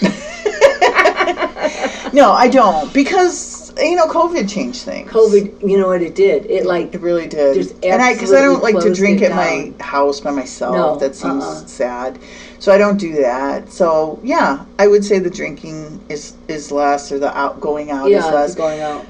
no, 2.12 2.32
I 2.32 2.48
don't 2.48 2.92
because 2.92 3.57
you 3.78 3.96
know 3.96 4.06
COVID 4.06 4.48
changed 4.48 4.82
things. 4.82 5.10
COVID, 5.10 5.68
you 5.68 5.76
know 5.78 5.86
what 5.88 6.02
it 6.02 6.14
did? 6.14 6.46
It 6.46 6.66
like 6.66 6.94
It 6.94 7.00
really 7.00 7.26
did. 7.26 7.54
Just 7.54 7.74
and 7.84 8.00
I, 8.02 8.12
because 8.14 8.32
I 8.32 8.40
don't 8.40 8.62
like 8.62 8.78
to 8.80 8.92
drink 8.94 9.22
at 9.22 9.30
my 9.32 9.72
house 9.80 10.20
by 10.20 10.30
myself. 10.30 10.74
No, 10.74 10.96
that 10.96 11.14
seems 11.14 11.44
uh-uh. 11.44 11.66
sad. 11.66 12.18
So 12.58 12.72
I 12.72 12.78
don't 12.78 12.96
do 12.98 13.14
that. 13.16 13.70
So 13.70 14.18
yeah, 14.22 14.64
I 14.78 14.86
would 14.88 15.04
say 15.04 15.18
the 15.18 15.30
drinking 15.30 16.00
is 16.08 16.34
is 16.48 16.72
less, 16.72 17.12
or 17.12 17.18
the 17.18 17.36
out 17.36 17.60
going 17.60 17.90
out 17.90 18.10
is 18.10 18.24
less. 18.24 18.54
going 18.54 18.80
out. 18.80 19.06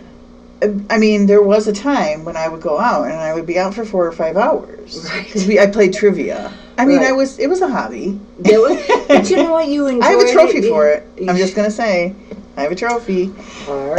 Um, 0.60 0.84
I 0.90 0.98
mean, 0.98 1.26
there 1.26 1.40
was 1.42 1.68
a 1.68 1.72
time 1.72 2.24
when 2.24 2.36
I 2.36 2.48
would 2.48 2.60
go 2.60 2.78
out 2.78 3.04
and 3.04 3.14
I 3.14 3.32
would 3.32 3.46
be 3.46 3.58
out 3.58 3.74
for 3.74 3.84
four 3.84 4.04
or 4.06 4.12
five 4.12 4.36
hours 4.36 5.08
Right. 5.08 5.24
because 5.24 5.46
we 5.46 5.58
I 5.60 5.66
played 5.66 5.92
trivia. 5.94 6.52
I 6.76 6.84
mean, 6.84 6.98
Right. 6.98 7.06
I 7.08 7.12
was 7.12 7.38
it 7.38 7.46
was 7.48 7.60
a 7.60 7.68
hobby. 7.68 8.18
Was- 8.38 8.84
but 9.08 9.30
you 9.30 9.36
know 9.36 9.52
what? 9.52 9.68
You 9.68 9.86
enjoyed 9.86 10.02
I 10.04 10.10
have 10.10 10.20
a 10.20 10.32
trophy 10.32 10.58
it. 10.58 10.68
for 10.68 10.88
it. 10.90 11.06
I'm 11.28 11.36
just 11.36 11.54
gonna 11.54 11.70
say, 11.70 12.12
I 12.56 12.62
have 12.62 12.72
a 12.72 12.74
trophy. 12.74 13.32
Or, 13.68 13.96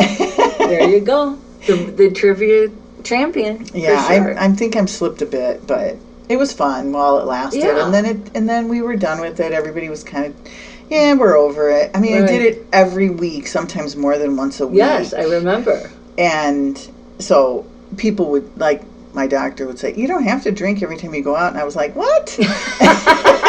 there 0.70 0.90
you 0.90 1.02
go. 1.02 1.38
The, 1.68 1.76
the 1.76 2.12
trivia 2.12 2.70
champion. 3.04 3.66
Yeah, 3.74 4.08
sure. 4.08 4.38
I, 4.40 4.46
I 4.46 4.50
think 4.50 4.76
I'm 4.76 4.88
slipped 4.88 5.22
a 5.22 5.26
bit, 5.26 5.66
but 5.68 5.98
it 6.30 6.38
was 6.38 6.54
fun 6.54 6.91
while 6.91 7.20
it 7.20 7.26
lasted, 7.26 7.60
Yeah. 7.60 7.86
and 7.86 7.94
then 7.94 8.06
it 8.06 8.32
and 8.36 8.48
then 8.48 8.70
we 8.70 8.82
were 8.82 8.96
done 8.96 9.20
with 9.20 9.40
it. 9.40 9.52
Everybody 9.52 9.90
was 9.90 10.04
kind 10.04 10.28
of, 10.28 10.36
Yeah, 10.90 11.14
we're 11.16 11.38
over 11.38 11.70
it. 11.70 11.91
I 11.94 12.00
mean, 12.00 12.22
I 12.22 12.26
did 12.26 12.41
it 12.41 12.66
every 12.72 13.10
week, 13.10 13.48
sometimes 13.48 13.96
more 13.96 14.18
than 14.18 14.38
once 14.38 14.60
a 14.60 14.68
week. 14.68 14.78
Yes, 14.78 15.14
I 15.14 15.24
remember. 15.24 15.91
And 16.18 16.78
so 17.20 17.66
people 17.98 18.30
would 18.32 18.58
like 18.58 18.84
my 19.14 19.26
doctor 19.26 19.66
would 19.66 19.80
say, 19.80 19.96
"You 19.96 20.08
don't 20.08 20.24
have 20.24 20.44
to 20.44 20.52
drink 20.52 20.84
every 20.84 20.98
time 20.98 21.14
you 21.16 21.24
go 21.24 21.36
out," 21.36 21.52
and 21.52 21.60
I 21.60 21.64
was 21.64 21.76
like, 21.76 21.96
"What?" 21.96 22.38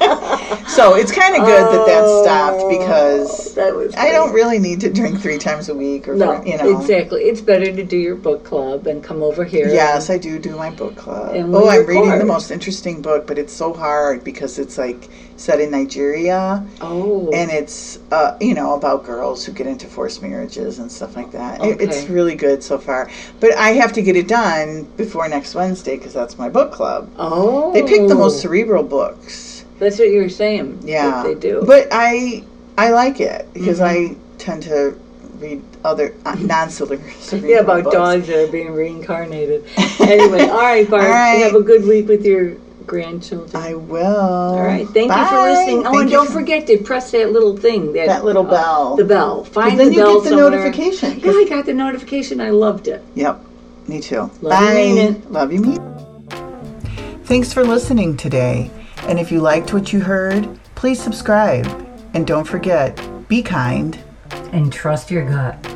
so 0.66 0.94
it's 0.94 1.12
kind 1.12 1.34
of 1.36 1.44
good 1.44 1.64
that 1.64 1.84
that 1.86 2.08
stopped 2.22 2.68
because 2.70 3.56
Oh, 3.58 3.84
that 3.88 3.98
I 3.98 4.10
don't 4.12 4.32
really 4.32 4.58
need 4.58 4.80
to 4.80 4.90
drink 4.90 5.20
three 5.20 5.36
times 5.38 5.68
a 5.68 5.74
week 5.74 6.08
or 6.08 6.14
No, 6.14 6.42
you 6.44 6.56
know. 6.56 6.80
exactly. 6.80 7.22
It's 7.24 7.40
better 7.40 7.66
to 7.70 7.84
do 7.84 7.96
your 7.98 8.14
book 8.16 8.44
club 8.44 8.86
and 8.86 9.02
come 9.04 9.22
over 9.22 9.44
here. 9.44 9.68
Yes, 9.68 10.08
I 10.08 10.16
do 10.16 10.38
do 10.38 10.56
my 10.56 10.70
book 10.70 10.96
club. 10.96 11.34
Oh, 11.54 11.68
I'm 11.68 11.86
reading 11.86 12.18
the 12.18 12.24
most 12.24 12.50
interesting 12.50 13.02
book, 13.02 13.26
but 13.26 13.38
it's 13.38 13.52
so 13.52 13.74
hard 13.74 14.24
because 14.24 14.58
it's 14.58 14.78
like 14.78 15.08
set 15.36 15.60
in 15.60 15.70
Nigeria 15.70 16.64
Oh. 16.80 17.30
and 17.32 17.50
it's 17.50 17.98
uh, 18.10 18.36
you 18.40 18.54
know 18.54 18.74
about 18.74 19.04
girls 19.04 19.44
who 19.44 19.52
get 19.52 19.66
into 19.66 19.86
forced 19.86 20.22
marriages 20.22 20.78
and 20.78 20.90
stuff 20.90 21.16
like 21.16 21.30
that. 21.32 21.62
It- 21.64 21.80
It's 21.80 22.08
really 22.08 22.34
good 22.34 22.62
so 22.62 22.78
far, 22.78 23.10
but 23.40 23.54
I 23.56 23.70
have 23.72 23.92
to 23.94 24.02
get 24.02 24.16
it 24.16 24.28
done 24.28 24.84
before 24.96 25.28
next 25.28 25.54
Wednesday 25.54 25.96
because 25.96 26.14
that's 26.14 26.38
my 26.38 26.48
book 26.48 26.72
club. 26.72 27.10
oh. 27.18 27.72
They 27.72 27.82
pick 27.82 28.08
the 28.08 28.14
most 28.14 28.40
cerebral 28.40 28.82
books. 28.82 29.49
That's 29.80 29.98
what 29.98 30.08
you 30.08 30.20
were 30.22 30.28
saying. 30.28 30.82
Yeah, 30.84 31.22
they 31.24 31.34
do. 31.34 31.64
But 31.66 31.88
I 31.90 32.44
I 32.78 32.90
like 32.90 33.18
it 33.20 33.48
because 33.52 33.80
Mhm. 33.80 34.12
I 34.12 34.16
tend 34.38 34.62
to 34.64 34.94
read 35.40 35.62
other 35.84 36.14
uh, 36.24 36.34
non-cerebral. 36.40 37.10
yeah, 37.42 37.58
about 37.60 37.84
books. 37.84 37.96
dogs 37.96 38.26
that 38.28 38.48
are 38.48 38.52
being 38.52 38.72
reincarnated. 38.72 39.64
anyway, 40.00 40.42
all 40.48 40.58
right, 40.58 40.88
Barb. 40.88 41.02
All 41.04 41.08
right. 41.10 41.42
Have 41.42 41.54
a 41.54 41.62
good 41.62 41.84
week 41.86 42.06
with 42.08 42.24
your 42.24 42.56
grandchildren. 42.86 43.50
I 43.54 43.74
will. 43.74 44.04
all 44.06 44.62
right. 44.62 44.86
Thank 44.88 45.10
you 45.12 45.26
for 45.26 45.42
listening. 45.42 45.78
Oh, 45.80 45.82
Thank 45.92 46.02
and 46.02 46.10
don't 46.10 46.26
for- 46.26 46.32
forget 46.34 46.66
to 46.66 46.76
press 46.78 47.10
that 47.12 47.32
little 47.32 47.56
thing. 47.56 47.92
That, 47.94 48.06
that 48.08 48.24
little 48.24 48.46
uh, 48.46 48.50
bell. 48.50 48.96
the 48.96 49.04
bell. 49.04 49.44
Find 49.44 49.78
then 49.78 49.88
the 49.88 49.94
you 49.94 49.98
bell 50.00 50.14
get 50.20 50.24
the 50.24 50.28
somewhere. 50.36 50.50
notification. 50.50 51.20
Yeah, 51.20 51.30
I 51.32 51.46
got 51.48 51.64
the 51.66 51.72
notification. 51.74 52.40
I 52.40 52.50
loved 52.50 52.88
it. 52.88 53.02
Yep, 53.14 53.40
me 53.88 54.00
too. 54.00 54.30
Love 54.42 54.60
you, 54.62 54.94
Bye. 54.94 55.00
it. 55.02 55.30
Love 55.32 55.52
you, 55.52 55.72
it. 55.72 55.80
Thanks 57.26 57.52
for 57.52 57.64
listening 57.64 58.16
today. 58.16 58.70
And 59.10 59.18
if 59.18 59.32
you 59.32 59.40
liked 59.40 59.74
what 59.74 59.92
you 59.92 59.98
heard, 59.98 60.48
please 60.76 61.02
subscribe. 61.02 61.66
And 62.14 62.24
don't 62.24 62.46
forget, 62.46 62.96
be 63.26 63.42
kind. 63.42 63.98
And 64.52 64.72
trust 64.72 65.10
your 65.10 65.28
gut. 65.28 65.69